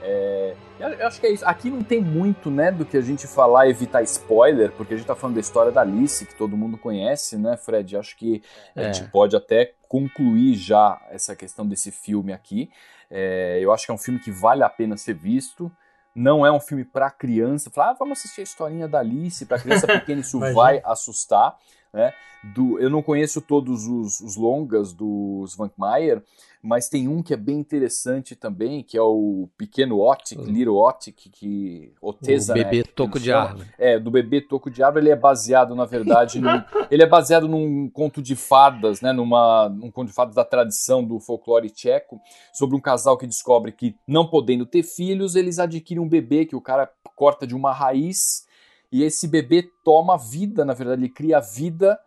É, 0.00 0.54
eu 0.78 1.06
acho 1.06 1.20
que 1.20 1.26
é 1.26 1.30
isso. 1.30 1.44
Aqui 1.44 1.70
não 1.70 1.82
tem 1.82 2.00
muito, 2.00 2.50
né, 2.50 2.70
do 2.70 2.84
que 2.84 2.96
a 2.96 3.00
gente 3.00 3.26
falar 3.26 3.66
e 3.66 3.70
evitar 3.70 4.02
spoiler, 4.02 4.70
porque 4.72 4.94
a 4.94 4.96
gente 4.96 5.06
tá 5.06 5.14
falando 5.14 5.34
da 5.34 5.40
história 5.40 5.72
da 5.72 5.80
Alice, 5.80 6.24
que 6.24 6.34
todo 6.34 6.56
mundo 6.56 6.78
conhece, 6.78 7.36
né, 7.36 7.56
Fred? 7.56 7.96
Acho 7.96 8.16
que 8.16 8.42
é. 8.76 8.86
a 8.86 8.92
gente 8.92 9.10
pode 9.10 9.36
até 9.36 9.74
concluir 9.88 10.54
já 10.54 11.00
essa 11.10 11.34
questão 11.34 11.66
desse 11.66 11.90
filme 11.90 12.32
aqui. 12.32 12.70
É, 13.10 13.58
eu 13.60 13.72
acho 13.72 13.86
que 13.86 13.90
é 13.90 13.94
um 13.94 13.98
filme 13.98 14.20
que 14.20 14.30
vale 14.30 14.62
a 14.62 14.68
pena 14.68 14.96
ser 14.96 15.14
visto. 15.14 15.70
Não 16.14 16.44
é 16.44 16.52
um 16.52 16.60
filme 16.60 16.84
para 16.84 17.10
criança. 17.10 17.70
Falar, 17.70 17.90
ah, 17.90 17.96
vamos 17.98 18.18
assistir 18.18 18.40
a 18.40 18.44
historinha 18.44 18.88
da 18.88 18.98
Alice. 18.98 19.46
Para 19.46 19.58
criança 19.58 19.86
pequena, 19.88 20.20
isso 20.20 20.38
vai 20.52 20.80
assustar. 20.84 21.56
Né? 21.92 22.12
Do, 22.54 22.78
eu 22.78 22.88
não 22.88 23.02
conheço 23.02 23.40
todos 23.40 23.86
os, 23.86 24.20
os 24.20 24.36
longas 24.36 24.92
do 24.92 25.44
Svankmajer, 25.46 26.22
mas 26.62 26.88
tem 26.88 27.08
um 27.08 27.22
que 27.22 27.32
é 27.32 27.36
bem 27.36 27.58
interessante 27.58 28.34
também, 28.34 28.82
que 28.82 28.96
é 28.96 29.02
o 29.02 29.48
Pequeno 29.56 30.00
Otic, 30.00 30.38
uhum. 30.38 30.46
Little 30.46 30.76
Otic, 30.76 31.30
que 31.30 31.92
Otesa, 32.00 32.52
o 32.52 32.54
bebê 32.54 32.78
né, 32.78 32.84
toco 32.94 33.18
de 33.18 33.32
árvore. 33.32 33.68
É, 33.78 33.98
do 33.98 34.10
bebê 34.10 34.40
toco 34.40 34.70
de 34.70 34.82
árvore, 34.82 35.04
ele 35.04 35.12
é 35.12 35.16
baseado, 35.16 35.74
na 35.74 35.84
verdade, 35.84 36.40
num, 36.40 36.48
ele 36.90 37.02
é 37.02 37.06
baseado 37.06 37.48
num 37.48 37.88
conto 37.88 38.20
de 38.20 38.34
fadas, 38.34 39.00
né, 39.00 39.12
numa, 39.12 39.68
num 39.68 39.90
conto 39.90 40.08
de 40.08 40.14
fadas 40.14 40.34
da 40.34 40.44
tradição 40.44 41.04
do 41.04 41.18
folclore 41.20 41.70
tcheco, 41.70 42.20
sobre 42.52 42.76
um 42.76 42.80
casal 42.80 43.16
que 43.16 43.26
descobre 43.26 43.72
que, 43.72 43.96
não 44.06 44.26
podendo 44.26 44.66
ter 44.66 44.82
filhos, 44.82 45.36
eles 45.36 45.58
adquirem 45.58 46.02
um 46.02 46.08
bebê 46.08 46.44
que 46.44 46.56
o 46.56 46.60
cara 46.60 46.90
corta 47.16 47.46
de 47.46 47.54
uma 47.54 47.72
raiz 47.72 48.47
e 48.90 49.02
esse 49.02 49.28
bebê 49.28 49.62
toma 49.84 50.16
vida, 50.16 50.64
na 50.64 50.74
verdade, 50.74 51.02
ele 51.02 51.08
cria 51.08 51.40
vida 51.40 51.98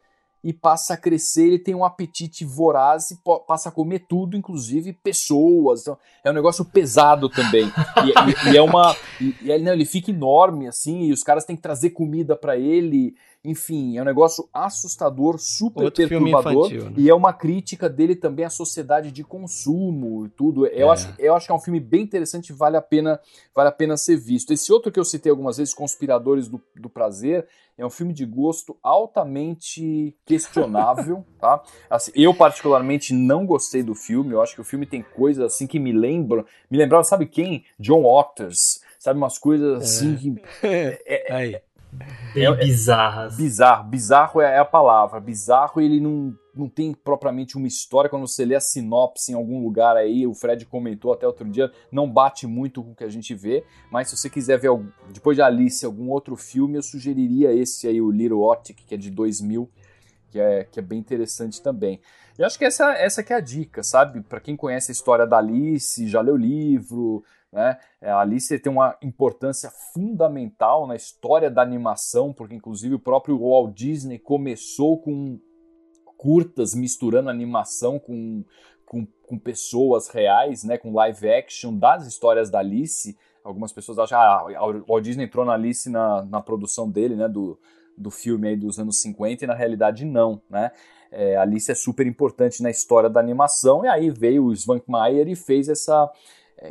e 0.44 0.52
passa 0.52 0.96
a 0.96 0.98
crescer, 0.98 1.46
ele 1.46 1.60
tem 1.60 1.76
um 1.76 1.86
apetite 1.86 2.44
voraz 2.44 3.12
e 3.12 3.20
passa 3.48 3.70
a 3.70 3.72
comer 3.72 4.06
tudo, 4.10 4.36
inclusive 4.36 4.92
pessoas. 4.92 5.82
Então, 5.82 5.98
é 6.24 6.32
um 6.32 6.34
negócio 6.34 6.66
pesado 6.66 7.30
também. 7.30 7.66
e, 8.04 8.50
e, 8.50 8.54
e, 8.54 8.58
é 8.58 8.62
uma. 8.62 8.96
E, 9.20 9.36
e, 9.42 9.58
não, 9.60 9.74
ele 9.74 9.86
fica 9.86 10.10
enorme, 10.10 10.68
assim, 10.68 11.04
e 11.04 11.14
os 11.14 11.22
caras 11.22 11.46
têm 11.46 11.56
que 11.56 11.62
trazer 11.62 11.92
comida 11.92 12.36
para 12.36 12.58
ele. 12.58 13.16
Enfim, 13.44 13.98
é 13.98 14.02
um 14.02 14.06
negócio 14.06 14.48
assustador, 14.54 15.40
super 15.40 15.86
Outro 15.86 16.08
perturbador. 16.08 16.68
Infantil, 16.68 16.86
né? 16.92 16.94
E 16.96 17.10
é 17.10 17.16
uma 17.16 17.34
crítica 17.34 17.90
dele 17.90 18.16
também 18.16 18.46
à 18.46 18.52
sociedade 18.52 19.12
de 19.12 19.24
consumo 19.24 20.28
e 20.28 20.30
tudo. 20.30 20.68
Eu, 20.68 20.90
é. 20.90 20.92
acho, 20.92 21.14
eu 21.18 21.36
acho 21.36 21.48
que 21.48 21.52
é 21.52 21.56
um 21.56 21.60
filme 21.60 21.80
bem 21.80 22.04
interessante 22.04 22.50
e 22.50 22.54
vale 22.54 22.78
a 22.78 22.82
pena, 22.82 23.20
vale 23.56 23.70
a 23.70 23.72
pena 23.72 23.98
ser 23.98 24.16
visto. 24.16 24.54
Esse 24.54 24.72
outro 24.72 24.92
que 24.92 25.00
eu 25.00 25.04
citei 25.04 25.32
algumas 25.32 25.58
vezes, 25.58 25.74
Conspiradores 25.74 26.48
do, 26.48 26.62
do 26.76 26.88
Prazer, 26.88 27.48
é 27.76 27.84
um 27.86 27.90
filme 27.90 28.14
de 28.14 28.28
gosto 28.28 28.78
altamente 28.84 30.16
questionável, 30.24 31.26
tá? 31.42 31.64
Assim, 31.90 32.12
eu 32.14 32.36
particularmente 32.36 33.12
não 33.12 33.44
gostei 33.44 33.82
do 33.82 33.96
filme. 33.96 34.34
Eu 34.34 34.42
acho 34.42 34.54
que 34.54 34.62
o 34.62 34.66
filme 34.66 34.86
tem 34.86 35.02
coisas 35.02 35.44
assim 35.44 35.66
que 35.66 35.80
me 35.80 35.92
lembram, 35.92 36.46
me 36.70 36.78
lembrava, 36.78 37.04
sabe 37.04 37.26
quem? 37.26 37.66
John 37.80 38.04
Waters. 38.04 38.82
Sabe 39.00 39.18
umas 39.18 39.40
coisas 39.40 39.82
assim 39.82 40.14
é. 40.14 40.18
que 40.18 40.42
é, 40.68 41.02
é, 41.08 41.54
é 41.56 41.62
Bem 42.34 42.46
é, 42.46 42.56
bizarras. 42.56 43.36
Bizarro, 43.36 43.90
bizarro 43.90 44.42
é, 44.42 44.58
a 44.58 44.66
palavra. 44.66 45.20
Bizarro 45.20 45.82
ele 45.82 46.00
não, 46.00 46.34
não 46.56 46.70
tem 46.70 46.94
propriamente 46.94 47.58
uma 47.58 47.68
história. 47.68 48.10
Quando 48.10 48.28
você 48.28 48.46
lê 48.46 48.56
a 48.56 48.60
sinopse 48.60 49.32
em 49.32 49.36
algum 49.36 49.62
lugar 49.64 49.98
aí, 49.98 50.26
o 50.26 50.34
Fred 50.34 50.66
comentou 50.66 51.14
até 51.14 51.28
outro 51.28 51.48
dia, 51.50 51.72
não 51.92 52.10
bate 52.10 52.48
muito 52.48 52.84
com 52.84 52.92
o 52.92 52.96
que 52.96 53.04
a 53.04 53.10
gente 53.10 53.36
vê. 53.36 53.64
Mas 53.92 54.10
se 54.10 54.18
você 54.18 54.30
quiser 54.30 54.58
ver, 54.58 54.72
depois 55.14 55.36
de 55.36 55.42
Alice, 55.42 55.86
algum 55.86 56.10
outro 56.10 56.36
filme, 56.36 56.78
eu 56.78 56.84
sugeriria 56.84 57.54
esse 57.54 57.88
aí, 57.88 58.02
o 58.02 58.12
Little 58.12 58.50
Optic, 58.50 58.80
que 58.86 58.96
é 58.96 58.98
de 58.98 59.12
2000, 59.12 59.70
que 60.30 60.40
é, 60.40 60.64
que 60.64 60.80
é 60.80 60.84
bem 60.84 61.00
interessante 61.00 61.62
também. 61.62 62.00
E 62.40 62.44
acho 62.44 62.58
que 62.58 62.66
essa, 62.66 62.94
essa 62.94 63.22
que 63.22 63.34
é 63.34 63.36
a 63.36 63.42
dica, 63.42 63.84
sabe? 63.84 64.22
Para 64.22 64.40
quem 64.40 64.56
conhece 64.56 64.92
a 64.92 64.94
história 64.94 65.28
da 65.28 65.38
Alice, 65.38 66.08
já 66.08 66.22
leu 66.22 66.36
o 66.36 66.38
livro, 66.38 67.24
né? 67.52 67.78
É, 68.00 68.10
a 68.10 68.20
Alice 68.20 68.58
tem 68.60 68.72
uma 68.72 68.98
importância 69.02 69.70
fundamental 69.94 70.88
na 70.88 70.96
história 70.96 71.52
da 71.52 71.62
animação, 71.62 72.32
porque 72.32 72.56
inclusive 72.56 72.96
o 72.96 73.00
próprio 73.00 73.40
Walt 73.40 73.74
Disney 73.76 74.18
começou 74.18 74.98
com 75.00 75.40
curtas 76.18 76.74
misturando 76.74 77.30
animação 77.30 78.00
com, 78.00 78.46
com, 78.86 79.06
com 79.28 79.38
pessoas 79.38 80.08
reais, 80.08 80.64
né? 80.64 80.78
com 80.78 80.94
live 80.94 81.30
action 81.30 81.76
das 81.76 82.08
histórias 82.08 82.50
da 82.50 82.60
Alice. 82.60 83.18
Algumas 83.44 83.74
pessoas 83.74 83.98
acham 83.98 84.18
que 84.48 84.56
ah, 84.56 84.66
o 84.66 84.86
Walt 84.86 85.04
Disney 85.04 85.26
entrou 85.26 85.44
na 85.44 85.54
Alice 85.54 85.90
na, 85.90 86.24
na 86.24 86.42
produção 86.42 86.90
dele, 86.90 87.16
né? 87.16 87.28
do, 87.28 87.60
do 87.98 88.12
filme 88.12 88.50
aí 88.50 88.56
dos 88.56 88.80
anos 88.80 89.02
50, 89.02 89.44
e 89.44 89.48
na 89.48 89.56
realidade 89.56 90.06
não, 90.06 90.42
né? 90.50 90.72
É, 91.14 91.36
Alice 91.36 91.70
é 91.70 91.76
super 91.76 92.08
importante 92.08 92.64
na 92.64 92.70
história 92.70 93.10
da 93.10 93.20
animação, 93.20 93.84
e 93.84 93.88
aí 93.90 94.10
veio 94.10 94.46
o 94.46 94.54
Svankmajer 94.54 95.28
e 95.28 95.36
fez 95.36 95.68
essa, 95.68 96.10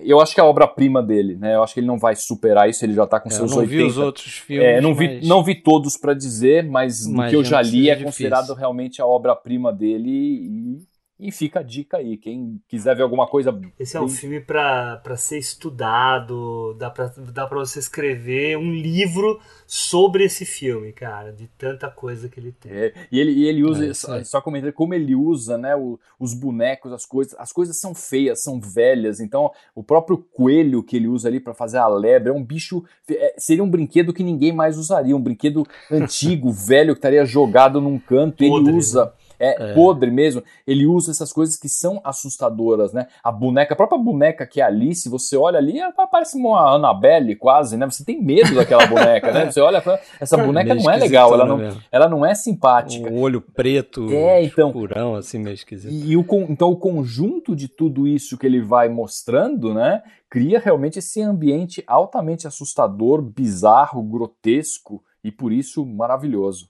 eu 0.03 0.21
acho 0.21 0.35
que 0.35 0.41
é 0.41 0.43
a 0.43 0.47
obra-prima 0.47 1.03
dele, 1.03 1.37
né? 1.37 1.57
Eu 1.57 1.63
acho 1.63 1.75
que 1.75 1.81
ele 1.81 1.87
não 1.87 1.99
vai 1.99 2.15
superar 2.15 2.69
isso, 2.69 2.85
ele 2.85 2.95
já 2.95 3.07
tá 3.07 3.19
com 3.19 3.29
é, 3.29 3.33
seus 3.33 3.51
eu 3.51 3.57
não 3.57 3.63
80. 3.63 3.77
vi 3.77 3.89
os 3.89 3.99
outros 3.99 4.39
filmes. 4.39 4.67
É, 4.67 4.81
não, 4.81 4.95
vi, 4.95 5.21
não 5.27 5.43
vi 5.43 5.55
todos 5.55 5.97
para 5.97 6.15
dizer, 6.15 6.65
mas, 6.65 7.07
mas 7.07 7.27
o 7.27 7.31
que 7.31 7.37
eu 7.37 7.45
já 7.45 7.61
li 7.61 7.91
é 7.91 7.97
considerado 7.97 8.55
realmente 8.55 9.03
a 9.03 9.07
obra-prima 9.07 9.73
dele 9.73 10.11
e 10.11 10.90
e 11.21 11.31
fica 11.31 11.61
a 11.61 11.63
dica 11.63 11.99
aí, 11.99 12.17
quem 12.17 12.61
quiser 12.67 12.97
ver 12.97 13.03
alguma 13.03 13.27
coisa. 13.27 13.59
Esse 13.79 13.97
é 13.97 14.01
um 14.01 14.09
filme 14.09 14.41
para 14.41 15.17
ser 15.17 15.39
estudado, 15.39 16.75
dá 16.79 16.91
para 16.91 17.09
dá 17.33 17.47
pra 17.47 17.59
você 17.59 17.79
escrever 17.79 18.57
um 18.57 18.73
livro 18.73 19.39
sobre 19.67 20.25
esse 20.25 20.45
filme, 20.45 20.93
cara, 20.93 21.33
de 21.33 21.47
tanta 21.59 21.89
coisa 21.91 22.29
que 22.29 22.41
ele 22.41 22.53
tem. 22.53 22.73
É, 22.73 22.95
e, 23.13 23.21
ele, 23.21 23.33
e 23.33 23.47
ele 23.47 23.63
usa, 23.63 23.87
é, 23.87 23.95
só, 23.95 24.25
só 24.25 24.41
comentando 24.41 24.73
como 24.73 24.95
ele 24.95 25.15
usa, 25.15 25.59
né, 25.59 25.77
o, 25.77 25.99
os 26.19 26.35
bonecos, 26.35 26.93
as 26.93 27.05
coisas, 27.05 27.35
as 27.39 27.53
coisas 27.53 27.77
são 27.77 27.95
feias, 27.95 28.43
são 28.43 28.61
velhas, 28.61 29.21
então 29.21 29.51
o 29.75 29.83
próprio 29.83 30.19
coelho 30.19 30.83
que 30.83 30.97
ele 30.97 31.07
usa 31.07 31.29
ali 31.29 31.39
para 31.39 31.55
fazer 31.55 31.79
a 31.79 31.87
lebre 31.87 32.31
é 32.31 32.33
um 32.33 32.43
bicho, 32.43 32.83
é, 33.09 33.35
seria 33.39 33.63
um 33.63 33.71
brinquedo 33.71 34.13
que 34.13 34.25
ninguém 34.25 34.53
mais 34.53 34.79
usaria, 34.79 35.15
um 35.15 35.23
brinquedo 35.23 35.67
antigo, 35.91 36.51
velho, 36.53 36.95
que 36.95 36.99
estaria 36.99 37.25
jogado 37.25 37.81
num 37.81 37.99
canto, 37.99 38.39
Podre, 38.39 38.71
ele 38.71 38.77
usa. 38.79 39.05
Né? 39.05 39.13
É, 39.41 39.71
é, 39.71 39.75
podre 39.75 40.11
mesmo, 40.11 40.43
ele 40.67 40.87
usa 40.87 41.11
essas 41.11 41.33
coisas 41.33 41.57
que 41.57 41.69
são 41.69 42.01
assustadoras, 42.05 42.93
né? 42.93 43.07
A 43.25 43.33
boneca, 43.33 43.73
a 43.73 43.77
própria 43.77 43.99
boneca 43.99 44.47
que 44.47 44.61
é 44.61 44.65
Alice, 44.65 45.09
você 45.09 45.37
olha 45.37 45.59
ali, 45.59 45.79
ela 45.79 45.93
parece 46.07 46.37
uma 46.37 46.75
Annabelle 46.75 47.35
quase, 47.35 47.77
né? 47.79 47.87
Você 47.87 48.05
tem 48.05 48.23
medo 48.23 48.55
daquela 48.55 48.87
boneca, 48.87 49.33
né? 49.33 49.41
Você 49.51 49.61
olha, 49.61 49.83
essa 50.21 50.37
boneca 50.37 50.75
não 50.75 50.91
é 50.91 50.97
legal, 50.97 51.33
ela 51.33 51.47
não, 51.47 51.77
ela 51.91 52.09
não 52.09 52.27
é 52.27 52.35
simpática. 52.35 53.11
Um 53.11 53.21
olho 53.21 53.41
preto, 53.41 54.13
é, 54.13 54.45
então, 54.45 54.71
purão, 54.71 55.15
assim, 55.15 55.39
meio 55.39 55.55
esquisito. 55.55 55.91
E, 55.91 56.13
e 56.13 56.17
o, 56.17 56.25
então 56.49 56.71
o 56.71 56.77
conjunto 56.77 57.57
de 57.57 57.67
tudo 57.67 58.07
isso 58.07 58.37
que 58.37 58.47
ele 58.47 58.61
vai 58.61 58.89
mostrando, 58.89 59.73
né? 59.73 60.03
Cria 60.29 60.61
realmente 60.61 60.99
esse 60.99 61.23
ambiente 61.23 61.83
altamente 61.87 62.47
assustador, 62.47 63.23
bizarro, 63.23 64.03
grotesco 64.03 65.03
e 65.25 65.33
por 65.33 65.53
isso 65.53 65.85
maravilhoso. 65.85 66.69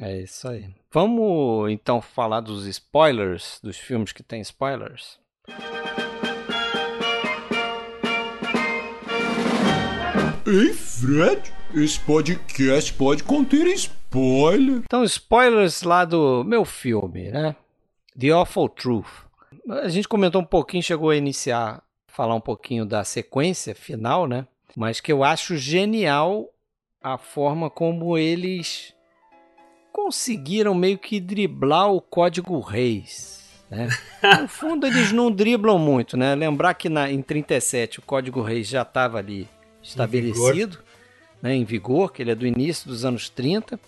É 0.00 0.18
isso 0.18 0.46
aí. 0.48 0.68
Vamos 0.92 1.70
então 1.70 2.00
falar 2.00 2.40
dos 2.40 2.66
spoilers, 2.66 3.58
dos 3.62 3.78
filmes 3.78 4.12
que 4.12 4.22
tem 4.22 4.40
spoilers. 4.40 5.18
Ei, 10.46 10.72
Fred, 10.72 11.52
esse 11.74 11.98
podcast 12.00 12.92
pode 12.92 13.24
conter 13.24 13.66
spoiler. 13.68 14.82
Então, 14.84 15.02
spoilers 15.02 15.82
lá 15.82 16.04
do 16.04 16.44
meu 16.44 16.64
filme, 16.64 17.30
né? 17.30 17.56
The 18.18 18.30
Awful 18.30 18.68
Truth. 18.68 19.26
A 19.68 19.88
gente 19.88 20.06
comentou 20.06 20.40
um 20.40 20.44
pouquinho, 20.44 20.82
chegou 20.82 21.10
a 21.10 21.16
iniciar, 21.16 21.82
falar 22.06 22.34
um 22.34 22.40
pouquinho 22.40 22.86
da 22.86 23.02
sequência 23.02 23.74
final, 23.74 24.26
né? 24.26 24.46
Mas 24.76 25.00
que 25.00 25.10
eu 25.10 25.24
acho 25.24 25.56
genial 25.56 26.48
a 27.02 27.18
forma 27.18 27.68
como 27.68 28.16
eles 28.16 28.94
conseguiram 29.96 30.74
meio 30.74 30.98
que 30.98 31.18
driblar 31.18 31.90
o 31.90 32.02
código 32.02 32.60
Reis. 32.60 33.46
Né? 33.70 33.88
No 34.42 34.46
fundo, 34.46 34.86
eles 34.86 35.10
não 35.10 35.32
driblam 35.32 35.78
muito, 35.78 36.18
né? 36.18 36.34
Lembrar 36.34 36.74
que 36.74 36.90
na, 36.90 37.10
em 37.10 37.22
37 37.22 38.00
o 38.00 38.02
código 38.02 38.42
Reis 38.42 38.68
já 38.68 38.82
estava 38.82 39.18
ali 39.18 39.48
estabelecido, 39.82 40.44
em 40.44 40.52
vigor. 40.52 40.84
Né, 41.40 41.54
em 41.54 41.64
vigor, 41.64 42.12
que 42.12 42.22
ele 42.22 42.30
é 42.30 42.34
do 42.34 42.46
início 42.46 42.88
dos 42.88 43.06
anos 43.06 43.30
30. 43.30 43.80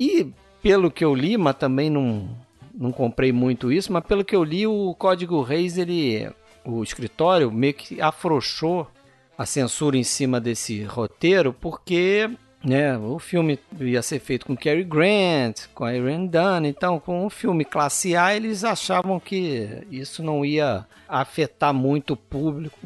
E 0.00 0.26
pelo 0.60 0.90
que 0.90 1.04
eu 1.04 1.14
li, 1.14 1.36
mas 1.36 1.56
também 1.56 1.88
não, 1.88 2.28
não 2.74 2.90
comprei 2.90 3.30
muito 3.30 3.70
isso, 3.70 3.92
mas 3.92 4.04
pelo 4.04 4.24
que 4.24 4.34
eu 4.34 4.42
li, 4.42 4.66
o 4.66 4.92
código 4.98 5.40
Reis, 5.42 5.78
ele, 5.78 6.28
o 6.64 6.82
escritório 6.82 7.52
meio 7.52 7.74
que 7.74 8.00
afrouxou 8.00 8.88
a 9.36 9.46
censura 9.46 9.96
em 9.96 10.04
cima 10.04 10.40
desse 10.40 10.82
roteiro, 10.82 11.52
porque 11.52 12.28
né? 12.64 12.96
O 12.98 13.18
filme 13.18 13.58
ia 13.80 14.02
ser 14.02 14.18
feito 14.18 14.46
com 14.46 14.56
Cary 14.56 14.84
Grant, 14.84 15.66
com 15.74 15.84
a 15.84 15.94
Irene 15.94 16.28
Dunn, 16.28 16.66
então 16.66 16.98
com 16.98 17.24
um 17.24 17.30
filme 17.30 17.64
classe 17.64 18.16
A 18.16 18.34
eles 18.34 18.64
achavam 18.64 19.20
que 19.20 19.84
isso 19.90 20.22
não 20.22 20.44
ia 20.44 20.86
afetar 21.08 21.72
muito 21.72 22.14
o 22.14 22.16
público 22.16 22.78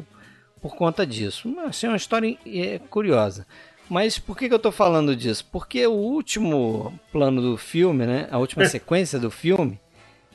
por 0.61 0.75
conta 0.75 1.05
disso. 1.05 1.53
Achei 1.65 1.89
uma 1.89 1.97
história 1.97 2.37
é, 2.45 2.79
curiosa. 2.89 3.45
Mas 3.89 4.17
por 4.17 4.37
que, 4.37 4.47
que 4.47 4.53
eu 4.53 4.57
estou 4.57 4.71
falando 4.71 5.15
disso? 5.15 5.45
Porque 5.51 5.85
o 5.85 5.91
último 5.91 6.97
plano 7.11 7.41
do 7.41 7.57
filme, 7.57 8.05
né? 8.05 8.27
a 8.31 8.37
última 8.37 8.65
sequência 8.69 9.19
do 9.19 9.29
filme, 9.29 9.79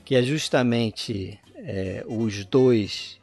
que 0.05 0.15
é 0.15 0.23
justamente 0.23 1.41
é, 1.57 2.05
os 2.07 2.45
dois, 2.45 3.19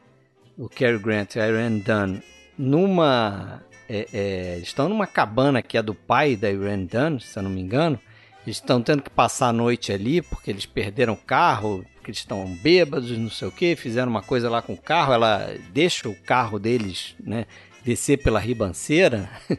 o 0.58 0.68
Cary 0.68 0.98
Grant 0.98 1.36
e 1.36 1.40
a 1.40 1.48
Irene 1.48 1.82
Dunn, 1.82 2.20
numa 2.58 3.62
é, 3.90 4.08
é, 4.14 4.60
estão 4.62 4.90
numa 4.90 5.08
cabana 5.08 5.62
que 5.62 5.78
é 5.78 5.82
do 5.82 5.94
pai 5.94 6.36
da 6.36 6.50
Irene 6.50 6.86
Dunn, 6.86 7.20
se 7.20 7.38
eu 7.38 7.44
não 7.44 7.50
me 7.50 7.62
engano. 7.62 8.00
Eles 8.46 8.58
estão 8.58 8.82
tendo 8.82 9.02
que 9.02 9.10
passar 9.10 9.48
a 9.48 9.54
noite 9.54 9.92
ali 9.92 10.22
porque 10.22 10.52
eles 10.52 10.66
perderam 10.66 11.14
o 11.14 11.18
carro, 11.18 11.84
porque 11.96 12.12
eles 12.12 12.20
estão 12.20 12.46
bêbados, 12.62 13.10
não 13.18 13.30
sei 13.30 13.48
o 13.48 13.52
que, 13.52 13.76
fizeram 13.76 14.12
uma 14.12 14.22
coisa 14.22 14.50
lá 14.50 14.62
com 14.62 14.74
o 14.74 14.78
carro. 14.78 15.14
Ela 15.14 15.56
deixa 15.74 16.08
o 16.08 16.16
carro 16.16 16.60
deles 16.60 17.16
né, 17.20 17.46
descer 17.84 18.22
pela 18.22 18.40
ribanceira, 18.40 19.30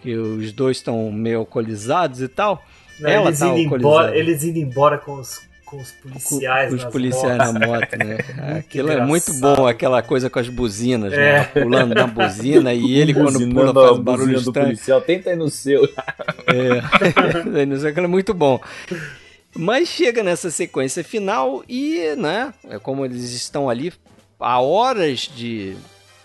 que 0.00 0.14
os 0.14 0.52
dois 0.52 0.78
estão 0.78 1.10
meio 1.12 1.40
alcoolizados 1.40 2.22
e 2.22 2.28
tal. 2.28 2.64
Não, 2.98 3.26
eles, 3.26 3.38
tá 3.38 3.48
indo 3.48 3.76
embora, 3.76 4.16
eles 4.16 4.42
indo 4.42 4.58
embora 4.58 4.98
com 4.98 5.20
os 5.20 5.47
com 5.68 5.76
os 5.76 5.92
policiais. 5.92 6.70
Com, 6.70 6.76
os 6.76 6.84
policiais 6.86 7.36
motos. 7.36 7.52
na 7.52 7.66
moto, 7.66 7.96
né? 7.98 8.18
Aquilo 8.58 8.90
é 8.90 9.04
muito 9.04 9.34
bom, 9.34 9.66
aquela 9.66 10.02
coisa 10.02 10.30
com 10.30 10.38
as 10.38 10.48
buzinas, 10.48 11.12
né? 11.12 11.18
é. 11.18 11.32
né? 11.32 11.44
Pulando 11.44 11.94
na 11.94 12.06
buzina 12.06 12.72
e 12.72 12.94
ele 12.94 13.12
quando 13.12 13.38
pula 13.52 13.74
faz 13.74 13.98
barulho 13.98 14.32
do 14.32 14.48
estranho. 14.48 14.68
policial. 14.68 15.00
Tenta 15.02 15.30
ir 15.30 15.36
no 15.36 15.50
seu. 15.50 15.82
É, 16.48 17.66
no 17.66 17.78
seu, 17.78 17.90
aquilo 17.90 18.06
é 18.06 18.08
muito 18.08 18.32
bom. 18.32 18.58
Mas 19.54 19.88
chega 19.88 20.22
nessa 20.22 20.50
sequência 20.50 21.04
final 21.04 21.62
e, 21.68 22.14
né, 22.16 22.54
é 22.70 22.78
como 22.78 23.04
eles 23.04 23.32
estão 23.32 23.68
ali 23.68 23.92
a 24.40 24.58
horas 24.58 25.30
de 25.34 25.76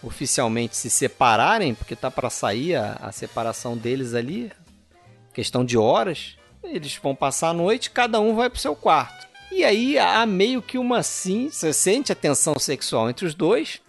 oficialmente 0.02 0.78
se 0.78 0.90
separarem, 0.90 1.76
porque 1.76 1.94
tá 1.94 2.10
para 2.10 2.30
sair 2.30 2.76
a, 2.76 2.94
a 3.02 3.12
separação 3.12 3.76
deles 3.76 4.14
ali, 4.14 4.50
questão 5.34 5.66
de 5.66 5.78
horas. 5.78 6.38
Eles 6.64 6.98
vão 7.04 7.14
passar 7.14 7.50
a 7.50 7.54
noite, 7.54 7.92
cada 7.92 8.22
um 8.22 8.34
vai 8.34 8.50
pro 8.50 8.60
seu 8.60 8.76
quarto. 8.76 9.33
E 9.54 9.64
aí 9.64 10.00
há 10.00 10.26
meio 10.26 10.64
que 10.64 10.80
uma 10.80 11.04
sim, 11.04 11.48
você 11.48 11.72
sente 11.72 12.12
a 12.12 12.16
tensão 12.16 12.58
sexual 12.58 13.08
entre 13.08 13.26
os 13.28 13.36
dois, 13.36 13.80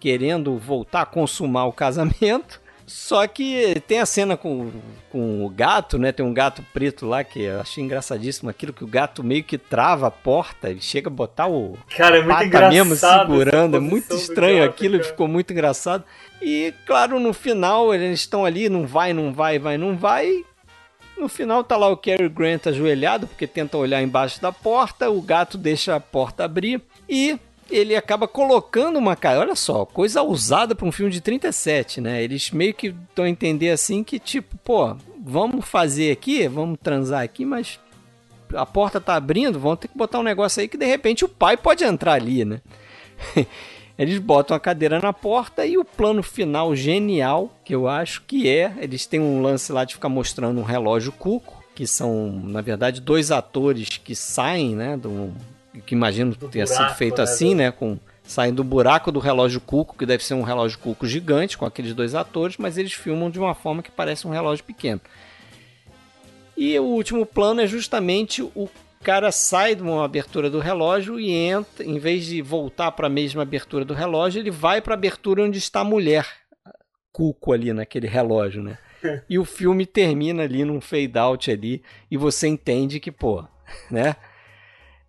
querendo 0.00 0.58
voltar 0.58 1.02
a 1.02 1.06
consumar 1.06 1.66
o 1.66 1.72
casamento. 1.72 2.60
Só 2.84 3.26
que 3.26 3.80
tem 3.86 4.00
a 4.00 4.06
cena 4.06 4.36
com, 4.36 4.70
com 5.10 5.46
o 5.46 5.48
gato, 5.48 5.98
né? 5.98 6.12
Tem 6.12 6.26
um 6.26 6.34
gato 6.34 6.62
preto 6.74 7.06
lá 7.06 7.24
que 7.24 7.42
eu 7.42 7.60
achei 7.60 7.82
engraçadíssimo 7.82 8.50
aquilo 8.50 8.74
que 8.74 8.84
o 8.84 8.88
gato 8.88 9.24
meio 9.24 9.42
que 9.42 9.56
trava 9.56 10.08
a 10.08 10.10
porta 10.10 10.70
e 10.70 10.80
chega 10.80 11.08
a 11.08 11.12
botar 11.12 11.46
o 11.46 11.78
cara, 11.96 12.18
é 12.18 12.22
muito 12.22 12.50
pata 12.50 12.68
mesmo 12.68 12.96
segurando. 12.96 13.76
É 13.76 13.80
muito 13.80 14.14
estranho 14.14 14.58
gato, 14.58 14.70
aquilo, 14.70 14.98
cara. 14.98 15.08
ficou 15.08 15.28
muito 15.28 15.52
engraçado. 15.52 16.04
E 16.42 16.74
claro, 16.84 17.18
no 17.18 17.32
final 17.32 17.94
eles 17.94 18.20
estão 18.20 18.44
ali, 18.44 18.68
não 18.68 18.86
vai, 18.86 19.14
não 19.14 19.32
vai, 19.32 19.58
vai, 19.58 19.78
não 19.78 19.96
vai. 19.96 20.44
No 21.16 21.28
final 21.28 21.62
tá 21.62 21.76
lá 21.76 21.88
o 21.88 21.96
Cary 21.96 22.28
Grant 22.28 22.66
ajoelhado 22.66 23.26
porque 23.26 23.46
tenta 23.46 23.78
olhar 23.78 24.02
embaixo 24.02 24.40
da 24.40 24.52
porta, 24.52 25.10
o 25.10 25.22
gato 25.22 25.56
deixa 25.56 25.94
a 25.94 26.00
porta 26.00 26.44
abrir 26.44 26.82
e 27.08 27.38
ele 27.70 27.96
acaba 27.96 28.28
colocando 28.28 28.98
uma 28.98 29.16
cara. 29.16 29.40
Olha 29.40 29.54
só, 29.54 29.84
coisa 29.84 30.22
ousada 30.22 30.74
para 30.74 30.86
um 30.86 30.92
filme 30.92 31.10
de 31.10 31.20
37, 31.20 32.00
né? 32.00 32.22
Eles 32.22 32.50
meio 32.50 32.74
que 32.74 32.88
estão 32.88 33.24
a 33.24 33.28
entender 33.28 33.70
assim 33.70 34.04
que, 34.04 34.18
tipo, 34.18 34.56
pô, 34.58 34.96
vamos 35.18 35.64
fazer 35.64 36.12
aqui, 36.12 36.46
vamos 36.48 36.78
transar 36.82 37.22
aqui, 37.22 37.44
mas 37.44 37.78
a 38.54 38.66
porta 38.66 39.00
tá 39.00 39.14
abrindo, 39.14 39.58
vamos 39.58 39.78
ter 39.78 39.88
que 39.88 39.96
botar 39.96 40.18
um 40.18 40.22
negócio 40.24 40.60
aí 40.60 40.68
que 40.68 40.76
de 40.76 40.86
repente 40.86 41.24
o 41.24 41.28
pai 41.28 41.56
pode 41.56 41.84
entrar 41.84 42.14
ali, 42.14 42.44
né? 42.44 42.60
Eles 43.96 44.18
botam 44.18 44.56
a 44.56 44.60
cadeira 44.60 45.00
na 45.00 45.12
porta 45.12 45.64
e 45.64 45.78
o 45.78 45.84
plano 45.84 46.22
final 46.22 46.74
genial, 46.74 47.50
que 47.64 47.74
eu 47.74 47.86
acho 47.86 48.22
que 48.26 48.48
é, 48.48 48.74
eles 48.78 49.06
têm 49.06 49.20
um 49.20 49.40
lance 49.40 49.70
lá 49.72 49.84
de 49.84 49.94
ficar 49.94 50.08
mostrando 50.08 50.60
um 50.60 50.64
relógio 50.64 51.12
cuco, 51.12 51.62
que 51.74 51.86
são, 51.86 52.30
na 52.44 52.60
verdade, 52.60 53.00
dois 53.00 53.30
atores 53.30 53.98
que 53.98 54.14
saem, 54.14 54.74
né, 54.74 54.96
do, 54.96 55.32
que 55.80 55.94
imagino 55.94 56.34
que 56.34 56.46
tenha 56.48 56.66
sido 56.66 56.88
feito 56.94 57.18
né, 57.18 57.24
assim, 57.24 57.50
do... 57.50 57.56
né? 57.56 57.70
Com 57.70 57.98
saindo 58.22 58.56
do 58.56 58.64
buraco 58.64 59.12
do 59.12 59.20
relógio 59.20 59.60
Cuco, 59.60 59.96
que 59.96 60.06
deve 60.06 60.24
ser 60.24 60.34
um 60.34 60.42
relógio 60.42 60.78
Cuco 60.78 61.06
gigante 61.06 61.58
com 61.58 61.66
aqueles 61.66 61.94
dois 61.94 62.14
atores, 62.14 62.56
mas 62.56 62.78
eles 62.78 62.94
filmam 62.94 63.30
de 63.30 63.38
uma 63.38 63.54
forma 63.54 63.82
que 63.82 63.90
parece 63.90 64.26
um 64.26 64.30
relógio 64.30 64.64
pequeno. 64.64 65.00
E 66.56 66.78
o 66.78 66.84
último 66.84 67.26
plano 67.26 67.60
é 67.60 67.66
justamente 67.66 68.42
o 68.42 68.68
cara 69.04 69.30
sai 69.30 69.74
de 69.74 69.82
uma 69.82 70.04
abertura 70.04 70.50
do 70.50 70.58
relógio 70.58 71.20
e 71.20 71.30
entra, 71.30 71.84
em 71.84 71.98
vez 71.98 72.26
de 72.26 72.42
voltar 72.42 72.92
para 72.92 73.06
a 73.06 73.10
mesma 73.10 73.42
abertura 73.42 73.84
do 73.84 73.94
relógio, 73.94 74.40
ele 74.40 74.50
vai 74.50 74.80
para 74.80 74.94
a 74.94 74.96
abertura 74.96 75.42
onde 75.42 75.58
está 75.58 75.80
a 75.80 75.84
mulher, 75.84 76.26
Cuco 77.12 77.52
ali 77.52 77.72
naquele 77.72 78.08
relógio, 78.08 78.62
né? 78.62 78.78
E 79.28 79.38
o 79.38 79.44
filme 79.44 79.84
termina 79.84 80.44
ali 80.44 80.64
num 80.64 80.80
fade 80.80 81.18
out 81.18 81.50
ali 81.50 81.82
e 82.10 82.16
você 82.16 82.48
entende 82.48 82.98
que, 82.98 83.12
pô, 83.12 83.44
né? 83.90 84.16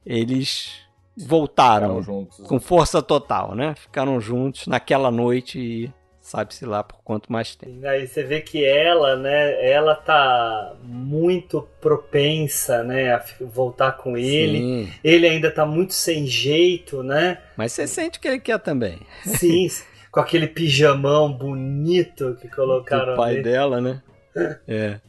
eles 0.06 0.86
voltaram 1.18 2.02
juntos. 2.02 2.46
com 2.46 2.60
força 2.60 3.02
total, 3.02 3.56
né? 3.56 3.74
Ficaram 3.76 4.20
juntos 4.20 4.68
naquela 4.68 5.10
noite 5.10 5.60
e 5.60 5.94
sabe-se 6.26 6.66
lá 6.66 6.84
por 6.84 6.98
quanto 7.04 7.32
mais 7.32 7.56
tempo. 7.56 7.86
Aí 7.88 8.08
você 8.08 8.24
vê 8.24 8.42
que 8.42 8.66
ela, 8.66 9.16
né, 9.16 9.70
ela 9.70 9.94
tá 9.94 10.74
muito 10.84 11.68
propensa, 11.80 12.84
né, 12.84 13.14
a 13.14 13.24
voltar 13.42 13.92
com 13.94 14.18
ele. 14.18 14.58
Sim. 14.58 14.94
Ele 15.04 15.28
ainda 15.28 15.52
tá 15.52 15.66
muito 15.68 15.94
sem 15.94 16.26
jeito, 16.26 17.04
né? 17.04 17.38
Mas 17.56 17.74
você 17.74 17.86
sente 17.86 18.20
que 18.20 18.28
ele 18.28 18.40
quer 18.40 18.60
também. 18.60 19.00
Sim, 19.24 19.68
com 20.12 20.20
aquele 20.20 20.48
pijamão 20.48 21.32
bonito 21.32 22.36
que 22.42 22.48
colocaram 22.50 23.14
O 23.14 23.18
pai 23.18 23.34
ali. 23.36 23.44
dela, 23.44 23.80
né? 23.80 24.02
É. 24.68 25.00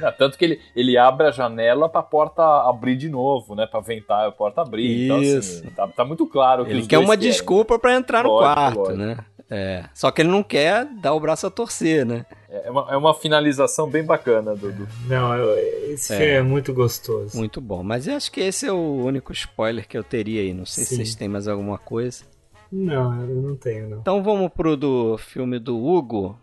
Não, 0.00 0.12
tanto 0.12 0.36
que 0.38 0.44
ele, 0.44 0.60
ele 0.74 0.96
abre 0.96 1.26
a 1.26 1.30
janela 1.30 1.88
para 1.88 2.00
a 2.00 2.04
porta 2.04 2.42
abrir 2.68 2.96
de 2.96 3.08
novo, 3.08 3.54
né? 3.54 3.66
Para 3.66 3.80
ventar 3.80 4.26
a 4.26 4.32
porta 4.32 4.62
abrir. 4.62 5.08
Isso. 5.08 5.60
Então, 5.66 5.68
assim, 5.68 5.70
tá, 5.76 5.88
tá 5.88 6.04
muito 6.04 6.26
claro 6.26 6.64
que 6.64 6.70
Ele 6.72 6.86
quer 6.86 6.98
uma 6.98 7.16
querem. 7.16 7.30
desculpa 7.30 7.78
para 7.78 7.94
entrar 7.94 8.24
lógico, 8.24 8.34
no 8.48 8.54
quarto, 8.54 8.78
lógico. 8.78 8.96
né? 8.98 9.18
É. 9.54 9.84
Só 9.92 10.10
que 10.10 10.22
ele 10.22 10.30
não 10.30 10.42
quer 10.42 10.86
dar 10.86 11.12
o 11.12 11.20
braço 11.20 11.46
a 11.46 11.50
torcer, 11.50 12.06
né? 12.06 12.24
É 12.48 12.70
uma, 12.70 12.90
é 12.90 12.96
uma 12.96 13.12
finalização 13.12 13.86
bem 13.88 14.02
bacana, 14.02 14.56
Dudu. 14.56 14.88
Não, 15.06 15.34
eu, 15.34 15.92
esse 15.92 16.14
é. 16.14 16.16
filme 16.16 16.32
é 16.32 16.42
muito 16.42 16.72
gostoso. 16.72 17.36
Muito 17.36 17.60
bom. 17.60 17.82
Mas 17.82 18.08
eu 18.08 18.16
acho 18.16 18.32
que 18.32 18.40
esse 18.40 18.66
é 18.66 18.72
o 18.72 19.04
único 19.04 19.30
spoiler 19.32 19.86
que 19.86 19.96
eu 19.96 20.02
teria 20.02 20.40
aí. 20.40 20.54
Não 20.54 20.64
sei 20.64 20.84
Sim. 20.84 20.88
se 20.88 20.96
vocês 20.96 21.14
têm 21.14 21.28
mais 21.28 21.46
alguma 21.46 21.76
coisa. 21.76 22.24
Não, 22.72 23.20
eu 23.20 23.42
não 23.42 23.54
tenho, 23.54 23.90
não. 23.90 23.98
Então 23.98 24.22
vamos 24.22 24.50
pro 24.50 24.74
do 24.74 25.18
filme 25.18 25.58
do 25.58 25.76
Hugo, 25.76 26.38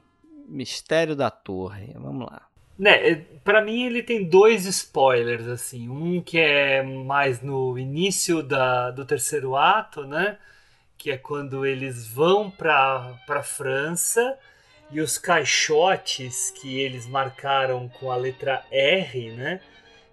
Mistério 0.48 1.16
da 1.16 1.32
Torre. 1.32 1.96
Vamos 1.96 2.28
lá. 2.30 2.44
Né, 2.78 3.12
é, 3.12 3.16
para 3.44 3.62
mim 3.62 3.86
ele 3.86 4.04
tem 4.04 4.24
dois 4.24 4.66
spoilers 4.66 5.48
assim, 5.48 5.90
um 5.90 6.22
que 6.22 6.40
é 6.40 6.82
mais 6.82 7.42
no 7.42 7.78
início 7.78 8.42
da, 8.42 8.90
do 8.92 9.04
terceiro 9.04 9.58
ato, 9.58 10.06
né, 10.06 10.38
que 11.00 11.10
é 11.10 11.18
quando 11.18 11.66
eles 11.66 12.06
vão 12.06 12.52
para 12.52 13.18
para 13.26 13.42
França 13.42 14.38
e 14.92 15.00
os 15.00 15.18
caixotes 15.18 16.52
que 16.52 16.80
eles 16.80 17.08
marcaram 17.08 17.88
com 17.88 18.12
a 18.12 18.16
letra 18.16 18.66
R, 18.70 19.32
né, 19.32 19.62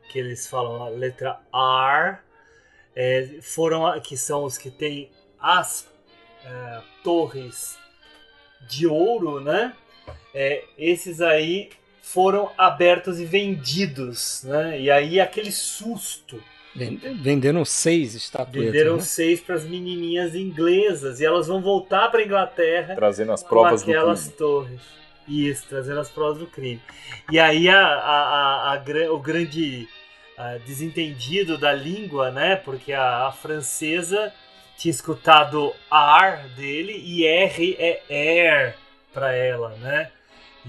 que 0.08 0.18
eles 0.18 0.46
falam 0.46 0.82
a 0.82 0.88
letra 0.88 1.40
R, 1.52 2.18
é, 2.94 3.40
foram 3.42 4.00
que 4.00 4.16
são 4.16 4.44
os 4.44 4.56
que 4.56 4.70
têm 4.70 5.10
as 5.38 5.88
é, 6.44 6.82
torres 7.02 7.76
de 8.68 8.86
ouro, 8.86 9.40
né? 9.40 9.74
É, 10.32 10.64
esses 10.78 11.20
aí 11.20 11.70
foram 12.00 12.52
abertos 12.56 13.20
e 13.20 13.24
vendidos, 13.24 14.42
né? 14.44 14.80
E 14.80 14.90
aí 14.90 15.20
aquele 15.20 15.52
susto. 15.52 16.42
Venderam 17.22 17.64
seis 17.64 18.14
estatuetas. 18.14 18.72
Venderam 18.72 18.96
né? 18.96 19.02
seis 19.02 19.40
para 19.40 19.54
as 19.54 19.64
menininhas 19.64 20.34
inglesas 20.34 21.20
e 21.20 21.24
elas 21.24 21.46
vão 21.46 21.60
voltar 21.60 22.08
para 22.10 22.22
Inglaterra 22.22 22.94
trazendo 22.94 23.32
as 23.32 23.42
provas 23.42 23.82
com 23.82 23.90
aquelas 23.90 24.28
torres. 24.28 24.80
Isso, 25.28 25.66
trazendo 25.68 25.98
as 25.98 26.08
provas 26.08 26.38
do 26.38 26.46
crime. 26.46 26.80
E 27.32 27.38
aí 27.38 27.68
a, 27.68 27.80
a, 27.80 28.72
a, 28.72 28.74
a 28.74 29.12
o 29.12 29.18
grande 29.18 29.88
desentendido 30.66 31.56
da 31.56 31.72
língua, 31.72 32.30
né? 32.30 32.56
Porque 32.56 32.92
a, 32.92 33.32
francesa 33.32 34.32
tinha 34.76 34.90
escutado 34.90 35.72
ar 35.90 36.48
dele 36.50 36.92
e 36.92 37.24
R 37.24 37.76
é 37.78 38.02
air 38.10 38.76
para 39.12 39.32
ela, 39.32 39.70
né? 39.76 40.10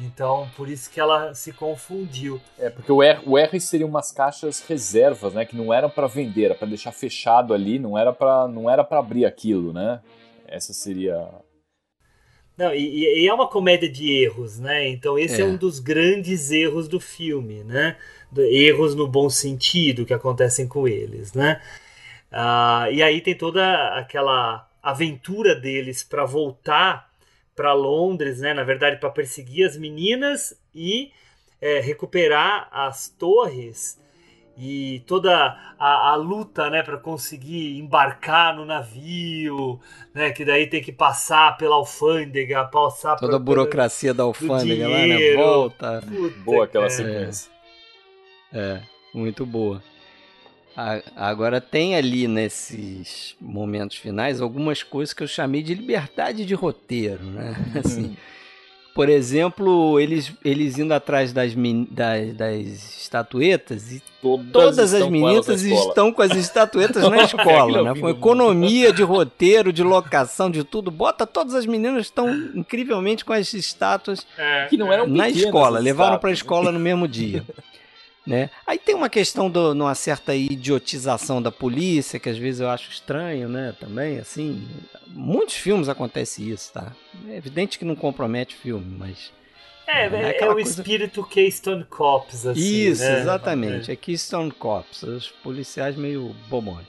Então, 0.04 0.48
por 0.56 0.70
isso 0.70 0.92
que 0.92 1.00
ela 1.00 1.34
se 1.34 1.52
confundiu. 1.52 2.40
É, 2.60 2.70
porque 2.70 2.92
o 2.92 3.02
R, 3.02 3.22
o 3.26 3.38
R 3.38 3.60
seriam 3.60 3.90
umas 3.90 4.12
caixas 4.12 4.60
reservas, 4.60 5.34
né? 5.34 5.46
Que 5.46 5.56
não 5.56 5.74
eram 5.74 5.90
para 5.90 6.08
vender, 6.08 6.46
era 6.46 6.56
para 6.56 6.68
deixar 6.68 6.92
fechado 6.92 7.54
ali, 7.54 7.80
não 7.80 7.98
era 7.98 8.14
para 8.14 8.48
não 8.48 8.70
era 8.70 8.84
para 8.84 9.00
abrir 9.00 9.26
aquilo, 9.26 9.74
né? 9.74 10.00
Essa 10.48 10.72
seria. 10.74 11.28
Não, 12.56 12.74
e, 12.74 13.24
e, 13.24 13.28
é 13.28 13.34
uma 13.34 13.48
comédia 13.48 13.90
de 13.90 14.24
erros, 14.24 14.60
né? 14.60 14.88
Então 14.88 15.18
esse 15.18 15.42
é, 15.42 15.46
é 15.46 15.48
um 15.48 15.58
dos 15.58 15.80
grandes 15.80 16.52
erros 16.52 16.88
do 16.88 17.00
filme, 17.00 17.64
né? 17.64 17.98
Erros 18.36 18.94
no 18.94 19.08
bom 19.08 19.30
sentido 19.30 20.06
que 20.06 20.14
acontecem 20.14 20.68
com 20.68 20.88
eles, 20.88 21.34
né? 21.34 21.62
Ah, 22.32 22.88
e 22.92 23.02
aí 23.02 23.22
tem 23.22 23.36
toda 23.36 23.98
aquela 23.98 24.70
aventura 24.82 25.56
deles 25.56 26.04
para 26.04 26.26
voltar 26.26 27.07
para 27.58 27.74
Londres, 27.74 28.40
né? 28.40 28.54
Na 28.54 28.64
verdade, 28.64 29.00
para 29.00 29.10
perseguir 29.10 29.66
as 29.66 29.76
meninas 29.76 30.58
e 30.74 31.12
é, 31.60 31.80
recuperar 31.80 32.70
as 32.72 33.10
torres 33.10 34.00
e 34.56 35.04
toda 35.06 35.34
a, 35.78 36.10
a 36.12 36.16
luta, 36.16 36.70
né, 36.70 36.82
para 36.82 36.98
conseguir 36.98 37.78
embarcar 37.78 38.56
no 38.56 38.66
navio, 38.66 39.80
né, 40.14 40.32
que 40.32 40.44
daí 40.44 40.66
tem 40.68 40.82
que 40.82 40.92
passar 40.92 41.58
pela 41.58 41.76
alfândega, 41.76 42.66
passar 42.66 43.18
toda 43.18 43.36
a 43.36 43.40
burocracia 43.40 44.16
da 44.16 44.24
alfândega 44.24 44.88
lá, 44.88 44.98
né, 44.98 45.36
volta. 45.36 46.02
Puta 46.02 46.40
boa 46.40 46.66
aquela 46.66 46.90
sequência. 46.90 47.52
É, 48.52 48.82
muito 49.14 49.46
boa. 49.46 49.82
Agora 51.16 51.60
tem 51.60 51.96
ali 51.96 52.28
nesses 52.28 53.36
momentos 53.42 53.98
finais 53.98 54.40
algumas 54.40 54.84
coisas 54.84 55.12
que 55.12 55.24
eu 55.24 55.28
chamei 55.28 55.64
de 55.64 55.74
liberdade 55.74 56.46
de 56.46 56.54
roteiro, 56.54 57.24
né? 57.24 57.56
Assim, 57.84 58.16
por 58.94 59.10
exemplo, 59.10 60.00
eles, 60.00 60.32
eles 60.46 60.78
indo 60.78 60.94
atrás 60.94 61.34
das, 61.34 61.54
das, 61.90 62.34
das 62.36 63.02
estatuetas 63.02 63.92
e 63.92 64.04
todas, 64.22 64.52
todas 64.52 64.94
as 64.94 65.10
meninas 65.10 65.64
estão 65.64 66.14
com 66.14 66.22
as 66.22 66.36
estatuetas 66.36 67.02
na 67.10 67.24
escola, 67.24 67.82
né? 67.82 68.00
Foi 68.00 68.12
economia 68.12 68.94
de 68.94 69.02
roteiro, 69.02 69.74
de 69.74 69.82
locação, 69.82 70.50
de 70.52 70.64
tudo. 70.64 70.92
Bota 70.92 71.26
todas 71.26 71.56
as 71.56 71.66
meninas 71.66 72.06
estão 72.06 72.30
incrivelmente 72.54 73.26
com 73.26 73.34
as 73.34 73.52
estátuas 73.52 74.28
é, 74.38 74.68
que 74.68 74.78
não 74.78 74.94
eram 74.94 75.08
na 75.08 75.28
escola, 75.28 75.80
levaram 75.80 76.20
para 76.20 76.30
a 76.30 76.34
escola 76.34 76.72
no 76.72 76.80
mesmo 76.80 77.08
dia. 77.08 77.44
Né? 78.28 78.50
Aí 78.66 78.78
tem 78.78 78.94
uma 78.94 79.10
questão 79.10 79.50
de 79.50 79.58
uma 79.58 79.96
certa 79.96 80.36
idiotização 80.36 81.42
da 81.42 81.50
polícia, 81.50 82.20
que 82.20 82.28
às 82.28 82.38
vezes 82.38 82.60
eu 82.60 82.70
acho 82.70 82.92
estranho, 82.92 83.48
né? 83.48 83.74
Também, 83.80 84.20
assim. 84.20 84.68
Muitos 85.08 85.56
filmes 85.56 85.88
acontece 85.88 86.50
isso, 86.50 86.74
tá? 86.74 86.94
É 87.30 87.38
evidente 87.38 87.80
que 87.80 87.86
não 87.86 87.96
compromete 87.96 88.56
o 88.56 88.60
filme, 88.60 88.98
mas. 89.00 89.32
É, 89.88 90.08
é, 90.08 90.32
é, 90.32 90.42
é 90.42 90.50
o 90.50 90.54
coisa... 90.54 90.70
espírito 90.70 91.24
Keystone 91.24 91.86
Cops, 91.86 92.46
assim. 92.46 92.60
Isso, 92.60 93.04
né? 93.04 93.22
exatamente. 93.22 93.90
É. 93.90 93.94
é 93.94 93.96
Keystone 93.96 94.52
Cops. 94.52 95.04
Os 95.04 95.30
policiais 95.30 95.96
meio 95.96 96.36
bobões. 96.50 96.86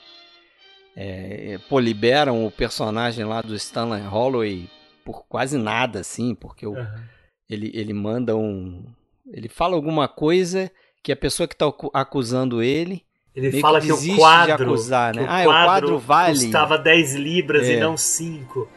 É, 0.93 1.57
pô, 1.69 1.79
liberam 1.79 2.45
o 2.45 2.51
personagem 2.51 3.23
lá 3.23 3.41
do 3.41 3.55
Stanley 3.55 4.01
Holloway 4.01 4.69
por 5.05 5.25
quase 5.25 5.57
nada, 5.57 6.01
assim, 6.01 6.35
porque 6.35 6.67
o. 6.67 6.73
Uhum 6.73 7.19
ele, 7.49 7.71
ele 7.73 7.93
manda 7.93 8.35
um. 8.37 8.85
Ele 9.31 9.49
fala 9.49 9.75
alguma 9.75 10.07
coisa 10.07 10.71
que 11.03 11.11
a 11.11 11.15
pessoa 11.15 11.47
que 11.47 11.53
está 11.55 11.71
acusando 11.93 12.61
ele. 12.61 13.03
Ele 13.35 13.61
fala 13.61 13.79
que, 13.79 13.87
que 13.87 13.93
o 13.93 14.15
quadro. 14.17 14.65
Acusar, 14.65 15.15
né? 15.15 15.21
o 15.21 15.25
ah, 15.25 15.27
quadro, 15.27 15.49
o 15.49 15.65
quadro 15.65 15.99
vale. 15.99 16.39
Custava 16.39 16.77
10 16.77 17.15
libras 17.15 17.63
é. 17.67 17.73
e 17.73 17.79
não 17.79 17.95
5. 17.95 18.67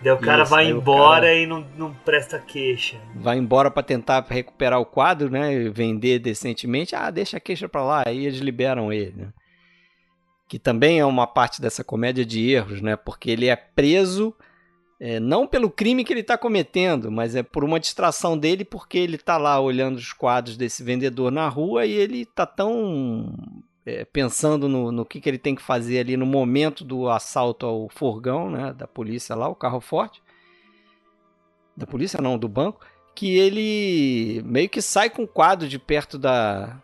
Daí 0.00 0.12
o 0.12 0.18
cara 0.18 0.44
Isso, 0.44 0.50
vai 0.50 0.68
embora 0.68 1.22
cara... 1.22 1.34
e 1.34 1.46
não, 1.46 1.66
não 1.76 1.92
presta 1.92 2.38
queixa. 2.38 2.96
Vai 3.16 3.36
embora 3.36 3.70
para 3.70 3.82
tentar 3.82 4.24
recuperar 4.28 4.80
o 4.80 4.86
quadro, 4.86 5.28
né? 5.28 5.68
Vender 5.70 6.20
decentemente. 6.20 6.94
Ah, 6.94 7.10
deixa 7.10 7.36
a 7.36 7.40
queixa 7.40 7.68
para 7.68 7.82
lá. 7.82 8.02
Aí 8.06 8.26
eles 8.26 8.38
liberam 8.38 8.92
ele, 8.92 9.14
né? 9.16 9.28
Que 10.48 10.58
também 10.58 10.98
é 10.98 11.04
uma 11.04 11.26
parte 11.26 11.60
dessa 11.60 11.84
comédia 11.84 12.24
de 12.24 12.48
erros, 12.50 12.80
né? 12.80 12.96
Porque 12.96 13.30
ele 13.30 13.48
é 13.48 13.56
preso 13.56 14.34
é, 15.00 15.20
não 15.20 15.46
pelo 15.46 15.70
crime 15.70 16.04
que 16.04 16.12
ele 16.12 16.20
está 16.20 16.36
cometendo, 16.36 17.10
mas 17.10 17.36
é 17.36 17.42
por 17.42 17.62
uma 17.62 17.78
distração 17.78 18.36
dele, 18.36 18.64
porque 18.64 18.98
ele 18.98 19.14
está 19.14 19.36
lá 19.36 19.60
olhando 19.60 19.96
os 19.96 20.12
quadros 20.12 20.56
desse 20.56 20.82
vendedor 20.82 21.30
na 21.30 21.48
rua 21.48 21.86
e 21.86 21.92
ele 21.92 22.22
está 22.22 22.44
tão 22.44 23.32
é, 23.86 24.04
pensando 24.04 24.68
no, 24.68 24.90
no 24.90 25.04
que, 25.04 25.20
que 25.20 25.28
ele 25.28 25.38
tem 25.38 25.54
que 25.54 25.62
fazer 25.62 26.00
ali 26.00 26.16
no 26.16 26.26
momento 26.26 26.84
do 26.84 27.08
assalto 27.08 27.64
ao 27.64 27.88
furgão 27.88 28.50
né, 28.50 28.72
da 28.72 28.88
polícia 28.88 29.36
lá, 29.36 29.48
o 29.48 29.54
carro 29.54 29.80
forte. 29.80 30.20
Da 31.76 31.86
polícia, 31.86 32.20
não, 32.20 32.36
do 32.36 32.48
banco. 32.48 32.84
Que 33.14 33.38
ele 33.38 34.42
meio 34.44 34.68
que 34.68 34.82
sai 34.82 35.08
com 35.08 35.22
o 35.22 35.28
quadro 35.28 35.68
de 35.68 35.78
perto 35.78 36.18
da, 36.18 36.80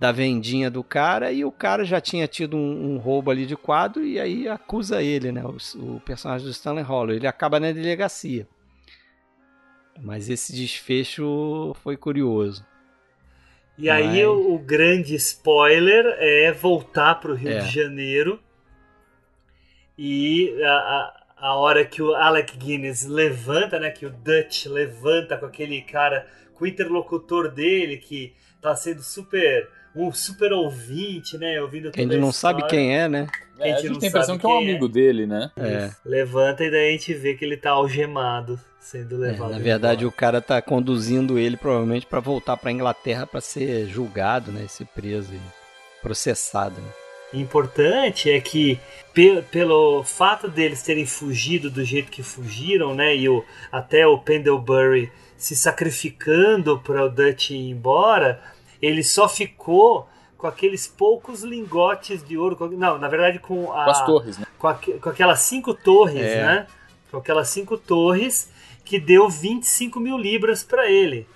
da 0.00 0.10
vendinha 0.10 0.70
do 0.70 0.82
cara 0.82 1.30
e 1.30 1.44
o 1.44 1.52
cara 1.52 1.84
já 1.84 2.00
tinha 2.00 2.26
tido 2.26 2.56
um, 2.56 2.94
um 2.94 2.96
roubo 2.96 3.30
ali 3.30 3.44
de 3.44 3.54
quadro 3.54 4.02
e 4.02 4.18
aí 4.18 4.48
acusa 4.48 5.02
ele, 5.02 5.30
né? 5.30 5.44
O, 5.44 5.58
o, 5.78 6.00
personagem 6.00 6.46
do 6.46 6.50
Stanley 6.50 6.82
Hollow. 6.82 7.14
Ele 7.14 7.26
acaba 7.26 7.60
na 7.60 7.70
delegacia. 7.70 8.48
Mas 10.00 10.30
esse 10.30 10.54
desfecho 10.54 11.76
foi 11.82 11.98
curioso. 11.98 12.64
E 13.76 13.88
Mas... 13.88 14.08
aí 14.08 14.24
o, 14.24 14.54
o, 14.54 14.58
grande 14.58 15.14
spoiler 15.16 16.06
é 16.18 16.50
voltar 16.50 17.16
para 17.16 17.32
o 17.32 17.34
Rio 17.34 17.52
é. 17.52 17.58
de 17.58 17.68
Janeiro 17.68 18.40
e 19.98 20.62
a, 20.62 20.70
a, 20.70 21.24
a 21.36 21.54
hora 21.56 21.84
que 21.84 22.00
o 22.00 22.14
Alec 22.14 22.56
Guinness 22.56 23.04
levanta, 23.04 23.78
né? 23.78 23.90
Que 23.90 24.06
o 24.06 24.10
Dutch 24.10 24.64
levanta 24.64 25.36
com 25.36 25.44
aquele 25.44 25.82
cara, 25.82 26.26
com 26.54 26.64
o 26.64 26.66
interlocutor 26.66 27.50
dele 27.50 27.98
que 27.98 28.32
tá 28.62 28.74
sendo 28.74 29.02
super 29.02 29.68
um 29.94 30.12
super 30.12 30.52
ouvinte, 30.52 31.36
né? 31.36 31.60
Ouvindo 31.60 31.90
a 31.94 32.00
gente 32.00 32.16
não 32.16 32.32
sabe 32.32 32.66
quem 32.68 32.96
é, 32.96 33.08
né? 33.08 33.26
É, 33.58 33.72
a 33.72 33.76
gente, 33.76 33.86
a 33.86 33.88
gente 33.88 34.00
tem 34.00 34.08
a 34.08 34.10
impressão 34.10 34.38
que 34.38 34.46
é 34.46 34.48
um 34.48 34.58
amigo 34.58 34.86
é. 34.86 34.88
dele, 34.88 35.26
né? 35.26 35.50
É. 35.56 35.90
Levanta 36.04 36.64
e 36.64 36.70
daí 36.70 36.88
a 36.88 36.92
gente 36.92 37.12
vê 37.14 37.34
que 37.34 37.44
ele 37.44 37.56
tá 37.56 37.70
algemado, 37.70 38.58
sendo 38.78 39.24
é, 39.24 39.32
levado. 39.32 39.52
É, 39.52 39.56
na 39.56 39.62
verdade, 39.62 40.04
embora. 40.04 40.08
o 40.08 40.12
cara 40.12 40.40
tá 40.40 40.62
conduzindo 40.62 41.38
ele 41.38 41.56
provavelmente 41.56 42.06
para 42.06 42.20
voltar 42.20 42.56
para 42.56 42.72
Inglaterra 42.72 43.26
para 43.26 43.40
ser 43.40 43.86
julgado, 43.86 44.50
né? 44.50 44.66
Ser 44.68 44.86
preso 44.86 45.34
e 45.34 45.40
processado. 46.00 46.80
Né? 46.80 46.88
Importante 47.32 48.30
é 48.30 48.40
que 48.40 48.80
pe 49.12 49.42
pelo 49.50 50.02
fato 50.02 50.48
deles 50.48 50.82
terem 50.82 51.06
fugido 51.06 51.70
do 51.70 51.84
jeito 51.84 52.10
que 52.10 52.22
fugiram, 52.22 52.94
né? 52.94 53.14
E 53.14 53.28
o, 53.28 53.44
até 53.70 54.06
o 54.06 54.18
Pendlebury 54.18 55.12
se 55.36 55.54
sacrificando 55.56 56.78
para 56.78 57.04
o 57.04 57.08
Dutch 57.08 57.50
ir 57.50 57.70
embora, 57.70 58.42
ele 58.80 59.02
só 59.02 59.28
ficou 59.28 60.08
com 60.36 60.46
aqueles 60.46 60.86
poucos 60.86 61.42
lingotes 61.42 62.22
de 62.22 62.36
ouro. 62.36 62.56
Não, 62.76 62.98
na 62.98 63.08
verdade, 63.08 63.38
com, 63.38 63.70
a, 63.72 63.84
com 63.84 63.90
as 63.90 64.04
torres, 64.04 64.38
né? 64.38 64.46
Com, 64.58 64.68
a, 64.68 64.74
com 64.74 65.08
aquelas 65.08 65.40
cinco 65.40 65.74
torres, 65.74 66.22
é. 66.22 66.44
né? 66.44 66.66
Com 67.10 67.18
aquelas 67.18 67.48
cinco 67.48 67.76
torres 67.76 68.50
que 68.84 68.98
deu 68.98 69.28
25 69.28 70.00
mil 70.00 70.16
libras 70.16 70.64
para 70.64 70.90
ele. 70.90 71.26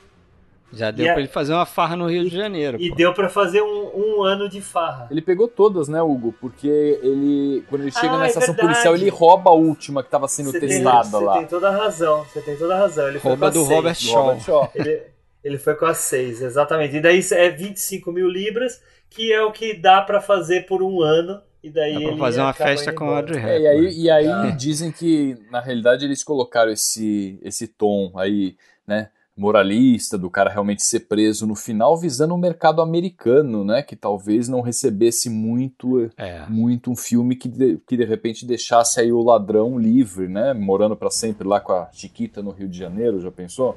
Já 0.73 0.91
deu 0.91 1.07
para 1.07 1.21
ele 1.21 1.29
fazer 1.29 1.53
uma 1.53 1.67
farra 1.67 1.95
no 1.95 2.09
Rio 2.09 2.25
e, 2.25 2.31
de 2.31 2.37
Janeiro. 2.37 2.79
E 2.81 2.91
pô. 2.91 2.97
deu 2.97 3.15
para 3.15 3.29
fazer 3.29 3.63
um, 3.63 3.91
um, 3.95 4.23
ano 4.25 4.49
de 4.49 4.61
farra. 4.61 5.07
Ele 5.11 5.23
pegou 5.23 5.47
todas, 5.47 5.87
né, 5.87 6.03
Hugo? 6.03 6.35
Porque 6.41 6.67
ele, 6.67 7.63
quando 7.69 7.83
ele 7.83 7.93
chega 7.93 8.15
ah, 8.15 8.19
na 8.19 8.25
é 8.25 8.29
estação 8.29 8.55
verdade. 8.55 8.75
policial, 8.75 8.97
ele 8.97 9.09
rouba 9.09 9.51
a 9.51 9.55
última 9.55 10.03
que 10.03 10.09
estava 10.09 10.27
sendo 10.27 10.53
testada 10.53 11.19
lá. 11.21 11.35
Você 11.35 11.39
tem 11.39 11.49
toda 11.49 11.69
a 11.69 11.77
razão. 11.77 12.25
Você 12.25 12.41
tem 12.41 12.57
toda 12.57 12.75
a 12.75 12.79
razão. 12.79 13.09
Ele 13.09 13.19
rouba 13.19 13.51
do 13.51 13.63
Robert 13.63 13.95
Shaw. 13.95 14.23
Robert 14.23 14.41
Shaw. 14.41 14.71
Ele, 14.75 15.03
ele 15.45 15.59
foi 15.59 15.75
com 15.75 15.85
as 15.85 15.99
6, 15.99 16.41
exatamente. 16.41 16.97
E 16.97 17.01
daí 17.01 17.21
é 17.33 17.51
25 17.51 18.11
mil 18.11 18.29
libras, 18.29 18.81
que 19.11 19.33
é 19.33 19.43
o 19.43 19.53
que 19.53 19.75
dá 19.75 20.01
para 20.01 20.21
fazer 20.21 20.67
por 20.67 20.83
um 20.83 21.03
ano. 21.03 21.41
E 21.63 21.71
daí 21.71 21.95
dá 21.95 22.09
pra 22.09 22.17
fazer 22.17 22.41
uma 22.41 22.53
festa 22.53 22.93
com 22.93 23.09
o 23.09 23.15
Audrey 23.15 23.39
Hepburn. 23.39 23.55
É, 23.55 23.61
e 23.61 23.69
aí, 23.69 24.01
e 24.01 24.11
aí 24.11 24.29
ah. 24.29 24.51
dizem 24.51 24.91
que, 24.91 25.37
na 25.51 25.61
realidade, 25.61 26.05
eles 26.05 26.25
colocaram 26.25 26.73
esse, 26.73 27.39
esse 27.43 27.69
tom 27.69 28.13
aí, 28.17 28.57
né? 28.87 29.11
moralista 29.37 30.17
do 30.17 30.31
cara 30.31 30.49
realmente 30.49 30.85
ser 30.85 31.01
preso 31.01 31.47
no 31.47 31.57
final 31.57 31.99
visando 31.99 32.35
o 32.35 32.39
mercado 32.39 32.81
americano, 32.81 33.65
né, 33.65 33.83
que 33.83 33.97
talvez 33.97 34.49
não 34.49 34.61
recebesse 34.61 35.29
muito 35.29 36.09
é. 36.17 36.47
muito 36.49 36.91
um 36.91 36.97
filme 36.97 37.35
que 37.35 37.49
de, 37.49 37.79
que 37.87 37.97
de 37.97 38.05
repente 38.05 38.47
deixasse 38.47 39.01
aí 39.01 39.13
o 39.13 39.23
ladrão 39.23 39.77
livre, 39.77 40.29
né, 40.29 40.55
morando 40.55 40.95
para 40.95 41.11
sempre 41.11 41.49
lá 41.49 41.59
com 41.59 41.73
a 41.73 41.91
Chiquita 41.93 42.43
no 42.43 42.53
Rio 42.53 42.69
de 42.69 42.79
Janeiro, 42.79 43.21
já 43.21 43.31
pensou? 43.31 43.77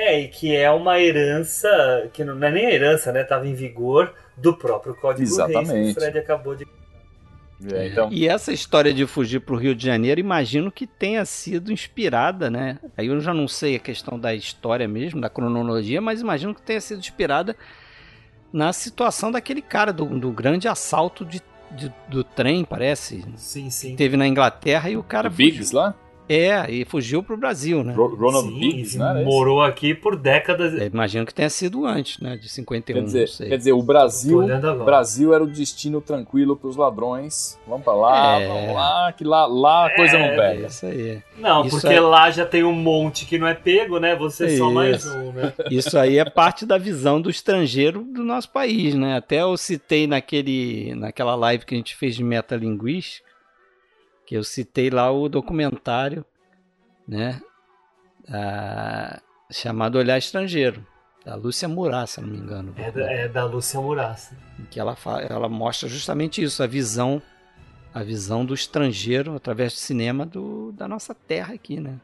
É, 0.00 0.20
e 0.20 0.28
que 0.28 0.54
é 0.54 0.70
uma 0.70 1.00
herança, 1.00 2.08
que 2.12 2.22
não 2.22 2.40
é 2.40 2.52
nem 2.52 2.70
herança, 2.70 3.10
né? 3.10 3.24
Tava 3.24 3.48
em 3.48 3.54
vigor 3.54 4.14
do 4.36 4.56
próprio 4.56 4.94
Código 4.94 5.24
Exatamente. 5.24 5.72
Reis, 5.72 5.92
que 5.92 5.98
o 5.98 6.00
Fred 6.00 6.18
acabou 6.20 6.54
de. 6.54 6.64
É, 7.72 7.88
então... 7.88 8.08
E 8.12 8.28
essa 8.28 8.52
história 8.52 8.94
de 8.94 9.04
fugir 9.08 9.40
para 9.40 9.56
o 9.56 9.58
Rio 9.58 9.74
de 9.74 9.84
Janeiro, 9.84 10.20
imagino 10.20 10.70
que 10.70 10.86
tenha 10.86 11.24
sido 11.24 11.72
inspirada, 11.72 12.48
né? 12.48 12.78
Aí 12.96 13.08
eu 13.08 13.20
já 13.20 13.34
não 13.34 13.48
sei 13.48 13.74
a 13.74 13.80
questão 13.80 14.16
da 14.16 14.32
história 14.32 14.86
mesmo, 14.86 15.20
da 15.20 15.28
cronologia, 15.28 16.00
mas 16.00 16.20
imagino 16.20 16.54
que 16.54 16.62
tenha 16.62 16.80
sido 16.80 17.00
inspirada 17.00 17.56
na 18.52 18.72
situação 18.72 19.32
daquele 19.32 19.60
cara, 19.60 19.92
do, 19.92 20.04
do 20.06 20.30
grande 20.30 20.68
assalto 20.68 21.24
de, 21.24 21.42
de, 21.72 21.92
do 22.08 22.22
trem, 22.22 22.64
parece. 22.64 23.24
Sim, 23.34 23.68
sim. 23.68 23.96
Teve 23.96 24.16
na 24.16 24.28
Inglaterra 24.28 24.88
e 24.88 24.96
o 24.96 25.02
cara. 25.02 25.26
O 25.26 25.32
Biggs 25.32 25.74
lá? 25.74 25.92
É, 26.28 26.70
e 26.70 26.84
fugiu 26.84 27.22
pro 27.22 27.36
Brasil, 27.36 27.82
né? 27.82 27.94
Ronald 27.94 28.48
Sim, 28.48 28.58
Biggs, 28.58 28.98
né? 28.98 29.22
Morou 29.24 29.62
aqui 29.62 29.94
por 29.94 30.16
décadas. 30.16 30.74
É, 30.74 30.86
imagino 30.86 31.24
que 31.24 31.32
tenha 31.32 31.48
sido 31.48 31.86
antes, 31.86 32.20
né? 32.20 32.36
De 32.36 32.48
51, 32.48 32.94
quer 32.94 33.04
dizer, 33.04 33.48
Quer 33.48 33.56
dizer, 33.56 33.72
o 33.72 33.82
Brasil, 33.82 34.46
Brasil 34.84 35.32
era 35.32 35.42
o 35.42 35.46
destino 35.46 36.00
tranquilo 36.00 36.56
pros 36.56 36.76
ladrões. 36.76 37.58
Vamos 37.66 37.84
pra 37.84 37.94
lá, 37.94 38.40
é... 38.40 38.48
vamos 38.48 38.74
lá, 38.74 39.12
que 39.12 39.24
lá, 39.24 39.46
lá 39.46 39.86
a 39.86 39.94
coisa 39.94 40.16
é, 40.16 40.28
não 40.28 40.36
pega. 40.36 40.66
Isso 40.66 40.86
aí. 40.86 41.22
Não, 41.38 41.64
isso 41.64 41.80
porque 41.80 41.98
lá 41.98 42.30
já 42.30 42.44
tem 42.44 42.64
um 42.64 42.72
monte 42.72 43.24
que 43.24 43.38
não 43.38 43.46
é 43.46 43.54
pego, 43.54 43.98
né? 43.98 44.14
Você 44.16 44.46
é 44.46 44.56
só 44.56 44.70
mais 44.70 45.06
um, 45.06 45.32
né? 45.32 45.52
Isso 45.70 45.98
aí 45.98 46.18
é 46.18 46.24
parte 46.24 46.66
da 46.66 46.76
visão 46.76 47.20
do 47.20 47.30
estrangeiro 47.30 48.02
do 48.02 48.22
nosso 48.22 48.50
país, 48.50 48.94
né? 48.94 49.16
Até 49.16 49.40
eu 49.40 49.56
citei 49.56 50.06
naquele, 50.06 50.94
naquela 50.94 51.34
live 51.34 51.64
que 51.64 51.74
a 51.74 51.78
gente 51.78 51.94
fez 51.94 52.16
de 52.16 52.24
metalinguística, 52.24 53.27
que 54.28 54.34
eu 54.34 54.44
citei 54.44 54.90
lá 54.90 55.10
o 55.10 55.26
documentário, 55.26 56.22
né, 57.08 57.40
a, 58.28 59.22
chamado 59.50 59.96
Olhar 59.96 60.18
Estrangeiro, 60.18 60.86
da 61.24 61.34
Lúcia 61.34 61.66
Murat, 61.66 62.10
se 62.10 62.20
não 62.20 62.28
me 62.28 62.36
engano. 62.36 62.74
É 62.76 62.90
da, 62.90 63.10
é 63.10 63.26
da 63.26 63.46
Lúcia. 63.46 63.80
Que 64.70 64.78
ela, 64.78 64.94
ela 65.30 65.48
mostra 65.48 65.88
justamente 65.88 66.42
isso, 66.42 66.62
a 66.62 66.66
visão 66.66 67.22
a 67.94 68.02
visão 68.02 68.44
do 68.44 68.52
estrangeiro 68.52 69.34
através 69.34 69.72
do 69.72 69.78
cinema 69.78 70.26
do, 70.26 70.72
da 70.72 70.86
nossa 70.86 71.14
terra 71.14 71.54
aqui, 71.54 71.80
né? 71.80 71.98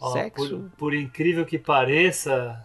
Ó, 0.00 0.12
Sexo. 0.12 0.70
Por, 0.70 0.70
por, 0.76 0.94
incrível 0.94 1.44
que 1.44 1.58
pareça, 1.58 2.64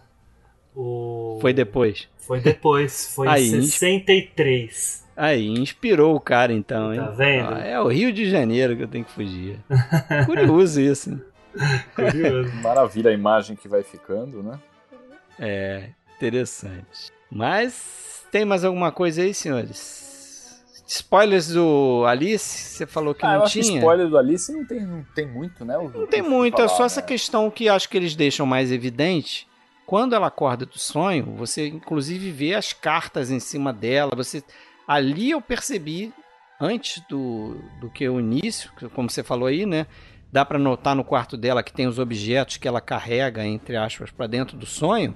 o... 0.74 1.38
Foi 1.40 1.52
depois. 1.52 2.08
Foi 2.18 2.40
depois, 2.40 3.14
foi 3.14 3.28
Aí, 3.28 3.46
em 3.46 3.62
63. 3.62 5.04
Aí, 5.16 5.46
inspirou 5.46 6.16
o 6.16 6.20
cara 6.20 6.52
então, 6.52 6.92
hein? 6.92 7.00
Tá 7.00 7.10
vendo? 7.10 7.54
Ah, 7.54 7.60
é 7.60 7.80
o 7.80 7.86
Rio 7.86 8.12
de 8.12 8.28
Janeiro 8.28 8.76
que 8.76 8.82
eu 8.82 8.88
tenho 8.88 9.04
que 9.04 9.12
fugir. 9.12 9.58
Curioso 10.26 10.80
isso. 10.80 11.20
Curioso. 11.94 12.52
Maravilha 12.62 13.10
a 13.10 13.14
imagem 13.14 13.54
que 13.54 13.68
vai 13.68 13.82
ficando, 13.82 14.42
né? 14.42 14.58
É, 15.38 15.90
interessante. 16.16 17.12
Mas 17.30 18.24
tem 18.32 18.44
mais 18.44 18.64
alguma 18.64 18.90
coisa 18.90 19.22
aí, 19.22 19.32
senhores? 19.32 20.02
Spoilers 20.86 21.48
do 21.48 22.04
Alice, 22.06 22.76
você 22.76 22.86
falou 22.86 23.14
que 23.14 23.24
ah, 23.24 23.36
não 23.36 23.44
eu 23.44 23.48
tinha. 23.48 23.62
Acho 23.62 23.72
que 23.72 23.78
spoiler 23.78 24.08
do 24.08 24.18
Alice 24.18 24.52
não 24.52 24.64
tem, 24.64 24.80
não 24.84 25.04
tem 25.14 25.26
muito, 25.26 25.64
né? 25.64 25.76
não 25.76 26.06
tem 26.06 26.22
muito, 26.22 26.56
falar, 26.56 26.66
é 26.66 26.68
só 26.68 26.80
né? 26.80 26.86
essa 26.86 27.02
questão 27.02 27.50
que 27.50 27.68
acho 27.68 27.88
que 27.88 27.96
eles 27.96 28.14
deixam 28.14 28.44
mais 28.44 28.70
evidente. 28.70 29.46
Quando 29.86 30.14
ela 30.14 30.28
acorda 30.28 30.64
do 30.64 30.78
sonho, 30.78 31.34
você 31.36 31.68
inclusive 31.68 32.30
vê 32.30 32.54
as 32.54 32.72
cartas 32.72 33.30
em 33.30 33.40
cima 33.40 33.72
dela, 33.72 34.12
você 34.14 34.42
Ali 34.86 35.30
eu 35.30 35.40
percebi, 35.40 36.12
antes 36.60 37.02
do, 37.08 37.56
do 37.80 37.90
que 37.90 38.08
o 38.08 38.20
início, 38.20 38.70
como 38.94 39.10
você 39.10 39.22
falou 39.22 39.48
aí, 39.48 39.64
né? 39.64 39.86
Dá 40.30 40.44
para 40.44 40.58
notar 40.58 40.94
no 40.94 41.04
quarto 41.04 41.36
dela 41.36 41.62
que 41.62 41.72
tem 41.72 41.86
os 41.86 41.98
objetos 41.98 42.56
que 42.56 42.68
ela 42.68 42.80
carrega, 42.80 43.46
entre 43.46 43.76
aspas, 43.76 44.10
para 44.10 44.26
dentro 44.26 44.56
do 44.56 44.66
sonho. 44.66 45.14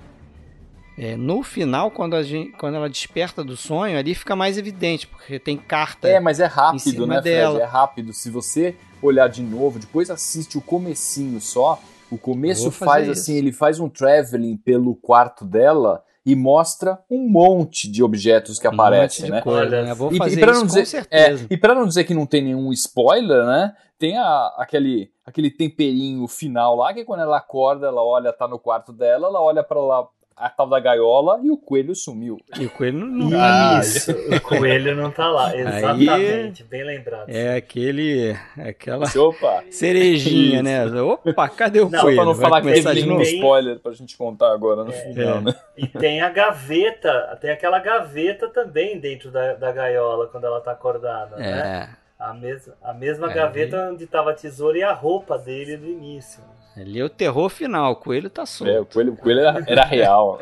É, 0.96 1.16
no 1.16 1.42
final, 1.42 1.90
quando, 1.90 2.16
a 2.16 2.22
gente, 2.22 2.52
quando 2.52 2.76
ela 2.76 2.88
desperta 2.88 3.44
do 3.44 3.56
sonho, 3.56 3.98
ali 3.98 4.14
fica 4.14 4.34
mais 4.34 4.58
evidente, 4.58 5.06
porque 5.06 5.38
tem 5.38 5.56
carta. 5.56 6.08
É, 6.08 6.18
mas 6.18 6.40
é 6.40 6.46
rápido, 6.46 7.06
né, 7.06 7.20
dela. 7.20 7.56
Fred? 7.56 7.68
É 7.68 7.70
rápido. 7.70 8.12
Se 8.12 8.30
você 8.30 8.74
olhar 9.02 9.28
de 9.28 9.42
novo, 9.42 9.78
depois 9.78 10.10
assiste 10.10 10.56
o 10.56 10.60
comecinho 10.60 11.40
só, 11.40 11.80
O 12.10 12.18
começo 12.18 12.70
faz 12.70 13.08
isso. 13.08 13.12
assim, 13.12 13.36
ele 13.36 13.52
faz 13.52 13.78
um 13.80 13.88
traveling 13.88 14.56
pelo 14.56 14.94
quarto 14.94 15.44
dela 15.44 16.02
e 16.24 16.34
mostra 16.34 16.98
um 17.10 17.28
monte 17.28 17.90
de 17.90 18.02
objetos 18.02 18.58
que 18.58 18.68
um 18.68 18.72
aparecem, 18.72 19.30
né? 19.30 19.40
Coisa, 19.40 19.82
né? 19.82 19.94
Vou 19.94 20.10
fazer 20.14 20.40
e, 20.40 20.44
e 20.44 20.50
isso 20.50 20.66
dizer, 20.66 20.80
com 20.80 20.86
certeza. 20.86 21.44
É, 21.44 21.46
e 21.50 21.56
para 21.56 21.74
não 21.74 21.86
dizer 21.86 22.04
que 22.04 22.14
não 22.14 22.26
tem 22.26 22.42
nenhum 22.42 22.72
spoiler, 22.72 23.46
né? 23.46 23.74
Tem 23.98 24.16
a, 24.16 24.54
aquele, 24.58 25.10
aquele 25.24 25.50
temperinho 25.50 26.26
final 26.28 26.76
lá 26.76 26.92
que 26.92 27.04
quando 27.04 27.20
ela 27.20 27.38
acorda, 27.38 27.86
ela 27.86 28.02
olha, 28.02 28.32
tá 28.32 28.46
no 28.46 28.58
quarto 28.58 28.92
dela, 28.92 29.26
ela 29.28 29.40
olha 29.40 29.62
para 29.62 29.80
lá 29.80 30.06
a 30.38 30.48
tal 30.48 30.68
da 30.68 30.78
gaiola 30.78 31.40
e 31.42 31.50
o 31.50 31.56
coelho 31.56 31.94
sumiu. 31.94 32.38
E 32.58 32.66
o 32.66 32.70
coelho 32.70 32.98
não 32.98 33.30
tá 33.30 33.80
Isso, 33.80 34.12
o 34.12 34.40
coelho 34.40 34.94
não 34.94 35.10
tá 35.10 35.28
lá. 35.28 35.56
Exatamente, 35.56 36.62
Aí, 36.62 36.68
bem 36.68 36.84
lembrado. 36.84 37.28
É 37.28 37.56
aquele. 37.56 38.36
Aquela 38.56 39.06
Opa. 39.16 39.64
cerejinha, 39.70 40.62
né? 40.62 40.84
Opa, 40.86 41.48
cadê 41.48 41.80
o 41.80 41.88
não, 41.88 42.00
coelho? 42.00 42.16
Pra 42.16 42.24
não 42.24 42.34
falar 42.34 42.62
que 42.62 42.82
tem 42.82 43.10
um 43.10 43.20
spoiler 43.20 43.78
pra 43.80 43.92
gente 43.92 44.16
contar 44.16 44.52
agora 44.52 44.84
no 44.84 44.92
é, 44.92 45.12
final, 45.12 45.38
é. 45.38 45.40
né? 45.40 45.54
E 45.76 45.86
tem 45.86 46.20
a 46.20 46.30
gaveta, 46.30 47.36
tem 47.40 47.50
aquela 47.50 47.78
gaveta 47.78 48.48
também 48.48 48.98
dentro 48.98 49.30
da, 49.30 49.54
da 49.54 49.72
gaiola 49.72 50.28
quando 50.28 50.44
ela 50.44 50.60
tá 50.60 50.72
acordada, 50.72 51.36
é. 51.36 51.50
né? 51.50 51.96
A 52.18 52.34
mesma, 52.34 52.74
a 52.82 52.92
mesma 52.92 53.30
é, 53.30 53.34
gaveta 53.34 53.90
onde 53.92 54.06
tava 54.06 54.30
a 54.30 54.34
tesoura 54.34 54.76
e 54.76 54.82
a 54.82 54.92
roupa 54.92 55.38
dele 55.38 55.76
do 55.76 55.86
início. 55.86 56.42
Ali 56.78 57.00
é 57.00 57.04
o 57.04 57.08
terror 57.08 57.48
final, 57.48 57.92
o 57.92 57.96
coelho 57.96 58.30
tá 58.30 58.46
solto. 58.46 58.70
É, 58.70 58.80
o 58.80 58.86
coelho, 58.86 59.12
o 59.12 59.16
coelho 59.16 59.40
era, 59.40 59.64
era 59.66 59.84
real. 59.84 60.38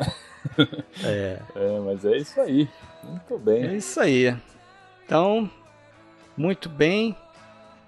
é. 1.03 1.39
é. 1.55 1.79
Mas 1.83 2.05
é 2.05 2.17
isso 2.17 2.39
aí. 2.39 2.69
Muito 3.03 3.39
bem. 3.39 3.65
É 3.65 3.75
isso 3.75 3.99
aí. 3.99 4.35
Então, 5.03 5.49
muito 6.35 6.69
bem. 6.69 7.15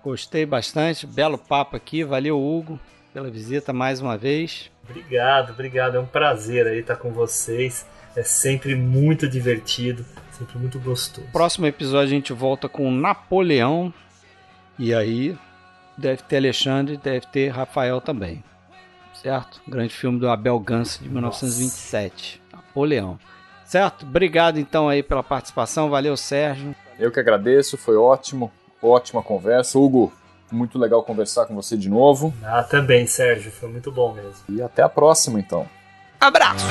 Gostei 0.03 0.45
bastante. 0.45 1.05
Belo 1.05 1.37
papo 1.37 1.75
aqui. 1.75 2.03
Valeu, 2.03 2.39
Hugo, 2.39 2.79
pela 3.13 3.29
visita 3.29 3.71
mais 3.71 4.01
uma 4.01 4.17
vez. 4.17 4.71
Obrigado, 4.89 5.51
obrigado. 5.51 5.95
É 5.97 5.99
um 5.99 6.05
prazer 6.05 6.65
aí 6.65 6.79
estar 6.79 6.95
com 6.95 7.11
vocês. 7.11 7.85
É 8.15 8.23
sempre 8.23 8.73
muito 8.73 9.29
divertido, 9.29 10.03
sempre 10.31 10.57
muito 10.57 10.79
gostoso. 10.79 11.27
Próximo 11.31 11.67
episódio 11.67 12.07
a 12.07 12.15
gente 12.15 12.33
volta 12.33 12.67
com 12.67 12.89
Napoleão. 12.89 13.93
E 14.79 14.93
aí 14.93 15.37
deve 15.99 16.23
ter 16.23 16.37
Alexandre, 16.37 16.97
deve 16.97 17.27
ter 17.27 17.49
Rafael 17.49 18.01
também. 18.01 18.43
Certo? 19.13 19.61
Grande 19.67 19.93
filme 19.93 20.19
do 20.19 20.29
Abel 20.29 20.59
Gance 20.59 21.03
de 21.03 21.09
1927. 21.09 22.41
Nossa. 22.51 22.65
Napoleão. 22.65 23.19
Certo? 23.65 24.03
Obrigado 24.05 24.57
então 24.57 24.89
aí 24.89 25.03
pela 25.03 25.21
participação. 25.21 25.89
Valeu, 25.89 26.15
Sérgio. 26.15 26.73
Eu 26.97 27.11
que 27.11 27.19
agradeço, 27.19 27.77
foi 27.77 27.97
ótimo. 27.97 28.51
Ótima 28.81 29.21
conversa. 29.21 29.77
Hugo, 29.77 30.11
muito 30.51 30.79
legal 30.79 31.03
conversar 31.03 31.45
com 31.45 31.53
você 31.53 31.77
de 31.77 31.89
novo. 31.89 32.33
Ah, 32.43 32.63
também, 32.63 33.05
Sérgio. 33.05 33.51
Foi 33.51 33.69
muito 33.69 33.91
bom 33.91 34.13
mesmo. 34.13 34.39
E 34.49 34.61
até 34.61 34.81
a 34.81 34.89
próxima, 34.89 35.39
então. 35.39 35.67
Abraço! 36.19 36.65